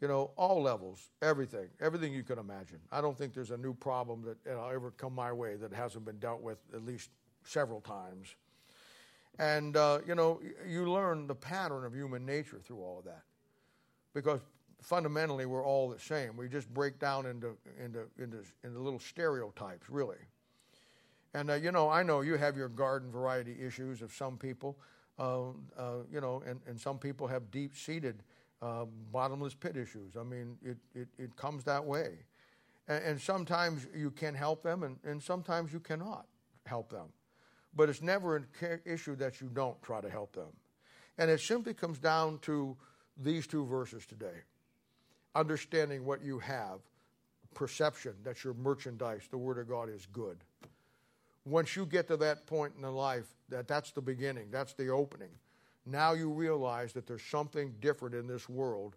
you 0.00 0.08
know, 0.08 0.32
all 0.36 0.60
levels, 0.60 1.10
everything, 1.22 1.68
everything 1.80 2.12
you 2.12 2.24
can 2.24 2.38
imagine. 2.38 2.80
I 2.90 3.00
don't 3.00 3.16
think 3.16 3.34
there's 3.34 3.52
a 3.52 3.56
new 3.56 3.74
problem 3.74 4.22
that 4.22 4.38
you 4.44 4.56
know, 4.56 4.68
ever 4.68 4.90
come 4.90 5.14
my 5.14 5.32
way 5.32 5.54
that 5.56 5.72
hasn't 5.72 6.04
been 6.04 6.18
dealt 6.18 6.42
with 6.42 6.58
at 6.74 6.84
least 6.84 7.10
several 7.44 7.80
times. 7.80 8.34
And, 9.38 9.76
uh, 9.76 10.00
you 10.04 10.16
know, 10.16 10.40
you 10.66 10.90
learn 10.90 11.28
the 11.28 11.34
pattern 11.34 11.84
of 11.84 11.94
human 11.94 12.26
nature 12.26 12.58
through 12.58 12.80
all 12.80 12.98
of 12.98 13.04
that. 13.04 13.22
Because 14.14 14.40
fundamentally, 14.82 15.46
we're 15.46 15.64
all 15.64 15.88
the 15.88 15.98
same. 15.98 16.36
We 16.36 16.48
just 16.48 16.72
break 16.74 16.98
down 16.98 17.26
into, 17.26 17.56
into, 17.82 18.00
into, 18.18 18.38
into 18.64 18.80
little 18.80 18.98
stereotypes, 18.98 19.88
really. 19.88 20.16
And, 21.34 21.50
uh, 21.50 21.54
you 21.54 21.72
know, 21.72 21.88
I 21.88 22.02
know 22.02 22.22
you 22.22 22.36
have 22.36 22.56
your 22.56 22.68
garden 22.68 23.10
variety 23.10 23.56
issues 23.60 24.02
of 24.02 24.12
some 24.12 24.36
people, 24.36 24.78
uh, 25.18 25.50
uh 25.76 26.04
you 26.10 26.20
know, 26.20 26.42
and, 26.46 26.60
and 26.66 26.80
some 26.80 26.98
people 26.98 27.26
have 27.26 27.50
deep 27.50 27.76
seated 27.76 28.22
uh, 28.62 28.86
bottomless 29.12 29.54
pit 29.54 29.76
issues. 29.76 30.16
I 30.16 30.22
mean, 30.22 30.56
it, 30.64 30.78
it, 30.94 31.08
it 31.18 31.36
comes 31.36 31.64
that 31.64 31.84
way. 31.84 32.18
And, 32.88 33.04
and 33.04 33.20
sometimes 33.20 33.86
you 33.94 34.10
can 34.10 34.34
help 34.34 34.62
them, 34.62 34.82
and, 34.82 34.96
and 35.04 35.22
sometimes 35.22 35.72
you 35.72 35.80
cannot 35.80 36.26
help 36.66 36.90
them. 36.90 37.06
But 37.74 37.88
it's 37.88 38.02
never 38.02 38.36
an 38.36 38.46
issue 38.84 39.14
that 39.16 39.40
you 39.40 39.48
don't 39.52 39.80
try 39.82 40.00
to 40.00 40.08
help 40.08 40.32
them. 40.34 40.48
And 41.18 41.30
it 41.30 41.40
simply 41.40 41.74
comes 41.74 41.98
down 41.98 42.38
to 42.42 42.76
these 43.16 43.46
two 43.46 43.66
verses 43.66 44.06
today 44.06 44.44
understanding 45.34 46.04
what 46.04 46.22
you 46.22 46.38
have, 46.40 46.80
perception 47.54 48.14
that 48.24 48.42
your 48.42 48.54
merchandise, 48.54 49.28
the 49.30 49.38
Word 49.38 49.58
of 49.58 49.68
God, 49.68 49.88
is 49.88 50.06
good. 50.06 50.38
Once 51.48 51.74
you 51.74 51.86
get 51.86 52.06
to 52.08 52.16
that 52.16 52.46
point 52.46 52.72
in 52.76 52.82
the 52.82 52.90
life, 52.90 53.26
that 53.48 53.66
that's 53.66 53.90
the 53.90 54.02
beginning, 54.02 54.48
that's 54.50 54.74
the 54.74 54.88
opening. 54.88 55.30
Now 55.86 56.12
you 56.12 56.30
realize 56.30 56.92
that 56.92 57.06
there's 57.06 57.22
something 57.22 57.74
different 57.80 58.14
in 58.14 58.26
this 58.26 58.48
world 58.48 58.96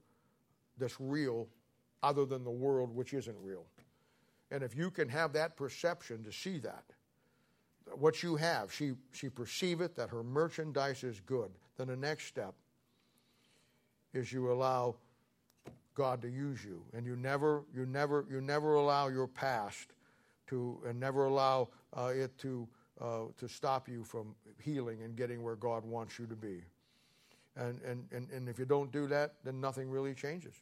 that's 0.77 0.99
real 0.99 1.47
other 2.03 2.25
than 2.25 2.43
the 2.43 2.51
world 2.51 2.93
which 2.93 3.13
isn't 3.13 3.37
real. 3.41 3.65
And 4.51 4.63
if 4.63 4.75
you 4.75 4.91
can 4.91 5.07
have 5.07 5.31
that 5.33 5.55
perception 5.55 6.23
to 6.25 6.31
see 6.31 6.57
that, 6.59 6.83
what 7.93 8.21
you 8.21 8.35
have, 8.35 8.71
she, 8.71 8.93
she 9.13 9.29
perceiveth 9.29 9.95
that 9.95 10.09
her 10.09 10.23
merchandise 10.23 11.03
is 11.03 11.21
good. 11.21 11.51
Then 11.77 11.87
the 11.87 11.95
next 11.95 12.25
step 12.25 12.53
is 14.13 14.31
you 14.31 14.51
allow 14.51 14.95
God 15.95 16.21
to 16.21 16.29
use 16.29 16.63
you. 16.63 16.83
And 16.93 17.05
you 17.05 17.15
never, 17.15 17.63
you 17.73 17.85
never, 17.85 18.25
you 18.29 18.41
never 18.41 18.75
allow 18.75 19.07
your 19.07 19.27
past 19.27 19.93
to, 20.51 20.77
and 20.85 20.99
never 20.99 21.25
allow 21.25 21.69
uh, 21.97 22.11
it 22.13 22.37
to, 22.37 22.67
uh, 22.99 23.21
to 23.37 23.47
stop 23.47 23.89
you 23.89 24.03
from 24.03 24.35
healing 24.61 25.01
and 25.01 25.15
getting 25.15 25.41
where 25.41 25.55
God 25.55 25.83
wants 25.83 26.19
you 26.19 26.27
to 26.27 26.35
be. 26.35 26.61
And, 27.55 27.81
and, 27.81 28.05
and, 28.11 28.29
and 28.29 28.47
if 28.47 28.59
you 28.59 28.65
don't 28.65 28.91
do 28.91 29.07
that, 29.07 29.35
then 29.43 29.59
nothing 29.59 29.89
really 29.89 30.13
changes. 30.13 30.53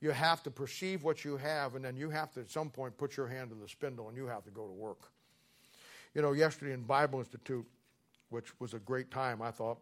You 0.00 0.10
have 0.10 0.42
to 0.42 0.50
perceive 0.50 1.04
what 1.04 1.24
you 1.24 1.36
have, 1.36 1.76
and 1.76 1.84
then 1.84 1.96
you 1.96 2.10
have 2.10 2.32
to, 2.32 2.40
at 2.40 2.50
some 2.50 2.68
point, 2.68 2.98
put 2.98 3.16
your 3.16 3.28
hand 3.28 3.50
to 3.50 3.56
the 3.56 3.68
spindle 3.68 4.08
and 4.08 4.16
you 4.16 4.26
have 4.26 4.44
to 4.44 4.50
go 4.50 4.66
to 4.66 4.72
work. 4.72 5.10
You 6.14 6.22
know, 6.22 6.32
yesterday 6.32 6.72
in 6.72 6.82
Bible 6.82 7.20
Institute, 7.20 7.64
which 8.30 8.58
was 8.60 8.74
a 8.74 8.80
great 8.80 9.10
time, 9.10 9.40
I 9.40 9.52
thought, 9.52 9.78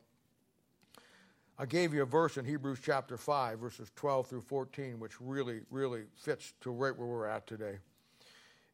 I 1.59 1.67
gave 1.67 1.93
you 1.93 2.03
a 2.03 2.07
verse 2.07 2.37
in 2.37 2.45
Hebrews 2.45 2.79
chapter 2.83 3.17
5, 3.17 3.59
verses 3.59 3.91
12 3.97 4.27
through 4.29 4.41
14, 4.43 5.01
which 5.01 5.21
really, 5.21 5.61
really 5.71 6.03
fits 6.15 6.53
to 6.61 6.71
right 6.71 6.97
where 6.97 7.07
we're 7.07 7.27
at 7.27 7.47
today. 7.47 7.79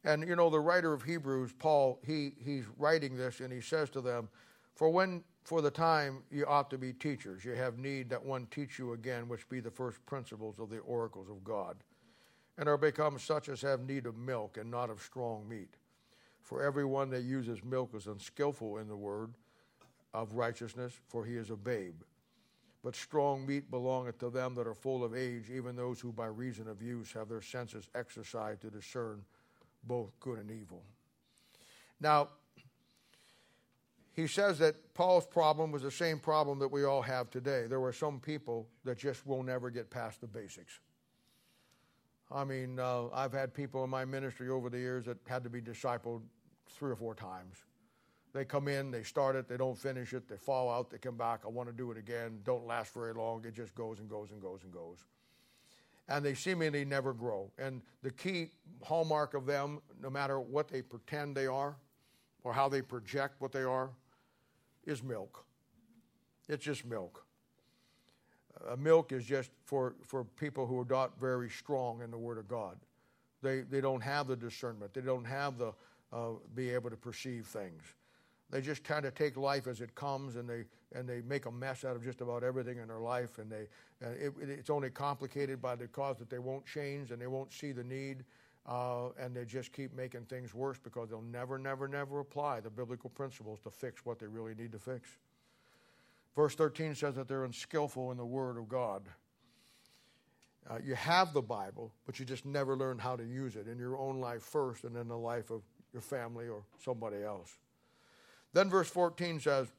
And, 0.06 0.26
you 0.26 0.36
know, 0.36 0.48
the 0.48 0.60
writer 0.60 0.92
of 0.92 1.02
Hebrews, 1.02 1.52
Paul, 1.58 1.98
he, 2.06 2.34
he's 2.38 2.64
writing 2.78 3.16
this 3.16 3.40
and 3.40 3.52
he 3.52 3.60
says 3.60 3.90
to 3.90 4.00
them, 4.00 4.28
For 4.76 4.88
when, 4.88 5.24
for 5.42 5.60
the 5.60 5.70
time, 5.70 6.22
you 6.30 6.46
ought 6.46 6.70
to 6.70 6.78
be 6.78 6.92
teachers, 6.92 7.44
you 7.44 7.52
have 7.54 7.76
need 7.78 8.08
that 8.10 8.24
one 8.24 8.46
teach 8.52 8.78
you 8.78 8.92
again, 8.92 9.28
which 9.28 9.48
be 9.48 9.58
the 9.58 9.70
first 9.70 10.04
principles 10.06 10.60
of 10.60 10.70
the 10.70 10.78
oracles 10.78 11.28
of 11.28 11.42
God, 11.42 11.76
and 12.56 12.68
are 12.68 12.78
become 12.78 13.18
such 13.18 13.48
as 13.48 13.60
have 13.62 13.80
need 13.80 14.06
of 14.06 14.16
milk 14.16 14.58
and 14.58 14.70
not 14.70 14.90
of 14.90 15.02
strong 15.02 15.46
meat. 15.48 15.74
For 16.40 16.62
everyone 16.62 17.10
that 17.10 17.22
uses 17.22 17.64
milk 17.64 17.90
is 17.92 18.06
unskillful 18.06 18.78
in 18.78 18.86
the 18.86 18.96
word 18.96 19.34
of 20.14 20.34
righteousness, 20.34 20.92
for 21.08 21.24
he 21.24 21.34
is 21.34 21.50
a 21.50 21.56
babe. 21.56 22.00
But 22.84 22.94
strong 22.94 23.44
meat 23.44 23.72
belongeth 23.72 24.18
to 24.20 24.30
them 24.30 24.54
that 24.54 24.68
are 24.68 24.74
full 24.74 25.02
of 25.02 25.16
age, 25.16 25.50
even 25.52 25.74
those 25.74 25.98
who 25.98 26.12
by 26.12 26.26
reason 26.26 26.68
of 26.68 26.80
use 26.80 27.12
have 27.12 27.28
their 27.28 27.42
senses 27.42 27.88
exercised 27.96 28.60
to 28.60 28.70
discern 28.70 29.24
both 29.86 30.18
good 30.20 30.38
and 30.38 30.50
evil. 30.50 30.82
Now, 32.00 32.28
he 34.12 34.26
says 34.26 34.58
that 34.58 34.94
Paul's 34.94 35.26
problem 35.26 35.70
was 35.72 35.82
the 35.82 35.90
same 35.90 36.18
problem 36.18 36.58
that 36.60 36.68
we 36.68 36.84
all 36.84 37.02
have 37.02 37.30
today. 37.30 37.66
There 37.68 37.80
were 37.80 37.92
some 37.92 38.18
people 38.18 38.66
that 38.84 38.98
just 38.98 39.26
will 39.26 39.42
never 39.42 39.68
get 39.70 39.90
past 39.90 40.20
the 40.22 40.26
basics. 40.26 40.80
I 42.32 42.44
mean, 42.44 42.78
uh, 42.78 43.08
I've 43.12 43.32
had 43.32 43.54
people 43.54 43.84
in 43.84 43.90
my 43.90 44.04
ministry 44.04 44.48
over 44.48 44.70
the 44.70 44.78
years 44.78 45.04
that 45.04 45.18
had 45.28 45.44
to 45.44 45.50
be 45.50 45.60
discipled 45.60 46.22
three 46.68 46.90
or 46.90 46.96
four 46.96 47.14
times. 47.14 47.58
They 48.32 48.44
come 48.44 48.68
in, 48.68 48.90
they 48.90 49.02
start 49.02 49.36
it, 49.36 49.48
they 49.48 49.56
don't 49.56 49.78
finish 49.78 50.12
it, 50.12 50.28
they 50.28 50.36
fall 50.36 50.70
out, 50.70 50.90
they 50.90 50.98
come 50.98 51.16
back, 51.16 51.42
I 51.44 51.48
want 51.48 51.68
to 51.68 51.74
do 51.74 51.90
it 51.90 51.96
again, 51.96 52.40
don't 52.44 52.66
last 52.66 52.92
very 52.92 53.14
long, 53.14 53.44
it 53.46 53.54
just 53.54 53.74
goes 53.74 53.98
and 53.98 54.10
goes 54.10 54.30
and 54.30 54.42
goes 54.42 54.62
and 54.64 54.72
goes. 54.72 54.98
And 56.08 56.24
they 56.24 56.34
seemingly 56.34 56.84
never 56.84 57.12
grow. 57.12 57.50
And 57.58 57.82
the 58.02 58.12
key 58.12 58.50
hallmark 58.82 59.34
of 59.34 59.44
them, 59.44 59.80
no 60.00 60.08
matter 60.08 60.38
what 60.38 60.68
they 60.68 60.82
pretend 60.82 61.36
they 61.36 61.46
are 61.46 61.76
or 62.44 62.52
how 62.52 62.68
they 62.68 62.80
project 62.80 63.40
what 63.40 63.50
they 63.50 63.64
are, 63.64 63.90
is 64.84 65.02
milk. 65.02 65.44
It's 66.48 66.64
just 66.64 66.84
milk. 66.84 67.24
Uh, 68.68 68.76
milk 68.76 69.12
is 69.12 69.24
just 69.24 69.50
for, 69.64 69.94
for 70.02 70.24
people 70.24 70.66
who 70.66 70.80
are 70.80 70.86
not 70.88 71.20
very 71.20 71.50
strong 71.50 72.02
in 72.02 72.10
the 72.10 72.18
Word 72.18 72.38
of 72.38 72.48
God. 72.48 72.76
They, 73.42 73.60
they 73.60 73.80
don't 73.80 74.00
have 74.00 74.28
the 74.28 74.36
discernment, 74.36 74.94
they 74.94 75.00
don't 75.00 75.24
have 75.24 75.58
the, 75.58 75.72
uh, 76.12 76.30
be 76.54 76.70
able 76.70 76.90
to 76.90 76.96
perceive 76.96 77.46
things. 77.46 77.82
They 78.50 78.60
just 78.60 78.84
kind 78.84 79.04
of 79.04 79.14
take 79.14 79.36
life 79.36 79.66
as 79.66 79.80
it 79.80 79.94
comes, 79.94 80.36
and 80.36 80.48
they 80.48 80.64
and 80.94 81.08
they 81.08 81.20
make 81.22 81.46
a 81.46 81.50
mess 81.50 81.84
out 81.84 81.96
of 81.96 82.04
just 82.04 82.20
about 82.20 82.44
everything 82.44 82.78
in 82.78 82.88
their 82.88 83.00
life, 83.00 83.38
and 83.38 83.50
they 83.50 83.66
and 84.00 84.14
it, 84.16 84.34
it's 84.40 84.70
only 84.70 84.90
complicated 84.90 85.60
by 85.60 85.74
the 85.74 85.88
cause 85.88 86.16
that 86.18 86.30
they 86.30 86.38
won't 86.38 86.64
change 86.64 87.10
and 87.10 87.20
they 87.20 87.26
won't 87.26 87.52
see 87.52 87.72
the 87.72 87.82
need, 87.82 88.24
uh, 88.66 89.08
and 89.18 89.34
they 89.34 89.44
just 89.44 89.72
keep 89.72 89.94
making 89.94 90.22
things 90.24 90.54
worse 90.54 90.78
because 90.82 91.08
they'll 91.08 91.22
never, 91.22 91.58
never, 91.58 91.88
never 91.88 92.20
apply 92.20 92.60
the 92.60 92.70
biblical 92.70 93.10
principles 93.10 93.58
to 93.64 93.70
fix 93.70 94.04
what 94.04 94.18
they 94.18 94.26
really 94.26 94.54
need 94.54 94.72
to 94.72 94.78
fix. 94.78 95.08
Verse 96.34 96.54
13 96.54 96.94
says 96.94 97.14
that 97.14 97.28
they're 97.28 97.44
unskillful 97.44 98.10
in 98.10 98.18
the 98.18 98.26
Word 98.26 98.58
of 98.58 98.68
God. 98.68 99.02
Uh, 100.68 100.78
you 100.84 100.94
have 100.94 101.32
the 101.32 101.42
Bible, 101.42 101.92
but 102.04 102.18
you 102.18 102.26
just 102.26 102.44
never 102.44 102.76
learn 102.76 102.98
how 102.98 103.16
to 103.16 103.24
use 103.24 103.56
it 103.56 103.68
in 103.68 103.78
your 103.78 103.96
own 103.96 104.20
life 104.20 104.42
first 104.42 104.84
and 104.84 104.96
in 104.96 105.08
the 105.08 105.16
life 105.16 105.50
of 105.50 105.62
your 105.92 106.02
family 106.02 106.48
or 106.48 106.62
somebody 106.84 107.22
else. 107.22 107.56
Then 108.56 108.70
verse 108.70 108.88
14 108.88 109.38
says, 109.38 109.70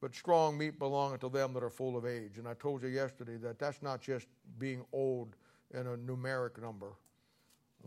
But 0.00 0.14
strong 0.14 0.56
meat 0.56 0.78
belongeth 0.78 1.22
to 1.22 1.28
them 1.28 1.52
that 1.54 1.64
are 1.64 1.68
full 1.68 1.96
of 1.96 2.06
age. 2.06 2.38
And 2.38 2.46
I 2.46 2.54
told 2.54 2.84
you 2.84 2.90
yesterday 2.90 3.36
that 3.38 3.58
that's 3.58 3.82
not 3.82 4.00
just 4.00 4.28
being 4.60 4.84
old 4.92 5.34
in 5.74 5.88
a 5.88 5.96
numeric 5.96 6.62
number, 6.62 6.92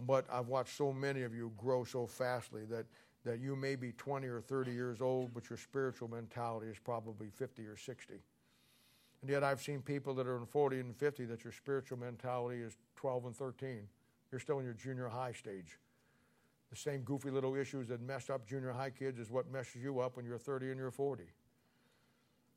but 0.06 0.26
I've 0.30 0.50
watched 0.50 0.76
so 0.76 0.92
many 0.92 1.22
of 1.22 1.34
you 1.34 1.54
grow 1.56 1.86
so 1.86 2.06
fastly 2.06 2.64
that, 2.72 2.86
that 3.24 3.40
you 3.40 3.56
may 3.56 3.78
be 3.78 3.94
20 3.94 4.28
or 4.28 4.42
30 4.42 4.74
years 4.74 5.00
old, 5.00 5.34
but 5.34 5.50
your 5.50 5.56
spiritual 5.56 6.10
mentality 6.10 6.68
is 6.68 6.78
probably 6.84 7.30
50 7.30 7.66
or 7.68 7.78
60. 7.78 8.16
And 9.22 9.32
yet 9.32 9.46
I've 9.46 9.62
seen 9.62 9.82
people 9.82 10.14
that 10.16 10.28
are 10.28 10.36
in 10.36 10.46
40 10.46 10.82
and 10.82 10.94
50 10.94 11.24
that 11.28 11.46
your 11.46 11.54
spiritual 11.54 11.98
mentality 11.98 12.62
is 12.62 12.76
12 12.98 13.28
and 13.28 13.36
13. 13.38 13.88
You're 14.30 14.40
still 14.42 14.60
in 14.60 14.66
your 14.66 14.74
junior 14.74 15.08
high 15.08 15.32
stage. 15.32 15.78
The 16.72 16.78
same 16.78 17.02
goofy 17.02 17.30
little 17.30 17.56
issues 17.56 17.90
that 17.90 18.02
mess 18.02 18.30
up 18.30 18.48
junior 18.48 18.72
high 18.72 18.90
kids 18.90 19.20
is 19.20 19.30
what 19.30 19.52
messes 19.52 19.84
you 19.84 20.00
up 20.00 20.16
when 20.16 20.26
you're 20.26 20.38
30 20.38 20.70
and 20.70 20.78
you're 20.78 20.90
40. 20.90 21.26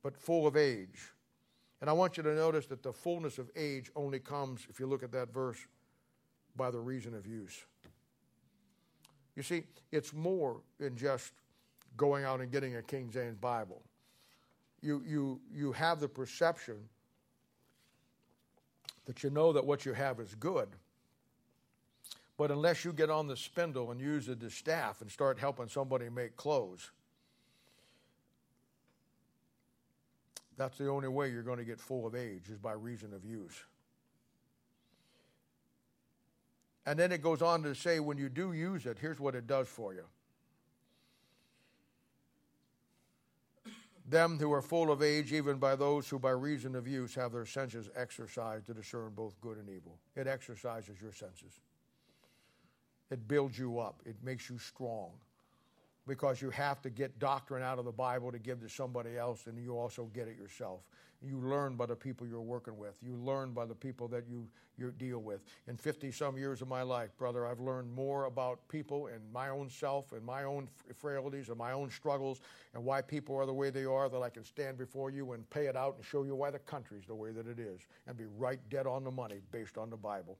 But 0.01 0.17
full 0.17 0.47
of 0.47 0.55
age. 0.55 1.11
And 1.81 1.89
I 1.89 1.93
want 1.93 2.15
you 2.15 2.23
to 2.23 2.33
notice 2.33 2.65
that 2.67 2.81
the 2.81 2.93
fullness 2.93 3.37
of 3.37 3.51
age 3.55 3.91
only 3.95 4.19
comes, 4.19 4.65
if 4.69 4.79
you 4.79 4.87
look 4.87 5.03
at 5.03 5.11
that 5.11 5.33
verse, 5.33 5.57
by 6.55 6.71
the 6.71 6.79
reason 6.79 7.13
of 7.13 7.27
use. 7.27 7.65
You 9.35 9.43
see, 9.43 9.63
it's 9.91 10.13
more 10.13 10.61
than 10.79 10.95
just 10.95 11.33
going 11.97 12.23
out 12.23 12.39
and 12.39 12.49
getting 12.49 12.77
a 12.77 12.81
King 12.81 13.09
James 13.11 13.35
Bible. 13.35 13.81
You, 14.81 15.03
you, 15.05 15.41
you 15.53 15.73
have 15.73 15.99
the 15.99 16.07
perception 16.07 16.77
that 19.05 19.23
you 19.23 19.29
know 19.29 19.51
that 19.51 19.65
what 19.65 19.85
you 19.85 19.93
have 19.93 20.19
is 20.19 20.35
good. 20.35 20.69
But 22.37 22.51
unless 22.51 22.83
you 22.83 22.91
get 22.91 23.09
on 23.09 23.27
the 23.27 23.37
spindle 23.37 23.91
and 23.91 23.99
use 23.99 24.27
it 24.27 24.43
as 24.43 24.53
staff 24.53 25.01
and 25.01 25.09
start 25.09 25.39
helping 25.39 25.69
somebody 25.69 26.09
make 26.09 26.35
clothes, 26.35 26.91
that's 30.57 30.77
the 30.77 30.89
only 30.89 31.07
way 31.07 31.31
you're 31.31 31.43
going 31.43 31.59
to 31.59 31.65
get 31.65 31.79
full 31.79 32.05
of 32.05 32.15
age 32.15 32.49
is 32.49 32.57
by 32.57 32.73
reason 32.73 33.13
of 33.13 33.23
use. 33.23 33.63
And 36.85 36.99
then 36.99 37.11
it 37.11 37.21
goes 37.21 37.41
on 37.41 37.63
to 37.63 37.73
say 37.73 37.99
when 37.99 38.17
you 38.17 38.29
do 38.29 38.53
use 38.53 38.85
it, 38.85 38.97
here's 38.99 39.19
what 39.19 39.33
it 39.33 39.47
does 39.47 39.67
for 39.67 39.93
you. 39.93 40.05
Them 44.07 44.37
who 44.37 44.53
are 44.53 44.61
full 44.61 44.91
of 44.91 45.01
age, 45.01 45.33
even 45.33 45.57
by 45.57 45.75
those 45.75 46.07
who 46.07 46.19
by 46.19 46.29
reason 46.29 46.75
of 46.75 46.87
use 46.87 47.15
have 47.15 47.31
their 47.31 47.45
senses 47.45 47.89
exercised 47.95 48.67
to 48.67 48.75
discern 48.75 49.13
both 49.15 49.39
good 49.41 49.57
and 49.57 49.67
evil. 49.67 49.97
It 50.15 50.27
exercises 50.27 51.01
your 51.01 51.11
senses. 51.11 51.59
It 53.11 53.27
builds 53.27 53.57
you 53.57 53.79
up, 53.79 54.01
it 54.05 54.15
makes 54.23 54.49
you 54.49 54.57
strong 54.57 55.11
because 56.07 56.41
you 56.41 56.49
have 56.51 56.81
to 56.83 56.89
get 56.89 57.17
doctrine 57.19 57.63
out 57.63 57.79
of 57.79 57.85
the 57.85 57.91
Bible 57.91 58.31
to 58.31 58.39
give 58.39 58.61
to 58.61 58.69
somebody 58.69 59.17
else, 59.17 59.47
and 59.47 59.57
you 59.57 59.77
also 59.77 60.05
get 60.13 60.27
it 60.27 60.37
yourself. 60.37 60.81
You 61.21 61.39
learn 61.39 61.75
by 61.75 61.87
the 61.87 61.95
people 61.95 62.27
you're 62.27 62.41
working 62.41 62.77
with. 62.77 62.97
You 63.01 63.15
learn 63.15 63.51
by 63.51 63.65
the 63.65 63.73
people 63.73 64.07
that 64.09 64.25
you, 64.29 64.47
you 64.77 64.91
deal 64.91 65.19
with. 65.19 65.41
In 65.67 65.75
50 65.75 66.11
some 66.11 66.37
years 66.37 66.61
of 66.61 66.67
my 66.67 66.83
life, 66.83 67.17
brother, 67.17 67.47
I've 67.47 67.59
learned 67.59 67.91
more 67.91 68.25
about 68.25 68.59
people 68.67 69.07
and 69.07 69.21
my 69.33 69.49
own 69.49 69.69
self 69.69 70.11
and 70.11 70.23
my 70.23 70.43
own 70.43 70.69
frailties 70.93 71.49
and 71.49 71.57
my 71.57 71.71
own 71.71 71.89
struggles 71.89 72.41
and 72.75 72.83
why 72.83 73.01
people 73.01 73.35
are 73.35 73.47
the 73.47 73.53
way 73.53 73.71
they 73.71 73.85
are 73.85 74.07
that 74.09 74.21
I 74.21 74.29
can 74.29 74.43
stand 74.43 74.77
before 74.77 75.09
you 75.09 75.31
and 75.31 75.49
pay 75.49 75.65
it 75.65 75.75
out 75.75 75.95
and 75.95 76.05
show 76.05 76.23
you 76.23 76.35
why 76.35 76.51
the 76.51 76.59
country's 76.59 77.07
the 77.07 77.15
way 77.15 77.31
that 77.31 77.47
it 77.47 77.59
is 77.59 77.81
and 78.05 78.15
be 78.15 78.25
right 78.37 78.59
dead 78.69 78.85
on 78.85 79.03
the 79.03 79.11
money 79.11 79.39
based 79.51 79.77
on 79.79 79.89
the 79.89 79.97
Bible 79.97 80.37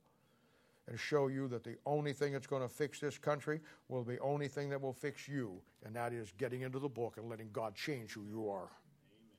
and 0.88 1.00
show 1.00 1.28
you 1.28 1.48
that 1.48 1.64
the 1.64 1.78
only 1.86 2.14
thing 2.14 2.34
that's 2.34 2.48
going 2.48 2.62
to 2.62 2.70
fix 2.70 3.00
this 3.00 3.18
country 3.18 3.60
will 3.90 4.04
be 4.04 4.16
the 4.16 4.22
only 4.22 4.48
thing 4.48 4.70
that 4.70 4.82
will 4.82 4.94
fix 4.94 5.28
you, 5.28 5.60
and 5.84 5.96
that 5.96 6.14
is 6.14 6.32
getting 6.38 6.62
into 6.62 6.80
the 6.80 6.90
book 6.90 7.18
and 7.18 7.30
letting 7.30 7.50
God 7.52 7.76
change 7.76 8.12
who 8.12 8.24
you 8.24 8.50
are. 8.50 8.70
Amen. 8.70 9.36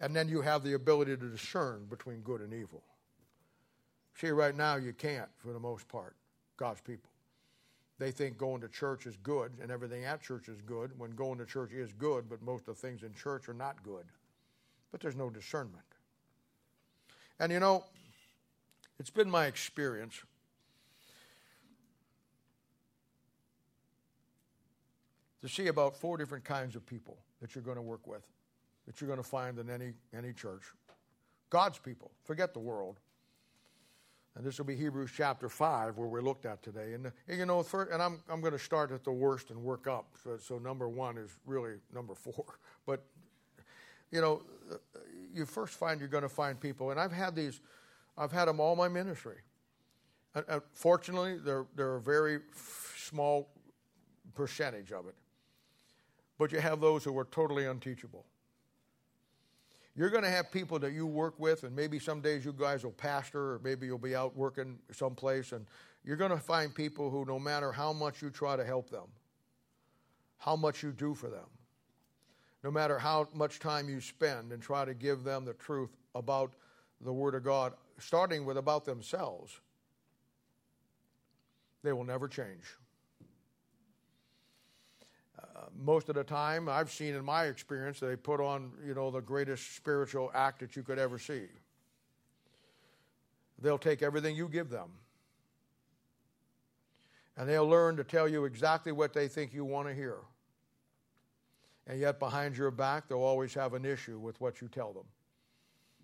And 0.00 0.16
then 0.16 0.28
you 0.28 0.40
have 0.40 0.64
the 0.64 0.74
ability 0.74 1.16
to 1.16 1.28
discern 1.28 1.86
between 1.88 2.20
good 2.20 2.40
and 2.40 2.52
evil. 2.52 2.82
See, 4.16 4.30
right 4.30 4.54
now 4.54 4.76
you 4.76 4.92
can't 4.92 5.28
for 5.38 5.52
the 5.52 5.60
most 5.60 5.88
part, 5.88 6.16
God's 6.56 6.80
people. 6.80 7.10
They 7.98 8.10
think 8.10 8.38
going 8.38 8.62
to 8.62 8.68
church 8.68 9.06
is 9.06 9.16
good 9.18 9.52
and 9.62 9.70
everything 9.70 10.04
at 10.04 10.22
church 10.22 10.48
is 10.48 10.60
good 10.62 10.98
when 10.98 11.10
going 11.10 11.38
to 11.38 11.46
church 11.46 11.72
is 11.72 11.92
good, 11.92 12.28
but 12.28 12.42
most 12.42 12.66
of 12.66 12.74
the 12.74 12.80
things 12.80 13.02
in 13.02 13.12
church 13.12 13.48
are 13.48 13.54
not 13.54 13.82
good. 13.82 14.04
But 14.90 15.00
there's 15.00 15.16
no 15.16 15.30
discernment. 15.30 15.84
And 17.38 17.52
you 17.52 17.60
know, 17.60 17.84
it's 19.00 19.10
been 19.10 19.30
my 19.30 19.46
experience 19.46 20.22
to 25.40 25.48
see 25.48 25.68
about 25.68 25.96
four 25.96 26.18
different 26.18 26.44
kinds 26.44 26.76
of 26.76 26.84
people 26.84 27.16
that 27.40 27.54
you're 27.54 27.64
going 27.64 27.78
to 27.78 27.82
work 27.82 28.06
with, 28.06 28.26
that 28.86 29.00
you're 29.00 29.08
going 29.08 29.22
to 29.22 29.28
find 29.28 29.58
in 29.58 29.70
any, 29.70 29.94
any 30.14 30.34
church. 30.34 30.64
God's 31.48 31.78
people, 31.78 32.10
forget 32.24 32.52
the 32.52 32.60
world. 32.60 33.00
And 34.36 34.44
this 34.44 34.58
will 34.58 34.66
be 34.66 34.76
Hebrews 34.76 35.10
chapter 35.16 35.48
5, 35.48 35.96
where 35.96 36.06
we 36.06 36.20
looked 36.20 36.44
at 36.44 36.62
today. 36.62 36.92
And, 36.92 37.10
you 37.26 37.46
know, 37.46 37.64
and 37.90 38.02
I'm, 38.02 38.20
I'm 38.28 38.42
going 38.42 38.52
to 38.52 38.58
start 38.58 38.92
at 38.92 39.02
the 39.02 39.12
worst 39.12 39.48
and 39.48 39.62
work 39.62 39.88
up. 39.88 40.10
So, 40.22 40.36
so 40.36 40.58
number 40.58 40.90
one 40.90 41.16
is 41.16 41.30
really 41.46 41.76
number 41.92 42.14
four. 42.14 42.44
But, 42.86 43.04
you 44.10 44.20
know, 44.20 44.42
uh, 44.70 44.76
you 45.32 45.46
first 45.46 45.74
find 45.74 46.00
you're 46.00 46.08
going 46.08 46.22
to 46.22 46.28
find 46.28 46.58
people, 46.58 46.90
and 46.90 46.98
I've 46.98 47.12
had 47.12 47.34
these 47.36 47.60
I've 48.16 48.32
had 48.32 48.46
them 48.46 48.60
all 48.60 48.76
my 48.76 48.88
ministry. 48.88 49.36
Fortunately, 50.72 51.38
they're, 51.38 51.66
they're 51.74 51.96
a 51.96 52.00
very 52.00 52.40
small 52.96 53.48
percentage 54.34 54.92
of 54.92 55.06
it. 55.06 55.14
But 56.38 56.52
you 56.52 56.60
have 56.60 56.80
those 56.80 57.04
who 57.04 57.18
are 57.18 57.24
totally 57.24 57.66
unteachable. 57.66 58.24
You're 59.96 60.08
going 60.08 60.22
to 60.22 60.30
have 60.30 60.52
people 60.52 60.78
that 60.78 60.92
you 60.92 61.06
work 61.06 61.34
with, 61.38 61.64
and 61.64 61.74
maybe 61.74 61.98
some 61.98 62.20
days 62.20 62.44
you 62.44 62.52
guys 62.52 62.84
will 62.84 62.92
pastor, 62.92 63.54
or 63.54 63.60
maybe 63.62 63.86
you'll 63.86 63.98
be 63.98 64.14
out 64.14 64.36
working 64.36 64.78
someplace, 64.92 65.52
and 65.52 65.66
you're 66.04 66.16
going 66.16 66.30
to 66.30 66.38
find 66.38 66.74
people 66.74 67.10
who, 67.10 67.24
no 67.24 67.38
matter 67.38 67.72
how 67.72 67.92
much 67.92 68.22
you 68.22 68.30
try 68.30 68.56
to 68.56 68.64
help 68.64 68.88
them, 68.88 69.08
how 70.38 70.56
much 70.56 70.82
you 70.82 70.92
do 70.92 71.14
for 71.14 71.28
them, 71.28 71.44
no 72.62 72.70
matter 72.70 72.98
how 72.98 73.28
much 73.34 73.58
time 73.58 73.88
you 73.88 74.00
spend 74.00 74.52
and 74.52 74.62
try 74.62 74.84
to 74.84 74.94
give 74.94 75.24
them 75.24 75.44
the 75.44 75.54
truth 75.54 75.90
about 76.14 76.54
the 77.02 77.12
Word 77.12 77.34
of 77.34 77.42
God, 77.42 77.74
starting 78.00 78.44
with 78.44 78.56
about 78.56 78.84
themselves, 78.84 79.60
they 81.82 81.92
will 81.92 82.04
never 82.04 82.28
change. 82.28 82.76
Uh, 85.38 85.66
most 85.78 86.08
of 86.08 86.14
the 86.14 86.24
time, 86.24 86.68
I've 86.68 86.90
seen 86.90 87.14
in 87.14 87.24
my 87.24 87.44
experience, 87.44 88.00
they 88.00 88.16
put 88.16 88.40
on, 88.40 88.72
you 88.86 88.94
know, 88.94 89.10
the 89.10 89.20
greatest 89.20 89.76
spiritual 89.76 90.30
act 90.34 90.60
that 90.60 90.76
you 90.76 90.82
could 90.82 90.98
ever 90.98 91.18
see. 91.18 91.44
They'll 93.60 93.78
take 93.78 94.02
everything 94.02 94.36
you 94.36 94.48
give 94.48 94.70
them. 94.70 94.90
And 97.36 97.48
they'll 97.48 97.68
learn 97.68 97.96
to 97.96 98.04
tell 98.04 98.28
you 98.28 98.44
exactly 98.44 98.92
what 98.92 99.14
they 99.14 99.28
think 99.28 99.54
you 99.54 99.64
want 99.64 99.88
to 99.88 99.94
hear. 99.94 100.16
And 101.86 101.98
yet, 101.98 102.18
behind 102.18 102.56
your 102.56 102.70
back, 102.70 103.08
they'll 103.08 103.18
always 103.18 103.54
have 103.54 103.74
an 103.74 103.84
issue 103.84 104.18
with 104.18 104.40
what 104.40 104.60
you 104.60 104.68
tell 104.68 104.92
them. 104.92 105.06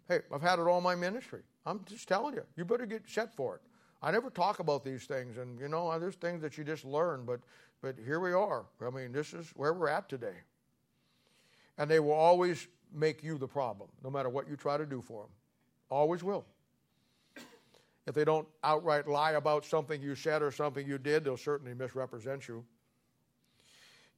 Hey, 0.09 0.21
I've 0.33 0.43
had 0.43 0.59
it 0.59 0.63
all 0.63 0.81
my 0.81 0.95
ministry. 0.95 1.43
I'm 1.67 1.81
just 1.85 2.09
telling 2.09 2.35
you, 2.35 2.45
you 2.57 2.65
better 2.65 2.87
get 2.87 3.03
set 3.09 3.35
for 3.35 3.57
it. 3.57 3.63
I 4.03 4.11
never 4.13 4.31
talk 4.31 4.61
about 4.61 4.85
these 4.85 5.05
things, 5.05 5.37
and 5.37 5.59
you 5.59 5.69
know, 5.69 5.99
there's 5.99 6.15
things 6.15 6.41
that 6.43 6.57
you 6.57 6.65
just 6.65 6.85
learn, 6.85 7.25
but 7.25 7.41
but 7.83 7.97
here 8.05 8.21
we 8.21 8.33
are. 8.33 8.65
I 8.85 8.91
mean, 8.91 9.13
this 9.13 9.35
is 9.35 9.51
where 9.55 9.73
we're 9.73 9.89
at 9.89 10.09
today. 10.09 10.35
And 11.79 11.91
they 11.91 12.01
will 12.01 12.13
always 12.13 12.67
make 12.93 13.23
you 13.23 13.39
the 13.39 13.49
problem, 13.49 13.91
no 14.03 14.11
matter 14.11 14.29
what 14.29 14.49
you 14.49 14.57
try 14.57 14.77
to 14.77 14.87
do 14.87 15.03
for 15.03 15.23
them. 15.23 15.31
Always 15.91 16.25
will. 16.25 16.47
If 18.07 18.15
they 18.15 18.25
don't 18.25 18.47
outright 18.63 19.09
lie 19.09 19.33
about 19.33 19.65
something 19.65 20.01
you 20.01 20.15
said 20.15 20.41
or 20.41 20.51
something 20.51 20.87
you 20.87 20.97
did, 20.97 21.25
they'll 21.25 21.37
certainly 21.37 21.75
misrepresent 21.75 22.49
you. 22.49 22.65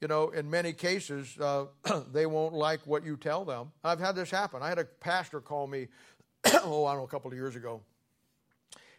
You 0.00 0.08
know, 0.08 0.28
in 0.28 0.48
many 0.48 0.72
cases, 0.72 1.36
uh, 1.40 1.66
they 2.12 2.26
won't 2.26 2.54
like 2.54 2.80
what 2.86 3.04
you 3.04 3.16
tell 3.16 3.44
them. 3.44 3.72
I've 3.82 3.98
had 3.98 4.14
this 4.14 4.30
happen. 4.30 4.62
I 4.62 4.68
had 4.68 4.78
a 4.78 4.84
pastor 4.84 5.40
call 5.40 5.66
me 5.66 5.88
oh, 6.64 6.84
I 6.84 6.92
don't 6.92 7.00
know, 7.00 7.04
a 7.04 7.08
couple 7.08 7.30
of 7.30 7.36
years 7.36 7.56
ago. 7.56 7.80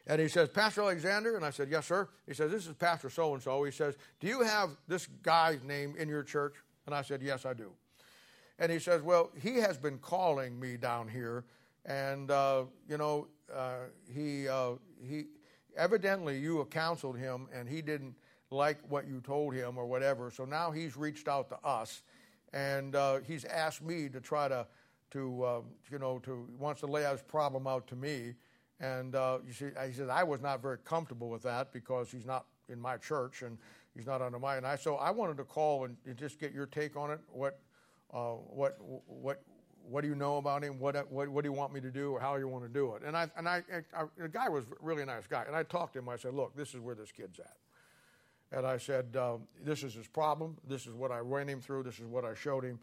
And 0.07 0.19
he 0.19 0.27
says, 0.27 0.49
Pastor 0.49 0.81
Alexander? 0.81 1.35
And 1.35 1.45
I 1.45 1.51
said, 1.51 1.69
Yes, 1.69 1.85
sir. 1.85 2.09
He 2.27 2.33
says, 2.33 2.51
This 2.51 2.65
is 2.67 2.73
Pastor 2.73 3.09
so 3.09 3.33
and 3.33 3.43
so. 3.43 3.63
He 3.63 3.71
says, 3.71 3.95
Do 4.19 4.27
you 4.27 4.41
have 4.41 4.71
this 4.87 5.07
guy's 5.21 5.61
name 5.63 5.95
in 5.97 6.09
your 6.09 6.23
church? 6.23 6.55
And 6.85 6.95
I 6.95 7.03
said, 7.03 7.21
Yes, 7.21 7.45
I 7.45 7.53
do. 7.53 7.71
And 8.57 8.71
he 8.71 8.79
says, 8.79 9.01
Well, 9.01 9.31
he 9.39 9.57
has 9.57 9.77
been 9.77 9.99
calling 9.99 10.59
me 10.59 10.77
down 10.77 11.07
here. 11.07 11.45
And, 11.85 12.31
uh, 12.31 12.63
you 12.87 12.97
know, 12.97 13.27
uh, 13.53 13.85
he, 14.13 14.47
uh, 14.47 14.71
he, 15.01 15.25
evidently 15.77 16.37
you 16.39 16.65
counseled 16.71 17.17
him 17.17 17.47
and 17.53 17.69
he 17.69 17.81
didn't 17.81 18.15
like 18.51 18.79
what 18.89 19.07
you 19.07 19.21
told 19.21 19.53
him 19.53 19.77
or 19.77 19.85
whatever. 19.85 20.31
So 20.31 20.43
now 20.45 20.71
he's 20.71 20.97
reached 20.97 21.27
out 21.27 21.49
to 21.49 21.57
us 21.63 22.01
and 22.53 22.95
uh, 22.95 23.19
he's 23.27 23.45
asked 23.45 23.81
me 23.81 24.09
to 24.09 24.19
try 24.19 24.47
to 24.47 24.65
to 25.11 25.43
uh, 25.43 25.61
you 25.91 25.99
know 25.99 26.19
to 26.19 26.47
wants 26.57 26.81
to 26.81 26.87
lay 26.87 27.05
out 27.05 27.13
his 27.13 27.21
problem 27.21 27.67
out 27.67 27.87
to 27.87 27.95
me, 27.95 28.35
and 28.79 29.15
uh, 29.15 29.39
you 29.45 29.53
see, 29.53 29.67
he 29.85 29.93
said 29.93 30.09
I 30.09 30.23
was 30.23 30.41
not 30.41 30.61
very 30.61 30.77
comfortable 30.79 31.29
with 31.29 31.43
that 31.43 31.71
because 31.73 32.11
he's 32.11 32.25
not 32.25 32.45
in 32.67 32.79
my 32.79 32.97
church 32.97 33.41
and 33.41 33.57
he's 33.95 34.05
not 34.05 34.21
under 34.21 34.39
my. 34.39 34.57
And 34.57 34.65
I 34.65 34.75
so 34.75 34.95
I 34.95 35.11
wanted 35.11 35.37
to 35.37 35.43
call 35.43 35.85
and, 35.85 35.97
and 36.05 36.17
just 36.17 36.39
get 36.39 36.53
your 36.53 36.65
take 36.65 36.95
on 36.95 37.11
it. 37.11 37.19
What 37.31 37.59
uh, 38.13 38.33
what 38.33 38.77
what 39.07 39.41
what 39.89 40.01
do 40.01 40.07
you 40.07 40.15
know 40.15 40.37
about 40.37 40.63
him? 40.63 40.79
What, 40.79 41.11
what, 41.11 41.29
what 41.29 41.43
do 41.43 41.49
you 41.49 41.53
want 41.53 41.73
me 41.73 41.81
to 41.81 41.89
do, 41.89 42.11
or 42.11 42.19
how 42.19 42.35
you 42.35 42.47
want 42.47 42.63
to 42.63 42.69
do 42.69 42.93
it? 42.95 43.01
And 43.03 43.17
I 43.17 43.29
and 43.35 43.47
I, 43.47 43.63
I, 43.95 44.03
the 44.17 44.29
guy 44.29 44.47
was 44.49 44.65
really 44.81 45.01
a 45.01 45.05
nice 45.05 45.27
guy, 45.27 45.43
and 45.47 45.55
I 45.55 45.63
talked 45.63 45.93
to 45.93 45.99
him. 45.99 46.09
I 46.09 46.17
said, 46.17 46.33
look, 46.33 46.55
this 46.55 46.73
is 46.73 46.79
where 46.79 46.95
this 46.95 47.11
kid's 47.11 47.39
at, 47.39 47.57
and 48.51 48.67
I 48.67 48.77
said, 48.77 49.15
uh, 49.15 49.37
this 49.63 49.83
is 49.83 49.93
his 49.93 50.07
problem. 50.07 50.57
This 50.67 50.85
is 50.85 50.93
what 50.93 51.11
I 51.11 51.19
ran 51.19 51.47
him 51.47 51.61
through. 51.61 51.83
This 51.83 51.99
is 51.99 52.05
what 52.05 52.23
I 52.23 52.33
showed 52.35 52.63
him. 52.63 52.79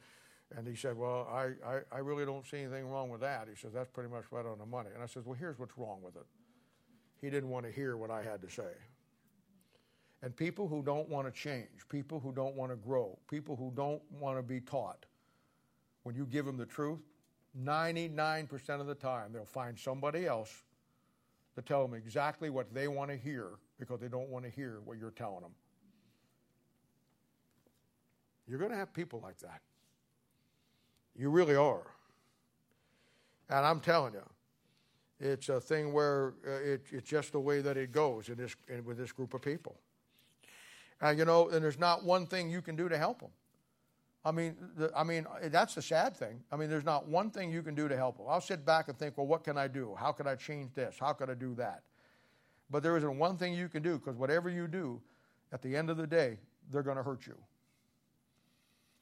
And 0.55 0.66
he 0.66 0.77
said, 0.77 0.97
Well, 0.97 1.28
I, 1.31 1.52
I, 1.66 1.81
I, 1.90 1.98
really 1.98 2.24
don't 2.24 2.47
see 2.47 2.59
anything 2.59 2.86
wrong 2.86 3.10
with 3.10 3.20
that. 3.23 3.48
He 3.48 3.56
says, 3.56 3.73
That's 3.73 3.90
pretty 3.90 4.10
much 4.10 4.24
right 4.31 4.47
on 4.47 4.59
the 4.59 4.66
money. 4.66 4.90
And 4.94 5.02
I 5.02 5.06
said, 5.06 5.24
Well, 5.24 5.35
here's 5.35 5.59
what's 5.59 5.77
wrong 5.77 6.01
with 6.02 6.16
it. 6.16 6.27
He 7.20 7.31
didn't 7.31 7.48
want 7.48 7.66
to 7.66 7.73
hear 7.73 7.97
what 7.97 8.10
I 8.10 8.23
had 8.23 8.40
to 8.43 8.51
say. 8.51 8.70
And 10.23 10.36
people 10.36 10.68
who 10.68 10.82
don't 10.82 11.09
want 11.09 11.27
to 11.27 11.32
change, 11.32 11.89
people 11.89 12.20
who 12.20 12.32
don't 12.32 12.55
want 12.55 12.70
to 12.73 12.77
grow, 12.77 13.18
people 13.28 13.56
who 13.56 13.73
don't 13.74 14.02
want 14.10 14.39
to 14.39 14.43
be 14.43 14.60
taught, 14.60 15.05
when 16.05 16.14
you 16.14 16.27
give 16.27 16.47
them 16.47 16.56
the 16.56 16.66
truth, 16.66 17.01
99% 17.62 18.81
of 18.81 18.86
the 18.86 18.94
time 18.94 19.32
they'll 19.32 19.44
find 19.44 19.78
somebody 19.78 20.27
else 20.27 20.62
to 21.55 21.62
tell 21.62 21.86
them 21.86 21.94
exactly 21.94 22.51
what 22.51 22.73
they 22.73 22.86
want 22.86 23.10
to 23.10 23.16
hear 23.16 23.51
because 23.78 24.01
they 24.01 24.09
don't 24.09 24.28
want 24.28 24.44
to 24.44 24.51
hear 24.51 24.81
what 24.85 24.98
you're 24.98 25.10
telling 25.10 25.40
them. 25.40 25.52
You're 28.47 28.59
going 28.59 28.70
to 28.70 28.77
have 28.77 28.93
people 28.93 29.20
like 29.23 29.39
that. 29.39 29.60
You 31.18 31.30
really 31.30 31.56
are. 31.56 31.86
And 33.48 33.64
I'm 33.64 33.80
telling 33.80 34.12
you, 34.12 34.24
it's 35.18 35.48
a 35.48 35.60
thing 35.60 35.93
where 35.93 36.34
uh, 36.47 36.51
it, 36.51 36.86
it's 36.90 37.09
just 37.09 37.32
the 37.32 37.40
way 37.40 37.60
that 37.60 37.76
it 37.76 37.90
goes 37.93 38.28
in 38.28 38.36
this, 38.36 38.55
in, 38.68 38.84
with 38.84 38.98
this 38.98 39.12
group 39.12 39.32
of 39.34 39.40
people. 39.40 39.76
And 41.01 41.18
you 41.18 41.24
know, 41.24 41.48
and 41.48 41.64
there's 41.64 41.78
not 41.78 42.05
one 42.05 42.26
thing 42.26 42.51
you 42.51 42.60
can 42.60 42.76
do 42.76 42.88
to 42.88 42.98
help 42.98 43.20
them. 43.20 43.30
I 44.24 44.32
mean, 44.32 44.56
the, 44.76 44.90
I 44.97 45.05
mean, 45.05 45.26
that's 45.44 45.74
the 45.74 45.82
sad 45.82 46.16
thing. 46.16 46.43
I 46.51 46.56
mean, 46.56 46.68
there's 46.68 46.84
not 46.84 47.06
one 47.06 47.30
thing 47.30 47.51
you 47.51 47.62
can 47.62 47.74
do 47.74 47.86
to 47.86 47.97
help 47.97 48.16
them. 48.16 48.26
I'll 48.28 48.40
sit 48.40 48.66
back 48.66 48.88
and 48.88 48.98
think, 48.98 49.16
well, 49.16 49.26
what 49.26 49.44
can 49.44 49.56
I 49.56 49.68
do? 49.68 49.94
How 49.97 50.10
can 50.10 50.26
I 50.26 50.34
change 50.34 50.74
this? 50.74 50.97
How 50.98 51.12
can 51.12 51.30
I 51.30 51.34
do 51.34 51.55
that? 51.55 51.82
But 52.68 52.82
there 52.82 52.97
isn't 52.97 53.18
one 53.18 53.36
thing 53.36 53.55
you 53.55 53.68
can 53.68 53.82
do 53.82 53.98
because 53.98 54.16
whatever 54.16 54.51
you 54.51 54.66
do, 54.66 55.01
at 55.52 55.62
the 55.62 55.76
end 55.76 55.90
of 55.90 55.97
the 55.97 56.06
day, 56.06 56.38
they're 56.72 56.82
going 56.82 56.97
to 56.97 57.05
hurt 57.05 57.26
you. 57.26 57.36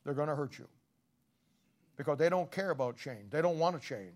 They're 0.05 0.15
going 0.15 0.29
to 0.29 0.37
hurt 0.37 0.59
you 0.59 0.69
because 1.97 2.19
they 2.19 2.29
don't 2.29 2.51
care 2.51 2.71
about 2.71 2.97
change. 2.97 3.31
They 3.31 3.43
don't 3.43 3.59
want 3.59 3.81
to 3.81 3.87
change. 3.87 4.15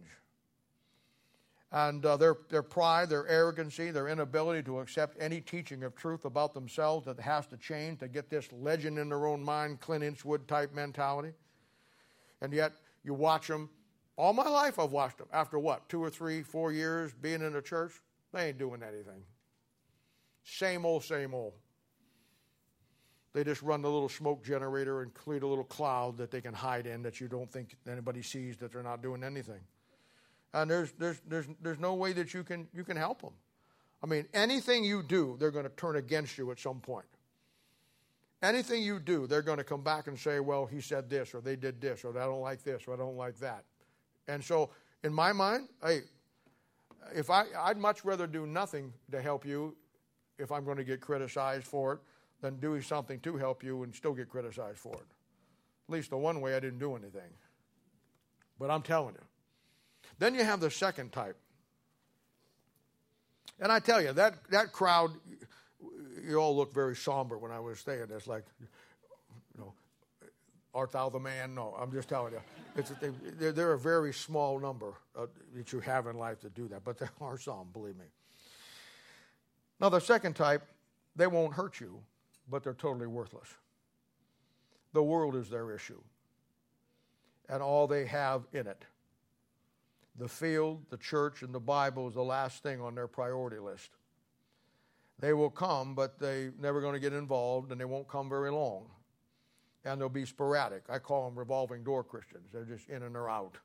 And 1.70 2.04
uh, 2.06 2.16
their, 2.16 2.36
their 2.48 2.62
pride, 2.62 3.10
their 3.10 3.28
arrogancy, 3.28 3.90
their 3.90 4.08
inability 4.08 4.62
to 4.62 4.80
accept 4.80 5.18
any 5.20 5.40
teaching 5.40 5.84
of 5.84 5.94
truth 5.94 6.24
about 6.24 6.54
themselves 6.54 7.04
that 7.04 7.20
has 7.20 7.46
to 7.48 7.58
change 7.58 8.00
to 8.00 8.08
get 8.08 8.30
this 8.30 8.48
legend 8.52 8.98
in 8.98 9.10
their 9.10 9.26
own 9.26 9.44
mind, 9.44 9.80
Clint 9.80 10.02
Eastwood 10.02 10.48
type 10.48 10.74
mentality. 10.74 11.32
And 12.40 12.52
yet, 12.54 12.72
you 13.04 13.12
watch 13.12 13.48
them. 13.48 13.68
All 14.16 14.32
my 14.32 14.48
life, 14.48 14.78
I've 14.78 14.92
watched 14.92 15.18
them. 15.18 15.28
After 15.32 15.58
what, 15.58 15.88
two 15.88 16.02
or 16.02 16.10
three, 16.10 16.42
four 16.42 16.72
years 16.72 17.12
being 17.12 17.42
in 17.42 17.52
the 17.52 17.62
church, 17.62 17.92
they 18.32 18.48
ain't 18.48 18.58
doing 18.58 18.82
anything. 18.82 19.22
Same 20.42 20.86
old, 20.86 21.04
same 21.04 21.34
old. 21.34 21.52
They 23.38 23.44
just 23.44 23.62
run 23.62 23.82
the 23.82 23.88
little 23.88 24.08
smoke 24.08 24.44
generator 24.44 25.02
and 25.02 25.14
create 25.14 25.44
a 25.44 25.46
little 25.46 25.62
cloud 25.62 26.16
that 26.16 26.32
they 26.32 26.40
can 26.40 26.52
hide 26.52 26.88
in 26.88 27.02
that 27.02 27.20
you 27.20 27.28
don't 27.28 27.48
think 27.48 27.76
anybody 27.88 28.20
sees 28.20 28.56
that 28.56 28.72
they're 28.72 28.82
not 28.82 29.00
doing 29.00 29.22
anything. 29.22 29.60
And 30.52 30.68
there's, 30.68 30.90
there's, 30.98 31.20
there's, 31.24 31.46
there's 31.62 31.78
no 31.78 31.94
way 31.94 32.12
that 32.14 32.34
you 32.34 32.42
can, 32.42 32.66
you 32.74 32.82
can 32.82 32.96
help 32.96 33.22
them. 33.22 33.34
I 34.02 34.08
mean, 34.08 34.26
anything 34.34 34.82
you 34.82 35.04
do, 35.04 35.36
they're 35.38 35.52
going 35.52 35.66
to 35.66 35.76
turn 35.76 35.94
against 35.94 36.36
you 36.36 36.50
at 36.50 36.58
some 36.58 36.80
point. 36.80 37.06
Anything 38.42 38.82
you 38.82 38.98
do, 38.98 39.28
they're 39.28 39.40
going 39.40 39.58
to 39.58 39.64
come 39.64 39.84
back 39.84 40.08
and 40.08 40.18
say, 40.18 40.40
well, 40.40 40.66
he 40.66 40.80
said 40.80 41.08
this, 41.08 41.32
or 41.32 41.40
they 41.40 41.54
did 41.54 41.80
this, 41.80 42.04
or 42.04 42.18
I 42.18 42.24
don't 42.24 42.40
like 42.40 42.64
this, 42.64 42.88
or 42.88 42.94
I 42.94 42.96
don't 42.96 43.16
like 43.16 43.38
that. 43.38 43.62
And 44.26 44.42
so, 44.42 44.70
in 45.04 45.14
my 45.14 45.32
mind, 45.32 45.68
hey, 45.80 46.00
if 47.14 47.30
I, 47.30 47.44
I'd 47.56 47.78
much 47.78 48.04
rather 48.04 48.26
do 48.26 48.46
nothing 48.46 48.92
to 49.12 49.22
help 49.22 49.46
you 49.46 49.76
if 50.40 50.50
I'm 50.50 50.64
going 50.64 50.78
to 50.78 50.84
get 50.84 51.00
criticized 51.00 51.68
for 51.68 51.92
it 51.92 52.00
than 52.40 52.56
doing 52.60 52.82
something 52.82 53.20
to 53.20 53.36
help 53.36 53.62
you 53.64 53.82
and 53.82 53.94
still 53.94 54.14
get 54.14 54.28
criticized 54.28 54.78
for 54.78 54.94
it. 54.94 55.06
At 55.88 55.92
least 55.92 56.10
the 56.10 56.16
one 56.16 56.40
way 56.40 56.54
I 56.54 56.60
didn't 56.60 56.78
do 56.78 56.94
anything. 56.94 57.30
But 58.58 58.70
I'm 58.70 58.82
telling 58.82 59.14
you. 59.14 59.24
Then 60.18 60.34
you 60.34 60.44
have 60.44 60.60
the 60.60 60.70
second 60.70 61.12
type. 61.12 61.36
And 63.60 63.72
I 63.72 63.80
tell 63.80 64.00
you, 64.00 64.12
that, 64.12 64.34
that 64.50 64.72
crowd, 64.72 65.10
you 66.24 66.36
all 66.36 66.56
look 66.56 66.72
very 66.72 66.94
somber 66.94 67.38
when 67.38 67.50
I 67.50 67.60
was 67.60 67.80
saying 67.80 68.06
this, 68.08 68.26
like, 68.26 68.44
you 68.60 68.66
know, 69.58 69.72
art 70.74 70.92
thou 70.92 71.08
the 71.08 71.18
man? 71.18 71.54
No, 71.54 71.74
I'm 71.80 71.90
just 71.90 72.08
telling 72.08 72.34
you. 72.34 72.40
It's, 72.76 72.92
they, 73.00 73.50
they're 73.50 73.72
a 73.72 73.78
very 73.78 74.12
small 74.12 74.60
number 74.60 74.94
uh, 75.16 75.26
that 75.56 75.72
you 75.72 75.80
have 75.80 76.06
in 76.06 76.16
life 76.16 76.40
to 76.40 76.50
do 76.50 76.68
that, 76.68 76.84
but 76.84 76.98
there 76.98 77.10
are 77.20 77.38
some, 77.38 77.68
believe 77.72 77.96
me. 77.96 78.04
Now, 79.80 79.88
the 79.88 80.00
second 80.00 80.34
type, 80.34 80.62
they 81.16 81.26
won't 81.26 81.54
hurt 81.54 81.80
you, 81.80 82.00
but 82.50 82.62
they're 82.62 82.74
totally 82.74 83.06
worthless. 83.06 83.48
The 84.92 85.02
world 85.02 85.36
is 85.36 85.50
their 85.50 85.72
issue, 85.72 86.00
and 87.48 87.62
all 87.62 87.86
they 87.86 88.06
have 88.06 88.46
in 88.52 88.66
it. 88.66 88.84
The 90.16 90.28
field, 90.28 90.82
the 90.90 90.96
church, 90.96 91.42
and 91.42 91.54
the 91.54 91.60
Bible 91.60 92.08
is 92.08 92.14
the 92.14 92.22
last 92.22 92.62
thing 92.62 92.80
on 92.80 92.94
their 92.94 93.06
priority 93.06 93.58
list. 93.58 93.90
They 95.20 95.32
will 95.32 95.50
come, 95.50 95.94
but 95.94 96.18
they're 96.18 96.52
never 96.60 96.80
going 96.80 96.94
to 96.94 97.00
get 97.00 97.12
involved, 97.12 97.70
and 97.70 97.80
they 97.80 97.84
won't 97.84 98.08
come 98.08 98.28
very 98.28 98.50
long. 98.50 98.86
And 99.84 100.00
they'll 100.00 100.08
be 100.08 100.24
sporadic. 100.24 100.84
I 100.88 100.98
call 100.98 101.28
them 101.28 101.38
revolving 101.38 101.84
door 101.84 102.02
Christians. 102.02 102.50
They're 102.52 102.64
just 102.64 102.88
in 102.88 103.02
and 103.02 103.14
they're 103.14 103.30
out. 103.30 103.56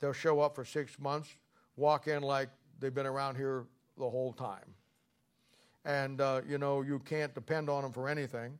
They'll 0.00 0.12
show 0.12 0.40
up 0.40 0.54
for 0.54 0.64
six 0.64 0.98
months, 0.98 1.36
walk 1.76 2.08
in 2.08 2.22
like 2.22 2.48
they've 2.80 2.94
been 2.94 3.06
around 3.06 3.36
here 3.36 3.64
the 3.98 4.08
whole 4.08 4.32
time 4.32 4.74
and 5.86 6.20
uh, 6.20 6.42
you 6.46 6.58
know 6.58 6.82
you 6.82 6.98
can't 6.98 7.32
depend 7.34 7.70
on 7.70 7.82
them 7.82 7.92
for 7.92 8.08
anything, 8.08 8.58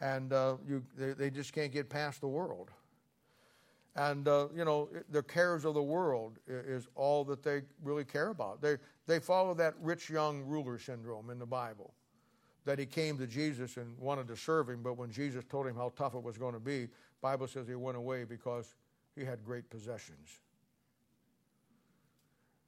and 0.00 0.32
uh, 0.32 0.56
you 0.68 0.84
they, 0.96 1.12
they, 1.14 1.30
just 1.30 1.52
can't 1.52 1.72
get 1.72 1.88
past 1.88 2.20
the 2.20 2.28
world. 2.28 2.70
And 3.96 4.28
uh, 4.28 4.48
you 4.54 4.66
know 4.66 4.90
the 5.10 5.22
cares 5.22 5.64
of 5.64 5.74
the 5.74 5.82
world 5.82 6.38
is 6.46 6.86
all 6.94 7.24
that 7.24 7.42
they 7.42 7.62
really 7.82 8.04
care 8.04 8.28
about. 8.28 8.60
They 8.60 8.76
they 9.06 9.18
follow 9.18 9.54
that 9.54 9.74
rich 9.80 10.10
young 10.10 10.44
ruler 10.44 10.78
syndrome 10.78 11.30
in 11.30 11.38
the 11.38 11.46
Bible, 11.46 11.94
that 12.66 12.78
he 12.78 12.84
came 12.84 13.16
to 13.16 13.26
Jesus 13.26 13.78
and 13.78 13.98
wanted 13.98 14.28
to 14.28 14.36
serve 14.36 14.68
him, 14.68 14.82
but 14.82 14.98
when 14.98 15.10
Jesus 15.10 15.42
told 15.48 15.66
him 15.66 15.74
how 15.74 15.92
tough 15.96 16.14
it 16.14 16.22
was 16.22 16.36
going 16.36 16.54
to 16.54 16.60
be, 16.60 16.88
Bible 17.22 17.48
says 17.48 17.66
he 17.66 17.74
went 17.74 17.96
away 17.96 18.24
because 18.24 18.74
he 19.16 19.24
had 19.24 19.42
great 19.42 19.70
possessions. 19.70 20.40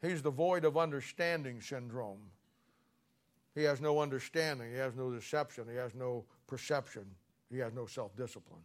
He's 0.01 0.23
the 0.23 0.31
void 0.31 0.65
of 0.65 0.79
understanding 0.79 1.61
syndrome 1.61 2.21
he 3.59 3.65
has 3.65 3.81
no 3.81 3.99
understanding. 3.99 4.71
He 4.71 4.79
has 4.79 4.95
no 4.95 5.11
deception. 5.11 5.65
He 5.69 5.77
has 5.77 5.93
no 5.93 6.25
perception. 6.47 7.05
He 7.51 7.59
has 7.59 7.73
no 7.73 7.87
self 7.87 8.15
discipline. 8.17 8.63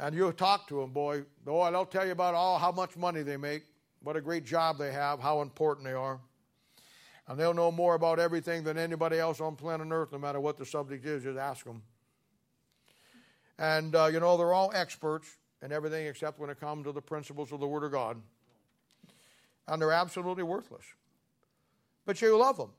And 0.00 0.12
you 0.14 0.30
talk 0.32 0.66
to 0.68 0.82
him, 0.82 0.90
boy, 0.90 1.22
boy, 1.44 1.70
they'll 1.70 1.86
tell 1.86 2.04
you 2.04 2.10
about 2.10 2.34
all 2.34 2.58
how 2.58 2.72
much 2.72 2.96
money 2.96 3.22
they 3.22 3.36
make, 3.36 3.62
what 4.02 4.16
a 4.16 4.20
great 4.20 4.44
job 4.44 4.76
they 4.76 4.90
have, 4.90 5.20
how 5.20 5.40
important 5.40 5.86
they 5.86 5.92
are. 5.92 6.18
And 7.28 7.38
they'll 7.38 7.54
know 7.54 7.70
more 7.70 7.94
about 7.94 8.18
everything 8.18 8.64
than 8.64 8.76
anybody 8.76 9.18
else 9.18 9.40
on 9.40 9.54
planet 9.54 9.86
Earth, 9.90 10.10
no 10.10 10.18
matter 10.18 10.40
what 10.40 10.56
the 10.56 10.66
subject 10.66 11.06
is, 11.06 11.22
just 11.22 11.38
ask 11.38 11.64
them. 11.64 11.82
And, 13.58 13.94
uh, 13.94 14.06
you 14.06 14.18
know, 14.18 14.36
they're 14.36 14.52
all 14.52 14.72
experts 14.74 15.28
in 15.62 15.70
everything 15.70 16.06
except 16.08 16.40
when 16.40 16.50
it 16.50 16.58
comes 16.58 16.84
to 16.86 16.92
the 16.92 17.02
principles 17.02 17.52
of 17.52 17.60
the 17.60 17.68
Word 17.68 17.84
of 17.84 17.92
God. 17.92 18.20
And 19.68 19.80
they're 19.80 19.92
absolutely 19.92 20.42
worthless. 20.42 20.84
But 22.04 22.20
you 22.20 22.36
love 22.36 22.56
them 22.56 22.72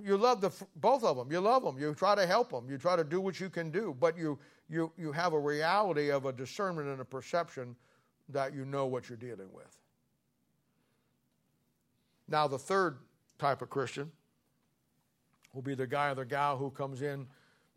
you 0.00 0.16
love 0.16 0.40
the 0.40 0.50
both 0.76 1.04
of 1.04 1.16
them. 1.16 1.30
You 1.30 1.40
love 1.40 1.62
them. 1.62 1.78
You 1.78 1.94
try 1.94 2.14
to 2.14 2.26
help 2.26 2.50
them. 2.50 2.68
You 2.70 2.78
try 2.78 2.96
to 2.96 3.04
do 3.04 3.20
what 3.20 3.40
you 3.40 3.50
can 3.50 3.70
do, 3.70 3.96
but 3.98 4.16
you 4.16 4.38
you 4.68 4.92
you 4.96 5.12
have 5.12 5.32
a 5.32 5.38
reality 5.38 6.10
of 6.10 6.26
a 6.26 6.32
discernment 6.32 6.88
and 6.88 7.00
a 7.00 7.04
perception 7.04 7.76
that 8.28 8.54
you 8.54 8.64
know 8.64 8.86
what 8.86 9.08
you're 9.08 9.18
dealing 9.18 9.52
with. 9.52 9.76
Now, 12.28 12.48
the 12.48 12.58
third 12.58 12.98
type 13.38 13.60
of 13.60 13.68
Christian 13.68 14.10
will 15.52 15.62
be 15.62 15.74
the 15.74 15.86
guy 15.86 16.10
or 16.10 16.14
the 16.14 16.24
gal 16.24 16.56
who 16.56 16.70
comes 16.70 17.02
in 17.02 17.26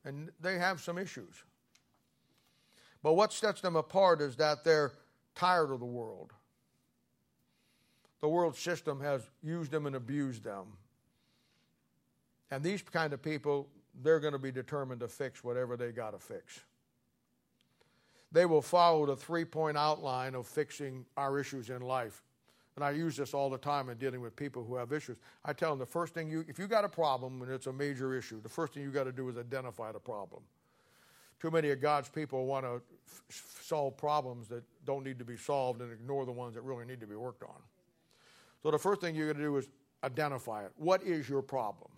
and 0.05 0.29
they 0.39 0.57
have 0.57 0.79
some 0.79 0.97
issues. 0.97 1.43
But 3.03 3.13
what 3.13 3.33
sets 3.33 3.59
them 3.59 3.75
apart 3.75 4.21
is 4.21 4.35
that 4.37 4.63
they're 4.63 4.93
tired 5.35 5.71
of 5.71 5.79
the 5.79 5.85
world. 5.85 6.31
The 8.21 8.29
world 8.29 8.55
system 8.55 9.01
has 9.01 9.29
used 9.43 9.71
them 9.71 9.85
and 9.85 9.95
abused 9.95 10.43
them. 10.43 10.77
And 12.51 12.63
these 12.63 12.81
kind 12.81 13.13
of 13.13 13.21
people, 13.21 13.67
they're 14.03 14.19
going 14.19 14.33
to 14.33 14.39
be 14.39 14.51
determined 14.51 14.99
to 15.01 15.07
fix 15.07 15.43
whatever 15.43 15.77
they 15.77 15.91
got 15.91 16.11
to 16.11 16.19
fix. 16.19 16.59
They 18.31 18.45
will 18.45 18.61
follow 18.61 19.05
the 19.05 19.15
three 19.15 19.45
point 19.45 19.77
outline 19.77 20.35
of 20.35 20.45
fixing 20.45 21.05
our 21.15 21.39
issues 21.39 21.69
in 21.69 21.81
life. 21.81 22.21
And 22.75 22.83
I 22.83 22.91
use 22.91 23.15
this 23.15 23.33
all 23.33 23.49
the 23.49 23.57
time 23.57 23.89
in 23.89 23.97
dealing 23.97 24.19
with 24.19 24.35
people 24.35 24.63
who 24.63 24.75
have 24.75 24.91
issues. 24.91 25.17
I 25.45 25.53
tell 25.53 25.69
them 25.69 25.79
the 25.79 25.85
first 25.85 26.13
thing 26.13 26.29
you, 26.29 26.43
if 26.47 26.59
you 26.59 26.67
got 26.67 26.83
a 26.83 26.89
problem 26.89 27.41
and 27.41 27.49
it's 27.49 27.67
a 27.67 27.73
major 27.73 28.17
issue, 28.17 28.41
the 28.41 28.49
first 28.49 28.73
thing 28.73 28.83
you 28.83 28.91
got 28.91 29.05
to 29.05 29.13
do 29.13 29.29
is 29.29 29.37
identify 29.37 29.93
the 29.93 29.99
problem. 29.99 30.43
Too 31.39 31.51
many 31.51 31.69
of 31.69 31.79
God's 31.81 32.09
people 32.09 32.45
want 32.45 32.65
to 32.65 32.81
f- 33.07 33.61
solve 33.61 33.95
problems 33.95 34.49
that 34.49 34.63
don't 34.85 35.05
need 35.05 35.19
to 35.19 35.25
be 35.25 35.37
solved 35.37 35.81
and 35.81 35.91
ignore 35.91 36.25
the 36.25 36.31
ones 36.31 36.55
that 36.55 36.61
really 36.61 36.85
need 36.85 36.99
to 36.99 37.07
be 37.07 37.15
worked 37.15 37.43
on. 37.43 37.61
So 38.61 38.71
the 38.71 38.79
first 38.79 38.99
thing 38.99 39.15
you 39.15 39.27
got 39.27 39.37
to 39.37 39.43
do 39.43 39.55
is 39.55 39.69
identify 40.03 40.65
it. 40.65 40.71
What 40.75 41.03
is 41.03 41.29
your 41.29 41.41
problem? 41.41 41.91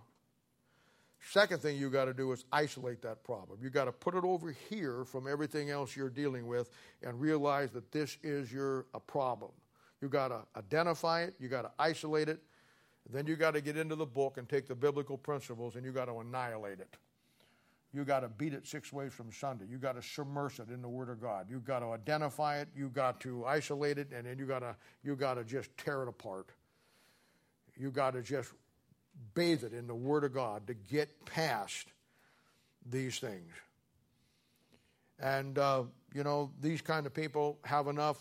Second 1.19 1.61
thing 1.61 1.77
you 1.77 1.89
got 1.89 2.05
to 2.05 2.13
do 2.13 2.31
is 2.31 2.45
isolate 2.51 3.01
that 3.01 3.23
problem. 3.23 3.59
You 3.61 3.69
got 3.69 3.85
to 3.85 3.91
put 3.91 4.15
it 4.15 4.23
over 4.23 4.51
here 4.69 5.03
from 5.03 5.27
everything 5.27 5.69
else 5.69 5.95
you're 5.95 6.09
dealing 6.09 6.47
with 6.47 6.69
and 7.03 7.19
realize 7.19 7.71
that 7.71 7.91
this 7.91 8.17
is 8.23 8.51
your 8.51 8.85
a 8.93 8.99
problem. 8.99 9.51
You 10.01 10.09
got 10.09 10.27
to 10.29 10.41
identify 10.55 11.23
it, 11.23 11.33
you 11.39 11.49
got 11.49 11.63
to 11.63 11.71
isolate 11.79 12.29
it, 12.29 12.39
then 13.09 13.25
you 13.25 13.35
got 13.35 13.55
to 13.55 13.61
get 13.61 13.77
into 13.77 13.95
the 13.95 14.05
book 14.05 14.37
and 14.37 14.47
take 14.47 14.67
the 14.67 14.75
biblical 14.75 15.17
principles 15.17 15.75
and 15.75 15.83
you 15.83 15.91
got 15.91 16.05
to 16.05 16.19
annihilate 16.19 16.79
it. 16.79 16.97
You 17.93 18.03
got 18.03 18.19
to 18.19 18.27
beat 18.27 18.53
it 18.53 18.67
six 18.67 18.91
ways 18.91 19.13
from 19.13 19.31
Sunday. 19.31 19.65
You 19.69 19.77
got 19.77 19.95
to 19.95 20.01
submerge 20.01 20.59
it 20.59 20.69
in 20.69 20.81
the 20.81 20.89
Word 20.89 21.09
of 21.09 21.21
God. 21.21 21.47
You 21.49 21.59
got 21.59 21.79
to 21.79 21.87
identify 21.87 22.59
it. 22.59 22.67
You 22.75 22.89
got 22.89 23.19
to 23.21 23.45
isolate 23.45 23.97
it, 23.97 24.11
and 24.13 24.27
then 24.27 24.37
you 24.37 24.45
got 24.45 24.59
to 24.59 24.75
you 25.03 25.15
got 25.15 25.35
to 25.35 25.43
just 25.43 25.75
tear 25.77 26.03
it 26.03 26.09
apart. 26.09 26.49
You 27.77 27.89
got 27.89 28.11
to 28.11 28.21
just 28.21 28.51
bathe 29.33 29.63
it 29.63 29.73
in 29.73 29.87
the 29.87 29.95
Word 29.95 30.23
of 30.23 30.33
God 30.33 30.67
to 30.67 30.73
get 30.73 31.25
past 31.25 31.87
these 32.89 33.19
things. 33.19 33.53
And, 35.19 35.57
uh, 35.57 35.83
you 36.13 36.23
know, 36.23 36.51
these 36.61 36.81
kind 36.81 37.05
of 37.05 37.13
people 37.13 37.59
have 37.63 37.87
enough 37.87 38.17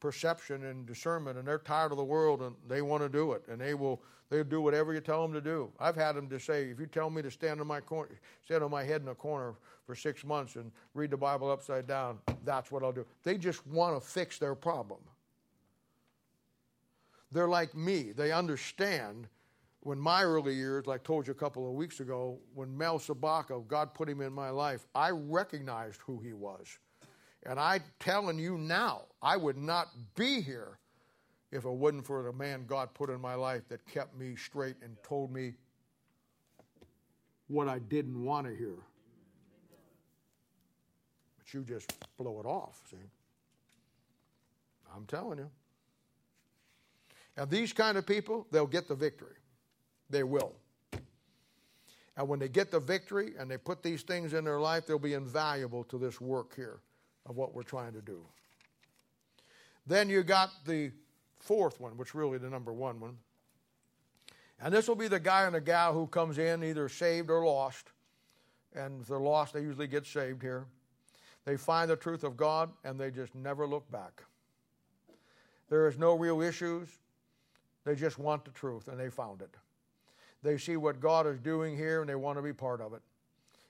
perception 0.00 0.64
and 0.64 0.86
discernment, 0.86 1.38
and 1.38 1.46
they're 1.46 1.58
tired 1.58 1.90
of 1.90 1.98
the 1.98 2.04
world 2.04 2.42
and 2.42 2.54
they 2.68 2.82
want 2.82 3.02
to 3.02 3.08
do 3.08 3.32
it, 3.32 3.42
and 3.48 3.60
they 3.60 3.74
will 3.74 4.02
they'll 4.28 4.44
do 4.44 4.60
whatever 4.60 4.92
you 4.92 5.00
tell 5.00 5.22
them 5.22 5.32
to 5.32 5.40
do. 5.40 5.70
I've 5.78 5.96
had 5.96 6.16
them 6.16 6.28
to 6.28 6.38
say, 6.38 6.64
if 6.64 6.80
you 6.80 6.86
tell 6.86 7.10
me 7.10 7.22
to 7.22 7.30
stand 7.30 7.60
on 7.60 7.66
my 7.66 7.80
corner, 7.80 8.10
stand 8.44 8.62
on 8.62 8.70
my 8.70 8.82
head 8.82 9.02
in 9.02 9.08
a 9.08 9.14
corner 9.14 9.54
for 9.86 9.94
six 9.94 10.24
months 10.24 10.56
and 10.56 10.72
read 10.94 11.10
the 11.10 11.16
Bible 11.16 11.50
upside 11.50 11.86
down, 11.86 12.18
that's 12.44 12.72
what 12.72 12.82
I'll 12.82 12.92
do. 12.92 13.06
They 13.22 13.38
just 13.38 13.64
want 13.68 14.00
to 14.00 14.06
fix 14.06 14.38
their 14.38 14.54
problem. 14.54 14.98
They're 17.30 17.48
like 17.48 17.74
me. 17.74 18.12
They 18.12 18.32
understand 18.32 19.28
when 19.86 20.00
my 20.00 20.24
early 20.24 20.52
years, 20.52 20.84
like 20.88 21.02
I 21.02 21.04
told 21.04 21.28
you 21.28 21.30
a 21.30 21.36
couple 21.36 21.64
of 21.68 21.74
weeks 21.74 22.00
ago, 22.00 22.40
when 22.54 22.76
Mel 22.76 22.98
Sabaka, 22.98 23.64
God 23.68 23.94
put 23.94 24.08
him 24.08 24.20
in 24.20 24.32
my 24.32 24.50
life, 24.50 24.84
I 24.96 25.10
recognized 25.10 26.00
who 26.04 26.18
he 26.18 26.32
was. 26.32 26.78
And 27.44 27.60
I'm 27.60 27.84
telling 28.00 28.36
you 28.36 28.58
now, 28.58 29.02
I 29.22 29.36
would 29.36 29.56
not 29.56 29.86
be 30.16 30.40
here 30.40 30.80
if 31.52 31.64
it 31.64 31.70
wasn't 31.70 32.04
for 32.04 32.24
the 32.24 32.32
man 32.32 32.66
God 32.66 32.94
put 32.94 33.10
in 33.10 33.20
my 33.20 33.36
life 33.36 33.62
that 33.68 33.86
kept 33.86 34.18
me 34.18 34.34
straight 34.34 34.74
and 34.82 34.96
told 35.04 35.32
me 35.32 35.52
what 37.46 37.68
I 37.68 37.78
didn't 37.78 38.24
want 38.24 38.48
to 38.48 38.56
hear. 38.56 38.78
But 41.38 41.54
you 41.54 41.62
just 41.62 41.92
blow 42.16 42.40
it 42.40 42.46
off, 42.46 42.80
see? 42.90 42.96
I'm 44.96 45.06
telling 45.06 45.38
you. 45.38 45.50
And 47.36 47.48
these 47.48 47.72
kind 47.72 47.96
of 47.96 48.04
people, 48.04 48.48
they'll 48.50 48.66
get 48.66 48.88
the 48.88 48.96
victory. 48.96 49.36
They 50.10 50.22
will. 50.22 50.54
And 52.16 52.28
when 52.28 52.38
they 52.38 52.48
get 52.48 52.70
the 52.70 52.80
victory 52.80 53.34
and 53.38 53.50
they 53.50 53.58
put 53.58 53.82
these 53.82 54.02
things 54.02 54.32
in 54.32 54.44
their 54.44 54.60
life, 54.60 54.86
they'll 54.86 54.98
be 54.98 55.14
invaluable 55.14 55.84
to 55.84 55.98
this 55.98 56.20
work 56.20 56.54
here 56.54 56.80
of 57.26 57.36
what 57.36 57.54
we're 57.54 57.62
trying 57.62 57.92
to 57.92 58.00
do. 58.00 58.20
Then 59.86 60.08
you 60.08 60.22
got 60.22 60.50
the 60.64 60.92
fourth 61.38 61.80
one, 61.80 61.96
which 61.96 62.14
really 62.14 62.38
the 62.38 62.48
number 62.48 62.72
one 62.72 62.98
one. 63.00 63.18
And 64.60 64.72
this 64.72 64.88
will 64.88 64.96
be 64.96 65.08
the 65.08 65.20
guy 65.20 65.44
and 65.44 65.54
the 65.54 65.60
gal 65.60 65.92
who 65.92 66.06
comes 66.06 66.38
in 66.38 66.64
either 66.64 66.88
saved 66.88 67.30
or 67.30 67.44
lost. 67.44 67.90
And 68.74 69.02
if 69.02 69.08
they're 69.08 69.18
lost, 69.18 69.52
they 69.52 69.60
usually 69.60 69.86
get 69.86 70.06
saved 70.06 70.42
here. 70.42 70.66
They 71.44 71.56
find 71.56 71.90
the 71.90 71.96
truth 71.96 72.24
of 72.24 72.36
God 72.36 72.70
and 72.84 72.98
they 72.98 73.10
just 73.10 73.34
never 73.34 73.66
look 73.66 73.90
back. 73.90 74.22
There 75.68 75.86
is 75.88 75.98
no 75.98 76.14
real 76.14 76.40
issues. 76.40 76.88
They 77.84 77.94
just 77.94 78.18
want 78.18 78.44
the 78.44 78.50
truth 78.50 78.88
and 78.88 78.98
they 78.98 79.10
found 79.10 79.42
it. 79.42 79.54
They 80.46 80.58
see 80.58 80.76
what 80.76 81.00
God 81.00 81.26
is 81.26 81.40
doing 81.40 81.76
here 81.76 82.02
and 82.02 82.08
they 82.08 82.14
want 82.14 82.38
to 82.38 82.42
be 82.42 82.52
part 82.52 82.80
of 82.80 82.92
it. 82.92 83.02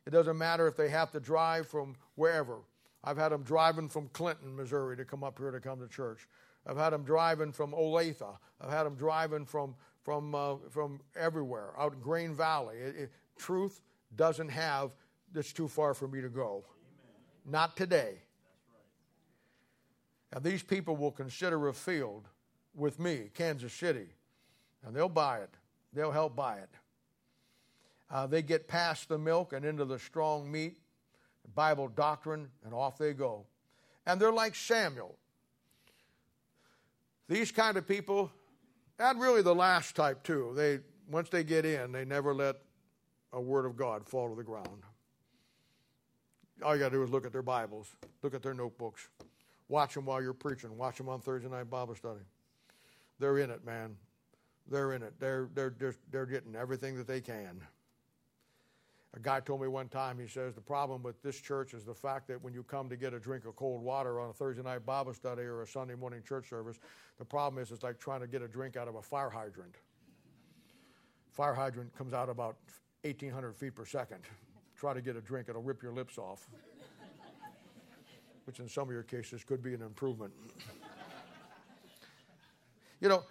It 0.06 0.10
doesn't 0.10 0.36
matter 0.36 0.68
if 0.68 0.76
they 0.76 0.90
have 0.90 1.10
to 1.12 1.20
drive 1.20 1.66
from 1.66 1.96
wherever. 2.16 2.58
I've 3.02 3.16
had 3.16 3.32
them 3.32 3.44
driving 3.44 3.88
from 3.88 4.08
Clinton, 4.08 4.54
Missouri 4.54 4.94
to 4.98 5.04
come 5.06 5.24
up 5.24 5.38
here 5.38 5.50
to 5.50 5.58
come 5.58 5.80
to 5.80 5.88
church. 5.88 6.28
I've 6.66 6.76
had 6.76 6.90
them 6.90 7.02
driving 7.02 7.50
from 7.50 7.72
Olathe. 7.72 8.22
I've 8.60 8.70
had 8.70 8.82
them 8.82 8.94
driving 8.94 9.46
from, 9.46 9.74
from, 10.02 10.34
uh, 10.34 10.56
from 10.68 11.00
everywhere, 11.18 11.70
out 11.78 11.94
in 11.94 12.00
Grain 12.00 12.34
Valley. 12.34 12.76
It, 12.76 12.96
it, 12.96 13.12
truth 13.38 13.80
doesn't 14.14 14.50
have, 14.50 14.94
it's 15.34 15.54
too 15.54 15.68
far 15.68 15.94
for 15.94 16.08
me 16.08 16.20
to 16.20 16.28
go. 16.28 16.62
Amen. 17.46 17.52
Not 17.52 17.74
today. 17.74 18.18
Right. 18.18 18.20
And 20.34 20.44
these 20.44 20.62
people 20.62 20.94
will 20.94 21.12
consider 21.12 21.68
a 21.68 21.72
field 21.72 22.28
with 22.74 22.98
me, 22.98 23.30
Kansas 23.32 23.72
City, 23.72 24.08
and 24.84 24.94
they'll 24.94 25.08
buy 25.08 25.38
it. 25.38 25.56
They'll 25.96 26.12
help 26.12 26.36
buy 26.36 26.58
it. 26.58 26.68
Uh, 28.10 28.26
they 28.26 28.42
get 28.42 28.68
past 28.68 29.08
the 29.08 29.16
milk 29.16 29.54
and 29.54 29.64
into 29.64 29.86
the 29.86 29.98
strong 29.98 30.52
meat, 30.52 30.76
Bible 31.54 31.88
doctrine, 31.88 32.48
and 32.64 32.74
off 32.74 32.98
they 32.98 33.14
go. 33.14 33.46
And 34.04 34.20
they're 34.20 34.30
like 34.30 34.54
Samuel. 34.54 35.16
These 37.28 37.50
kind 37.50 37.78
of 37.78 37.88
people, 37.88 38.30
and 38.98 39.18
really 39.18 39.40
the 39.40 39.54
last 39.54 39.96
type 39.96 40.22
too, 40.22 40.52
they 40.54 40.80
once 41.10 41.30
they 41.30 41.42
get 41.42 41.64
in, 41.64 41.92
they 41.92 42.04
never 42.04 42.34
let 42.34 42.56
a 43.32 43.40
word 43.40 43.64
of 43.64 43.76
God 43.76 44.06
fall 44.06 44.28
to 44.28 44.36
the 44.36 44.44
ground. 44.44 44.82
All 46.62 46.74
you 46.74 46.80
got 46.80 46.90
to 46.90 46.96
do 46.96 47.02
is 47.02 47.10
look 47.10 47.24
at 47.24 47.32
their 47.32 47.42
Bibles, 47.42 47.96
look 48.22 48.34
at 48.34 48.42
their 48.42 48.54
notebooks, 48.54 49.08
watch 49.68 49.94
them 49.94 50.04
while 50.04 50.22
you're 50.22 50.34
preaching, 50.34 50.76
watch 50.76 50.98
them 50.98 51.08
on 51.08 51.20
Thursday 51.20 51.48
night 51.48 51.70
Bible 51.70 51.94
study. 51.94 52.20
They're 53.18 53.38
in 53.38 53.50
it, 53.50 53.64
man. 53.64 53.96
They're 54.68 54.92
in 54.92 55.02
it. 55.02 55.14
They're, 55.18 55.48
they're, 55.54 55.74
they're, 55.78 55.94
they're 56.10 56.26
getting 56.26 56.56
everything 56.56 56.96
that 56.96 57.06
they 57.06 57.20
can. 57.20 57.60
A 59.16 59.18
guy 59.18 59.40
told 59.40 59.62
me 59.62 59.68
one 59.68 59.88
time, 59.88 60.18
he 60.18 60.26
says, 60.26 60.54
the 60.54 60.60
problem 60.60 61.02
with 61.02 61.22
this 61.22 61.40
church 61.40 61.72
is 61.72 61.84
the 61.84 61.94
fact 61.94 62.28
that 62.28 62.42
when 62.42 62.52
you 62.52 62.62
come 62.62 62.90
to 62.90 62.96
get 62.96 63.14
a 63.14 63.18
drink 63.18 63.46
of 63.46 63.56
cold 63.56 63.82
water 63.82 64.20
on 64.20 64.28
a 64.28 64.32
Thursday 64.32 64.62
night 64.62 64.84
Bible 64.84 65.14
study 65.14 65.42
or 65.42 65.62
a 65.62 65.66
Sunday 65.66 65.94
morning 65.94 66.22
church 66.22 66.50
service, 66.50 66.78
the 67.18 67.24
problem 67.24 67.62
is 67.62 67.70
it's 67.70 67.82
like 67.82 67.98
trying 67.98 68.20
to 68.20 68.26
get 68.26 68.42
a 68.42 68.48
drink 68.48 68.76
out 68.76 68.88
of 68.88 68.96
a 68.96 69.02
fire 69.02 69.30
hydrant. 69.30 69.76
Fire 71.30 71.54
hydrant 71.54 71.96
comes 71.96 72.12
out 72.12 72.28
about 72.28 72.56
1,800 73.02 73.56
feet 73.56 73.74
per 73.74 73.86
second. 73.86 74.20
Try 74.76 74.92
to 74.92 75.00
get 75.00 75.16
a 75.16 75.22
drink, 75.22 75.48
it'll 75.48 75.62
rip 75.62 75.82
your 75.82 75.92
lips 75.92 76.18
off, 76.18 76.46
which 78.44 78.60
in 78.60 78.68
some 78.68 78.88
of 78.88 78.92
your 78.92 79.02
cases 79.02 79.44
could 79.44 79.62
be 79.62 79.72
an 79.72 79.80
improvement. 79.80 80.34
you 83.00 83.08
know, 83.08 83.22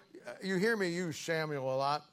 you 0.42 0.56
hear 0.56 0.76
me 0.76 0.88
use 0.88 1.16
Samuel 1.16 1.74
a 1.74 1.76
lot. 1.76 2.04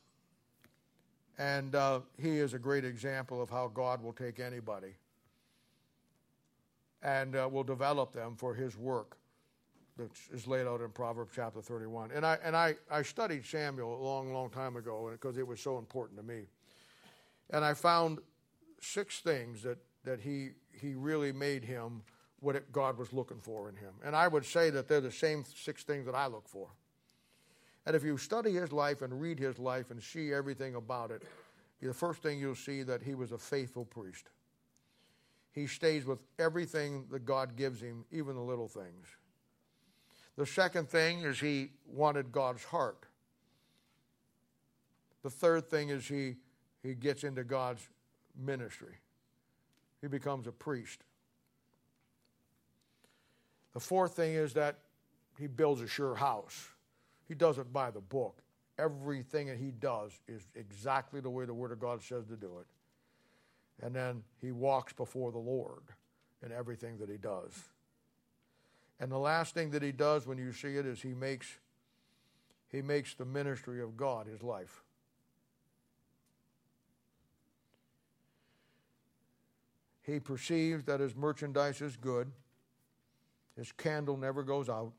And 1.37 1.73
uh, 1.73 2.01
he 2.21 2.37
is 2.37 2.53
a 2.53 2.59
great 2.59 2.85
example 2.85 3.41
of 3.41 3.49
how 3.49 3.67
God 3.67 4.03
will 4.03 4.13
take 4.13 4.39
anybody 4.39 4.93
and 7.01 7.35
uh, 7.35 7.49
will 7.51 7.63
develop 7.63 8.13
them 8.13 8.35
for 8.35 8.53
his 8.53 8.77
work 8.77 9.17
that 9.97 10.09
is 10.31 10.47
laid 10.47 10.65
out 10.67 10.81
in 10.81 10.89
Proverbs 10.89 11.31
chapter 11.35 11.61
31. 11.61 12.11
And 12.13 12.25
I, 12.25 12.37
and 12.43 12.55
I, 12.55 12.75
I 12.89 13.01
studied 13.01 13.45
Samuel 13.45 13.95
a 13.95 14.01
long, 14.03 14.33
long 14.33 14.49
time 14.49 14.75
ago 14.75 15.09
because 15.11 15.37
it 15.37 15.45
was 15.45 15.59
so 15.59 15.77
important 15.77 16.19
to 16.19 16.25
me. 16.25 16.43
And 17.49 17.63
I 17.63 17.73
found 17.73 18.19
six 18.79 19.19
things 19.19 19.61
that, 19.63 19.77
that 20.03 20.19
he, 20.19 20.49
he 20.71 20.95
really 20.95 21.31
made 21.31 21.63
him 21.63 22.01
what 22.39 22.55
it, 22.55 22.71
God 22.71 22.97
was 22.97 23.13
looking 23.13 23.39
for 23.39 23.69
in 23.69 23.75
him. 23.75 23.93
And 24.03 24.15
I 24.15 24.27
would 24.27 24.45
say 24.45 24.69
that 24.71 24.87
they're 24.87 25.01
the 25.01 25.11
same 25.11 25.45
six 25.55 25.83
things 25.83 26.05
that 26.05 26.15
I 26.15 26.27
look 26.27 26.47
for. 26.47 26.69
And 27.85 27.95
if 27.95 28.03
you 28.03 28.17
study 28.17 28.53
his 28.53 28.71
life 28.71 29.01
and 29.01 29.19
read 29.19 29.39
his 29.39 29.59
life 29.59 29.91
and 29.91 30.01
see 30.01 30.33
everything 30.33 30.75
about 30.75 31.11
it, 31.11 31.23
the 31.81 31.93
first 31.93 32.21
thing 32.21 32.39
you'll 32.39 32.55
see 32.55 32.81
that 32.83 33.01
he 33.01 33.13
was 33.13 33.31
a 33.31 33.37
faithful 33.37 33.85
priest. 33.85 34.29
He 35.51 35.67
stays 35.67 36.05
with 36.05 36.19
everything 36.39 37.05
that 37.11 37.25
God 37.25 37.55
gives 37.55 37.81
him, 37.81 38.05
even 38.11 38.35
the 38.35 38.41
little 38.41 38.69
things. 38.69 39.07
The 40.37 40.45
second 40.45 40.89
thing 40.89 41.21
is 41.21 41.39
he 41.39 41.69
wanted 41.85 42.31
God's 42.31 42.63
heart. 42.63 43.05
The 45.21 45.29
third 45.29 45.69
thing 45.69 45.89
is 45.89 46.07
he, 46.07 46.37
he 46.81 46.95
gets 46.95 47.23
into 47.23 47.43
God's 47.43 47.87
ministry. 48.35 48.95
He 50.01 50.07
becomes 50.07 50.47
a 50.47 50.51
priest. 50.51 51.03
The 53.73 53.79
fourth 53.79 54.15
thing 54.15 54.33
is 54.33 54.53
that 54.53 54.79
he 55.39 55.47
builds 55.47 55.81
a 55.81 55.87
sure 55.87 56.15
house. 56.15 56.69
He 57.27 57.35
does 57.35 57.57
it 57.57 57.71
by 57.71 57.91
the 57.91 58.01
book. 58.01 58.41
Everything 58.77 59.47
that 59.47 59.57
he 59.57 59.71
does 59.71 60.19
is 60.27 60.47
exactly 60.55 61.21
the 61.21 61.29
way 61.29 61.45
the 61.45 61.53
Word 61.53 61.71
of 61.71 61.79
God 61.79 62.01
says 62.01 62.25
to 62.27 62.35
do 62.35 62.59
it. 62.59 63.85
And 63.85 63.95
then 63.95 64.23
he 64.41 64.51
walks 64.51 64.93
before 64.93 65.31
the 65.31 65.37
Lord 65.37 65.83
in 66.43 66.51
everything 66.51 66.97
that 66.97 67.09
he 67.09 67.17
does. 67.17 67.51
And 68.99 69.11
the 69.11 69.17
last 69.17 69.53
thing 69.53 69.71
that 69.71 69.83
he 69.83 69.91
does 69.91 70.25
when 70.25 70.37
you 70.37 70.51
see 70.51 70.77
it 70.77 70.85
is 70.85 71.01
he 71.01 71.13
makes 71.13 71.59
he 72.69 72.81
makes 72.81 73.13
the 73.13 73.25
ministry 73.25 73.81
of 73.81 73.95
God 73.95 74.25
his 74.25 74.41
life. 74.41 74.83
He 80.01 80.19
perceives 80.19 80.83
that 80.85 80.99
his 80.99 81.15
merchandise 81.15 81.81
is 81.81 81.95
good. 81.95 82.31
His 83.55 83.71
candle 83.71 84.17
never 84.17 84.41
goes 84.41 84.69
out. 84.69 84.93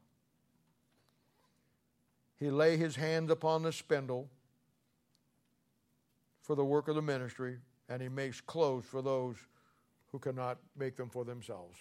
He 2.45 2.51
lay 2.51 2.77
his 2.77 2.95
hands 2.95 3.31
upon 3.31 3.63
the 3.63 3.73
spindle 3.73 4.29
for 6.43 6.55
the 6.55 6.63
work 6.63 6.89
of 6.89 6.95
the 6.95 7.01
ministry, 7.01 7.57
and 7.89 8.03
he 8.03 8.11
makes 8.11 8.39
clothes 8.43 8.85
for 8.85 9.01
those 9.01 9.37
who 10.13 10.19
cannot 10.19 10.59
make 10.77 10.95
them 10.95 11.09
for 11.09 11.25
themselves. 11.25 11.79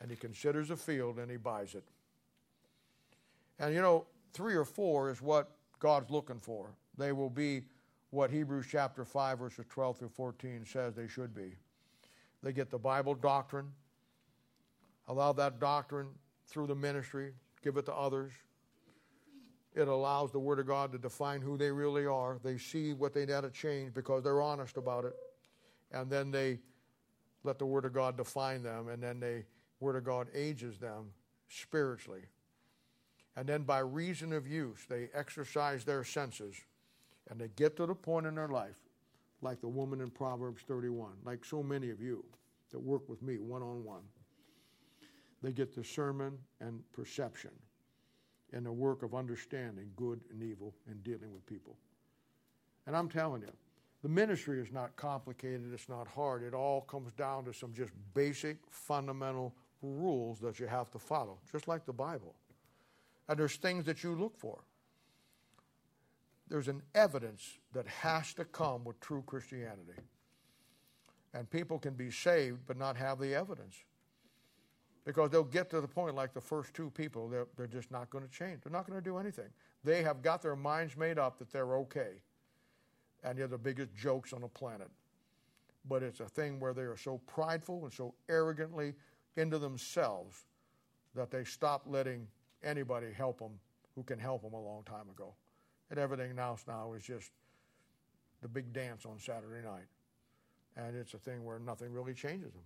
And 0.00 0.10
he 0.10 0.16
considers 0.16 0.72
a 0.72 0.76
field 0.76 1.20
and 1.20 1.30
he 1.30 1.36
buys 1.36 1.76
it. 1.76 1.84
And 3.60 3.72
you 3.72 3.80
know, 3.80 4.06
three 4.32 4.56
or 4.56 4.64
four 4.64 5.08
is 5.08 5.22
what 5.22 5.52
God's 5.78 6.10
looking 6.10 6.40
for. 6.40 6.74
They 6.96 7.12
will 7.12 7.30
be 7.30 7.62
what 8.10 8.32
Hebrews 8.32 8.66
chapter 8.68 9.04
5, 9.04 9.38
verses 9.38 9.66
12 9.68 9.98
through 9.98 10.08
14 10.08 10.64
says 10.66 10.96
they 10.96 11.06
should 11.06 11.32
be. 11.32 11.54
They 12.42 12.52
get 12.52 12.70
the 12.70 12.78
Bible 12.78 13.14
doctrine, 13.14 13.70
allow 15.06 15.32
that 15.34 15.60
doctrine 15.60 16.08
through 16.48 16.66
the 16.66 16.74
ministry, 16.74 17.34
give 17.62 17.76
it 17.76 17.86
to 17.86 17.94
others, 17.94 18.32
it 19.78 19.88
allows 19.88 20.32
the 20.32 20.40
Word 20.40 20.58
of 20.58 20.66
God 20.66 20.92
to 20.92 20.98
define 20.98 21.40
who 21.40 21.56
they 21.56 21.70
really 21.70 22.06
are. 22.06 22.38
They 22.42 22.58
see 22.58 22.94
what 22.94 23.14
they 23.14 23.26
need 23.26 23.42
to 23.42 23.50
change 23.50 23.94
because 23.94 24.24
they're 24.24 24.42
honest 24.42 24.76
about 24.76 25.04
it. 25.04 25.14
And 25.92 26.10
then 26.10 26.30
they 26.30 26.60
let 27.44 27.58
the 27.58 27.66
Word 27.66 27.84
of 27.86 27.94
God 27.94 28.16
define 28.16 28.62
them, 28.62 28.88
and 28.88 29.02
then 29.02 29.20
the 29.20 29.44
Word 29.80 29.96
of 29.96 30.04
God 30.04 30.28
ages 30.34 30.78
them 30.78 31.12
spiritually 31.48 32.22
And 33.36 33.48
then 33.48 33.62
by 33.62 33.78
reason 33.80 34.32
of 34.32 34.48
use, 34.48 34.80
they 34.88 35.10
exercise 35.14 35.84
their 35.84 36.04
senses 36.04 36.56
and 37.30 37.40
they 37.40 37.48
get 37.56 37.76
to 37.76 37.86
the 37.86 37.94
point 37.94 38.26
in 38.26 38.34
their 38.34 38.48
life, 38.48 38.78
like 39.42 39.60
the 39.60 39.68
woman 39.68 40.00
in 40.00 40.10
Proverbs 40.10 40.62
31, 40.66 41.12
like 41.24 41.44
so 41.44 41.62
many 41.62 41.90
of 41.90 42.00
you 42.00 42.24
that 42.72 42.80
work 42.80 43.08
with 43.08 43.22
me 43.22 43.38
one 43.38 43.62
on 43.62 43.84
one. 43.84 44.02
They 45.42 45.52
get 45.52 45.74
discernment 45.74 46.34
and 46.60 46.82
perception 46.92 47.52
in 48.52 48.64
the 48.64 48.72
work 48.72 49.02
of 49.02 49.14
understanding 49.14 49.90
good 49.96 50.20
and 50.30 50.42
evil 50.42 50.74
and 50.88 51.02
dealing 51.04 51.32
with 51.32 51.44
people. 51.46 51.76
And 52.86 52.96
I'm 52.96 53.08
telling 53.08 53.42
you, 53.42 53.52
the 54.02 54.08
ministry 54.08 54.60
is 54.60 54.72
not 54.72 54.96
complicated, 54.96 55.72
it's 55.72 55.88
not 55.88 56.06
hard. 56.06 56.42
It 56.42 56.54
all 56.54 56.82
comes 56.82 57.12
down 57.12 57.44
to 57.46 57.52
some 57.52 57.72
just 57.74 57.90
basic, 58.14 58.58
fundamental 58.70 59.54
rules 59.82 60.38
that 60.40 60.58
you 60.60 60.66
have 60.66 60.90
to 60.92 60.98
follow, 60.98 61.38
just 61.50 61.68
like 61.68 61.84
the 61.84 61.92
Bible. 61.92 62.34
And 63.28 63.38
there's 63.38 63.56
things 63.56 63.84
that 63.86 64.02
you 64.02 64.14
look 64.14 64.38
for. 64.38 64.60
There's 66.48 66.68
an 66.68 66.82
evidence 66.94 67.58
that 67.74 67.86
has 67.86 68.32
to 68.34 68.44
come 68.44 68.84
with 68.84 68.98
true 69.00 69.22
Christianity. 69.26 70.00
And 71.34 71.50
people 71.50 71.78
can 71.78 71.94
be 71.94 72.10
saved 72.10 72.60
but 72.66 72.78
not 72.78 72.96
have 72.96 73.18
the 73.18 73.34
evidence. 73.34 73.76
Because 75.08 75.30
they'll 75.30 75.42
get 75.42 75.70
to 75.70 75.80
the 75.80 75.88
point 75.88 76.14
like 76.14 76.34
the 76.34 76.40
first 76.42 76.74
two 76.74 76.90
people, 76.90 77.30
they're, 77.30 77.46
they're 77.56 77.66
just 77.66 77.90
not 77.90 78.10
going 78.10 78.22
to 78.22 78.30
change. 78.30 78.60
They're 78.62 78.70
not 78.70 78.86
going 78.86 78.98
to 78.98 79.02
do 79.02 79.16
anything. 79.16 79.48
They 79.82 80.02
have 80.02 80.20
got 80.20 80.42
their 80.42 80.54
minds 80.54 80.98
made 80.98 81.18
up 81.18 81.38
that 81.38 81.50
they're 81.50 81.76
okay. 81.76 82.20
And 83.24 83.38
they're 83.38 83.46
the 83.48 83.56
biggest 83.56 83.94
jokes 83.94 84.34
on 84.34 84.42
the 84.42 84.48
planet. 84.48 84.90
But 85.88 86.02
it's 86.02 86.20
a 86.20 86.26
thing 86.26 86.60
where 86.60 86.74
they 86.74 86.82
are 86.82 86.98
so 86.98 87.22
prideful 87.26 87.84
and 87.84 87.92
so 87.92 88.12
arrogantly 88.28 88.92
into 89.38 89.58
themselves 89.58 90.44
that 91.14 91.30
they 91.30 91.42
stop 91.42 91.84
letting 91.86 92.26
anybody 92.62 93.10
help 93.10 93.38
them 93.38 93.52
who 93.94 94.02
can 94.02 94.18
help 94.18 94.42
them 94.42 94.52
a 94.52 94.60
long 94.60 94.82
time 94.82 95.08
ago. 95.08 95.32
And 95.90 95.98
everything 95.98 96.38
else 96.38 96.66
now 96.68 96.92
is 96.92 97.02
just 97.02 97.30
the 98.42 98.48
big 98.48 98.74
dance 98.74 99.06
on 99.06 99.18
Saturday 99.18 99.66
night. 99.66 99.86
And 100.76 100.94
it's 100.94 101.14
a 101.14 101.18
thing 101.18 101.46
where 101.46 101.58
nothing 101.58 101.94
really 101.94 102.12
changes 102.12 102.52
them. 102.52 102.64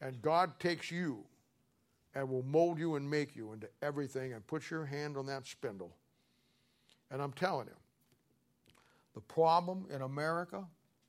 And 0.00 0.20
God 0.20 0.58
takes 0.58 0.90
you 0.90 1.24
and 2.14 2.28
will 2.28 2.42
mold 2.44 2.78
you 2.78 2.94
and 2.94 3.08
make 3.08 3.34
you 3.34 3.52
into 3.52 3.68
everything 3.82 4.32
and 4.32 4.46
put 4.46 4.70
your 4.70 4.84
hand 4.84 5.16
on 5.16 5.26
that 5.26 5.46
spindle. 5.46 5.94
And 7.10 7.20
I'm 7.20 7.32
telling 7.32 7.66
you, 7.66 7.76
the 9.14 9.20
problem 9.20 9.86
in 9.90 10.02
America, 10.02 10.64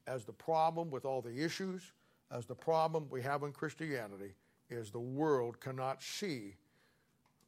as 0.08 0.26
the 0.26 0.34
problem 0.34 0.92
with 0.92 1.06
all 1.06 1.22
the 1.22 1.44
issues, 1.44 1.92
as 2.32 2.46
the 2.46 2.56
problem 2.56 3.08
we 3.10 3.22
have 3.22 3.44
in 3.44 3.52
Christianity, 3.52 4.34
is 4.70 4.92
the 4.92 5.00
world 5.00 5.60
cannot 5.60 6.02
see 6.02 6.56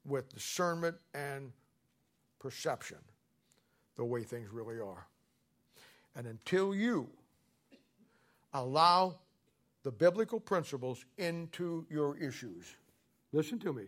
with 0.06 0.34
discernment 0.34 0.96
and 1.14 1.52
perception 2.40 2.98
the 3.96 4.06
way 4.06 4.24
things 4.24 4.50
really 4.52 4.80
are. 4.80 5.08
And 6.16 6.28
until 6.28 6.74
you 6.74 7.10
allow 8.54 9.16
the 9.84 9.92
biblical 9.92 10.40
principles 10.40 11.06
into 11.18 11.86
your 11.90 12.18
issues, 12.18 12.76
listen 13.32 13.60
to 13.60 13.74
me, 13.74 13.84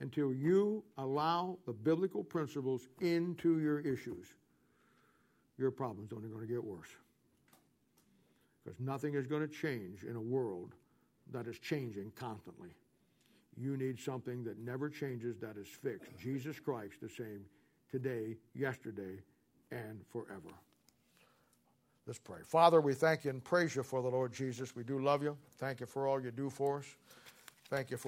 until 0.00 0.32
you 0.32 0.82
allow 0.98 1.56
the 1.66 1.72
biblical 1.72 2.22
principles 2.22 2.88
into 3.00 3.60
your 3.60 3.80
issues, 3.80 4.26
your 5.58 5.70
problem's 5.70 6.12
only 6.12 6.28
going 6.28 6.46
to 6.46 6.52
get 6.52 6.62
worse. 6.62 6.90
Because 8.62 8.78
nothing 8.80 9.14
is 9.14 9.26
going 9.26 9.46
to 9.46 9.48
change 9.48 10.02
in 10.02 10.16
a 10.16 10.20
world 10.20 10.74
that 11.32 11.46
is 11.46 11.58
changing 11.58 12.12
constantly. 12.14 12.70
You 13.56 13.76
need 13.76 13.98
something 13.98 14.44
that 14.44 14.58
never 14.58 14.90
changes, 14.90 15.38
that 15.38 15.56
is 15.56 15.68
fixed. 15.68 16.10
Jesus 16.18 16.60
Christ, 16.60 16.94
the 17.00 17.08
same 17.08 17.40
today, 17.90 18.36
yesterday, 18.54 19.22
and 19.70 20.00
forever. 20.12 20.52
Let's 22.06 22.18
pray. 22.18 22.38
Father, 22.44 22.80
we 22.80 22.92
thank 22.92 23.24
you 23.24 23.30
and 23.30 23.42
praise 23.42 23.74
you 23.74 23.82
for 23.82 24.02
the 24.02 24.08
Lord 24.08 24.32
Jesus. 24.32 24.76
We 24.76 24.84
do 24.84 24.98
love 24.98 25.22
you. 25.22 25.36
Thank 25.58 25.80
you 25.80 25.86
for 25.86 26.06
all 26.06 26.20
you 26.20 26.30
do 26.30 26.50
for 26.50 26.78
us. 26.78 26.84
Thank 27.68 27.90
you 27.90 27.96
for 27.96 28.04